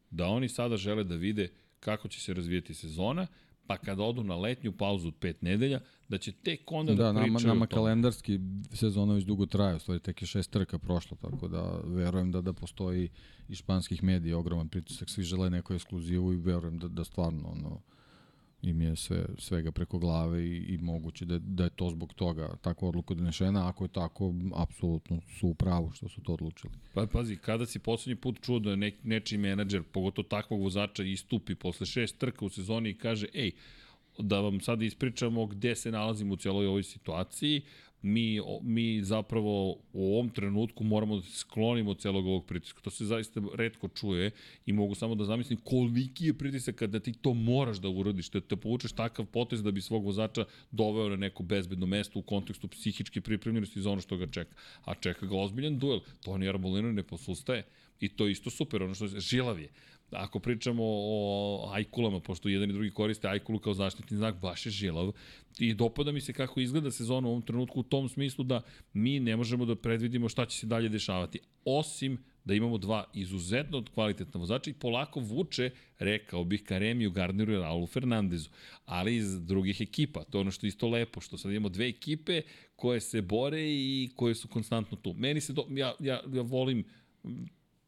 [0.09, 1.49] da oni sada žele da vide
[1.79, 3.27] kako će se razvijeti sezona,
[3.69, 7.13] pa kada odu na letnju pauzu od pet nedelja, da će tek onda da, da
[7.13, 8.39] pričaju nama, nama kalendarski
[8.73, 12.53] sezona već dugo traje, stvari tek je šest trka prošlo, tako da verujem da da
[12.53, 13.09] postoji
[13.49, 17.81] i španskih medija ogroman pritisak, svi žele neku ekskluzivu i verujem da, da stvarno ono,
[18.61, 22.55] im je sve, svega preko glave i, i moguće da, da je to zbog toga
[22.61, 26.73] takva odluka donešena, ako je tako, apsolutno su u pravu što su to odlučili.
[26.93, 31.55] Pa pazi, kada si poslednji put čuo da ne, nečiji menadžer, pogotovo takvog vozača, istupi
[31.55, 33.51] posle šest trka u sezoni i kaže, ej,
[34.17, 37.61] da vam sad ispričamo gde se nalazimo u celoj ovoj situaciji,
[38.01, 42.81] mi, mi zapravo u ovom trenutku moramo da se sklonimo od celog ovog pritiska.
[42.81, 44.31] To se zaista redko čuje
[44.65, 48.41] i mogu samo da zamislim koliki je pritisak kada ti to moraš da uradiš, da
[48.41, 52.67] te povučeš takav potez da bi svog vozača doveo na neko bezbedno mesto u kontekstu
[52.67, 54.55] psihičke pripremljenosti za ono što ga čeka.
[54.85, 55.99] A čeka ga ozbiljan duel.
[56.23, 57.65] Toni Arbolino ne posustaje
[57.99, 59.69] i to je isto super, ono što je žilav je.
[60.11, 64.71] Ako pričamo o ajkulama, pošto jedan i drugi koriste ajkulu kao zaštitni znak, baš je
[64.71, 65.11] žilav.
[65.59, 68.61] I dopada mi se kako izgleda sezona u ovom trenutku u tom smislu da
[68.93, 71.39] mi ne možemo da predvidimo šta će se dalje dešavati.
[71.65, 75.69] Osim da imamo dva izuzetno kvalitetna vozača i polako vuče,
[75.99, 78.49] rekao bih, ka Remiju Gardneru i Raulu Fernandezu,
[78.85, 80.23] ali iz drugih ekipa.
[80.23, 82.41] To je ono što je isto lepo, što sad imamo dve ekipe
[82.75, 85.13] koje se bore i koje su konstantno tu.
[85.13, 86.83] Meni se, do, ja, ja, ja volim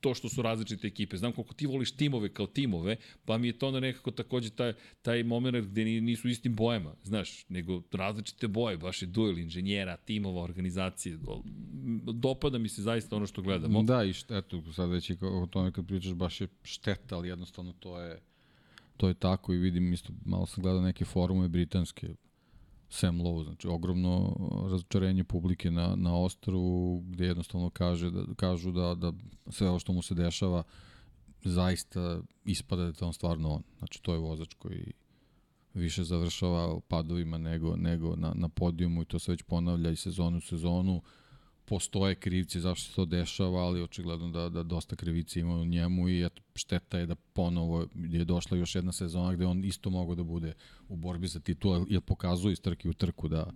[0.01, 1.17] to što su različite ekipe.
[1.17, 2.95] Znam koliko ti voliš timove kao timove,
[3.25, 7.49] pa mi je to onda nekako takođe taj, taj moment gde nisu istim bojama, znaš,
[7.49, 11.17] nego različite boje, baš je duel inženjera, timova, organizacije.
[12.13, 13.83] Dopada mi se zaista ono što gledamo.
[13.83, 17.27] Da, i šta, eto, sad već i o tome kad pričaš, baš je šteta, ali
[17.27, 18.21] jednostavno to je
[19.01, 22.09] to je tako i vidim isto, malo sam gledao neke forume britanske,
[22.93, 28.95] Sam Lowe, znači ogromno razočarenje publike na, na ostrovu gde jednostavno kaže da, kažu da,
[28.95, 29.13] da
[29.49, 30.63] sve ovo što mu se dešava
[31.43, 33.63] zaista ispada da je on stvarno on.
[33.77, 34.91] Znači to je vozač koji
[35.73, 40.37] više završava padovima nego, nego na, na podijumu i to se već ponavlja i sezonu
[40.37, 41.01] u sezonu.
[41.71, 46.09] Postoje krivci zašto se to dešava, ali očigledno da, da dosta krivice ima u njemu
[46.09, 50.15] i eto, šteta je da ponovo je došla još jedna sezona gde on isto mogo
[50.15, 50.53] da bude
[50.89, 53.51] u borbi za titul, jer pokazuje iz trke u trku da,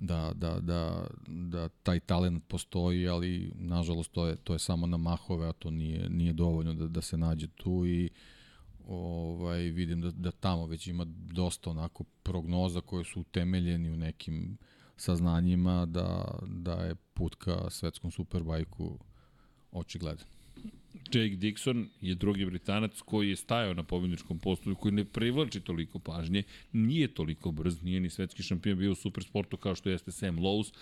[0.00, 4.96] da, da, da, da taj talent postoji, ali nažalost to je, to je samo na
[4.96, 8.10] mahove, a to nije, nije dovoljno da, da se nađe tu i
[8.88, 14.58] ovaj, vidim da, da tamo već ima dosta onako prognoza koje su utemeljeni u nekim
[14.98, 18.98] saznanjima da, da je put ka svetskom superbajku
[19.72, 20.26] očigledan.
[21.12, 25.98] Jake Dixon je drugi Britanac koji je stajao na pobjedničkom postoju, koji ne privlači toliko
[25.98, 26.42] pažnje,
[26.72, 30.72] nije toliko brz, nije ni svetski šampion bio u supersportu kao što jeste Sam Lowe's,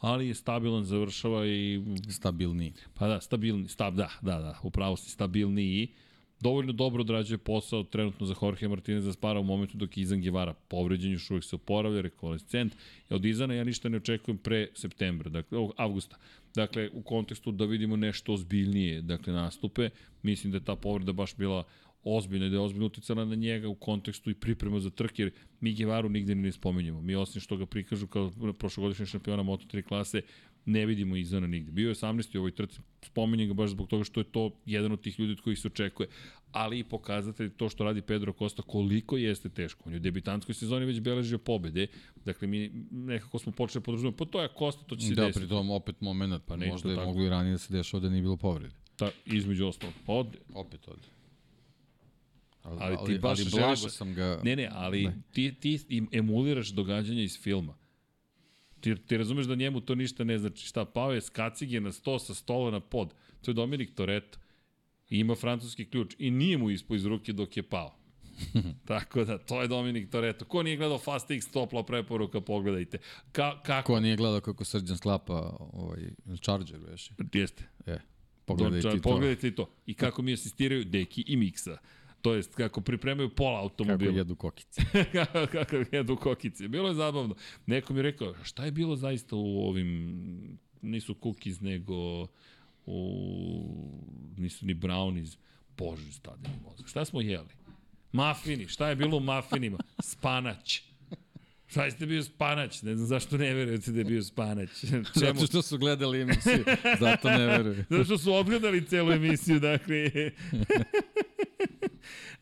[0.00, 1.82] ali je stabilan, završava i...
[2.10, 2.72] Stabilniji.
[2.94, 5.88] Pa da, stabilni, stab, da, da, da, upravo si stabilniji
[6.44, 10.20] dovoljno dobro odrađuje posao trenutno za Jorge Martinez da spara u momentu dok je Izan
[10.20, 12.76] Gevara povređen, još uvijek se oporavlja, rekolescent.
[13.10, 16.16] Od Izana ja ništa ne očekujem pre septembra, dakle, avgusta.
[16.54, 19.90] Dakle, u kontekstu da vidimo nešto ozbiljnije, dakle, nastupe.
[20.22, 21.64] Mislim da je ta povreda baš bila
[22.04, 25.30] ozbiljna, da je ozbiljno uticala na njega u kontekstu i priprema za trk, jer
[25.60, 27.00] mi Gevaru nigde ne spomenjamo.
[27.00, 30.22] Mi osim što ga prikažu kao prošlogodišnji šampiona Moto3 klase,
[30.66, 31.72] ne vidimo Izana nigde.
[31.72, 32.36] Bio je 18.
[32.36, 35.32] u ovoj trci, spominjem ga baš zbog toga što je to jedan od tih ljudi
[35.32, 36.08] od kojih se očekuje,
[36.52, 39.82] ali i pokazatelj to što radi Pedro Costa koliko jeste teško.
[39.86, 41.86] On je u debitanskoj sezoni već beležio pobede,
[42.24, 45.26] dakle mi nekako smo počeli da podržavati, pa to je Costa, to će se da,
[45.26, 45.40] desiti.
[45.40, 48.22] Da, pritom opet moment, pa možda je moglo i ranije da se dešava da nije
[48.22, 48.74] bilo povrede.
[48.96, 49.92] Ta, između ostalo.
[50.06, 50.36] Od...
[50.54, 51.08] Opet ode.
[52.62, 53.92] Ali, ali, ti baš ali blago želiš...
[53.92, 54.40] sam ga...
[54.44, 55.22] Ne, ne, ali ne.
[55.32, 57.74] Ti, ti emuliraš događanja iz filma.
[58.84, 60.66] Ti, ti razumeš da njemu to ništa ne znači.
[60.66, 63.14] Šta, pao je s kacige na sto, sa stola na pod.
[63.42, 64.38] To je Dominik Toretto.
[65.10, 66.14] I ima francuski ključ.
[66.18, 67.96] I nije mu ispo iz ruke dok je pao.
[68.88, 70.44] Tako da, to je Dominik Toretto.
[70.44, 72.98] Ko nije gledao Fast X, topla preporuka, pogledajte.
[73.32, 73.86] Ka, kako?
[73.86, 76.02] Ko nije gledao kako Srđan sklapa ovaj,
[76.42, 77.10] Charger, veš?
[77.32, 77.64] Jeste.
[77.86, 78.00] Je.
[78.44, 79.10] Pogledajte Don, i to.
[79.10, 79.70] Pogledajte i to.
[79.86, 81.78] I kako mi asistiraju Deki i Miksa.
[82.24, 84.10] To jest kako pripremaju pola automobila.
[84.10, 84.82] Kako jedu kokice.
[85.52, 86.68] kako jedu kokice.
[86.68, 87.34] Bilo je zabavno.
[87.66, 92.26] Neko mi je rekao, šta je bilo zaista u ovim, nisu cookies, nego
[92.86, 93.00] u,
[94.36, 95.36] nisu ni brownies.
[95.76, 96.88] Bože, mi mozak.
[96.88, 97.48] Šta smo jeli?
[98.12, 98.68] Mafini.
[98.68, 99.78] Šta je bilo u mafinima?
[100.02, 100.82] Spanać.
[101.66, 102.82] Šta ste bio spanać?
[102.82, 104.70] Ne znam zašto ne verujete da je bio spanać.
[104.90, 105.04] Čemu?
[105.14, 106.64] Zato što su gledali emisiju,
[107.00, 107.84] zato ne veruju.
[107.90, 110.10] Zato što su odgledali celu emisiju, dakle.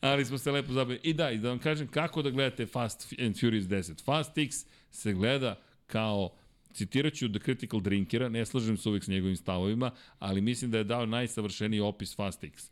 [0.03, 1.01] Ali smo se lepo zabavili.
[1.03, 4.05] I da, i da vam kažem kako da gledate Fast and Furious 10.
[4.05, 6.31] Fast X se gleda kao
[6.73, 10.79] citirat ću The Critical Drinkera, ne slažem se uvijek s njegovim stavovima, ali mislim da
[10.79, 12.71] je dao najsavršeniji opis Fast X.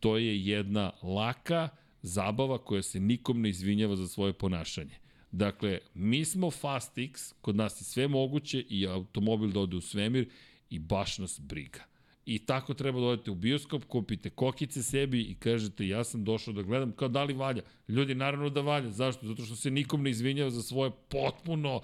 [0.00, 1.68] To je jedna laka
[2.02, 4.98] zabava koja se nikom ne izvinjava za svoje ponašanje.
[5.32, 9.80] Dakle, mi smo Fast X, kod nas je sve moguće i automobil da ode u
[9.80, 10.28] svemir
[10.70, 11.89] i baš nas briga.
[12.26, 16.54] I tako treba da odete u bioskop, kupite kokice sebi i kažete ja sam došao
[16.54, 17.62] da gledam kao da li valja.
[17.88, 18.90] Ljudi naravno da valja.
[18.90, 19.26] Zašto?
[19.26, 21.80] Zato što se nikom ne izvinjava za svoje potpuno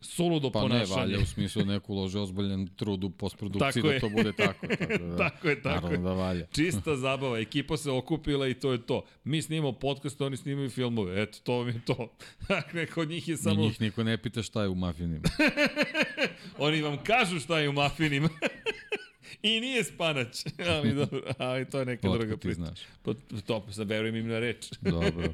[0.00, 0.94] suludo pa ponašanje.
[0.94, 4.32] Pa ne valja u smislu da neko ulože ozbiljan trud u postprodukciji da to bude
[4.32, 4.66] tako.
[4.66, 6.14] Tako, da, tako je, tako naravno je.
[6.14, 6.46] da valja.
[6.56, 9.04] Čista zabava, ekipa se okupila i to je to.
[9.24, 11.22] Mi snimamo podcast, oni snimaju filmove.
[11.22, 12.12] Eto, to mi je to.
[12.48, 13.60] Dakle, kod njih je samo...
[13.60, 15.28] I njih niko ne pita šta je u mafinima.
[16.58, 18.28] oni vam kažu šta je u mafinima.
[19.42, 20.44] I nije spanać,
[20.76, 22.54] ali dobro, ali to je neka Otko druga priča.
[22.54, 22.80] znaš.
[23.02, 23.14] Pa
[23.46, 24.70] to, sad verujem im na reč.
[24.80, 25.32] Dobro.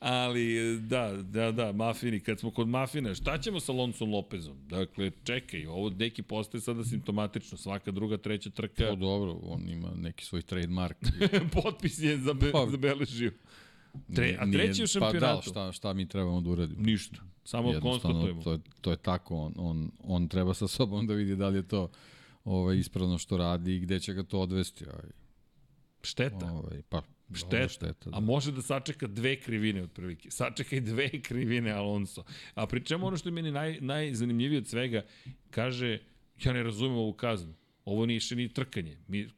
[0.00, 4.56] Ali, da, da, da, mafini, kad smo kod mafina, šta ćemo sa Lonsom Lopezom?
[4.68, 8.86] Dakle, čekaj, ovo neki postaje sada simptomatično, svaka druga, treća trka.
[8.88, 10.96] Pa dobro, on ima neki svoj trademark.
[11.52, 13.32] Potpis je zabe, Pa, zabeležio.
[14.14, 15.20] Tre, a treći u šampionatu.
[15.20, 16.82] Pa da, šta, šta mi trebamo da uradimo?
[16.82, 17.16] Ništa.
[17.44, 18.42] Samo konstatujemo.
[18.42, 21.58] To je, to je tako, on, on, on treba sa sobom da vidi da li
[21.58, 21.90] je to
[22.44, 24.84] ovaj, ispravno što radi i gde će ga to odvesti.
[24.84, 25.10] Ovaj.
[26.02, 26.52] Šteta.
[26.52, 27.68] Ovaj, pa, Šteta.
[27.68, 28.16] Šteta da.
[28.16, 30.30] A može da sačeka dve krivine otprilike.
[30.30, 32.24] Sačeka i dve krivine Alonso.
[32.54, 35.02] A pri čemu ono što je meni naj, najzanimljivije od svega,
[35.50, 35.98] kaže,
[36.44, 37.54] ja ne razumem ovu kaznu.
[37.84, 38.98] Ovo nije še ni trkanje.
[39.08, 39.28] Mi,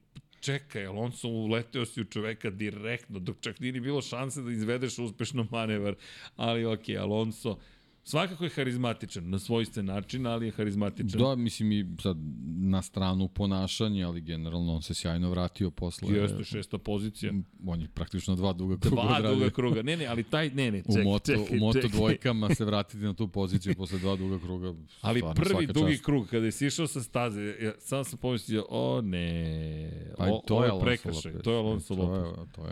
[0.41, 4.99] čekaj, Alonso uleteo si u čoveka direktno, dok čak nije ni bilo šanse da izvedeš
[4.99, 5.95] uspešno manevar.
[6.37, 7.59] Ali ok, Alonso,
[8.07, 11.21] svakako je harizmatičan na svojstven način, ali je harizmatičan.
[11.21, 12.17] Da, mislim i sad
[12.59, 16.17] na stranu ponašanja, ali generalno on se sjajno vratio posle.
[16.17, 17.33] Jeste šesta pozicija.
[17.67, 19.35] On je praktično dva duga kruga Dva odradio.
[19.35, 19.83] duga kruga.
[19.83, 21.91] Ne, ne, ali taj, ne, ne, čekaj, u moto, čekaj, u moto čekaj.
[21.91, 24.75] dvojkama se vratiti na tu poziciju posle dva duga kruga.
[25.01, 26.05] Ali stvarno, prvi dugi čast.
[26.05, 30.55] krug, kada je sišao sa staze, ja, sam sam pomislio, o ne, Pa o, to
[30.55, 32.39] ovo je je prekršaj, to je Alonso to Lopez.
[32.39, 32.67] Je, to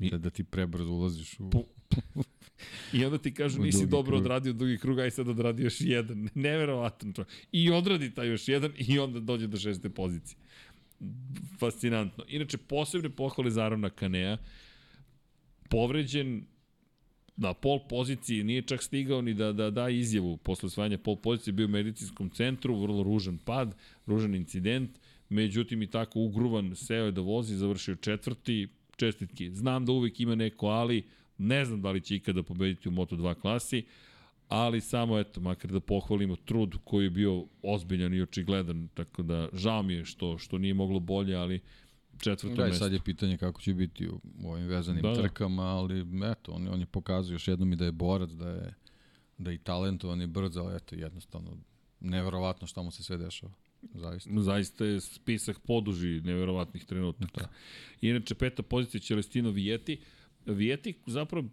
[0.00, 1.50] je, da, da ti prebrzo ulaziš u...
[2.92, 4.20] I onda ti kažu nisi dobro krug.
[4.20, 6.28] odradio dugi krug, aj sad odradi još jedan.
[6.34, 7.24] Neverovatno to.
[7.52, 10.38] I odradi taj još jedan i onda dođe do šeste pozicije.
[11.58, 12.24] Fascinantno.
[12.28, 14.38] Inače, posebne pohvale za Arona Kanea.
[15.68, 16.44] Povređen
[17.36, 21.52] na pol poziciji, nije čak stigao ni da, da da izjavu posle osvajanja pol pozicije,
[21.52, 24.90] bio u medicinskom centru, vrlo ružan pad, ružan incident,
[25.28, 29.50] međutim i tako ugruvan seo je da vozi, završio četvrti, čestitki.
[29.54, 31.04] Znam da uvek ima neko ali,
[31.40, 33.84] ne znam da li će ikada pobediti u Moto2 klasi,
[34.48, 39.48] ali samo eto, makar da pohvalimo trud koji je bio ozbiljan i očigledan, tako da
[39.52, 41.60] žao mi je što, što nije moglo bolje, ali
[42.18, 42.78] četvrto Da, mesto.
[42.78, 46.52] sad je pitanje kako će biti u, u ovim vezanim Da, da, trkama, ali eto,
[46.52, 48.74] on, on je pokazao još jednom i da je borac, da je,
[49.38, 51.56] da je talentovan i brz, ali eto, jednostavno,
[52.00, 53.52] neverovatno šta mu se sve dešava.
[53.94, 54.30] Zaista.
[54.40, 57.40] Zaista je spisak poduži neverovatnih trenutaka.
[57.40, 57.48] Da.
[58.00, 60.00] Inače, peta pozicija Celestino Vijeti.
[60.46, 61.48] Vijeti zapravo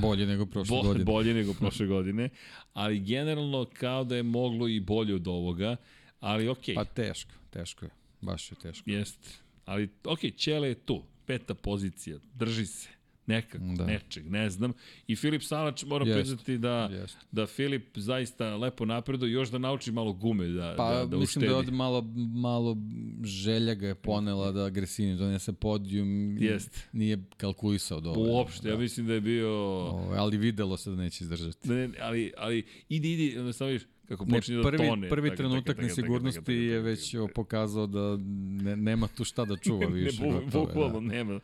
[0.00, 1.04] Bolje nego prošle Bo, godine.
[1.04, 2.28] Bolje nego prošle godine,
[2.72, 5.76] ali generalno kao da je moglo i bolje od ovoga,
[6.20, 6.74] ali okej.
[6.74, 6.76] Okay.
[6.76, 7.90] Pa teško, teško je.
[8.20, 8.90] Baš je teško.
[8.90, 9.28] Jeste.
[9.64, 11.02] Ali okej, okay, Čele je tu.
[11.26, 12.18] Peta pozicija.
[12.34, 12.88] Drži se
[13.26, 13.86] nekako, da.
[13.86, 14.72] nečeg, ne znam.
[15.06, 17.16] I Filip Salač, moram Jest, priznati da, jest.
[17.32, 21.22] da Filip zaista lepo napreduje, još da nauči malo gume, da, pa, da, da mislim
[21.22, 21.46] uštedi.
[21.46, 22.02] da je ovde malo,
[22.34, 22.76] malo
[23.24, 26.38] želja ga je ponela da agresivni donese podijum.
[26.40, 26.88] Jest.
[26.92, 28.32] Nije kalkulisao dovoljno.
[28.32, 29.50] Uopšte, ja mislim da je bio...
[29.86, 31.68] O, ali videlo se da neće izdržati.
[31.68, 35.08] Ne, ne, ali, ali idi, idi, onda samo viš kako ne, počinje prvi, da tone.
[35.08, 38.16] Prvi trenutak nesigurnosti je već pokazao da
[38.62, 40.22] ne, nema tu šta da čuva više.
[40.22, 41.06] ne, bu, bukvalno da.
[41.06, 41.40] nema.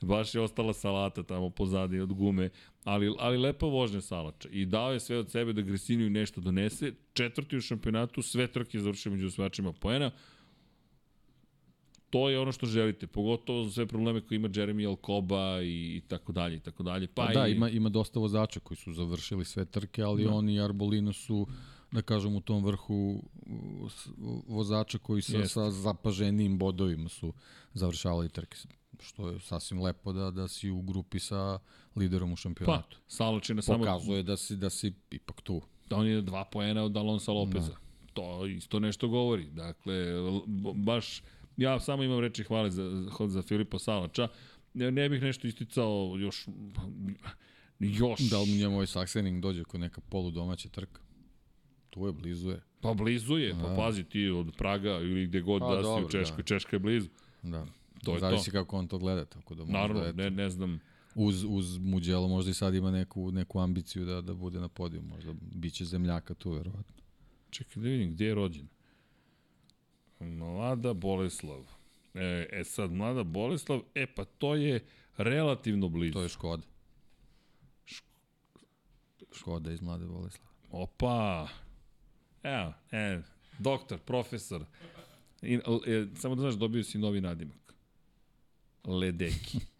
[0.00, 2.50] Baš je ostala salata tamo pozadi od gume,
[2.84, 4.48] ali, ali lepa vožnja salača.
[4.52, 6.92] I dao je sve od sebe da Gresiniju nešto donese.
[7.12, 10.10] Četvrti u šampionatu, sve trke završio među osvajačima poena.
[12.10, 16.00] To je ono što želite, pogotovo za sve probleme koje ima Jeremy Alcoba i, i
[16.08, 17.06] tako dalje i tako dalje.
[17.06, 17.52] Pa, pa da, i...
[17.52, 20.30] ima, ima dosta vozača koji su završili sve trke, ali da.
[20.30, 21.46] oni i Arbolino su
[21.92, 23.22] da kažem u tom vrhu
[24.46, 25.52] vozača koji sa, Jest.
[25.52, 27.32] sa zapaženijim bodovima su
[27.74, 28.56] završavali trke
[29.00, 31.58] što je sasvim lepo da da si u grupi sa
[31.96, 32.96] liderom u šampionatu.
[32.96, 35.62] Pa, Salačina samo pokazuje da si da si ipak tu.
[35.88, 37.72] Da on je dva poena od Alonso Lopeza.
[37.72, 37.78] Da.
[38.12, 39.44] To isto nešto govori.
[39.50, 39.94] Dakle
[40.74, 41.22] baš
[41.56, 44.28] ja samo imam reči hvale za za Filipa Salača.
[44.74, 46.46] Ne, ne bih nešto isticao još
[47.78, 51.00] još da li njemu ovaj Sachsening dođe kod neka polu domaća trka.
[51.90, 52.62] Tu je blizu je.
[52.80, 56.08] Pa blizu je, pa pazi ti od Praga ili gde god pa, da si u
[56.08, 56.42] Češkoj, da.
[56.42, 57.08] Češka je blizu.
[57.42, 57.66] Da.
[58.04, 58.50] To je Zavisi to.
[58.50, 60.80] kako on to gleda, tako da možda Naravno, eto, ne, ne znam.
[61.14, 65.02] Uz, uz Muđelo možda i sad ima neku, neku ambiciju da, da bude na podiju,
[65.02, 66.94] možda biće zemljaka tu, verovatno.
[67.50, 68.68] Čekaj da vidim, gdje je rođen?
[70.20, 71.64] Mlada Boleslav.
[72.14, 74.84] E, e sad, Mlada Boleslav, e pa to je
[75.16, 76.12] relativno blizu.
[76.12, 76.62] To je Škoda.
[79.32, 80.50] Škoda iz Mlade Boleslava.
[80.70, 81.48] Opa!
[82.42, 83.22] Evo, e,
[83.58, 84.64] doktor, profesor.
[85.42, 85.54] I,
[85.86, 87.67] e, samo da znaš, dobio si novi nadimak.
[88.84, 89.58] Ledeki.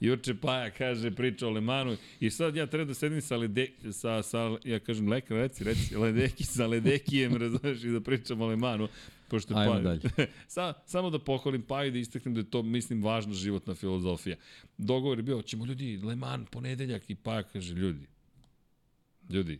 [0.00, 4.22] Juče Paja kaže, priča o Lemanu i sad ja treba da sedim sa, lede, sa,
[4.22, 8.88] sa ja kažem, lekar, reci, reci, Ledeki, sa Ledekijem, razumeš, i da pričam o Lemanu.
[9.28, 9.84] Pošto Ajmo Paju.
[9.84, 10.00] dalje.
[10.48, 14.36] Sa, samo da pohvalim Paju i da istaknem da je to, mislim, važna životna filozofija.
[14.78, 18.06] Dogovor je bio, ćemo ljudi, Leman, ponedeljak i Paja kaže, ljudi,
[19.28, 19.58] ljudi,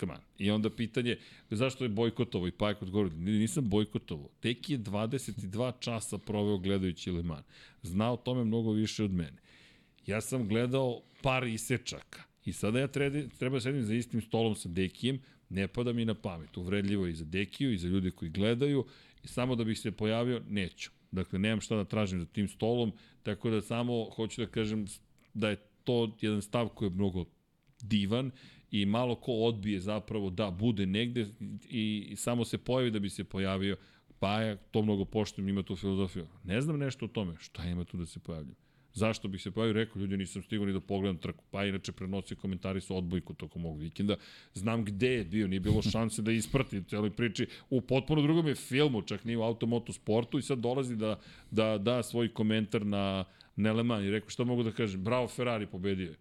[0.00, 0.20] come on.
[0.38, 1.16] I onda pitanje,
[1.50, 4.28] zašto je bojkotovo i Pajak odgovorio, nisam bojkotovo.
[4.40, 7.46] Tek je 22 časa proveo gledajući Le Mans.
[7.82, 9.36] Zna o tome mnogo više od mene.
[10.06, 12.22] Ja sam gledao par isečaka.
[12.44, 12.88] I sada ja
[13.38, 16.56] treba da sedim za istim stolom sa Dekijem, ne pada mi na pamet.
[16.56, 18.84] Uvredljivo je i za Dekiju i za ljude koji gledaju.
[19.24, 20.90] I samo da bih se pojavio, neću.
[21.10, 24.86] Dakle, nemam šta da tražim za tim stolom, tako da samo hoću da kažem
[25.34, 27.24] da je to jedan stav koji je mnogo
[27.82, 28.30] divan
[28.70, 31.26] i malo ko odbije zapravo da bude negde
[31.68, 33.76] i, samo se pojavi da bi se pojavio,
[34.18, 36.26] pa ja to mnogo poštujem, ima tu filozofiju.
[36.44, 38.54] Ne znam nešto o tome, šta ima tu da se pojavljaju.
[38.92, 39.72] Zašto bih se pojavio?
[39.72, 41.44] Rekao, ljudi, nisam stigao ni da pogledam trku.
[41.50, 44.16] Pa inače prenosio komentari su odbojku tokom ovog vikenda.
[44.54, 47.46] Znam gde je bio, nije bilo šanse da isprati celoj priči.
[47.70, 51.78] U potpuno drugom je filmu, čak nije u automoto sportu i sad dolazi da, da
[51.78, 53.24] da svoj komentar na
[53.56, 55.04] Neleman i rekao, šta mogu da kažem?
[55.04, 56.16] Bravo, Ferrari pobedio je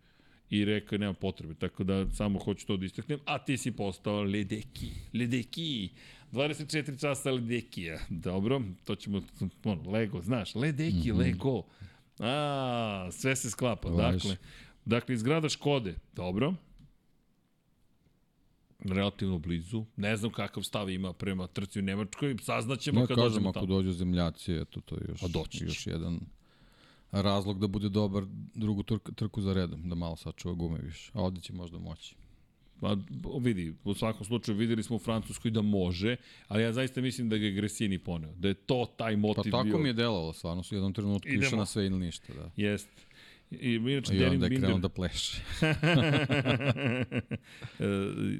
[0.49, 4.21] i rekao nema potrebe, tako da samo hoću to da istaknem, a ti si postao
[4.21, 5.89] Ledeki, Ledeki,
[6.31, 9.21] 24 časa Ledekija, dobro, to ćemo,
[9.63, 11.19] ono, Lego, znaš, Ledeki, mm -hmm.
[11.19, 11.63] Lego,
[12.19, 14.13] a, sve se sklapa, Vaš.
[14.13, 14.37] dakle,
[14.85, 16.53] dakle, izgrada Škode, dobro,
[18.79, 19.85] relativno blizu.
[19.95, 22.35] Ne znam kakav stav ima prema trci u Nemačkoj.
[22.41, 23.65] Saznaćemo ne, kad kažem, dođemo ako tamo.
[23.65, 26.19] dođu zemljaci, eto, to je još, još jedan
[27.11, 28.23] razlog da bude dobar
[28.55, 31.11] drugu trku, trku za redom, da malo sačuva gume više.
[31.13, 32.15] A ovde će možda moći.
[32.81, 32.97] Pa
[33.41, 36.15] vidi, u svakom slučaju videli smo u Francuskoj da može,
[36.47, 39.51] ali ja zaista mislim da ga je Gresini poneo, da je to taj motiv bio.
[39.51, 39.77] Pa tako bio.
[39.77, 42.33] mi je delovalo, stvarno su u jednom trenutku išao na sve ili ništa.
[42.33, 42.51] Da.
[42.55, 42.89] Jest.
[43.51, 45.41] I, inače, I onda je krenuo da pleše.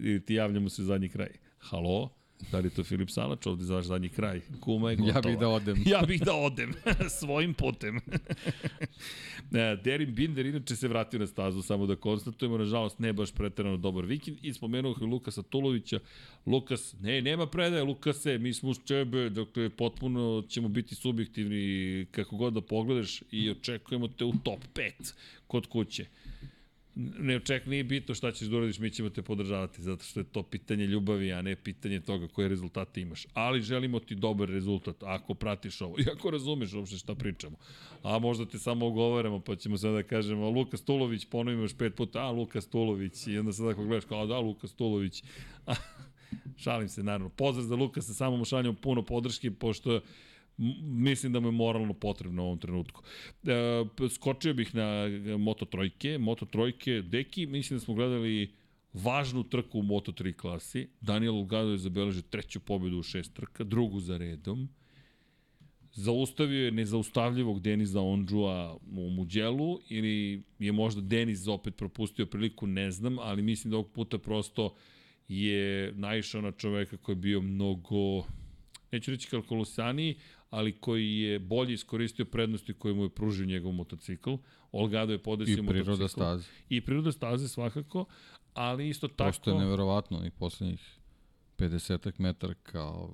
[0.16, 1.30] I ti javljamo se zadnji kraj.
[1.58, 2.10] Halo?
[2.52, 4.42] Da li je to Filip Salač ovde za vaš zadnji kraj?
[4.60, 5.20] Kuma je gotova.
[5.20, 5.84] Ja bih da odem.
[5.86, 6.74] ja bih da odem.
[7.20, 8.00] Svojim putem.
[9.84, 14.06] Derin Binder inače se vratio na stazu, samo da konstatujemo, nažalost ne baš preterano dobar
[14.06, 16.00] vikend i spomenuo je Lukasa Tulovića.
[16.46, 22.38] Lukas, ne, nema predaje, Lukase, mi smo uz čebe, dakle potpuno ćemo biti subjektivni kako
[22.38, 25.14] god da pogledaš i očekujemo te u top 5
[25.48, 26.06] kod kuće
[27.20, 30.24] ne oček, nije bitno šta ćeš da uradiš, mi ćemo te podržavati, zato što je
[30.24, 33.28] to pitanje ljubavi, a ne pitanje toga koje rezultate imaš.
[33.34, 37.58] Ali želimo ti dobar rezultat, ako pratiš ovo, i ako razumeš uopšte šta pričamo.
[38.04, 41.96] A možda te samo ogovaramo, pa ćemo sada da kažemo, Luka Stulović, ponovimo još pet
[41.96, 45.24] puta, a Luka Stulović, i onda sada ako gledaš, kao da, Luka Stulović.
[46.64, 47.30] Šalim se, naravno.
[47.30, 50.02] Pozdrav za Lukasa, samo mu šaljamo puno podrške, pošto
[50.82, 53.04] mislim da mu je moralno potrebno u ovom trenutku.
[53.44, 55.06] E, skočio bih na
[55.38, 56.18] Moto Trojke.
[56.18, 58.54] Moto Trojke, Deki, mislim da smo gledali
[58.94, 60.88] važnu trku u Moto 3 klasi.
[61.02, 64.70] Daniel Ulgado je zabeležio treću pobedu u šest trka, drugu za redom.
[65.94, 72.92] Zaustavio je nezaustavljivog Deniza Ondžua u Muđelu ili je možda Deniz opet propustio priliku, ne
[72.92, 74.76] znam, ali mislim da ovog puta prosto
[75.28, 78.24] je naišao na čoveka koji je bio mnogo
[78.92, 80.16] neću reći kalkulusaniji,
[80.50, 84.34] ali koji je bolje iskoristio prednosti koje mu je pružio njegov motocikl.
[84.72, 85.80] Olgado je podesio motocikl.
[85.80, 86.48] I priroda staze.
[86.70, 88.06] I priroda staze svakako,
[88.54, 89.28] ali isto tako...
[89.28, 91.00] Prosto je neverovatno i poslednjih
[91.58, 93.14] 50 metara kao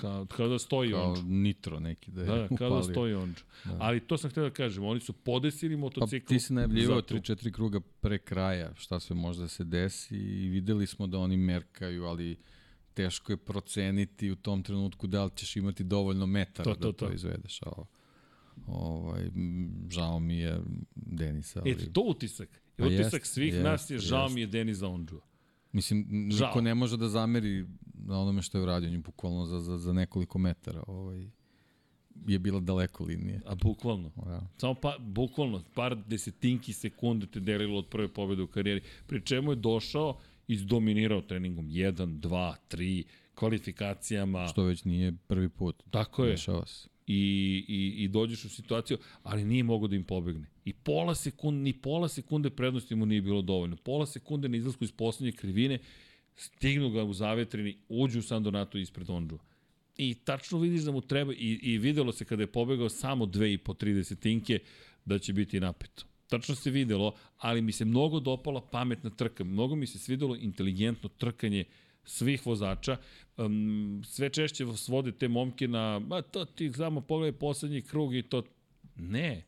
[0.00, 1.22] kao, kao da stoji kao onđu.
[1.26, 3.44] nitro neki da je Da, kao da stoji onđu.
[3.64, 3.76] Da.
[3.78, 6.26] Ali to sam htio da kažem, oni su podesili motocikl.
[6.26, 10.48] Pa ti si najavljivao 3-4 kruga pre kraja, šta sve može da se desi i
[10.48, 12.36] videli smo da oni merkaju, ali
[12.98, 16.98] teško je proceniti u tom trenutku da li ćeš imati dovoljno metara to, to, da
[16.98, 17.62] to, to izvedeš.
[17.62, 17.70] A,
[18.66, 19.30] ovaj,
[19.90, 20.60] žao mi je
[20.94, 21.60] Denisa.
[21.60, 21.70] Ali...
[21.70, 22.62] Eto, to utisak.
[22.76, 24.34] Pa utisak jest, svih jest, nas je žao jest.
[24.34, 25.20] mi je Denisa Ondžua.
[25.72, 26.48] Mislim, žao.
[26.48, 29.92] niko ne može da zameri na onome što je uradio, njim bukvalno za, za, za
[29.92, 30.82] nekoliko metara.
[30.86, 31.30] Ovaj,
[32.26, 33.40] je bila daleko linije.
[33.46, 34.10] A bukvalno.
[34.26, 34.40] Ja.
[34.56, 38.82] Samo pa, bukvalno, par desetinki sekunde te delilo od prve pobjede u karijeri.
[39.06, 40.18] Pri čemu je došao
[40.48, 43.04] izdominirao treningom 1, 2, 3,
[43.34, 44.48] kvalifikacijama.
[44.48, 45.82] Što već nije prvi put.
[45.90, 46.36] Tako je.
[46.36, 46.52] Se.
[47.06, 50.46] I, i, I dođeš u situaciju, ali nije mogo da im pobegne.
[50.64, 53.76] I pola sekunde, ni pola sekunde prednosti mu nije bilo dovoljno.
[53.76, 55.78] Pola sekunde na izlasku iz poslednje krivine,
[56.36, 59.38] stignu ga u zavetrini, uđu u San Donato ispred Ondžu.
[59.96, 63.52] I tačno vidiš da mu treba, i, i videlo se kada je pobegao samo dve
[63.52, 64.58] i po 30 tinke,
[65.04, 69.44] da će biti napeto tačno se videlo, ali mi se mnogo dopala pametna trka.
[69.44, 71.64] Mnogo mi se svidelo inteligentno trkanje
[72.04, 72.96] svih vozača.
[73.36, 78.22] Um, sve češće svode te momke na, ma to ti samo pogledaj poslednji krug i
[78.22, 78.42] to...
[78.96, 79.44] Ne,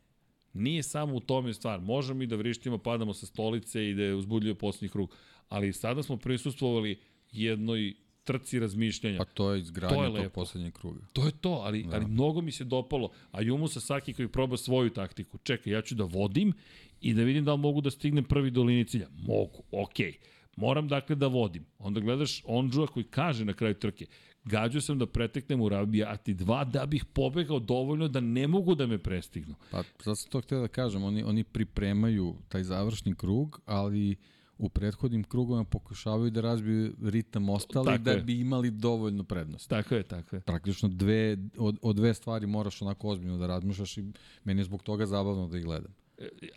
[0.53, 1.81] nije samo u tome stvar.
[1.81, 5.17] Možemo i da vrištimo, padamo sa stolice i da je uzbudljivo poslednji krug.
[5.49, 6.99] Ali sada smo prisustvovali
[7.33, 7.95] jednoj
[8.33, 9.19] trci razmišljanja.
[9.19, 11.01] Pa to je izgradnja to je tog poslednjeg kruga.
[11.13, 11.97] To je to, ali, da.
[11.97, 13.11] ali mnogo mi se dopalo.
[13.33, 15.39] A Jumu Sasaki koji proba svoju taktiku.
[15.39, 16.53] Čekaj, ja ću da vodim
[17.01, 19.09] i da vidim da li mogu da stignem prvi do linije cilja.
[19.27, 20.13] Mogu, okej.
[20.13, 20.41] Okay.
[20.57, 21.65] Moram dakle da vodim.
[21.79, 24.07] Onda gledaš Ondžua koji kaže na kraju trke,
[24.45, 28.87] gađao sam da preteknem u Rabijati 2 da bih pobegao dovoljno da ne mogu da
[28.87, 29.55] me prestignu.
[29.71, 34.17] Pa, sad sam to htio da kažem, oni, oni pripremaju taj završni krug, ali
[34.61, 38.21] u prethodnim krugovima pokušavaju da razbiju ritam ostali Tako da je.
[38.21, 39.69] bi imali dovoljno prednost.
[39.69, 40.41] Tako je, tako je.
[40.43, 44.05] Praktično dve, od, od dve stvari moraš onako ozbiljno da razmišljaš i
[44.45, 45.95] meni je zbog toga zabavno da ih gledam.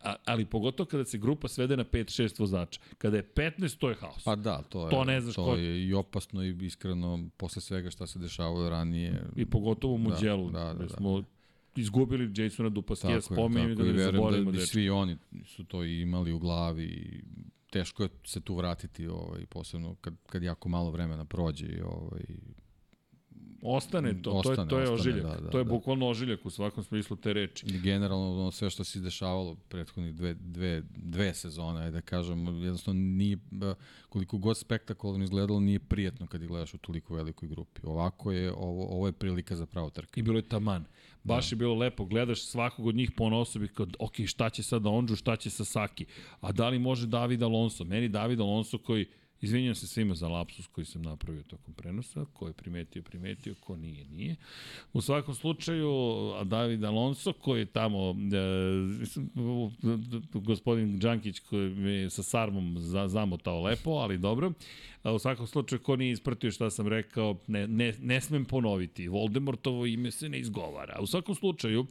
[0.03, 2.80] A, ali pogotovo kada se grupa svede na 5-6 vozača.
[2.98, 4.23] Kada je 15, to je haos.
[4.23, 7.61] Pa da, to je, To ne znaš to ko- je i opasno i iskreno posle
[7.61, 9.23] svega šta se dešavalo ranije.
[9.35, 10.90] I pogotovo u Muđelu, Da, da, gde da.
[10.90, 11.23] smo
[11.75, 12.69] izgubili Jasona
[13.09, 16.32] je, spominjem da ne verujem zaboravimo da, da, da svi oni su to i imali
[16.32, 17.22] u glavi i
[17.74, 22.24] teško je se tu vratiti, ovaj, posebno kad, kad jako malo vremena prođe i ovaj,
[23.66, 25.24] Ostane to, to je, Ostane, to je ostane, ožiljak.
[25.24, 25.69] da, da, to je da.
[25.69, 27.66] bukvalno ožiljak u svakom smislu te reči.
[27.66, 32.48] I generalno ono sve što se dešavalo prethodnih dve, dve, dve sezone, ajde da kažem,
[32.64, 33.38] jednostavno nije,
[34.10, 37.82] koliko god spektakularno izgledalo, nije prijetno kad ih gledaš u toliko velikoj grupi.
[37.84, 40.19] Ovako je, ovo, ovo je prilika za pravo trke.
[40.19, 40.85] I bilo je taman.
[41.24, 44.90] Baš je bilo lepo, gledaš svakog od njih po osobi, kao, ok, šta će sada
[44.90, 46.06] Ondžu, šta će Sasaki,
[46.42, 47.84] a da li može David Alonso?
[47.84, 49.06] Meni David Alonso koji,
[49.43, 53.75] izvinjam se svima za lapsus koji sam napravio tokom prenosa, ko je primetio, primetio, ko
[53.75, 54.35] nije, nije.
[54.93, 55.91] U svakom slučaju,
[56.43, 58.15] David Alonso koji je tamo, e,
[60.33, 64.51] gospodin Đankić koji me sa sarmom za, zamotao lepo, ali dobro.
[65.03, 69.07] U svakom slučaju, ko nije ispratio šta sam rekao, ne, ne, ne smem ponoviti.
[69.07, 70.99] Voldemortovo ime se ne izgovara.
[71.01, 71.85] U svakom slučaju,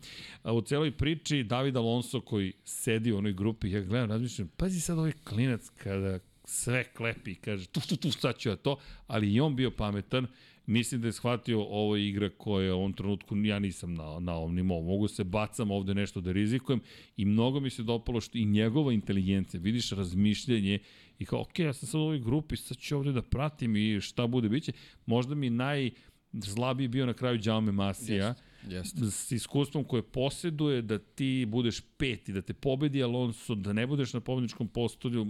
[0.44, 4.98] u celoj priči, David Alonso koji sedi u onoj grupi, ja gledam, razmišljam, pazi sad
[4.98, 6.18] ovaj klinac kada
[6.52, 9.70] sve klepi i kaže tu, tu, tu, sad ću ja to, ali i on bio
[9.70, 10.26] pametan,
[10.66, 14.34] mislim da je shvatio ovo je igra koja u ovom trenutku ja nisam na, na
[14.34, 14.82] ovom nivou.
[14.82, 16.80] Mogu se bacam ovde nešto da rizikujem
[17.16, 20.78] i mnogo mi se dopalo što i njegova inteligencija, vidiš razmišljanje
[21.18, 24.00] i kao, ok, ja sam sad u ovoj grupi, sad ću ovde da pratim i
[24.00, 24.72] šta bude biće.
[25.06, 28.34] Možda mi najslabiji bio na kraju Đaume Masija,
[28.68, 29.10] Jeste.
[29.10, 34.12] s iskustvom koje posjeduje da ti budeš peti, da te pobedi Alonso, da ne budeš
[34.12, 35.26] na pobedničkom postolju,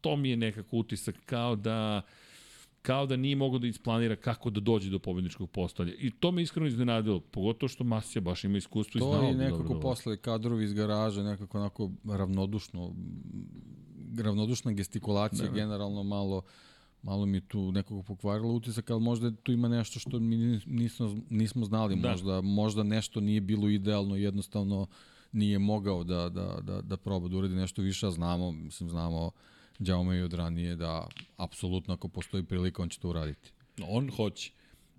[0.00, 2.02] to mi je nekako utisak kao da
[2.82, 5.94] kao da nije mogao da isplanira kako da dođe do pobedničkog postolja.
[5.98, 9.26] I to me iskreno iznenadilo, pogotovo što Masija baš ima iskustvo i znao To bi
[9.26, 12.94] i dobro nekako da posle kadrovi iz garaže, nekako onako ravnodušno,
[14.18, 15.54] ravnodušna gestikulacija Da.
[15.54, 16.42] generalno malo
[17.02, 21.16] malo mi je tu nekako pokvarilo utisak, ali možda tu ima nešto što mi nismo,
[21.30, 22.10] nismo znali, Da.
[22.10, 24.86] možda, možda nešto nije bilo idealno, jednostavno
[25.32, 29.30] nije mogao da, da, da, da proba da uradi nešto više, a znamo, mislim, znamo
[29.80, 33.50] Đaume i od ranije da apsolutno ako postoji prilika, on će to uraditi.
[33.88, 34.50] On hoće.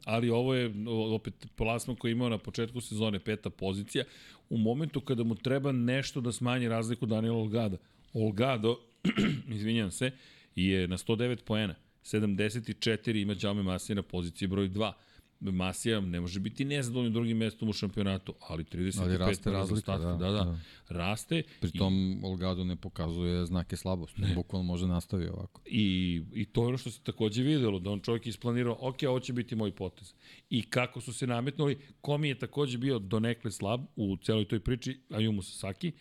[0.06, 0.74] Ali ovo je
[1.16, 4.03] opet plasman koji je imao na početku sezone peta pozicija
[4.50, 7.77] u momentu kada mu treba nešto da smanji razliku Daniela Olgada.
[8.14, 8.80] Olgado,
[9.56, 10.11] izvinjam se,
[10.56, 11.76] je na 109 poena.
[12.03, 14.92] 74 ima Đaume Masija na poziciji broj 2.
[15.41, 20.05] Masija ne može biti nezadovoljno drugim mestom u šampionatu, ali 35 Ali raste razlika, da,
[20.05, 20.59] da, da, da.
[20.89, 21.43] raste.
[21.61, 25.61] Pritom Olgado ne pokazuje znake slabosti, bukvalno može nastavi ovako.
[25.65, 29.19] I, I to je ono što se takođe videlo, da on čovjek isplanirao, ok, ovo
[29.19, 30.13] će biti moj potez.
[30.49, 34.99] I kako su se nametnuli, Komi je takođe bio donekle slab u celoj toj priči,
[35.09, 35.91] Ayumu Sasaki.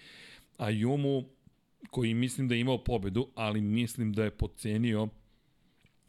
[0.59, 1.25] Ayumu,
[1.91, 5.09] koji mislim da je imao pobedu, ali mislim da je pocenio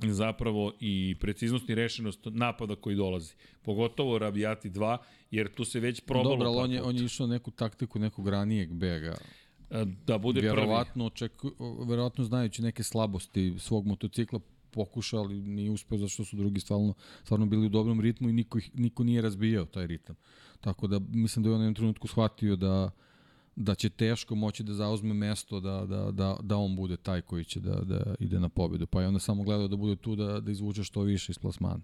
[0.10, 3.34] zapravo i preciznost i rešenost napada koji dolazi.
[3.62, 4.98] Pogotovo Rabijati 2,
[5.32, 6.30] jer tu se već probalo.
[6.30, 9.18] Dobro, ali on je, on je išao neku taktiku nekog ranijeg bega.
[10.08, 11.52] Da bude vjerovatno, očeku,
[11.88, 14.40] vjerovatno znajući neke slabosti svog motocikla,
[14.72, 18.34] pokušao, ali nije uspeo zato što su drugi stvarno, stvarno bili u dobrom ritmu i
[18.34, 20.16] niko, ih, niko nije razbijao taj ritam.
[20.62, 22.92] Tako da mislim da je on u jednom trenutku shvatio da
[23.56, 27.46] da će teško moći da zauzme mesto da, da, da, da on bude taj koji
[27.46, 28.88] će da, da ide na pobedu.
[28.88, 31.80] Pa je onda samo gledao da bude tu da, da izvuče što više iz plasmana.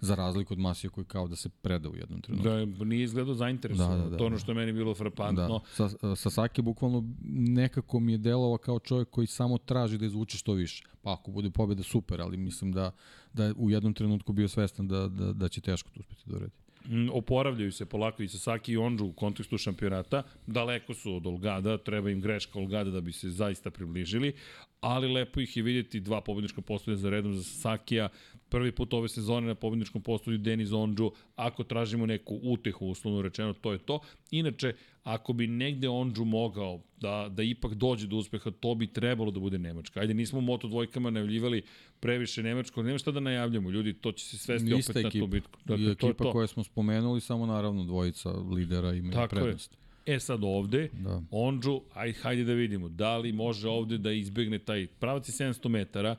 [0.00, 2.48] Za razliku od Masija koji kao da se preda u jednom trenutku.
[2.48, 3.98] Da, nije izgledao zainteresovan.
[3.98, 4.40] Da, da, da, to ono da.
[4.40, 5.60] što je meni bilo frapantno.
[5.78, 5.88] Da.
[5.88, 10.52] Sa, Sasaki bukvalno nekako mi je delovao kao čovjek koji samo traži da izvuče što
[10.52, 10.84] više.
[11.02, 12.90] Pa ako bude pobjeda super, ali mislim da,
[13.32, 16.36] da je u jednom trenutku bio svestan da, da, da će teško to uspeti da
[16.36, 16.65] uredi.
[17.12, 20.22] Oporavljaju se polako i Sasaki i Onđu u kontekstu šampionata.
[20.46, 24.32] Daleko su od Olgada, treba im greška Olgada da bi se zaista približili,
[24.80, 28.08] ali lepo ih je vidjeti dva pobednička postolja za redom za Sasakija.
[28.48, 31.10] Prvi put ove sezone na pobedničkom postolju Denis Ondžu.
[31.36, 34.00] Ako tražimo neku utehu, uslovno rečeno, to je to.
[34.30, 39.30] Inače, ako bi negde Ondžu mogao da, da ipak dođe do uspeha, to bi trebalo
[39.30, 40.00] da bude Nemačka.
[40.00, 41.62] Ajde, nismo u Moto dvojkama najavljivali
[42.00, 45.24] previše Nemačko, nema šta da najavljamo, ljudi, to će se svesti Ista opet ekipa, na
[45.24, 45.58] tu bitku.
[45.64, 46.32] Dakle, I to ekipa to.
[46.32, 49.72] koje smo spomenuli, samo naravno dvojica lidera imaju Tako prednost.
[49.72, 49.86] Je.
[50.06, 51.22] E sad ovde, Da.
[51.30, 55.68] Ondžu, aj, hajde da vidimo, da li može ovde da izbegne taj pravac je 700
[55.68, 56.16] metara,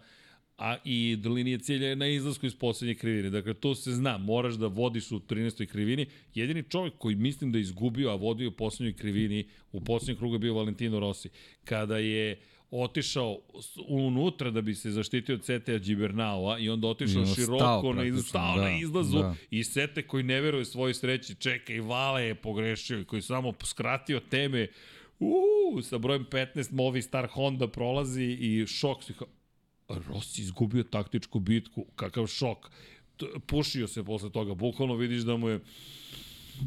[0.57, 3.29] a i linija cilja je na izlasku iz poslednje krivine.
[3.29, 5.65] Dakle, to se zna, moraš da vodiš u 13.
[5.65, 6.05] krivini.
[6.33, 10.35] Jedini čovjek koji mislim da je izgubio, a vodio u poslednjoj krivini, u poslednjem krugu
[10.35, 11.29] je bio Valentino Rossi.
[11.63, 12.39] Kada je
[12.71, 13.39] otišao
[13.87, 18.03] unutra da bi se zaštitio od Seteja Gibernaua i onda otišao I široko stao na,
[18.03, 19.35] izlazu, stao da, na izlazu da.
[19.49, 23.53] i Sete koji ne veruje svojoj sreći, čeka i Vale je pogrešio i koji samo
[23.63, 24.67] skratio teme
[25.19, 29.27] Uuu, sa brojem 15 Movi Star Honda prolazi i šok si kao,
[29.89, 32.71] Rossi izgubio taktičku bitku, kakav šok.
[33.45, 35.59] Pušio se posle toga, bukvalno vidiš da mu je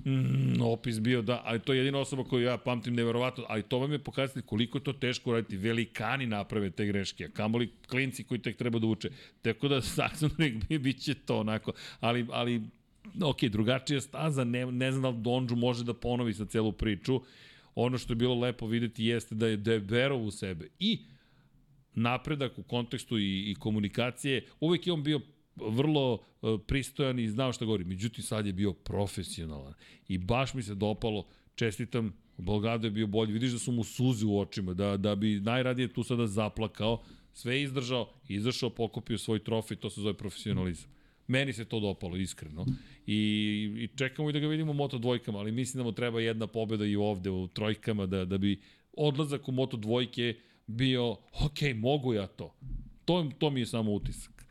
[0.04, 3.78] mm, opis bio da, ali to je jedina osoba koju ja pamtim neverovatno, ali to
[3.78, 5.56] vam je pokazati koliko je to teško raditi.
[5.56, 9.10] Velikani naprave te greške, a kamoli klinci koji tek treba da uče.
[9.42, 12.62] Tako da Saxon Rigby bit će to onako, ali, ali
[13.22, 17.20] ok, drugačija staza, ne, ne znam da li Donđu može da ponovi sa celu priču.
[17.74, 20.68] Ono što je bilo lepo videti jeste da je, je verov u sebe.
[20.78, 20.98] I
[21.94, 25.20] napredak u kontekstu i, i komunikacije, uvek je on bio
[25.56, 27.84] vrlo uh, pristojan i znao šta govori.
[27.84, 29.74] Međutim, sad je bio profesionalan.
[30.08, 33.32] I baš mi se dopalo, čestitam, Bolgado je bio bolji.
[33.32, 37.02] Vidiš da su mu suze u očima, da, da bi najradije tu sada zaplakao,
[37.32, 40.90] sve je izdržao, izašao, pokupio svoj trofej, to se zove profesionalizam.
[41.26, 42.66] Meni se to dopalo, iskreno.
[43.06, 43.18] I,
[43.76, 46.46] i čekamo i da ga vidimo u Moto dvojkama, ali mislim da mu treba jedna
[46.46, 48.60] pobeda i ovde u trojkama, da, da bi
[48.92, 50.34] odlazak u Moto dvojke
[50.70, 52.54] bio, ok, mogu ja to.
[53.04, 54.46] To, to mi je samo utisak.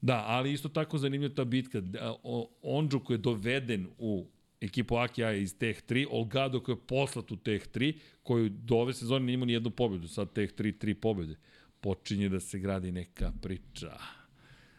[0.00, 1.80] Da, ali isto tako zanimljiva ta bitka.
[1.80, 4.26] Da, o- Ondžu koji je doveden u
[4.60, 8.94] ekipu Akija iz Teh 3, Olgado koji je poslat u Teh 3, koji do ove
[8.94, 11.34] sezone nije imao ni jednu pobedu, sad Teh 3, tri pobede.
[11.80, 13.98] Počinje da se gradi neka priča.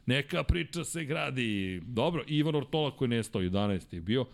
[0.05, 1.81] Neka priča se gradi.
[1.85, 3.93] Dobro, Ivan Ortola koji je nestao 11.
[3.93, 4.25] je bio,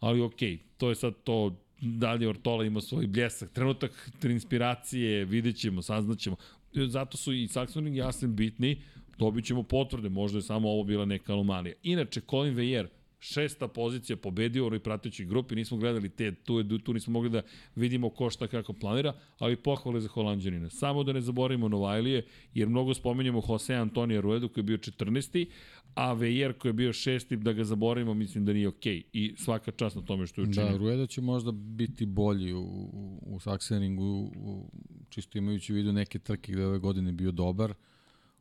[0.00, 3.50] ali okej, to je sad to dalje Ortola ima svoj bljesak.
[3.52, 6.36] Trenutak inspiracije, vidjet ćemo, saznaćemo.
[6.74, 8.82] Zato su i Saxon i Jasen bitni,
[9.18, 11.74] dobit ćemo potvrde, možda je samo ovo bila neka anomalija.
[11.82, 12.88] Inače, Colin Vejer,
[13.22, 17.42] šesta pozicija, pobedio u ovoj pratećoj grupi, nismo gledali te, tu, tu nismo mogli da
[17.76, 20.70] vidimo ko šta kako planira, ali pohvale za Holandjanina.
[20.70, 25.46] Samo da ne zaboravimo Novajlije, jer mnogo spomenjamo Jose Antonija Ruedu koji je bio 14.
[25.94, 28.96] A Vejer koji je bio šesti, da ga zaboravimo, mislim da nije okej.
[28.96, 29.04] Okay.
[29.12, 30.70] I svaka čast na tome što je učinio.
[30.70, 34.70] Da, Rueda će možda biti bolji u, u, u Saxeningu, u,
[35.08, 37.74] čisto imajući u vidu neke trke gde ove godine bio dobar,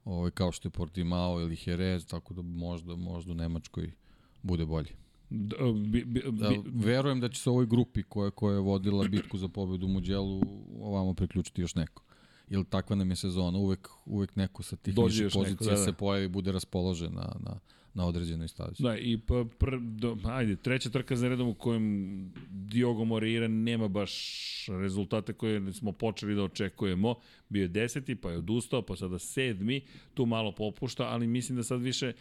[0.06, 3.92] ovaj, kao što je Portimao ili Jerez, tako da možda, možda u Nemačkoj
[4.44, 4.90] bude bolje.
[5.30, 5.56] Da,
[5.86, 9.38] bi, bi, Da, bi, verujem da će se ovoj grupi koja, koja je vodila bitku
[9.38, 10.42] za pobedu u Muđelu
[10.80, 12.04] ovamo priključiti još neko.
[12.50, 15.72] Ili takva nam je sezona, uvek, uvek neko sa tih Dođe više još neko, pozicija
[15.72, 15.86] da, da.
[15.86, 17.60] se pojavi, bude raspoložen na, na,
[17.94, 18.84] na određenoj stazi.
[18.84, 23.88] Da, i pa, pr, do, ajde, treća trka za redom u kojem Diogo Moreira nema
[23.88, 24.14] baš
[24.68, 27.16] rezultate koje smo počeli da očekujemo.
[27.50, 29.82] Bio je deseti, pa je odustao, pa sada sedmi,
[30.14, 32.14] tu malo popušta, ali mislim da sad više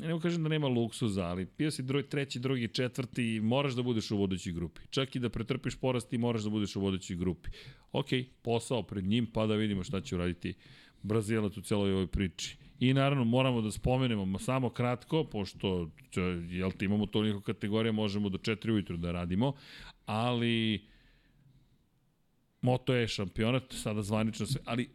[0.00, 3.82] ne mogu kažem da nema luksuza, ali bio si drugi, treći, drugi, četvrti, moraš da
[3.82, 4.80] budeš u vodećoj grupi.
[4.90, 7.50] Čak i da pretrpiš porast, ti moraš da budeš u vodećoj grupi.
[7.92, 8.08] Ok,
[8.42, 10.54] posao pred njim, pa da vidimo šta će uraditi
[11.02, 12.56] Brazilac u celoj ovoj priči.
[12.80, 15.90] I naravno moramo da spomenemo samo kratko, pošto
[16.50, 19.52] jel ti imamo toliko kategorija, možemo do 4 ujutru da radimo,
[20.06, 20.84] ali
[22.64, 24.88] Moto je šampionat, sada zvanično sve, ali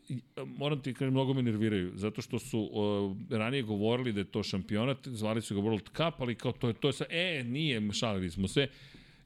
[0.45, 4.43] moram ti kažem, mnogo me nerviraju, zato što su uh, ranije govorili da je to
[4.43, 7.81] šampionat, zvali su ga World Cup, ali kao to je, to je sa, e, nije,
[7.93, 8.67] šalili smo se,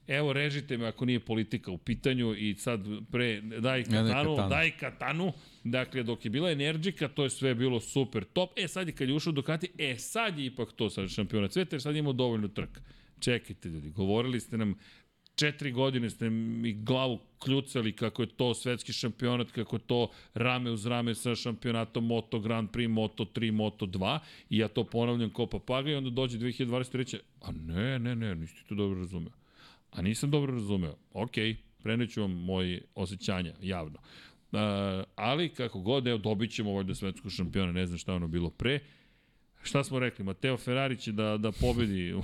[0.06, 2.80] evo režite me ako nije politika u pitanju i sad
[3.12, 4.48] pre daj katanu, katanu.
[4.48, 5.32] daj katanu,
[5.64, 9.08] dakle dok je bila energika to je sve bilo super top, e sad je kad
[9.08, 12.48] je ušao Ducati, e sad je ipak to sad šampionat sveta jer sad imamo dovoljno
[12.48, 12.80] trka.
[13.20, 14.74] Čekajte ljudi, govorili ste nam
[15.34, 20.70] četiri godine ste mi glavu kljucali kako je to svetski šampionat, kako je to rame
[20.70, 24.18] uz rame sa šampionatom Moto Grand Prix, Moto 3, Moto 2
[24.50, 27.18] i ja to ponavljam kao papaga i onda dođe 2023.
[27.40, 29.32] A ne, ne, ne, nisi to dobro razumeo.
[29.90, 30.96] A nisam dobro razumeo.
[31.12, 31.32] Ok,
[31.82, 33.98] preneću vam moje osjećanja javno.
[34.52, 34.58] Uh,
[35.14, 38.50] ali kako god, evo, dobit ćemo ovaj do svetskog šampiona, ne znam šta ono bilo
[38.50, 38.80] pre.
[39.62, 40.24] Šta smo rekli?
[40.24, 42.14] Mateo Ferrari će da, da pobedi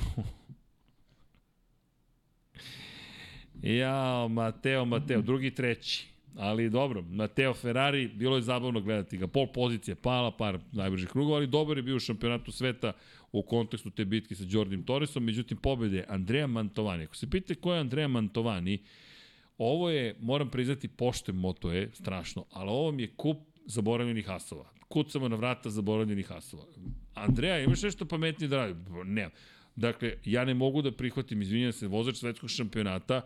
[3.63, 6.07] Ja, Mateo, Mateo, drugi treći.
[6.37, 9.27] Ali dobro, Mateo Ferrari, bilo je zabavno gledati ga.
[9.27, 12.93] Pol pozicije pala, par najbržih krugova, ali dobar je bio u šampionatu sveta
[13.33, 15.25] u kontekstu te bitke sa Jordim Torresom.
[15.25, 17.05] Međutim, pobede Andreja Mantovani.
[17.05, 18.79] Ako se pite ko je Andreja Mantovani,
[19.59, 24.65] ovo je, moram priznati, pošten moto je, strašno, ali ovo mi je kup zaboravljenih asova.
[24.89, 26.65] Kucamo na vrata zaboravljenih asova.
[27.15, 28.75] Andreja, imaš nešto pametnije da radi?
[29.05, 29.29] Ne.
[29.77, 33.23] Dakle, ja ne mogu da prihvatim, izvinjam se, vozač svetskog šampionata,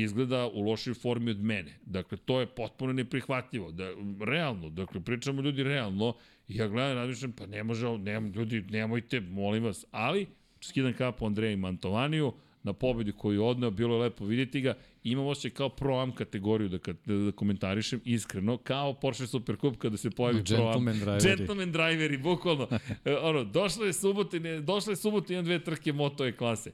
[0.00, 1.78] izgleda u lošoj formi od mene.
[1.86, 3.70] Dakle, to je potpuno neprihvatljivo.
[3.70, 3.90] Da,
[4.20, 6.14] realno, dakle, pričamo ljudi realno,
[6.48, 10.26] i ja gledam, razmišljam, pa ne može, nemam, ljudi, nemojte, molim vas, ali
[10.60, 12.32] skidam kapu Andreja Mantovaniju,
[12.62, 14.74] na pobedi koju je odneo, bilo je lepo vidjeti ga.
[15.02, 20.10] Imam osjećaj kao Pro-Am kategoriju da, da, da komentarišem, iskreno, kao Porsche Supercup kada se
[20.10, 20.64] pojavi Pro-Am.
[20.64, 21.36] Gentleman driveri.
[21.36, 22.68] Gentleman driveri, bukvalno.
[23.04, 26.72] E, ono, došle je subote, ne, došle je subote jedan, dve trke Moto E klase.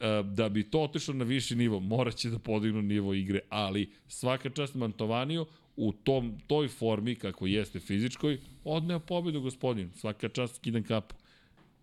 [0.00, 4.50] E, da bi to otišlo na viši nivo, moraće da podignu nivo igre, ali svaka
[4.50, 5.46] čast Mantovaniju
[5.76, 9.90] u tom, toj formi, kako jeste fizičkoj, odneo pobedu gospodin.
[9.94, 11.14] Svaka čast, skidam kapu.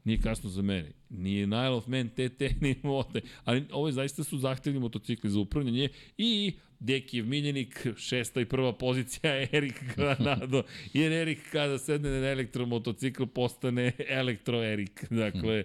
[0.04, 0.92] Nije kasno za mene.
[1.10, 3.22] Nije Nile of Man, TT, ni mote.
[3.44, 8.74] Ali ovo je zaista su zahtevni motocikli za upravljanje i Dekijev miljenik, šesta i prva
[8.74, 10.64] pozicija Erik Granado.
[10.94, 15.06] Jer Erik kada sedne na elektromotocikl postane elektro Erik.
[15.10, 15.64] Dakle,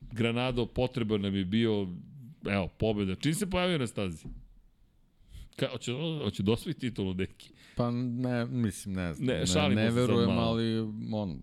[0.00, 1.88] Granado potreban nam je bio,
[2.46, 3.14] evo, pobjeda.
[3.14, 4.26] Čim se pojavio na stazi?
[5.56, 5.92] Ka, hoće,
[6.24, 7.50] hoće da osvoji titulu, Deki?
[7.76, 9.26] Pa ne, mislim, ne znam.
[9.26, 10.78] Ne, ne, ne verujem, ali
[11.12, 11.42] on,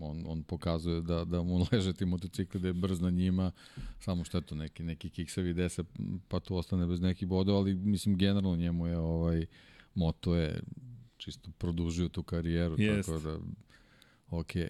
[0.00, 3.52] on, on pokazuje da, da mu leže ti motocikli, da je brz na njima,
[3.98, 5.84] samo što je to neki, neki kiksavi desa,
[6.28, 9.46] pa tu ostane bez nekih bodova, ali mislim generalno njemu je ovaj
[9.94, 10.60] moto je
[11.16, 13.08] čisto produžio tu karijeru, Jest.
[13.08, 13.38] tako da
[14.30, 14.68] okej.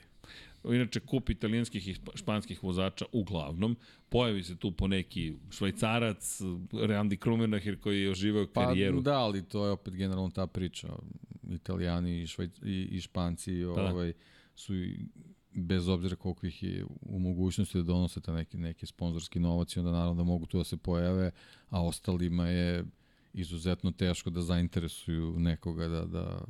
[0.64, 3.76] Inače, kup italijanskih i španskih vozača uglavnom.
[4.08, 6.40] Pojavi se tu po neki švajcarac,
[6.72, 8.96] Randy Krumenacher koji je oživao karijeru.
[8.96, 10.88] Pa da, ali to je opet generalno ta priča.
[11.50, 13.68] Italijani i, švajc, i, i španci da.
[13.68, 14.12] ovaj,
[14.54, 15.06] su i
[15.54, 19.78] bez obzira koliko ih je u mogućnosti da donose ta neki, neki sponzorski novac i
[19.78, 21.30] onda naravno da mogu tu da se pojave,
[21.68, 22.84] a ostalima je
[23.32, 26.44] izuzetno teško da zainteresuju nekoga da, da,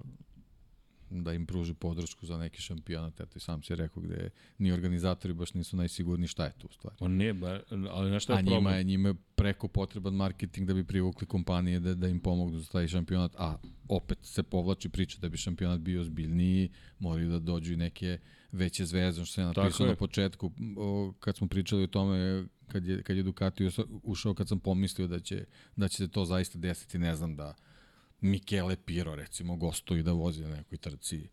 [1.11, 3.20] da im pruži podršku za neki šampionat.
[3.20, 6.73] Eto i sam si rekao gde ni organizatori baš nisu najsigurni šta je tu u
[6.73, 6.97] stvari.
[7.01, 10.69] On ne, ba, ali na šta je a njima je, njima je preko potreban marketing
[10.69, 13.57] da bi privukli kompanije da, da im pomognu za taj šampionat, a
[13.89, 18.19] opet se povlači priča da bi šampionat bio zbiljniji, moraju da dođu i neke
[18.53, 23.03] veće zvezde, što se napisao na početku, o, kad smo pričali o tome kad je,
[23.03, 23.69] kad je Ducati
[24.03, 25.45] ušao, kad sam pomislio da će,
[25.77, 27.55] da će se to zaista desiti, ne znam da
[28.21, 31.29] Michele Piro recimo gostuje da vozi na nekoj trci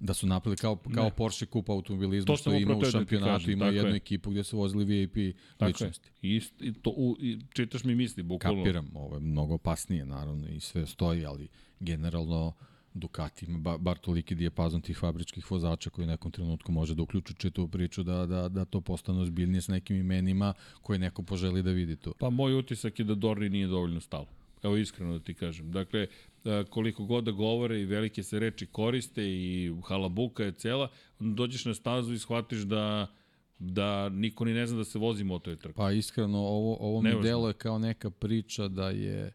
[0.00, 1.10] da su napravili kao, kao ne.
[1.10, 3.96] Porsche Cup automobilizmu što ima u šampionatu, kažem, ima jednu je.
[3.96, 6.10] ekipu gde su vozili VIP tako ličnosti.
[6.22, 6.36] Je.
[6.36, 8.64] I, i, to, u, i čitaš mi misli, bukvalno.
[8.64, 11.48] Kapiram, ovo je mnogo opasnije naravno i sve stoji, ali
[11.80, 12.52] generalno
[12.94, 17.02] Ducati ima ba, bar toliki dijapazon tih fabričkih vozača koji u nekom trenutku može da
[17.02, 21.62] uključi čitavu priču da, da, da to postane ozbiljnije s nekim imenima koje neko poželi
[21.62, 22.12] da vidi to.
[22.18, 24.26] Pa moj utisak je da Dorri nije dovoljno stalo.
[24.62, 25.72] Evo iskreno da ti kažem.
[25.72, 26.06] Dakle,
[26.70, 31.74] koliko god da govore i velike se reči koriste i halabuka je cela, dođeš na
[31.74, 33.06] stazu i shvatiš da
[33.60, 35.76] da niko ni ne zna da se vozi moto je trka.
[35.76, 39.32] Pa iskreno, ovo, ovo mi deluje kao neka priča da je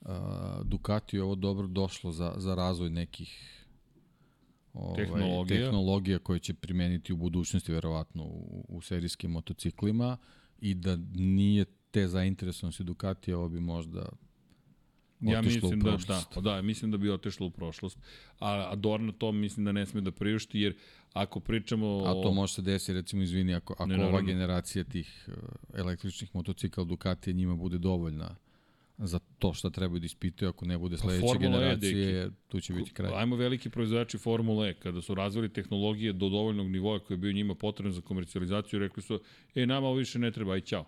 [0.00, 0.08] uh,
[0.64, 3.64] Ducati ovo dobro došlo za, za razvoj nekih
[4.72, 5.60] ovaj, tehnologija.
[5.60, 10.16] tehnologija koje će primeniti u budućnosti verovatno u, u serijskim motociklima
[10.58, 14.08] i da nije te zainteresovanosti Ducati, ovo bi možda
[15.20, 17.98] Ja mislim da, da, da, mislim da bi otišlo u prošlost.
[18.38, 20.74] A Adorno to mislim da ne sme da priušti, jer
[21.12, 22.02] ako pričamo...
[22.06, 25.34] A to može se desiti, recimo, izvini, ako, ako ne, ova generacija tih uh,
[25.74, 28.36] električnih motocikla Ducati njima bude dovoljna
[28.98, 32.60] za to što trebaju da ispituju, ako ne bude pa sledeće pa generacije, e, tu
[32.60, 33.12] će biti kraj.
[33.14, 37.32] Ajmo veliki proizvođači Formule E, kada su razvili tehnologije do dovoljnog nivoa koji je bio
[37.32, 39.20] njima potreban za komercijalizaciju, rekli su,
[39.54, 40.84] e, nama ovo više ne treba, aj ćao.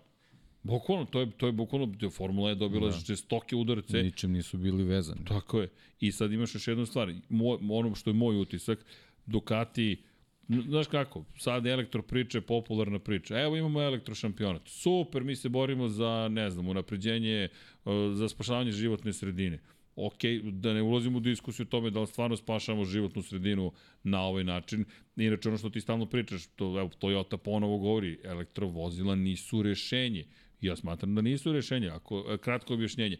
[0.63, 2.97] Bukvalno, to je, to je bukvalno, Formula je dobila da.
[2.97, 4.03] žestoke udarce.
[4.03, 5.25] Ničem nisu bili vezani.
[5.25, 5.69] Tako je.
[5.99, 8.85] I sad imaš još jednu stvar, moj, ono što je moj utisak,
[9.25, 10.03] Ducati,
[10.47, 13.39] znaš kako, sad elektro priča je popularna priča.
[13.39, 14.61] Evo imamo elektro šampionat.
[14.65, 17.47] Super, mi se borimo za, ne znam, unapređenje,
[17.85, 19.59] uh, za spašavanje životne sredine
[20.05, 23.71] ok, da ne ulazimo u diskusiju o tome da li stvarno spašamo životnu sredinu
[24.03, 24.85] na ovaj način.
[25.15, 30.25] Inače, ono što ti stalno pričaš, to, evo, Toyota ponovo govori, elektrovozila nisu rešenje.
[30.61, 31.89] Ja smatram da nisu rešenje.
[31.89, 33.17] Ako, e, kratko objašnjenje.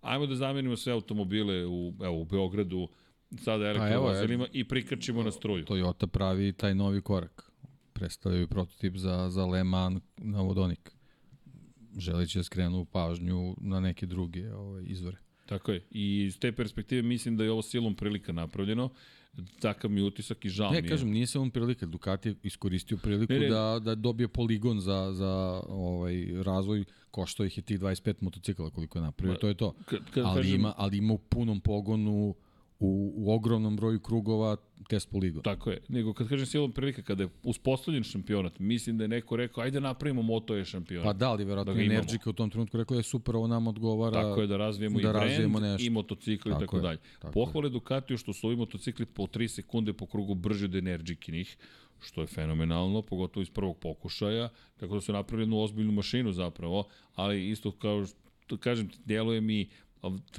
[0.00, 2.88] Ajmo da zamenimo sve automobile u, evo, u Beogradu,
[3.38, 5.64] sada elektrovozilima i prikačimo na struju.
[5.64, 7.50] Toyota pravi taj novi korak.
[7.92, 10.92] Predstavljaju prototip za, za Le Mans na vodonik.
[11.98, 15.16] Želeći da skrenu pažnju na neke druge ovaj, izvore.
[15.46, 15.86] Tako je.
[15.90, 18.90] I iz te perspektive mislim da je ovo silom prilika napravljeno.
[19.60, 20.82] Takav mi utisak i žal ne, mi je.
[20.82, 21.86] Ne, kažem, nije samo prilika.
[21.86, 23.48] Ducati je iskoristio priliku ne, ne.
[23.48, 26.84] Da, da dobije poligon za, za ovaj razvoj.
[27.10, 29.74] Košto ih je tih 25 motocikla koliko je napravio, Ma, to je to.
[29.84, 30.54] Kad, kad ali, kažem...
[30.54, 32.34] ima, ali ima u punom pogonu
[32.78, 34.56] u, u ogromnom broju krugova
[34.88, 35.42] test poligona.
[35.42, 35.80] Tako je.
[35.88, 39.80] Nego kad kažem silom prilika, kada je uspostavljen šampionat, mislim da je neko rekao, ajde
[39.80, 41.04] napravimo Moto je šampionat.
[41.04, 44.22] Pa da, ali verovatno da Energika u tom trenutku rekla je super, ovo nam odgovara.
[44.22, 45.86] Tako je, da razvijemo da i brand, razvijemo nešto.
[45.86, 46.98] i motocikli i tako, dalje.
[47.32, 51.56] Pohvale Ducatiju što su ovi motocikli po 3 sekunde po krugu brži od Energikinih,
[52.00, 56.84] što je fenomenalno, pogotovo iz prvog pokušaja, tako da su napravili jednu ozbiljnu mašinu zapravo,
[57.14, 58.06] ali isto kao
[58.46, 59.68] što kažem, djeluje mi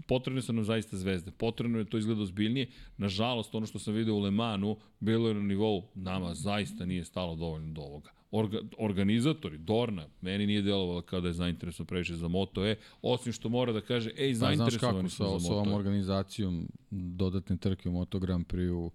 [0.08, 1.32] potrebne su nam zaista zvezde.
[1.32, 2.68] Potrebno je to izgleda ozbiljnije.
[2.98, 7.36] Nažalost, ono što sam video u Lemanu, bilo je na nivou, nama zaista nije stalo
[7.36, 8.10] dovoljno do ovoga.
[8.32, 13.34] Orga, organizatori, Dorna, meni nije delovalo kao da je zainteresovan previše za Moto E, osim
[13.34, 15.40] što mora da kaže, ej, zainteresovani su za Moto E.
[15.40, 18.92] Sa ovom organizacijom dodatne trke u Moto Grand Prix-u,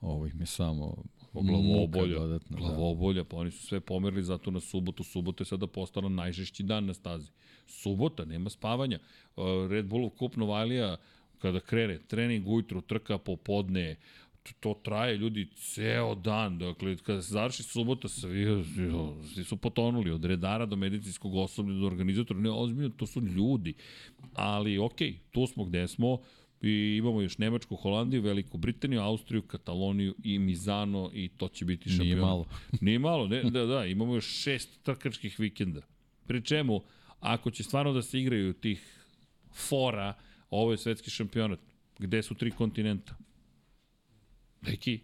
[0.00, 3.28] ovo im je samo glavobolja, dodatno, glavobolja, da.
[3.28, 6.94] pa oni su sve pomerili zato na subotu, subota je sada postala najžešći dan na
[6.94, 7.30] stazi.
[7.68, 8.98] Subota, nema spavanja.
[9.36, 10.96] Uh, Red Bullov kup Novalija,
[11.38, 13.96] kada krene, trening ujutru, trka popodne,
[14.60, 16.58] to traje ljudi ceo dan.
[16.58, 18.64] Dakle, kada se završi subota, svi,
[19.34, 22.40] svi su potonuli od redara do medicinskog osoblja do organizatora.
[22.40, 23.74] Ne, ozbiljno, to su ljudi.
[24.34, 26.18] Ali, okej, okay, tu smo gde smo.
[26.62, 31.90] I imamo još Nemačku, Holandiju, Veliku Britaniju, Austriju, Kataloniju i Mizano i to će biti
[31.90, 32.06] šampion.
[32.06, 32.46] Nije malo.
[32.80, 35.80] Nije malo, ne, da, da, imamo još šest trkačkih vikenda.
[36.26, 36.80] Pri čemu,
[37.20, 39.04] ako će stvarno da se igraju tih
[39.54, 40.14] fora,
[40.50, 41.60] ovo je svetski šampionat.
[41.98, 43.14] Gde su tri kontinenta?
[44.62, 45.00] Neki,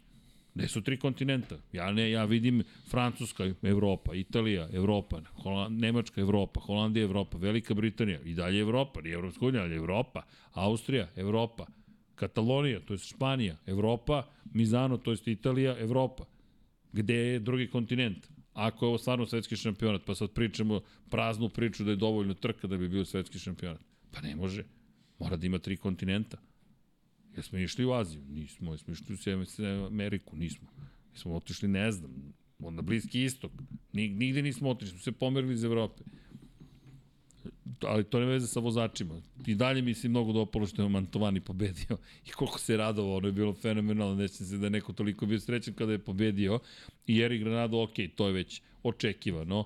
[0.55, 1.57] Gde su tri kontinenta?
[1.73, 8.21] Ja ne, ja vidim Francuska, Evropa, Italija, Evropa, Holand, Nemačka, Evropa, Holandija, Evropa, Velika Britanija,
[8.25, 11.67] i dalje Evropa, nije Evropska unija, ali Evropa, Austrija, Evropa,
[12.15, 16.25] Katalonija, to je Španija, Evropa, Mizano, to je Italija, Evropa.
[16.93, 18.29] Gde je drugi kontinent?
[18.55, 22.67] Ako je ovo stvarno svetski šampionat, pa sad pričamo praznu priču da je dovoljno trka
[22.67, 23.81] da bi bio svetski šampionat.
[24.11, 24.65] Pa ne može.
[25.19, 26.39] Mora da ima tri kontinenta.
[27.37, 28.23] Jesmo išli u Aziju?
[28.29, 28.73] Nismo.
[28.73, 29.35] Jesmo išli
[29.83, 30.37] u Ameriku?
[30.37, 30.69] Nismo.
[31.13, 33.53] Jesmo otišli, ne znam, na Bliski istok.
[33.93, 36.05] Nigde nismo otišli, smo se pomerili iz Evrope.
[37.81, 39.21] Ali to ne veze sa vozačima.
[39.47, 41.99] I dalje mi se mnogo dopalo što je Mantovani pobedio
[42.29, 45.41] i koliko se radovao, ono je bilo fenomenalno, neće se da je neko toliko bio
[45.41, 46.59] srećan kada je pobedio.
[47.07, 49.65] I Erik Granado, ok, to je već očekivano.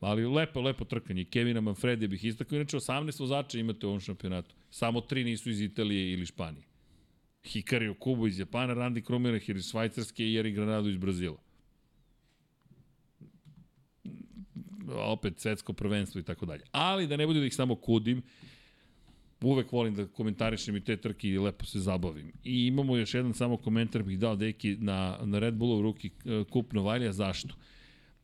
[0.00, 1.24] Ali lepo, lepo trkanje.
[1.24, 2.56] Kevina Manfredi bih istakao.
[2.56, 4.54] Inače, 18 vozača imate u ovom šampionatu.
[4.70, 6.64] Samo tri nisu iz Italije ili Španije.
[7.44, 11.47] Hikari Okubo iz Japana, Randy Krumerer iz Švajcarske i Eri Granado iz Brazila.
[14.94, 16.62] Opet svetsko prvenstvo i tako dalje.
[16.72, 18.22] Ali da ne bude da ih samo kudim,
[19.40, 22.32] uvek volim da komentarišem i te trke i lepo se zabavim.
[22.44, 26.44] I imamo još jedan samo komentar bih dao deki na, na Red Bullov ruki e,
[26.50, 27.12] kup Novalija.
[27.12, 27.54] Zašto?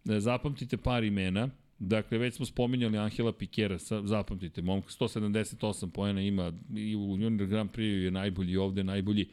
[0.08, 1.48] E, zapamtite par imena.
[1.78, 7.70] Dakle, već smo spominjali Angela Pikera, zapamtite, momka 178 poena ima i u Junior Grand
[7.70, 9.28] Prix je najbolji ovde najbolji,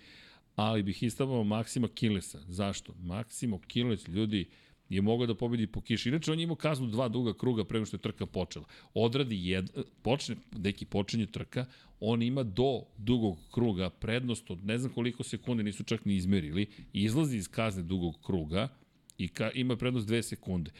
[0.55, 2.39] ali bih istavao Maksima Kilesa.
[2.47, 2.93] Zašto?
[2.99, 4.49] Maksimo Kiles, ljudi,
[4.91, 6.09] je mogao da pobedi po kiši.
[6.09, 8.65] Inače, on je imao kaznu dva duga kruga pre što je trka počela.
[8.93, 9.69] Odradi jed,
[10.01, 11.65] počne, neki počinje trka,
[11.99, 16.67] on ima do dugog kruga prednost od ne znam koliko sekunde, nisu čak ni izmerili,
[16.93, 18.67] izlazi iz kazne dugog kruga
[19.17, 20.71] i ka, ima prednost dve sekunde.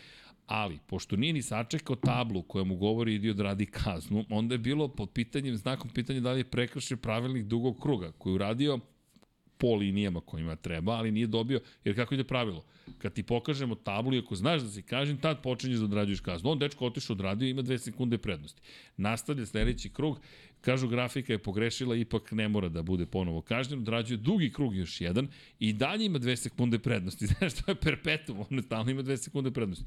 [0.47, 4.87] Ali, pošto nije ni sačekao tablu koja mu govori idi odradi kaznu, onda je bilo
[4.87, 8.79] pod pitanjem, znakom pitanja da li je prekršio pravilnik dugog kruga, koji je uradio
[9.61, 12.63] po linijama kojima treba, ali nije dobio, jer kako ide pravilo?
[12.97, 16.49] Kad ti pokažemo tablu i ako znaš da si kažem, tad počinješ da odrađuješ kaznu.
[16.49, 18.61] On dečko otišao odradio ima dve sekunde prednosti.
[18.97, 20.19] Nastavlja sledeći krug,
[20.61, 25.01] kažu grafika je pogrešila, ipak ne mora da bude ponovo kažnjen, odrađuje dugi krug još
[25.01, 25.27] jedan
[25.59, 27.27] i dalje ima dve sekunde prednosti.
[27.31, 29.85] Znaš, to je perpetuum, on stalno ima dve sekunde prednosti.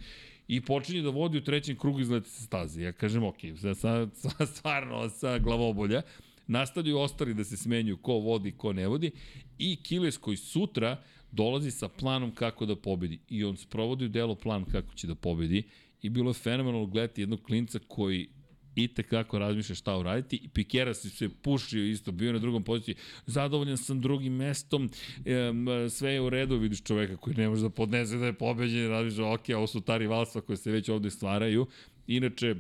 [0.49, 2.83] I počinje da vodi u trećem krugu izleti se staze.
[2.83, 6.03] Ja kažem, ok, sad, sad, stvarno sa glavobolja,
[6.47, 9.11] nastavljaju ostali da se smenju ko vodi, ko ne vodi
[9.59, 13.19] i Kiles koji sutra dolazi sa planom kako da pobedi.
[13.29, 15.63] I on sprovodi u delo plan kako će da pobedi
[16.03, 18.29] i bilo je fenomenalno gledati jednog klinca koji
[18.77, 20.37] i kako razmišlja šta uraditi.
[20.37, 22.95] I Pikera se se pušio isto, bio na drugom poziciji,
[23.27, 24.91] zadovoljan sam drugim mestom,
[25.25, 28.89] e, sve je u redu, vidiš čoveka koji ne može da podnese da je pobeđen,
[28.89, 31.67] razmišlja, ok, ovo su ta rivalstva koje se već ovde stvaraju,
[32.07, 32.55] inače,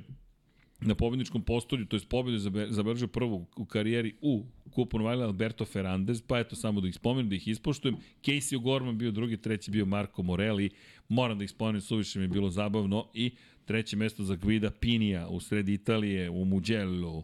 [0.84, 2.38] na pobedničkom postolju, to je pobedu
[2.68, 7.28] zabeležio prvu u karijeri u Kupu Novajla Alberto Ferrandez, pa eto samo da ih spomenem,
[7.28, 7.96] da ih ispoštujem.
[8.22, 10.70] Casey O'Gorman bio drugi, treći bio Marco Morelli,
[11.08, 13.30] moram da ih spomenem, suviše mi je bilo zabavno i
[13.64, 17.22] treće mesto za Guida Pinija u sredi Italije, u Mugello,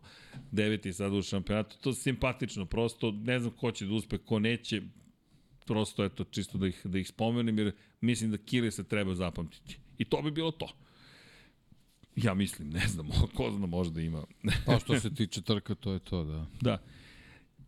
[0.50, 4.38] deveti sad u šampionatu, to je simpatično, prosto ne znam ko će da uspe, ko
[4.38, 4.82] neće,
[5.66, 9.78] prosto eto, čisto da ih, da ih spomenem, jer mislim da Kili se treba zapamtiti.
[9.98, 10.68] I to bi bilo to.
[12.16, 14.24] Ja mislim, ne znam, ko zna možda ima.
[14.66, 16.46] pa što se tiče trka, to je to, da.
[16.60, 16.82] Da.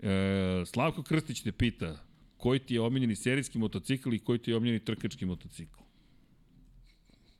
[0.08, 2.04] E, Slavko Krstić te pita
[2.36, 5.80] koji ti je omiljeni serijski motocikl i koji ti je omiljeni trkački motocikl?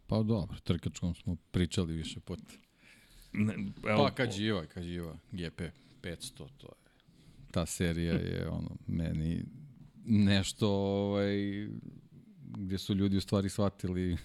[0.07, 2.53] Pa dobro, trkačkom smo pričali više puta.
[3.33, 3.55] Ne,
[3.89, 5.61] evo, pa kad živa, kad živa, GP
[6.03, 6.93] 500, to je.
[7.51, 9.45] Ta serija je ono, meni
[10.05, 11.69] nešto ovaj,
[12.57, 14.17] gdje su ljudi u stvari shvatili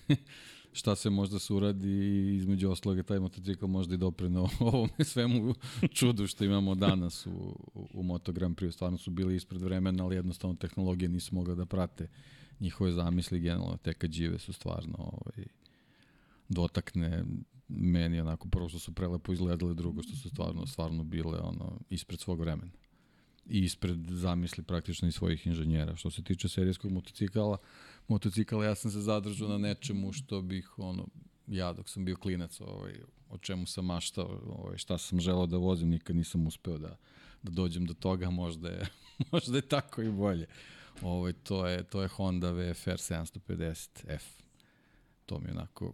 [0.73, 5.55] šta se možda se uradi i između osloga taj motocikl možda i dopreno ovome svemu
[5.93, 7.59] čudu što imamo danas u,
[7.93, 8.71] u, Moto Grand Prix.
[8.71, 12.07] Stvarno su bili ispred vremena, ali jednostavno tehnologije nisu mogla da prate
[12.59, 13.77] njihove zamisli generalno.
[13.77, 15.45] Te kad žive su stvarno ovaj,
[16.49, 17.23] dotakne
[17.67, 22.19] meni onako prvo što su prelepo izgledale, drugo što su stvarno, stvarno bile ono, ispred
[22.19, 22.71] svog vremena
[23.49, 25.95] i ispred zamisli praktično i svojih inženjera.
[25.95, 27.57] Što se tiče serijskog motocikala,
[28.07, 31.07] motocikala ja sam se zadržao na nečemu što bih ono
[31.47, 32.93] ja dok sam bio klinac, ovaj,
[33.29, 36.97] o čemu sam maštao, ovaj, šta sam želao da vozim, nikad nisam uspeo da,
[37.43, 38.87] da dođem do toga, možda je,
[39.31, 40.45] možda je tako i bolje.
[41.01, 44.23] Ovaj, to, je, to je Honda VFR 750F.
[45.25, 45.93] To mi je onako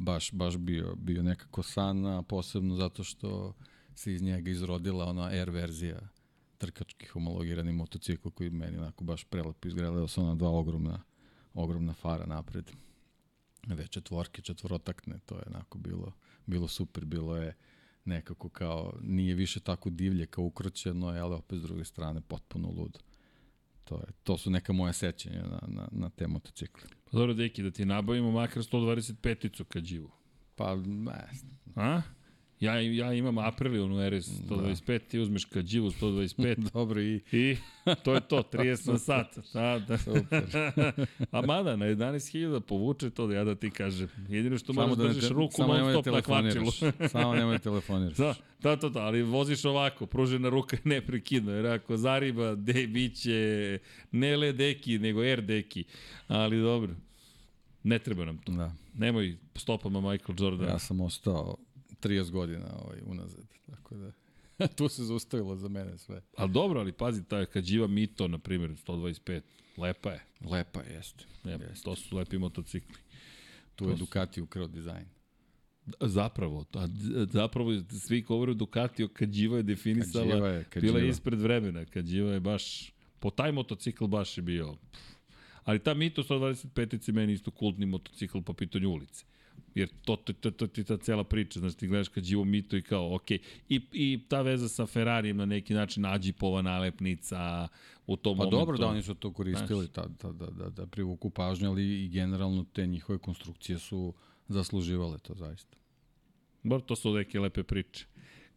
[0.00, 3.54] baš, baš bio, bio nekako san, posebno zato što
[3.94, 6.00] se iz njega izrodila ona R verzija
[6.58, 11.02] trkački homologirani motocikl koji meni onako baš prelepo izgledao su ona dva ogromna,
[11.54, 12.70] ogromna fara napred.
[13.66, 16.12] Dve četvorke, četvorotakne, to je onako bilo,
[16.46, 17.54] bilo super, bilo je
[18.04, 22.98] nekako kao, nije više tako divlje kao ukroćeno, ali opet s druge strane potpuno ludo.
[23.84, 26.88] To, je, to su neka moja sećanja na, na, na te motocikle.
[27.04, 30.10] Pa dobro, deki, da ti nabavimo makar 125-icu kad živu.
[30.54, 31.28] Pa, ne.
[31.76, 32.02] A?
[32.60, 34.98] Ja, ja imam Aprilia u RS 125, da.
[34.98, 36.70] ti uzmeš Kađivu 125.
[36.72, 37.20] Dobro i...
[37.32, 37.56] I
[38.04, 39.38] to je to, 30 na sat.
[39.52, 39.98] Da, da.
[39.98, 40.44] Super.
[41.32, 44.08] A mada, na 11.000 povuče to da ja da ti kažem.
[44.28, 46.70] Jedino što moraš da držiš ruku non stop na kvačilu.
[47.08, 48.16] samo nemoj telefoniraš.
[48.16, 52.86] Da, da, to, da, ali voziš ovako, pružena ruka je neprekidno, jer ako zariba, de,
[52.86, 53.78] biće
[54.12, 55.84] ne le deki, nego air deki.
[56.28, 56.94] Ali dobro,
[57.82, 58.52] ne treba nam to.
[58.52, 58.72] Da.
[58.94, 60.68] Nemoj stopama Michael Jordan.
[60.68, 61.56] Ja sam ostao
[62.02, 63.44] 30 godina ovaj, unazad.
[63.66, 64.12] Tako da,
[64.76, 66.22] tu se zaustavilo za mene sve.
[66.36, 69.40] Ali dobro, ali pazi, taj Kađiva Mito, na primjer, 125,
[69.76, 70.24] lepa je.
[70.50, 71.24] Lepa je, jeste.
[71.44, 71.84] Ne, jeste.
[71.84, 72.96] To su lepi motocikli.
[73.74, 75.06] Tu to je Ducati ukrao dizajn.
[76.00, 76.88] Zapravo, a
[77.32, 77.70] zapravo
[78.06, 80.92] svi govore Ducati, o Kađiva je definisala, Kađiva je, Kađiva.
[80.92, 81.84] bila je ispred vremena.
[81.84, 84.76] Kađiva je baš, po taj motocikl baš je bio.
[85.64, 89.24] Ali ta Mito 125 meni isto kultni motocikl po pitanju ulice.
[89.74, 92.76] Jer to, to, to, to ti ta cela priča, znači ti gledaš kad živo mito
[92.76, 93.40] i kao, ok, i,
[93.92, 97.68] i ta veza sa Ferrarijem na neki način Ađipova nalepnica
[98.06, 98.56] u tom pa momentu.
[98.56, 102.04] Pa dobro da oni su to koristili, ta, ta, da, da, da privuku pažnju, ali
[102.04, 104.14] i generalno te njihove konstrukcije su
[104.48, 105.76] zasluživale to zaista.
[106.62, 108.06] Bar to su neke lepe priče.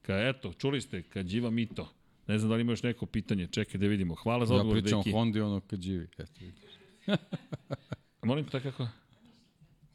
[0.02, 1.90] Ka, eto, čuli ste, kad živa mito.
[2.28, 4.16] Ne znam da li ima još neko pitanje, čekaj da vidimo.
[4.16, 4.90] Hvala za odgovor, deki.
[4.90, 6.08] Ja pričam o Hondi, ono kad živi.
[6.18, 6.40] Eto,
[8.24, 8.88] Molim te kako?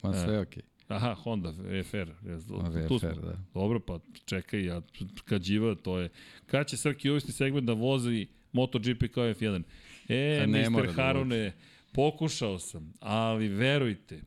[0.03, 0.63] Ma sve je okej.
[0.63, 0.78] Okay.
[0.89, 2.11] Aha, Honda, VFR.
[2.21, 3.37] VFR, da.
[3.53, 4.81] Dobro, pa čekaj, ja,
[5.25, 6.09] kad živa, to je...
[6.45, 9.63] Kad će Srki uvesti segment da vozi MotoGP kao F1?
[10.07, 10.85] E, Mr.
[10.85, 11.51] Da Harune, da
[11.93, 14.21] pokušao sam, ali verujte,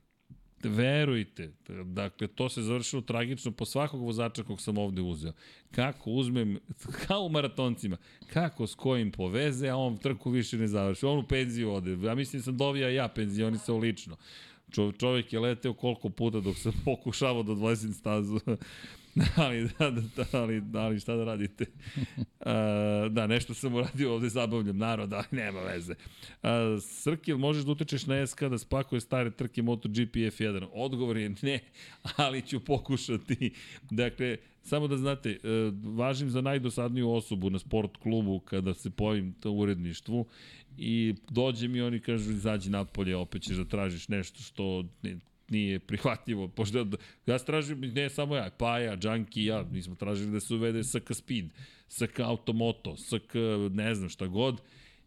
[0.62, 1.52] verujte,
[1.84, 5.32] dakle, to se završilo tragično po svakog vozača kog sam ovde uzeo.
[5.70, 6.58] Kako uzmem,
[7.07, 7.97] kao u maratoncima,
[8.32, 11.07] kako s kojim poveze, a on trku više ne završi.
[11.07, 12.07] On u penziju ode.
[12.07, 14.16] Ja mislim da sam dovija ja penzionisao lično.
[14.73, 18.41] Čo, čovjek je leteo koliko puta dok sam pokušavao da odlezim stazu.
[19.36, 21.67] ali, da, da, da, ali, ali šta da radite?
[22.42, 25.94] Uh, da, nešto sam uradio ovde, zabavljam narod, ali nema veze.
[26.42, 26.49] Uh,
[26.83, 30.67] Srkil, možeš da utečeš na SK da spakuje stare trke MotoGP F1?
[30.73, 31.60] Odgovor je ne,
[32.17, 33.55] ali ću pokušati.
[33.91, 39.32] Dakle, samo da znate, uh, važim za najdosadniju osobu na sport klubu kada se pojavim
[39.32, 40.26] to uredništvu
[40.78, 44.84] i dođe mi oni kažu izađi napolje, opet ćeš da tražiš nešto što
[45.49, 46.86] nije prihvatljivo, pošto
[47.26, 51.15] ja tražim, ne samo ja, Paja, Džanki ja, mi smo tražili da se uvede SK
[51.15, 51.47] Speed,
[51.89, 53.34] SK Automoto, SK
[53.70, 54.60] ne znam šta god,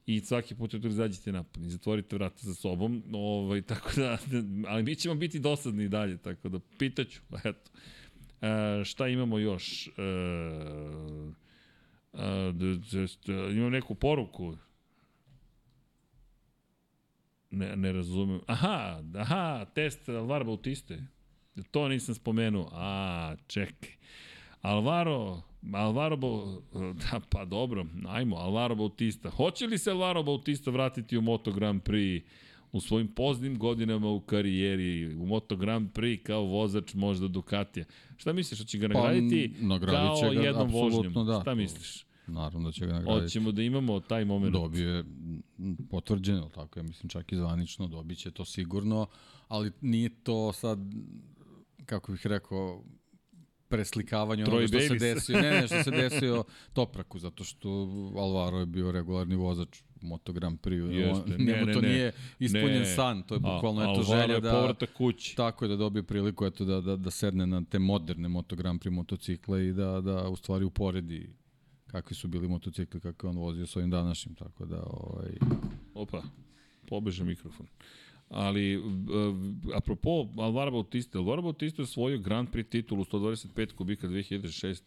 [0.05, 4.17] i svaki put da izađete napad i zatvorite vrata za sobom, ovaj, tako da,
[4.71, 7.71] ali mi ćemo biti dosadni dalje, tako da pitaću, eto.
[8.45, 9.87] E, šta imamo još?
[9.87, 9.91] E,
[12.13, 14.55] e, imam neku poruku,
[17.55, 18.39] Ne, ne razumem.
[18.47, 21.03] Aha, aha, test Alvaro Bautiste.
[21.71, 22.69] To nisam spomenuo.
[22.73, 23.89] A, čekaj.
[24.61, 25.41] Alvaro,
[25.73, 26.17] Alvaro,
[27.01, 29.29] da, pa dobro, ajmo, Alvaro Bautista.
[29.29, 32.23] Hoće li se Alvaro Bautista vratiti u Moto Grand Prix
[32.75, 37.85] u svojim poznim godinama u karijeri, u Moto Grand Prix kao vozač možda Ducatija?
[38.17, 41.25] Šta misliš, da će ga nagraditi pa, kao ga, jednom vožnjom?
[41.25, 41.39] Da.
[41.41, 42.05] Šta misliš?
[42.27, 43.23] naravno da će ga nagraditi.
[43.23, 44.53] Hoćemo da imamo taj moment.
[44.53, 45.03] Dobio je
[45.89, 49.07] potvrđeno, tako ja mislim čak i zvanično, dobit će to sigurno,
[49.47, 50.79] ali nije to sad,
[51.85, 52.83] kako bih rekao,
[53.67, 57.69] preslikavanje onoga što se desio, ne, ne, što se desio Topraku, zato što
[58.17, 60.91] Alvaro je bio regularni vozač Moto Grand Prix.
[60.91, 62.85] Jeste, ne, Njemu ne, to ne, nije ispunjen ne.
[62.85, 64.51] san, to je bukvalno A, eto želja da...
[64.51, 65.35] povratak kući.
[65.35, 68.81] Tako je da dobije priliku eto, da, da, da sedne na te moderne Moto Grand
[68.81, 71.29] Prix motocikle i da, da u stvari uporedi
[71.87, 74.83] kakvi su bili motocikli, kako je on vozio s ovim današnjim, tako da...
[74.83, 75.31] Ovaj...
[75.93, 76.23] Opa,
[76.87, 77.67] pobeže mikrofon.
[78.29, 78.85] Ali, uh,
[79.75, 84.81] apropo Alvaro Bautista, Alvaro Bautista je osvojio Grand Prix titulu 125 kubika 2006.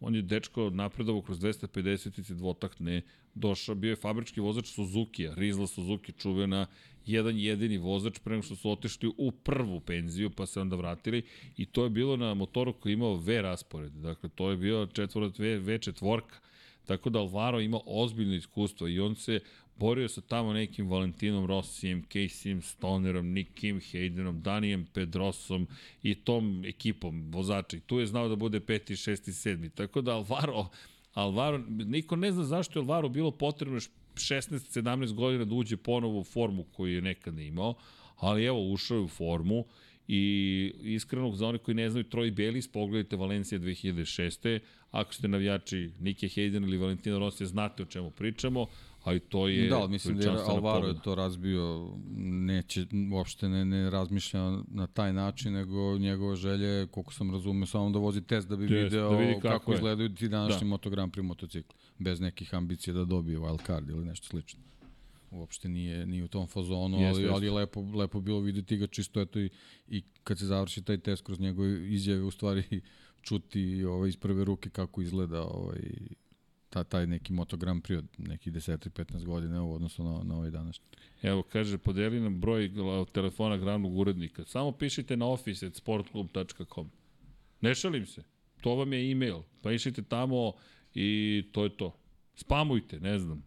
[0.00, 3.02] On je dečko napredovao kroz 250 dvotakne,
[3.34, 6.66] došao, bio je fabrički vozač Suzuki-a, Rizla Suzuki, čuvena,
[7.06, 11.22] jedan jedini vozač pre nego što su otišli u prvu penziju, pa se onda vratili.
[11.56, 14.86] I to je bilo na motoru koji je imao V raspored, dakle to je bio
[14.86, 16.36] četvorat V, V četvorka,
[16.86, 19.40] tako da Alvaro ima ozbiljno iskustvo i on se
[19.78, 25.66] borio sa tamo nekim Valentinom Rossijem, Caseyem Stonerom, Nick Kim, Haydenom, Danijem Pedrosom
[26.02, 27.76] i tom ekipom vozača.
[27.76, 29.70] I tu je znao da bude peti, šesti, sedmi.
[29.70, 30.66] Tako da Alvaro,
[31.14, 33.80] Alvaro, niko ne zna zašto je Alvaro bilo potrebno
[34.14, 37.74] 16-17 godina da uđe ponovo u formu koju je nekada imao,
[38.16, 39.64] ali evo, ušao je u formu
[40.08, 44.58] i iskreno za one koji ne znaju Troy Belis, pogledajte Valencija 2006.
[44.90, 48.66] Ako ste navijači Nike Hayden ili Valentina Rossi, znate o čemu pričamo,
[49.08, 53.90] ali to je Da, mislim da je Alvaro je to razbio, neće, uopšte ne, ne
[53.90, 58.48] razmišlja na taj način, nego njegova želja je, koliko sam razumio, samo da vozi test
[58.48, 60.66] da bi test, video da vidi kako, kako izgledaju ti današnji da.
[60.66, 64.60] Moto Grand Prix motocikli, bez nekih ambicija da dobije wild card ili nešto slično.
[65.30, 67.32] Uopšte nije, nije u tom fazonu, yes, ali, yes.
[67.32, 69.50] ali je lepo, lepo bilo videti ga čisto eto i,
[69.88, 72.62] i kad se završi taj test kroz njegove izjave, u stvari
[73.28, 75.80] čuti ovaj, iz prve ruke kako izgleda ovaj,
[76.70, 80.50] ta, taj neki Moto Grand Prix od nekih 10-15 godina u odnosu na, na ovaj
[80.50, 80.84] današnji.
[81.22, 82.70] Evo, kaže, podeli nam broj
[83.12, 84.44] telefona glavnog urednika.
[84.44, 86.90] Samo pišite na office.sportklub.com.
[87.60, 88.22] Ne šalim se.
[88.60, 89.42] To vam je e-mail.
[89.62, 90.52] Pa išite tamo
[90.94, 91.96] i to je to.
[92.34, 93.44] Spamujte, ne znam.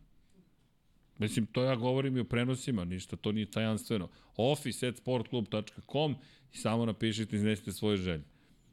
[1.17, 4.09] Mislim, to ja govorim i o prenosima, ništa, to nije tajanstveno.
[4.35, 6.15] office.sportklub.com
[6.53, 8.23] i samo napišite, iznesite svoje želje.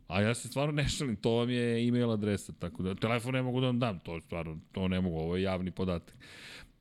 [0.08, 3.42] A ja se stvarno ne šalim, to vam je e-mail adresa, tako da telefon ne
[3.42, 6.14] mogu da vam dam, to je stvarno, to ne mogu, ovo je javni podatak.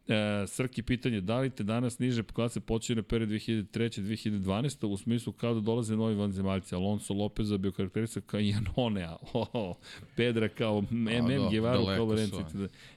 [0.07, 4.01] E, Srki pitanje, da li te danas niže klase počinje na period 2003.
[4.01, 4.85] 2012.
[4.85, 9.75] u smislu kao da dolaze novi vanzemaljci, Alonso Lopeza bio karakterisak kao Janonea, oh,
[10.15, 12.45] Pedra kao MM, Guevara kao Lorenzo.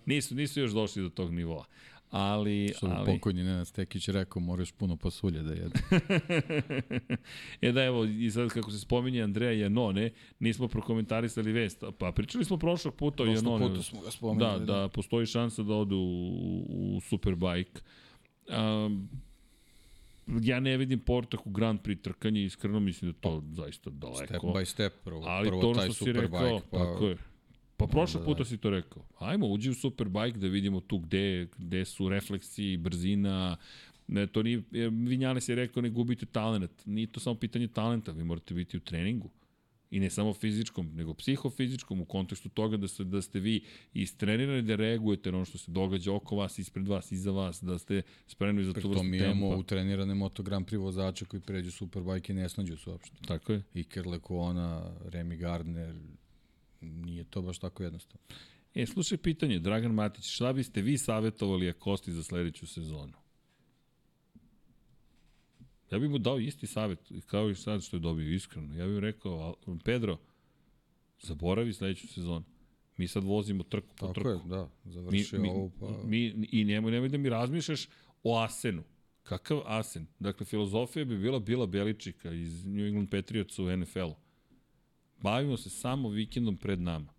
[0.07, 1.65] Nisu, nisu još došli do tog nivoa.
[2.11, 3.07] Ali, Što ali...
[3.07, 5.81] pokojni Nenad Stekić rekao, moraš puno pasulje da jede.
[7.63, 11.85] e da, evo, i sad kako se spominje Andreja Janone, nismo prokomentarisali vest.
[11.99, 13.59] Pa pričali smo prošlog puta o Janone.
[13.59, 14.67] Prošlog puta smo ga spominjali.
[14.67, 17.81] Da, da, postoji šansa da ode u, u Superbike.
[18.49, 19.09] Um,
[20.43, 24.27] ja ne vidim portak u Grand Prix trkanje, iskreno mislim da to zaista daleko.
[24.27, 26.79] Step by step, prvo, Ali prvo to taj si rekao, pa...
[26.79, 27.17] tako je.
[27.81, 29.02] Pa prošlog puta si to rekao.
[29.18, 33.57] Ajmo, uđi u Superbike da vidimo tu gde, gde su refleksi, brzina,
[34.10, 36.86] Ne, to nije, Vinjales je rekao ne gubite talent.
[36.86, 39.31] Nije to samo pitanje talenta, vi morate biti u treningu.
[39.91, 44.62] I ne samo fizičkom, nego psihofizičkom u kontekstu toga da, ste, da ste vi istrenirani
[44.62, 48.02] da reagujete na ono što se događa oko vas, ispred vas, iza vas, da ste
[48.26, 49.10] spremni za tu vrstu tempa.
[49.10, 53.17] mi imamo utrenirane Moto Grand Prix vozače koji pređu Superbike i ne snađu se uopšte.
[53.26, 53.62] Tako je.
[53.75, 55.94] Iker Lekona, Remy Gardner,
[56.81, 58.26] nije to baš tako jednostavno.
[58.75, 63.12] E, slušaj pitanje, Dragan Matić, šta biste vi savjetovali Akosti za sledeću sezonu?
[65.91, 68.75] Ja bih mu dao isti savjet, kao i sad što je dobio, iskreno.
[68.75, 70.18] Ja bih rekao, Pedro,
[71.23, 72.44] zaboravi sledeću sezonu.
[72.97, 74.28] Mi sad vozimo trku po Tako trku.
[74.28, 75.86] je, da, završi mi, ovo pa...
[76.05, 77.89] Mi, I nemoj, nemoj da mi razmišljaš
[78.23, 78.83] o Asenu.
[79.23, 80.07] Kakav Asen?
[80.18, 84.15] Dakle, filozofija bi bila bila Beličika iz New England Patriots u NFL-u.
[85.21, 87.13] Bavimo se samo vikendom pred nama.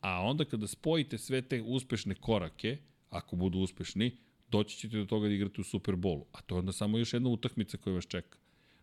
[0.00, 2.78] A onda kada spojite sve te uspešne korake,
[3.10, 4.16] ako budu uspešni,
[4.48, 6.24] doći ćete do toga da igrate u Superbolu.
[6.32, 8.38] A to je onda samo još jedna utakmica koja vas čeka.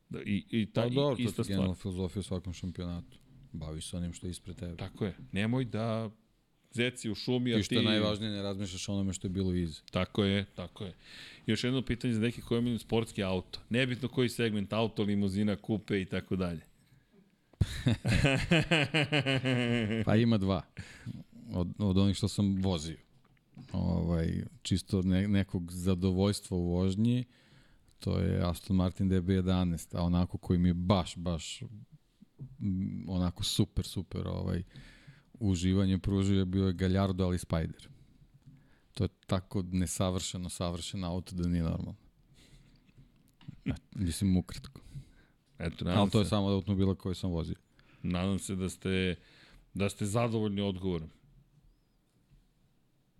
[0.09, 3.17] Da, i, i ta, pa dobro, ista to je generalna filozofija u svakom šampionatu.
[3.51, 4.77] Bavi se onim što je ispred tebe.
[4.77, 5.15] Tako je.
[5.31, 6.09] Nemoj da
[6.71, 7.59] zeci u šumi, a ti...
[7.59, 9.81] I što je najvažnije, ne razmišljaš onome što je bilo iz.
[9.91, 10.93] Tako je, tako je.
[11.45, 13.59] Još jedno pitanje za neki koji imaju sportski auto.
[13.69, 16.61] Nebitno koji segment auto, limuzina, kupe i tako dalje.
[20.05, 20.61] Pa ima dva.
[21.53, 22.97] Od, od onih što sam vozio.
[23.71, 27.25] Ovaj, čisto ne, nekog zadovoljstva u vožnji,
[27.99, 31.61] to je Aston Martin DB11, a onako koji mi je baš, baš
[33.07, 34.63] onako super, super ovaj,
[35.39, 37.89] uživanje pružio je bio je Gallardo, ali Spider.
[38.93, 41.95] To je tako nesavršeno savršen auto da nije normalno.
[43.95, 44.84] Mislim ukratko.
[45.59, 47.55] Eto, Ali to je samo od automobila koji sam vozio.
[48.03, 49.15] Nadam se da ste,
[49.73, 51.09] da ste zadovoljni odgovorom.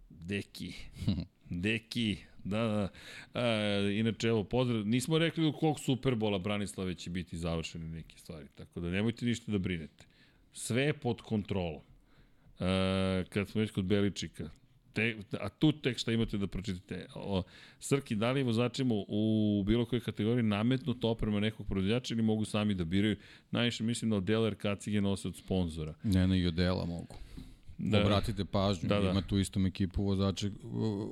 [0.09, 0.73] Deki.
[1.49, 2.17] Deki.
[2.43, 2.89] Da, da.
[3.33, 4.87] A, inače, evo, pozdrav.
[4.87, 9.51] Nismo rekli do kog Superbola Branislave će biti završene neke stvari, tako da nemojte ništa
[9.51, 10.05] da brinete.
[10.53, 11.81] Sve je pod kontrolom.
[12.59, 14.49] A, kad smo već kod Beličika,
[14.95, 17.07] te, a tu tek šta imate da pročitate.
[17.15, 17.43] O,
[17.79, 22.73] Srki, da li vozačima u bilo kojoj kategoriji nametnuto oprema nekog proizvođača ili mogu sami
[22.73, 23.17] da biraju?
[23.51, 25.93] Najviše mislim da Odeler kacige nose od sponzora.
[26.03, 27.15] Ne, ne, i odela mogu.
[27.77, 28.01] Da.
[28.01, 29.09] Obratite pažnju, da, da.
[29.09, 30.47] ima tu istom ekipu vozača,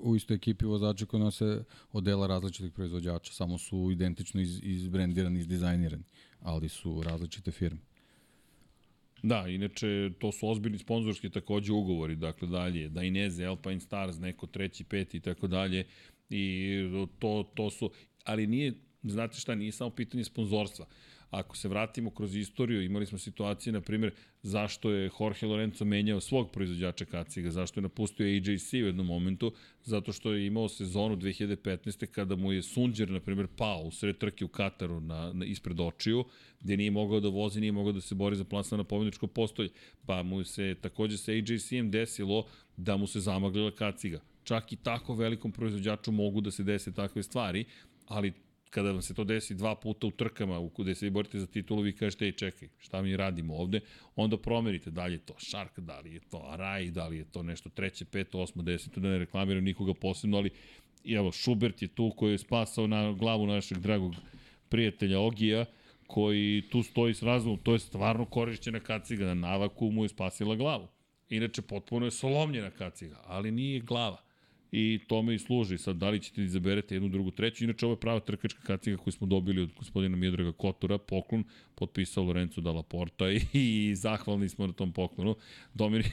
[0.01, 6.03] u istoj ekipi vozača koji nose odela različitih proizvođača, samo su identično iz, izbrendirani, izdizajnirani,
[6.41, 7.79] ali su različite firme.
[9.23, 14.47] Da, inače, to su ozbiljni sponzorski takođe ugovori, dakle dalje, da Ineze, Alpine Stars, neko
[14.47, 15.85] treći, peti i tako dalje,
[16.29, 16.77] i
[17.19, 17.91] to, to su,
[18.23, 20.85] ali nije, znate šta, nije samo pitanje sponzorstva.
[21.33, 24.11] Ako se vratimo kroz istoriju, imali smo situacije, na primjer,
[24.43, 29.51] zašto je Jorge Lorenzo menjao svog proizvođača kaciga, zašto je napustio AJC u jednom momentu,
[29.83, 32.05] zato što je imao sezonu 2015.
[32.05, 35.79] kada mu je Sunđer, na primjer, pao u sred trke u Kataru na, na, ispred
[35.79, 36.25] očiju,
[36.59, 39.69] gde nije mogao da vozi, nije mogao da se bori za plasman na pobjedničko postolje,
[40.05, 42.45] pa mu se takođe sa AJC-em desilo
[42.77, 44.21] da mu se zamaglila kaciga.
[44.43, 47.65] Čak i tako velikom proizvođaču mogu da se dese takve stvari,
[48.07, 48.33] ali
[48.73, 51.47] kada vam se to desi dva puta u trkama, u gde se vi borite za
[51.47, 53.81] titulu, vi kažete, ej, čekaj, šta mi radimo ovde,
[54.15, 57.25] onda promerite da li je to Shark, da li je to Arai, da li je
[57.31, 60.49] to nešto treće, peto, osmo, deseto, da ne reklamiram nikoga posebno, ali
[61.05, 64.15] evo, Schubert je tu koji je spasao na glavu našeg dragog
[64.69, 65.65] prijatelja Ogija,
[66.07, 70.55] koji tu stoji s razumom, to je stvarno korišćena kaciga, na navaku mu je spasila
[70.55, 70.87] glavu.
[71.29, 74.22] Inače, potpuno je solomljena kaciga, ali nije glava
[74.75, 75.77] i tome i služi.
[75.77, 77.63] Sad, da li ćete da izaberete jednu, drugu, treću.
[77.63, 81.43] Inače, ovo je prava trkačka kaciga koju smo dobili od gospodina Miodraga Kotura, poklon,
[81.75, 85.35] potpisao Lorenzo Dalla Porta i, i zahvalni smo na tom poklonu.
[85.73, 86.07] Dominik...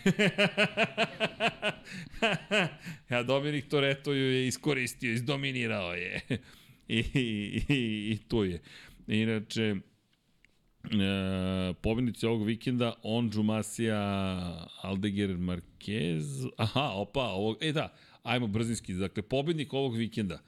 [3.11, 6.21] ja, Dominik Toreto ju je iskoristio, izdominirao je.
[6.89, 8.61] I, i, i, i tu je.
[9.07, 9.77] Inače,
[10.85, 13.99] E, pobednici ovog vikenda, Onđu Masija,
[14.83, 17.93] Aldeger Marquez, aha, opa, ovog, e da,
[18.23, 18.95] Ajmo brzinski.
[18.95, 20.39] Dakle, pobednik ovog vikenda.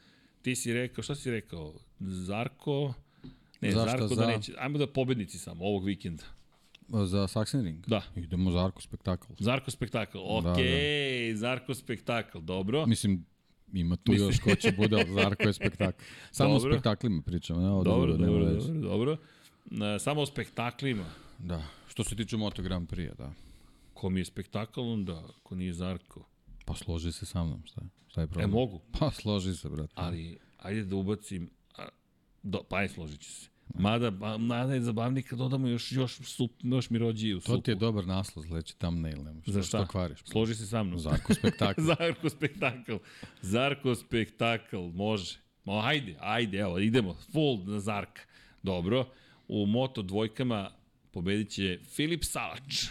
[0.42, 1.75] Ti si rekao, šta si rekao?
[2.01, 2.94] Zarko...
[3.60, 4.20] Ne, Zašto Zarko da za...
[4.20, 4.52] da neće.
[4.59, 6.25] Ajmo da pobednici samo ovog vikenda.
[6.89, 7.86] Za Sachsenring?
[7.86, 8.02] Da.
[8.17, 9.33] Idemo Zarko spektakl.
[9.39, 11.39] Zarko spektakl, okej, okay, da, da.
[11.39, 12.86] Zarko spektakl, dobro.
[12.86, 13.25] Mislim,
[13.73, 14.28] ima tu Mislim...
[14.28, 16.02] još ko će bude, ali Zarko je spektakl.
[16.31, 16.70] Samo dobro.
[16.70, 17.60] o spektaklima pričamo.
[17.60, 19.17] Ne, dobro, dobro, dobro, dobro, dobro.
[19.99, 21.10] Samo o spektaklima.
[21.39, 23.33] Da, što se tiče Moto Grand Prix, da.
[23.94, 26.28] Ko mi je spektakl, onda, ko nije Zarko.
[26.65, 28.50] Pa složi se sa mnom, šta, šta je problem?
[28.50, 28.81] E, mogu.
[28.99, 29.92] Pa složi se, brate.
[29.97, 31.89] Ali, ajde da ubacim, a,
[32.42, 33.52] do, pa aj složit ću se.
[33.74, 37.52] Mada, mada je zabavnik kad dodamo još, još, sup, još mi rođi u supu.
[37.52, 39.78] To ti je dobar naslov, sledeći thumbnail, nemo što, Za šta?
[39.78, 40.18] što kvariš.
[40.24, 40.99] Složi se sa mnom.
[40.99, 41.81] Zarko spektakl.
[41.99, 42.97] Zarko spektakl.
[43.42, 45.39] Zarko spektakl, može.
[45.65, 48.23] Ma, ajde, ajde, evo, idemo, full na Zarka.
[48.62, 49.08] Dobro,
[49.49, 50.70] u moto dvojkama
[51.10, 52.86] pobedit će Filip Salač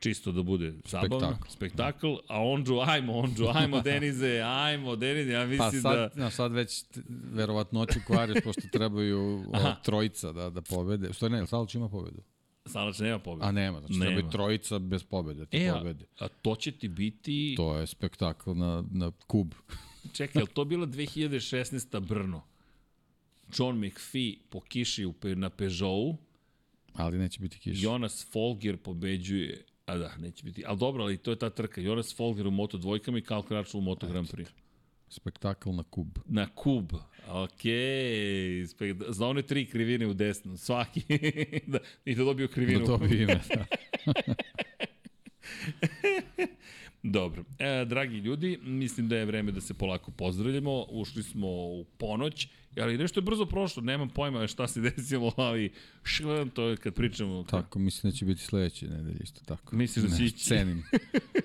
[0.00, 1.18] čisto da bude zabavno.
[1.18, 1.50] Spektakl.
[1.50, 6.24] Spektakl, a Ondžu, ajmo Ondžu, ajmo Denize, ajmo Denize, ja mislim pa sad, da...
[6.24, 6.84] No, sad već
[7.32, 11.12] verovatnoću kvariš, pošto trebaju o, trojica da, da pobede.
[11.12, 12.22] Što ne, Salač ima pobedu?
[12.66, 13.46] Salač nema pobedu.
[13.46, 14.04] A nema, znači nema.
[14.04, 16.04] treba trojica bez pobede, ti e, pobede.
[16.18, 17.54] A, a to će ti biti...
[17.56, 19.54] To je spektakl na, na kub.
[20.16, 22.00] Čekaj, je to bila 2016.
[22.00, 22.42] Brno?
[23.58, 26.16] John McPhee po kiši na Peugeotu,
[26.94, 27.80] Ali neće biti kiša.
[27.82, 30.64] Jonas Folger pobeđuje A da, neće biti.
[30.66, 31.80] Ali dobro, ali to je ta trka.
[31.80, 34.50] Jonas Folger u Moto dvojkama i Karl Kračl u Moto Grand Prix.
[35.08, 36.18] Spektakl na kub.
[36.26, 36.92] Na kub.
[37.28, 37.60] Ok.
[38.68, 38.96] Spek...
[39.08, 40.56] Za one tri krivine u desnu.
[40.56, 41.02] Svaki.
[41.72, 42.78] da, I da dobio krivinu.
[42.80, 43.64] Da dobio ime, da.
[47.02, 47.44] Dobro.
[47.58, 50.86] E, dragi ljudi, mislim da je vreme da se polako pozdravljamo.
[50.90, 53.82] Ušli smo u ponoć, ali nešto je brzo prošlo.
[53.82, 55.72] Nemam pojma šta se desilo, ali
[56.02, 57.44] šlan, to je kad pričamo.
[57.44, 59.76] Tako, mislim da će biti sledeće nedelje isto tako.
[59.76, 60.44] Misliš da će ići?
[60.44, 60.82] Cenim.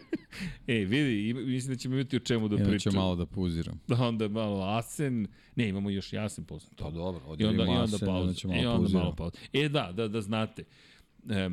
[0.67, 2.93] e, vidi, mislim da ćemo imati o čemu da pričamo.
[2.93, 3.79] ću malo da puziram.
[3.87, 5.27] Da, onda malo Asen.
[5.55, 6.69] Ne, imamo još Jasen posle.
[6.77, 8.11] Pa dobro, onda, i onda pauza.
[8.11, 9.37] Onda ćemo malo I onda malo pauza.
[9.53, 10.63] E, da, da, da znate
[11.29, 11.49] e,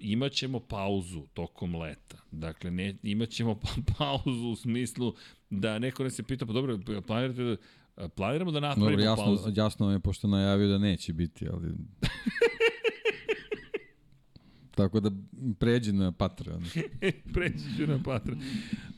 [0.00, 2.16] imaćemo pauzu tokom leta.
[2.30, 3.68] Dakle, ne, imaćemo pa,
[3.98, 5.14] pauzu u smislu
[5.50, 7.56] da neko ne se pita, pa dobro, planirate da,
[8.08, 9.52] planiramo da napravimo dobro, jasno, pauzu.
[9.54, 11.68] Jasno je, pošto najavio da neće biti, ali...
[14.76, 15.10] Tako da
[15.58, 16.64] pređi na Patreon.
[17.34, 18.40] pređi ću na Patreon.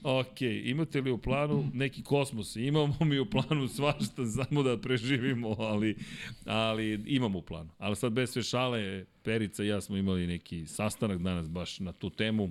[0.02, 2.56] Ok, imate li u planu neki kosmos?
[2.56, 5.96] Imamo mi u planu svašta, samo da preživimo, ali,
[6.44, 7.70] ali imamo u planu.
[7.78, 11.92] Ali sad bez sve šale, Perica i ja smo imali neki sastanak danas baš na
[11.92, 12.50] tu temu,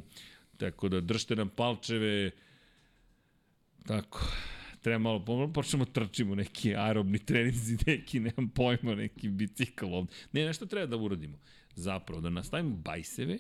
[0.58, 2.32] tako da držite nam palčeve,
[3.88, 4.32] tako,
[4.82, 10.14] treba malo, pomalo počnemo trčimo neki aerobni treninzi, neki, nemam pojma, neki bicikl ovde.
[10.32, 11.38] Ne, nešto treba da uradimo.
[11.78, 13.38] Zapravo, da nastavimo bajseve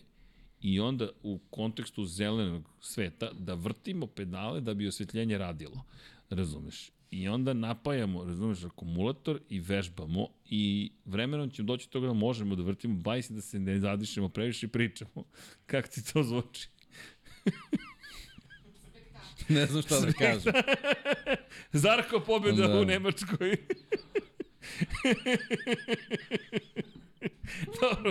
[0.61, 5.83] i onda u kontekstu zelenog sveta da vrtimo pedale da bi osvetljenje radilo.
[6.29, 6.91] Razumeš?
[7.11, 12.55] I onda napajamo, razumeš, akumulator i vežbamo i vremenom ćemo doći do toga da možemo
[12.55, 15.23] da vrtimo bajs i da se ne zadišemo previše i pričamo.
[15.65, 16.69] Kako ti to zvuči?
[19.49, 20.53] ne znam šta da kažem.
[21.83, 22.79] Zarko pobjeda da.
[22.79, 23.57] u Nemačkoj.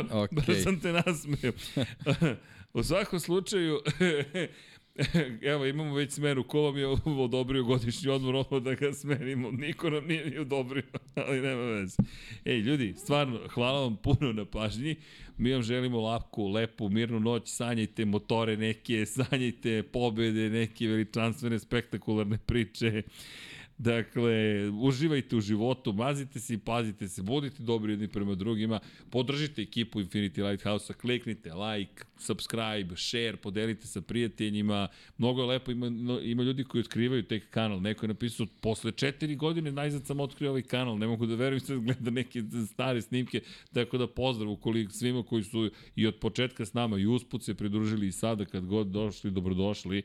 [0.03, 0.47] Dobro, okay.
[0.47, 1.53] da sam te nasmeo.
[2.79, 3.81] u svakom slučaju,
[5.53, 6.45] Evo, imamo već smeru.
[6.45, 9.51] Ko vam je odobrio godišnji odmor, ovo da ga smerimo?
[9.51, 10.83] Niko nam nije ni odobrio,
[11.15, 11.97] ali nema veze.
[12.45, 14.97] Ej, ljudi, stvarno, hvala vam puno na pažnji.
[15.39, 17.43] Mi vam želimo laku, lepu, mirnu noć.
[17.49, 23.03] Sanjajte motore neke, sanjajte pobede, neke veličanstvene, spektakularne priče.
[23.79, 28.81] Dakle, uživajte u životu, mazite se i pazite se, budite dobri jedni prema drugima,
[29.11, 34.89] podržite ekipu Infinity Lighthouse-a, kliknite like, subscribe, share, podelite sa prijateljima.
[35.19, 35.87] Mnogo je lepo, ima,
[36.23, 37.81] ima ljudi koji otkrivaju tek kanal.
[37.81, 41.61] Neko je napisao, posle četiri godine najzad sam otkrio ovaj kanal, ne mogu da verujem
[41.61, 43.41] sad gleda neke stare snimke,
[43.73, 47.55] tako da pozdrav ukoliko svima koji su i od početka s nama i usput se
[47.55, 50.03] pridružili i sada kad god došli, dobrodošli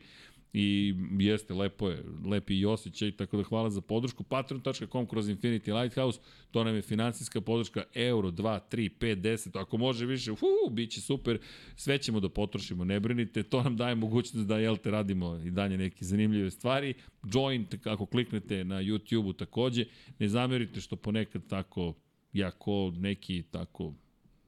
[0.53, 4.23] i jeste, lepo je, lepi i osjećaj, tako da hvala za podršku.
[4.23, 6.19] Patreon.com kroz Infinity Lighthouse,
[6.51, 10.91] to nam je financijska podrška euro, 2, 3, 5, 10, ako može više, fu, bit
[10.91, 11.39] će super,
[11.75, 15.51] sve ćemo da potrošimo, ne brinite, to nam daje mogućnost da, jel te, radimo i
[15.51, 16.93] dalje neke zanimljive stvari.
[17.33, 19.85] Join, ako kliknete na YouTube-u takođe,
[20.19, 21.93] ne zamerite što ponekad tako
[22.33, 23.93] jako neki tako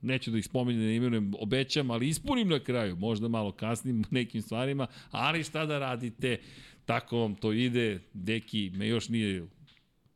[0.03, 4.41] neću da ih spominjem, da imenujem, obećam, ali ispunim na kraju, možda malo kasnim nekim
[4.41, 6.37] stvarima, ali šta da radite,
[6.85, 9.43] tako vam to ide, Deki me još nije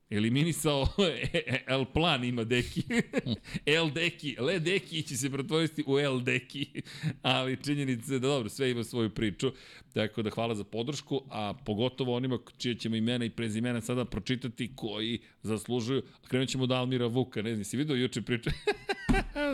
[0.09, 0.87] eliminisao,
[1.67, 2.83] El Plan ima Deki,
[3.65, 6.81] El Deki, Le Deki će se pretvoriti u El Deki,
[7.21, 9.51] ali činjenica je da dobro, sve ima svoju priču,
[9.93, 14.71] tako da hvala za podršku, a pogotovo onima čije ćemo imena i prezimena sada pročitati
[14.75, 18.49] koji zaslužuju, krenut ćemo od Almira Vuka, ne znam, si vidio juče priču?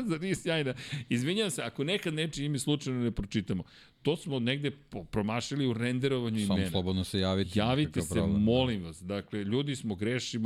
[0.09, 0.73] Zar nije sjajna?
[1.09, 3.63] Izvinjam se, ako nekad nečije ime slučajno ne pročitamo,
[4.01, 4.71] to smo negde
[5.11, 6.55] promašili u renderovanju imena.
[6.55, 7.59] Samo slobodno se javite.
[7.59, 8.33] Javite se, problem.
[8.33, 8.39] Da.
[8.39, 9.03] molim vas.
[9.03, 10.42] Dakle, ljudi smo, grešimo,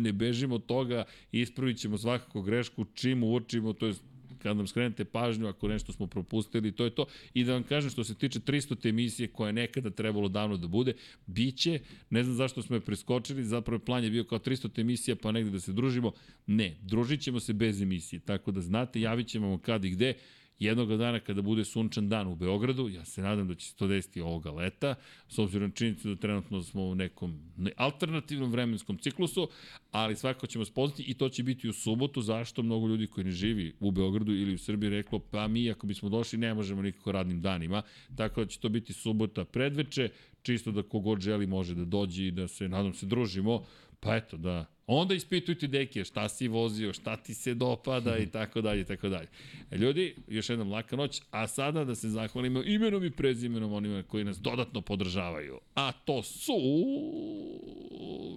[0.00, 3.94] ne bežimo od toga, ispravit ćemo svakako grešku čim uočimo, to je
[4.42, 7.06] kad nam skrenete pažnju ako nešto smo propustili, to je to.
[7.34, 8.88] I da vam kažem što se tiče 300.
[8.88, 10.94] emisije koja je nekada trebalo davno da bude,
[11.26, 14.80] biće, ne znam zašto smo je preskočili, zapravo plan je bio kao 300.
[14.80, 16.12] emisija pa negde da se družimo.
[16.46, 20.14] Ne, družit ćemo se bez emisije, tako da znate, javit ćemo vam kad i gde
[20.58, 23.86] jednog dana kada bude sunčan dan u Beogradu, ja se nadam da će se to
[23.86, 24.94] desiti ovoga leta,
[25.28, 27.40] s obzirom na činjenicu da trenutno smo u nekom
[27.76, 29.48] alternativnom vremenskom ciklusu,
[29.90, 33.30] ali svakako ćemo spoznati i to će biti u subotu, zašto mnogo ljudi koji ne
[33.30, 37.12] živi u Beogradu ili u Srbiji reklo, pa mi ako bismo došli ne možemo nikako
[37.12, 37.82] radnim danima,
[38.16, 40.08] tako da će to biti subota predveče,
[40.42, 43.64] čisto da kogod želi može da dođe i da se, nadam se, družimo,
[44.00, 48.60] pa eto, da Onda ispitujte deke šta si vozio, šta ti se dopada i tako
[48.60, 49.28] dalje i tako dalje.
[49.70, 54.02] E, ljudi, još jednom laka noć, a sada da se zahvalimo imenom i prezimenom onima
[54.02, 55.58] koji nas dodatno podržavaju.
[55.74, 56.52] A to su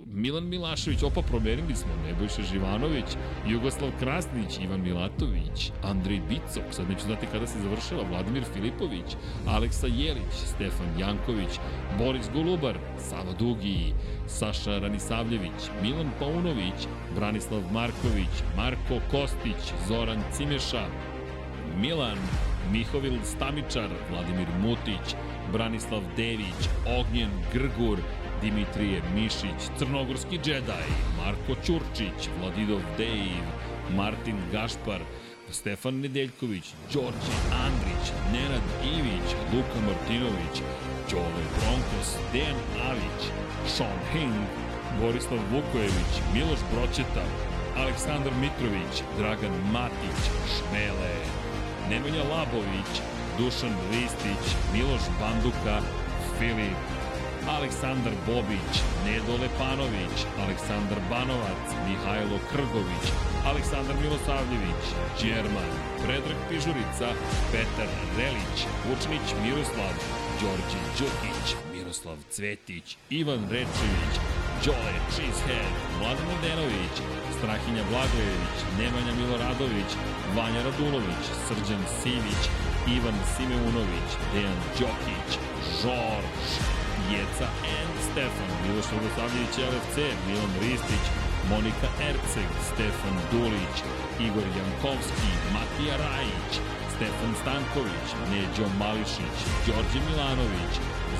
[0.06, 3.06] Milan Milašević, opa promenili smo, Nebojša Živanović,
[3.48, 9.15] Jugoslav Krasnić, Ivan Milatović, Andrej Bicok, sad neću znati kada se završila, Vladimir Filipović,
[9.48, 11.59] Aleksa Jelić, Stefan Janković,
[11.98, 12.77] Boris Golubar,
[13.09, 13.93] Sava Dugi,
[14.27, 20.88] Saša Ranisavljević, Milan Paunović, Branislav Marković, Marko Kostić, Zoran Cimeša,
[21.77, 22.17] Milan,
[22.72, 25.15] Mihovil Stamičar, Vladimir Mutić,
[25.51, 26.61] Branislav Dević,
[26.99, 27.99] Ognjen Grgur,
[28.41, 33.47] Dimitrije Mišić, Crnogorski džedaj, Marko Ćurčić, Vladidov Dejv,
[33.95, 35.01] Martin Gašpar,
[35.51, 40.55] Stefan Nedeljković, Đorđe Andrić, Nenad Ivić, Luka Martinović,
[41.11, 43.22] Đole Bronkos, Dejan Avić,
[43.67, 44.65] Sean Hing,
[45.01, 47.25] Borislav Vukojević, Miloš Broćeta,
[47.77, 50.19] Aleksandar Mitrović, Dragan Matić,
[50.53, 51.15] Šmele,
[51.90, 52.91] Nemanja Labović,
[53.38, 55.77] Dušan Ristić, Miloš Banduka,
[56.38, 56.82] Filip,
[57.49, 58.74] Aleksandar Bobić,
[59.06, 63.06] Nedo Lepanović, Aleksandar Banovac, Mihajlo Krgović,
[63.49, 64.83] Aleksandar Milosavljević,
[65.22, 65.72] Đerman,
[66.03, 67.09] Predrag Pižurica,
[67.51, 69.93] Petar Relić, Vučnić Miroslav,
[70.41, 74.14] Đorđe Đukić, Miroslav Cvetić, Ivan Rečević,
[74.64, 76.95] Đole Cheesehead, Mladen Mladenović,
[77.38, 79.90] Strahinja Blagojević, Nemanja Miloradović,
[80.35, 82.42] Vanja Radulović, Srđan Sivić,
[82.95, 85.30] Ivan Simeunović, Dejan Đokić,
[85.80, 86.50] Žorž,
[87.11, 87.48] Jeca
[87.84, 87.90] N.
[88.08, 89.95] Stefan, Miloš Radosavljević LFC,
[90.27, 91.06] Milan Ristić,
[91.50, 93.75] Monika Erceg, Stefan Dulić,
[94.27, 96.51] Igor Jankovski, Matija Rajić,
[96.95, 100.74] Stefan Stanković, Neđo Mališić, Đorđe Milanović,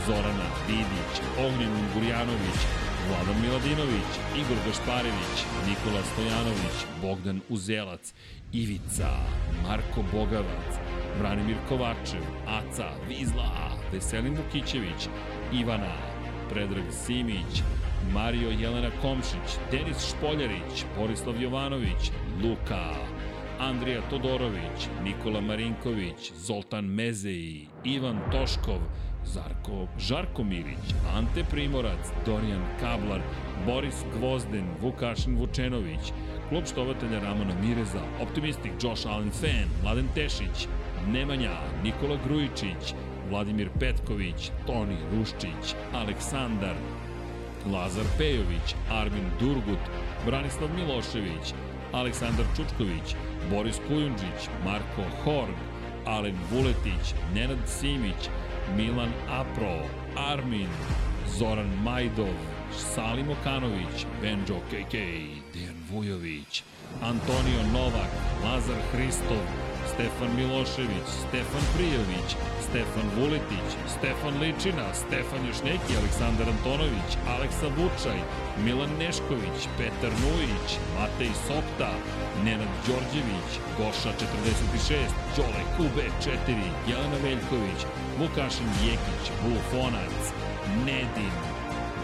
[0.06, 1.14] Zorana Didić,
[1.46, 2.60] Ognjen Gurjanović,
[3.09, 8.14] Vladan Miladinović, Igor Gašparević, Nikola Stojanović, Bogdan Uzelac,
[8.53, 9.09] Ivica,
[9.64, 10.72] Marko Bogavac,
[11.19, 13.51] Branimir Kovačev, Aca, Vizla,
[13.93, 15.08] Veselin Vukićević,
[15.53, 15.95] Ivana,
[16.50, 17.61] Predrag Simić,
[18.14, 22.11] Mario Jelena Komšić, Denis Špoljarić, Borislav Jovanović,
[22.43, 22.93] Luka,
[23.59, 28.80] Andrija Todorović, Nikola Marinković, Zoltan Mezeji, Ivan Toškov,
[29.26, 33.22] Zarko Žarko Milić, Ante Primorac, Dorijan Kablar,
[33.66, 36.14] Boris Gvozden, Vukašin Vučenović,
[36.50, 40.68] klub štovatelja Ramona Mireza, Optimistik Josh Allen Fan, Mladen Tešić,
[41.08, 42.94] Nemanja, Nikola Grujičić,
[43.30, 46.76] Vladimir Petković, Toni Ruščić, Aleksandar,
[47.74, 49.84] Lazar Pejović, Armin Durgut,
[50.26, 51.54] Branislav Milošević,
[51.92, 53.16] Aleksandar Čučković,
[53.50, 55.56] Boris Kujundžić, Marko Horg,
[56.06, 58.30] Alen Vuletić, Nenad Simić,
[58.74, 59.77] Milan Apro,
[60.18, 60.69] Armin,
[61.38, 62.35] Zoran Majdov,
[62.72, 64.94] Salim Okanović, Benjo KK,
[65.53, 66.64] Dejan Vujović,
[67.02, 68.12] Antonio Novak,
[68.44, 69.44] Lazar Hristov,
[69.94, 72.30] Stefan Milošević, Stefan Prijović,
[72.68, 78.20] Stefan Vuletić, Stefan Ličina, Stefan još neki, Aleksandar Antonović, Aleksa Vučaj,
[78.66, 81.92] Milan Nešković, Petar Nujić, Matej Sopta,
[82.46, 86.32] Nenad Đorđević, Goša 46, Đole Kube 4,
[86.90, 87.80] Jelena Veljković,
[88.20, 90.16] Vukašin Jekić, Bufonac,
[90.86, 91.36] Nedin,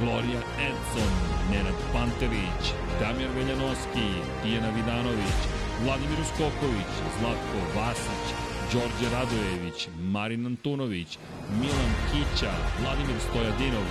[0.01, 1.13] Gloria Edson,
[1.51, 2.63] Nenad Panterić,
[2.99, 4.07] Damir Veljanoski,
[4.41, 5.39] Tijena Vidanović,
[5.83, 8.25] Vladimir Uskoković, Zlatko Vasić,
[8.73, 11.17] Đorđe Radojević, Marin Antunović,
[11.61, 13.87] Milan Kića, Vladimir Stojadinov,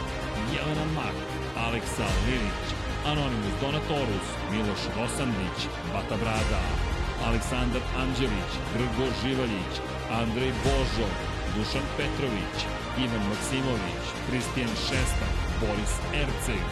[0.55, 1.17] Jelena Mak,
[1.65, 2.67] Aleksa Lilić,
[3.11, 5.59] Anonimus Donatorus, Miloš Rosandić,
[5.93, 6.63] Bata Brada,
[7.27, 9.73] Aleksandar Anđelić, Grgo Živaljić,
[10.21, 11.09] Andrej Božo,
[11.57, 12.57] Dušan Petrović,
[13.05, 16.65] Ivan Maksimović, Kristijan Šestak, Boris Erceg,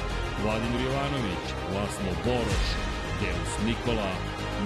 [0.42, 2.66] Vladimir Jovanović, Laslo Boroš,
[3.20, 4.12] Deus Nikola,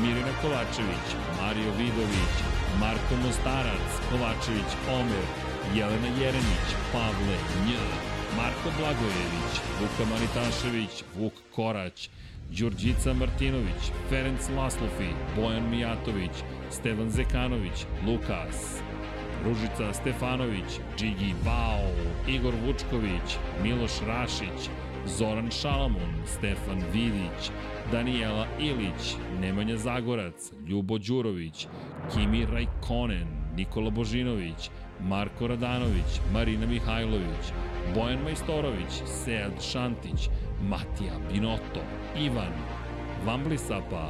[0.01, 1.07] Mirina Kovačević,
[1.41, 2.35] Mario Vidović,
[2.81, 5.27] Marko Mostarac, Kovačević Omer,
[5.77, 7.71] Jelena Jeremić, Pavle Nj,
[8.37, 12.11] Marko Blagojević, Vuka Manitašević, Vuk Korać,
[12.51, 16.33] Đurđica Martinović, Ferenc Laslofi, Bojan Mijatović,
[16.71, 18.83] Stevan Zekanović, Lukas,
[19.45, 21.89] Ružica Stefanović, Džigi Bao,
[22.29, 24.71] Igor Vučković, Miloš Rašić,
[25.07, 27.51] Zoran Šalamun, Stefan Vidić,
[27.93, 31.67] Danijela Ilić, Nemanja Zagorac, Ljubo Đurović,
[32.15, 37.53] Kimi Rajkonen, Nikola Božinović, Marko Radanović, Marina Mihajlović,
[37.95, 40.29] Bojan Majstorović, Sead Šantić,
[40.69, 41.83] Matija Binoto,
[42.19, 42.53] Ivan,
[43.27, 44.09] Vamblisapa,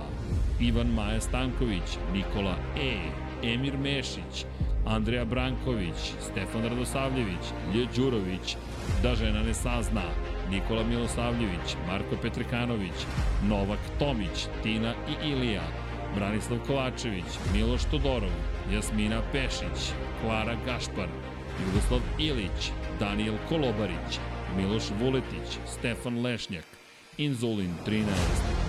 [0.60, 2.96] Ivan Maja Stanković, Nikola E,
[3.42, 4.44] Emir Mešić,
[4.86, 7.44] Andreja Branković, Stefan Radosavljević,
[7.74, 8.56] Lje Đurović,
[9.02, 10.02] Da žena ne sazna,
[10.50, 13.06] Nikola Milosavljević, Marko Petrikanović,
[13.48, 15.62] Novak Tomić, Tina i Ilija,
[16.16, 18.30] Branislav Kovačević, Miloš Todorov,
[18.72, 21.08] Jasmina Pešić, Klara Gašpar,
[21.66, 24.18] Jugoslav Ilić, Daniel Kolobarić,
[24.56, 26.81] Miloš Vuletić, Stefan Lešnjak,
[27.18, 28.08] Inzulin 13,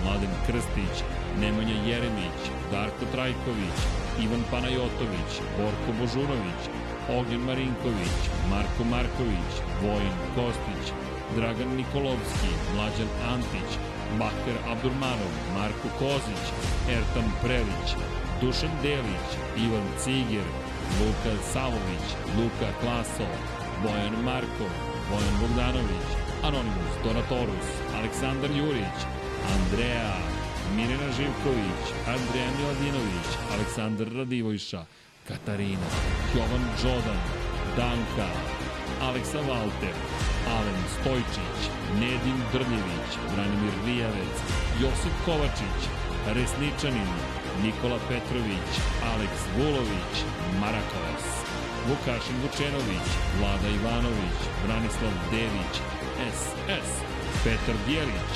[0.04, 1.04] Mladen Krstić,
[1.40, 2.40] Nemanja Jeremić,
[2.70, 3.78] Darko Trajković,
[4.24, 6.62] Ivan Panajotović, Borko Božunović,
[7.08, 10.92] Ognjen Marinković, Marko Marković, Vojin Kostić,
[11.36, 13.70] Dragan Nikolovski, Mlađan Antić,
[14.18, 16.44] Baker Abdurmanov, Marko Kozić,
[16.96, 17.88] Ertan Prelić,
[18.40, 19.28] Dušan Delić,
[19.64, 20.48] Ivan Ciger,
[20.98, 22.06] Luka Savović,
[22.36, 23.28] Luka Klaso,
[23.82, 24.72] Bojan Markov,
[25.10, 26.08] Bojan Bogdanović,
[26.42, 27.68] Anonimus Donatorus,
[28.04, 28.98] Aleksandar Jurić,
[29.56, 30.12] Andreja,
[30.76, 31.84] Mirina Živković,
[32.16, 34.84] Andreja Miladinović, Aleksandar Radivojša,
[35.28, 35.88] Katarina,
[36.34, 37.20] Jovan Đodan,
[37.76, 38.28] Danka,
[39.06, 39.96] Aleksa Valter,
[40.56, 41.58] Alen Stojčić,
[42.00, 44.36] Nedim Drljević, Branimir Rijavec,
[44.80, 45.80] Josip Kovačić,
[46.36, 47.12] Resničanin,
[47.62, 48.70] Nikola Petrović,
[49.12, 50.14] Aleks Vulović,
[50.60, 51.26] Marakos,
[51.88, 53.08] Vukašin Vučenović,
[53.38, 55.74] Vlada Ivanović, Branislav Dević,
[56.40, 57.13] SS,
[57.44, 58.34] Petar Bjelić,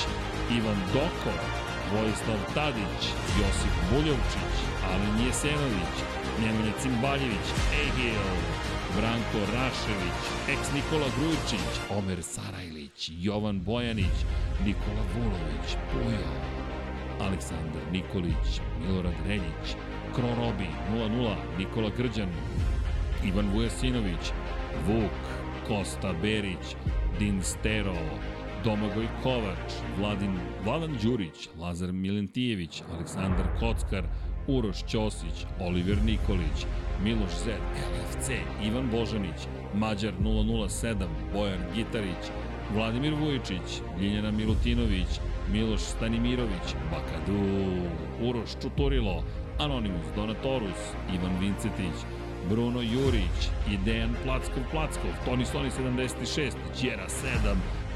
[0.57, 1.33] Ivan Doko,
[1.93, 3.01] Vojislav Tadić,
[3.39, 4.55] Josip Buljovčić,
[4.91, 5.95] Alen Jesenović,
[6.41, 7.47] Nemanja Cimbaljević,
[7.81, 8.31] Ehil,
[8.95, 10.19] Branko Rašević,
[10.51, 14.17] ex Nikola Grujičić, Omer Sarajlić, Jovan Bojanić,
[14.65, 16.29] Nikola Vulović, Pujo,
[17.19, 19.67] Aleksandar Nikolić, Milorad Reljić,
[20.15, 22.29] Krorobi 0-0, Nikola Grđan,
[23.23, 24.23] Ivan Vujasinović,
[24.87, 25.19] Vuk,
[25.67, 26.75] Kosta Berić,
[27.19, 27.95] Din Stero,
[28.63, 34.03] Domagoj Kovač, Vladin Vladan Đurić, Lazar Milentijević, Aleksandar Kockar,
[34.47, 36.65] Uroš Ćosić, Oliver Nikolić,
[37.03, 37.61] Miloš Zed,
[37.93, 38.29] LFC,
[38.63, 42.23] Ivan Božanić, Mađar 007, Bojan Gitarić,
[42.75, 45.19] Vladimir Vujičić, Ljiljana Milutinović,
[45.51, 47.41] Miloš Stanimirović, Bakadu,
[48.21, 49.23] Uroš Čuturilo,
[49.59, 50.81] Anonimus Donatorus,
[51.13, 52.05] Ivan Vincetić,
[52.49, 53.39] Bruno Jurić
[53.71, 53.77] i
[54.23, 57.55] Plackov Plackov, Toni Soni 76, Đera 7,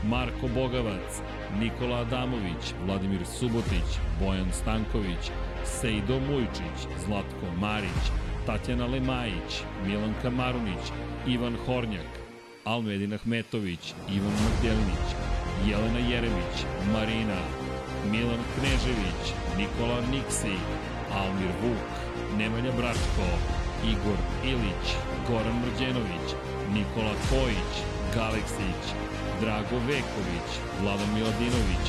[0.10, 1.22] Marko Bogavac,
[1.60, 5.32] Nikola Adamović, Vladimir Subotić, Bojan Stanković,
[5.64, 8.04] Sejdo Mujčić, Zlatko Marić,
[8.46, 10.86] Tatjana Lemajić, Milanka Marunić,
[11.28, 12.12] Ivan Hornjak,
[12.64, 15.08] Almedin Ahmetović, Ivan Magdelnić,
[15.68, 16.56] Jelena Jeremić,
[16.94, 17.42] Marina,
[18.12, 19.24] Milan Knežević,
[19.58, 20.56] Nikola Niksi,
[21.16, 21.90] Almir Vuk,
[22.38, 23.28] Nemanja Bračko,
[23.92, 24.86] Igor Ilić,
[25.28, 26.28] Goran Mrđenović,
[26.74, 27.74] Nikola Kojić,
[28.16, 28.84] Galeksić,
[29.42, 30.50] Drago Veković,
[30.82, 31.86] Vladan Miladinović,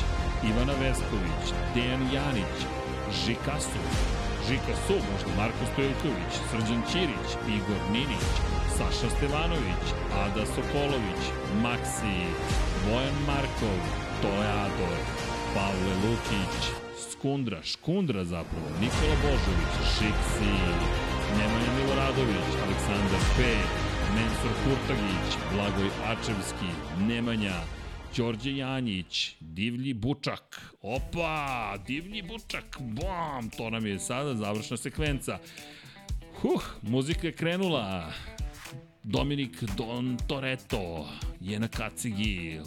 [0.49, 2.55] Ivana Vesković, Dejan Janić,
[3.25, 3.81] Žikasu,
[4.47, 8.33] Žikasu, možda Marko Stojković, Srđan Ćirić, Igor Ninić,
[8.77, 9.83] Saša Stevanović,
[10.23, 11.21] Ada Sokolović,
[11.63, 12.17] Maksi,
[12.85, 13.79] Bojan Markov,
[14.21, 14.97] Toleador,
[15.55, 16.57] Pavle Lukić,
[17.11, 20.53] Skundra, Škundra zapravo, Nikola Božović, Šiksi,
[21.37, 23.39] Nemanja Miloradović, Aleksandar P,
[24.15, 26.71] Mensur Kurtagić, Blagoj Ačevski,
[27.07, 27.53] Nemanja,
[28.17, 35.39] Đorđe Janjić, Divlji Bučak, opa, Divlji Bučak, bam, to nam je sada završna sekvenca.
[36.41, 38.11] Huh, muzika je krenula,
[39.03, 41.09] Dominik Don Toretto
[41.41, 42.59] je na kacigi,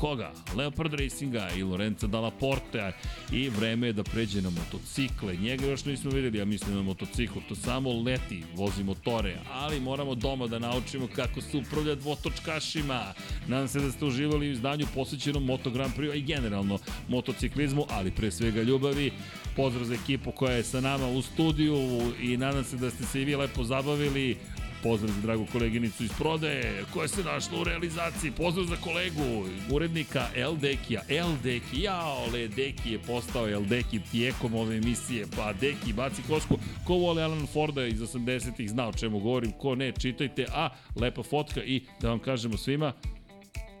[0.00, 0.32] koga?
[0.56, 2.92] Leopard Racinga i Lorenza Dalla Porte
[3.32, 5.36] i vreme je da pređe na motocikle.
[5.36, 10.14] Njega još nismo videli, ja mislim na motociklu, to samo leti, vozi motore, ali moramo
[10.14, 13.14] doma da naučimo kako se upravlja dvotočkašima.
[13.48, 18.10] Nadam se da ste uživali u izdanju posvećenom Moto Grand Prix i generalno motociklizmu, ali
[18.10, 19.12] pre svega ljubavi.
[19.56, 21.76] Pozdrav za ekipu koja je sa nama u studiju
[22.20, 24.36] i nadam se da ste se i vi lepo zabavili.
[24.84, 28.30] Pozdrav za dragu koleginicu iz prodaje koja se našla u realizaciji.
[28.30, 31.02] Pozdrav za kolegu, urednika El Dekija.
[31.08, 35.26] El Deki, jao, le Deki je postao El Deki tijekom ove emisije.
[35.36, 36.58] Pa Deki, baci kosku.
[36.86, 39.52] Ko vole Alan Forda iz 80-ih zna o čemu govorim.
[39.52, 40.46] Ko ne, čitajte.
[40.52, 42.92] A, lepa fotka i da vam kažemo svima,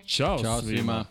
[0.06, 0.78] Ćao, Ćao svima.
[0.78, 1.04] svima.